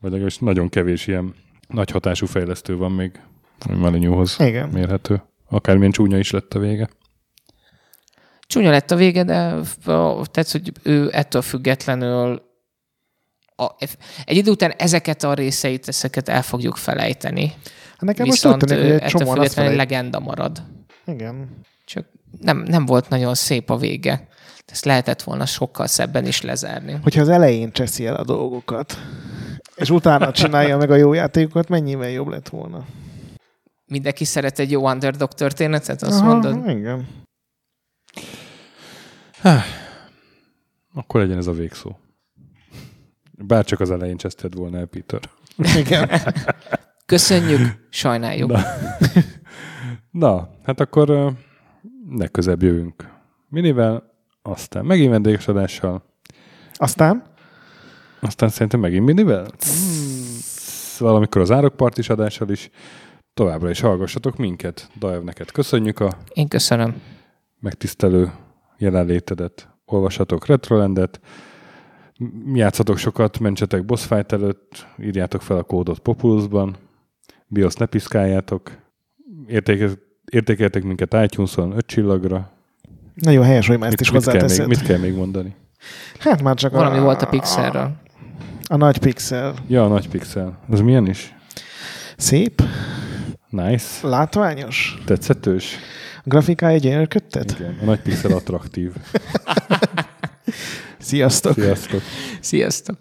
Vagy 0.00 0.10
legalábbis 0.10 0.38
nagyon 0.38 0.68
kevés 0.68 1.06
ilyen 1.06 1.34
nagy 1.68 1.90
hatású 1.90 2.26
fejlesztő 2.26 2.76
van 2.76 2.92
még, 2.92 3.20
ami 3.58 3.78
Malinyúhoz 3.78 4.36
mérhető. 4.72 5.22
Akármilyen 5.48 5.92
csúnya 5.92 6.18
is 6.18 6.30
lett 6.30 6.54
a 6.54 6.58
vége. 6.58 6.88
Csúnya 8.50 8.70
lett 8.70 8.90
a 8.90 8.96
vége, 8.96 9.24
de 9.24 9.54
tetsz, 10.30 10.52
hogy 10.52 10.72
ő 10.82 11.08
ettől 11.12 11.42
függetlenül 11.42 12.42
a, 13.56 13.74
egy 14.24 14.36
idő 14.36 14.50
után 14.50 14.70
ezeket 14.70 15.22
a 15.22 15.34
részeit, 15.34 15.88
ezeket 15.88 16.28
el 16.28 16.42
fogjuk 16.42 16.76
felejteni. 16.76 17.52
Hát 17.90 18.00
nekem 18.00 18.26
Viszont 18.26 18.54
most 18.54 18.66
tűnik, 18.66 18.84
hogy 18.84 18.92
egy 18.92 19.02
ettől 19.02 19.26
függetlenül 19.26 19.76
legenda 19.76 20.20
marad. 20.20 20.62
Igen. 21.06 21.48
Csak 21.84 22.06
nem, 22.40 22.58
nem 22.58 22.86
volt 22.86 23.08
nagyon 23.08 23.34
szép 23.34 23.70
a 23.70 23.76
vége. 23.76 24.28
ezt 24.66 24.84
lehetett 24.84 25.22
volna 25.22 25.46
sokkal 25.46 25.86
szebben 25.86 26.26
is 26.26 26.40
lezárni. 26.40 26.98
Hogyha 27.02 27.20
az 27.20 27.28
elején 27.28 27.72
cseszi 27.72 28.06
el 28.06 28.14
a 28.14 28.24
dolgokat, 28.24 28.98
és 29.74 29.90
utána 29.90 30.32
csinálja 30.32 30.76
meg 30.76 30.90
a 30.90 30.96
jó 30.96 31.12
játékokat, 31.12 31.68
mennyivel 31.68 32.10
jobb 32.10 32.28
lett 32.28 32.48
volna. 32.48 32.84
Mindenki 33.86 34.24
szeret 34.24 34.58
egy 34.58 34.70
jó 34.70 34.88
underdog 34.90 35.32
történetet, 35.32 36.02
azt 36.02 36.20
Aha, 36.20 36.32
mondod? 36.32 36.68
Igen. 36.68 37.19
Akkor 40.94 41.20
legyen 41.20 41.38
ez 41.38 41.46
a 41.46 41.52
végszó. 41.52 41.98
Bárcsak 43.32 43.80
az 43.80 43.90
elején 43.90 44.16
cseszted 44.16 44.54
volna 44.54 44.78
el, 44.78 44.86
Peter. 44.86 45.20
Igen. 45.76 46.10
Köszönjük, 47.06 47.86
sajnáljuk. 47.90 48.50
Na. 48.50 48.62
Na, 50.10 50.48
hát 50.64 50.80
akkor 50.80 51.32
legközebb 52.16 52.62
jövünk. 52.62 53.08
Minivel, 53.48 54.12
aztán 54.42 54.84
megint 54.84 55.10
vendéges 55.10 55.48
adással, 55.48 56.08
Aztán 56.74 57.30
aztán 58.20 58.48
szerintem 58.48 58.80
megint 58.80 59.04
minivel. 59.04 59.46
Valamikor 60.98 61.40
az 61.40 61.50
árokpartis 61.50 62.08
adással 62.08 62.48
is. 62.48 62.70
Továbbra 63.34 63.70
is 63.70 63.80
hallgassatok 63.80 64.36
minket. 64.36 64.90
Daev, 64.98 65.22
neked 65.22 65.50
köszönjük 65.50 66.00
a 66.00 66.16
Én 66.32 66.48
köszönöm. 66.48 67.02
Megtisztelő 67.60 68.32
jelenlétedet. 68.78 69.68
Olvassatok 69.84 70.46
Retrolandet, 70.46 71.20
játszatok 72.52 72.98
sokat, 72.98 73.38
mentsetek 73.38 73.84
boss 73.84 74.04
fight 74.06 74.32
előtt, 74.32 74.86
írjátok 75.02 75.42
fel 75.42 75.56
a 75.56 75.62
kódot 75.62 75.98
Populusban, 75.98 76.76
BIOS 77.46 77.74
ne 77.74 77.86
piszkáljátok, 77.86 78.70
értéke, 79.46 79.88
értékeltek 80.30 80.82
minket 80.82 81.14
iTunes-on 81.14 81.72
5 81.72 81.86
csillagra. 81.86 82.50
nagyon 83.14 83.44
helyes, 83.44 83.66
hogy 83.66 83.78
már 83.78 83.88
ezt 83.88 84.00
is 84.00 84.10
mit, 84.10 84.22
kell 84.22 84.32
még, 84.32 84.42
hozzáteszed. 84.42 84.68
mit 84.68 84.82
kell 84.82 84.98
még 84.98 85.14
mondani? 85.14 85.54
Hát 86.18 86.42
már 86.42 86.54
csak 86.54 86.72
Valami 86.72 86.98
a, 86.98 87.02
volt 87.02 87.22
a 87.22 87.26
Pixelről. 87.26 87.92
A 88.68 88.76
nagy 88.76 88.98
pixel. 88.98 89.54
Ja, 89.68 89.84
a 89.84 89.88
nagy 89.88 90.08
pixel. 90.08 90.58
Az 90.68 90.80
milyen 90.80 91.06
is? 91.06 91.34
Szép, 92.16 92.62
Nice. 93.48 94.08
látványos. 94.08 94.98
Tetszetős? 95.04 95.76
Grafikája 96.30 96.78
gyönyörködtet. 96.78 97.56
Igen. 97.58 97.78
A 97.80 97.84
nagy 97.84 98.00
pixel 98.00 98.32
attraktív. 98.32 98.92
Sziasztok! 100.98 101.54
Sziasztok! 101.54 102.02
Sziasztok! 102.40 102.96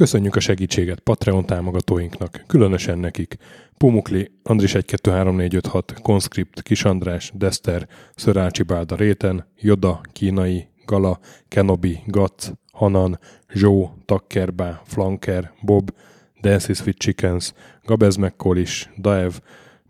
Köszönjük 0.00 0.36
a 0.36 0.40
segítséget 0.40 1.00
Patreon 1.00 1.46
támogatóinknak, 1.46 2.44
különösen 2.46 2.98
nekik. 2.98 3.36
Pumukli, 3.78 4.30
Andris 4.42 4.70
123456, 4.74 5.94
Conscript, 6.02 6.62
Kisandrás, 6.62 7.32
Dester, 7.34 7.88
Szörácsi 8.14 8.62
Bálda 8.62 8.96
Réten, 8.96 9.46
Joda, 9.56 10.00
Kínai, 10.12 10.68
Gala, 10.84 11.18
Kenobi, 11.48 12.02
Gac, 12.06 12.50
Hanan, 12.72 13.18
Zsó, 13.48 13.94
Takkerbá, 14.04 14.82
Flanker, 14.84 15.52
Bob, 15.62 15.94
Dancy 16.40 16.72
Sweet 16.72 16.98
Chickens, 16.98 17.52
Gabez 17.84 18.16
Mekkolis, 18.16 18.90
Daev, 18.98 19.32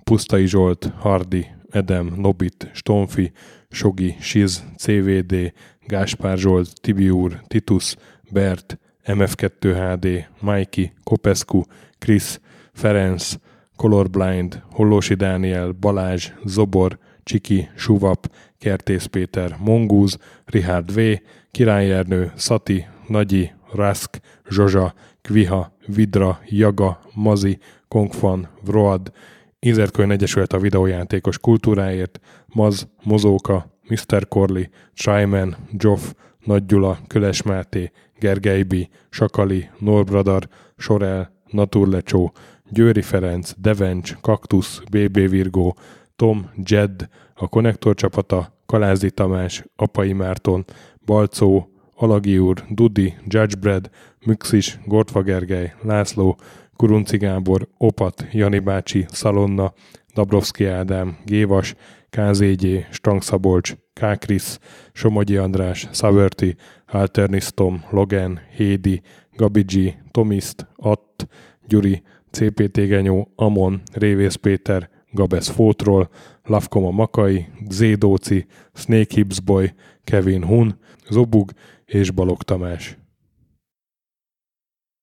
Pusztai 0.04 0.46
Zsolt, 0.46 0.92
Hardi, 0.98 1.46
Edem, 1.68 2.14
Nobit, 2.16 2.70
Stonfi, 2.72 3.32
Sogi, 3.68 4.16
Siz, 4.20 4.64
CVD, 4.76 5.52
Gáspár 5.86 6.38
Zsolt, 6.38 6.80
Tibiúr, 6.80 7.40
Titus, 7.46 7.96
Bert, 8.30 8.78
MF2HD, 9.12 10.24
Mikey, 10.40 10.92
Kopescu, 11.04 11.62
Krisz, 11.98 12.40
Ferenc, 12.72 13.34
Colorblind, 13.76 14.62
Hollósi 14.70 15.14
Dániel, 15.14 15.72
Balázs, 15.72 16.32
Zobor, 16.44 16.98
Csiki, 17.22 17.68
Suvap, 17.76 18.30
Kertész 18.58 19.04
Péter, 19.04 19.56
Mongúz, 19.58 20.18
Richard 20.44 20.94
V, 20.94 21.00
Király 21.50 21.92
Ernő, 21.92 22.32
Szati, 22.36 22.86
Nagyi, 23.08 23.52
Rask, 23.72 24.20
Zsozsa, 24.48 24.94
Kviha, 25.22 25.72
Vidra, 25.86 26.40
Jaga, 26.46 27.00
Mazi, 27.14 27.58
Kongfan, 27.88 28.48
Vroad, 28.64 29.12
Inzertkönyv 29.58 30.10
Egyesület 30.10 30.52
a 30.52 30.58
videójátékos 30.58 31.38
kultúráért, 31.38 32.20
Maz, 32.46 32.88
Mozóka, 33.02 33.70
Mr. 33.88 34.28
Corley, 34.28 34.64
Tryman, 34.94 35.56
Joff, 35.72 36.12
Nagy 36.44 36.66
Gyula, 36.66 36.98
Köles 37.06 37.42
Máté, 37.42 37.90
Gergely 38.20 38.62
B., 38.62 38.74
Sakali, 39.10 39.70
Norbradar, 39.78 40.48
Sorel, 40.76 41.32
Naturlecsó, 41.46 42.32
Győri 42.68 43.02
Ferenc, 43.02 43.52
Devencs, 43.56 44.16
Kaktusz, 44.20 44.82
BB 44.90 45.28
Virgó, 45.28 45.76
Tom, 46.16 46.50
Jed, 46.56 47.08
a 47.34 47.48
Konnektor 47.48 47.94
csapata, 47.94 48.52
Kalázi 48.66 49.10
Tamás, 49.10 49.64
Apai 49.76 50.12
Márton, 50.12 50.64
Balcó, 51.04 51.68
Alagi 51.94 52.38
úr, 52.38 52.64
Dudi, 52.68 53.14
Judgebred, 53.26 53.90
Müxis, 54.24 54.78
Gortva 54.84 55.22
Gergely, 55.22 55.72
László, 55.82 56.36
Kurunci 56.76 57.16
Gábor, 57.16 57.68
Opat, 57.76 58.26
Jani 58.32 58.58
bácsi, 58.58 59.06
Szalonna, 59.08 59.72
Dabrowski 60.14 60.64
Ádám, 60.64 61.16
Gévas, 61.24 61.74
KZG, 62.10 62.86
Stang 62.90 63.22
Szabolcs, 63.22 63.76
K. 63.92 64.18
Krisz, 64.18 64.58
Somogyi 64.92 65.36
András, 65.36 65.88
Szaverti, 65.92 66.56
Alternisztom, 66.86 67.84
Logan, 67.90 68.40
Hédi, 68.56 69.02
Gabigi, 69.36 69.94
Tomiszt, 70.10 70.66
Att, 70.76 71.28
Gyuri, 71.68 72.02
CPT 72.30 72.76
Genyó, 72.86 73.32
Amon, 73.36 73.82
Révész 73.92 74.34
Péter, 74.34 74.90
Gabesz 75.10 75.48
Fótról, 75.48 76.08
Lavkoma 76.44 76.90
Makai, 76.90 77.46
Zédóci, 77.68 78.46
Snake 78.74 79.14
Hips 79.14 79.40
Boy, 79.40 79.74
Kevin 80.04 80.44
Hun, 80.44 80.78
Zobug 81.08 81.52
és 81.84 82.10
Balog 82.10 82.42
Tamás. 82.42 82.99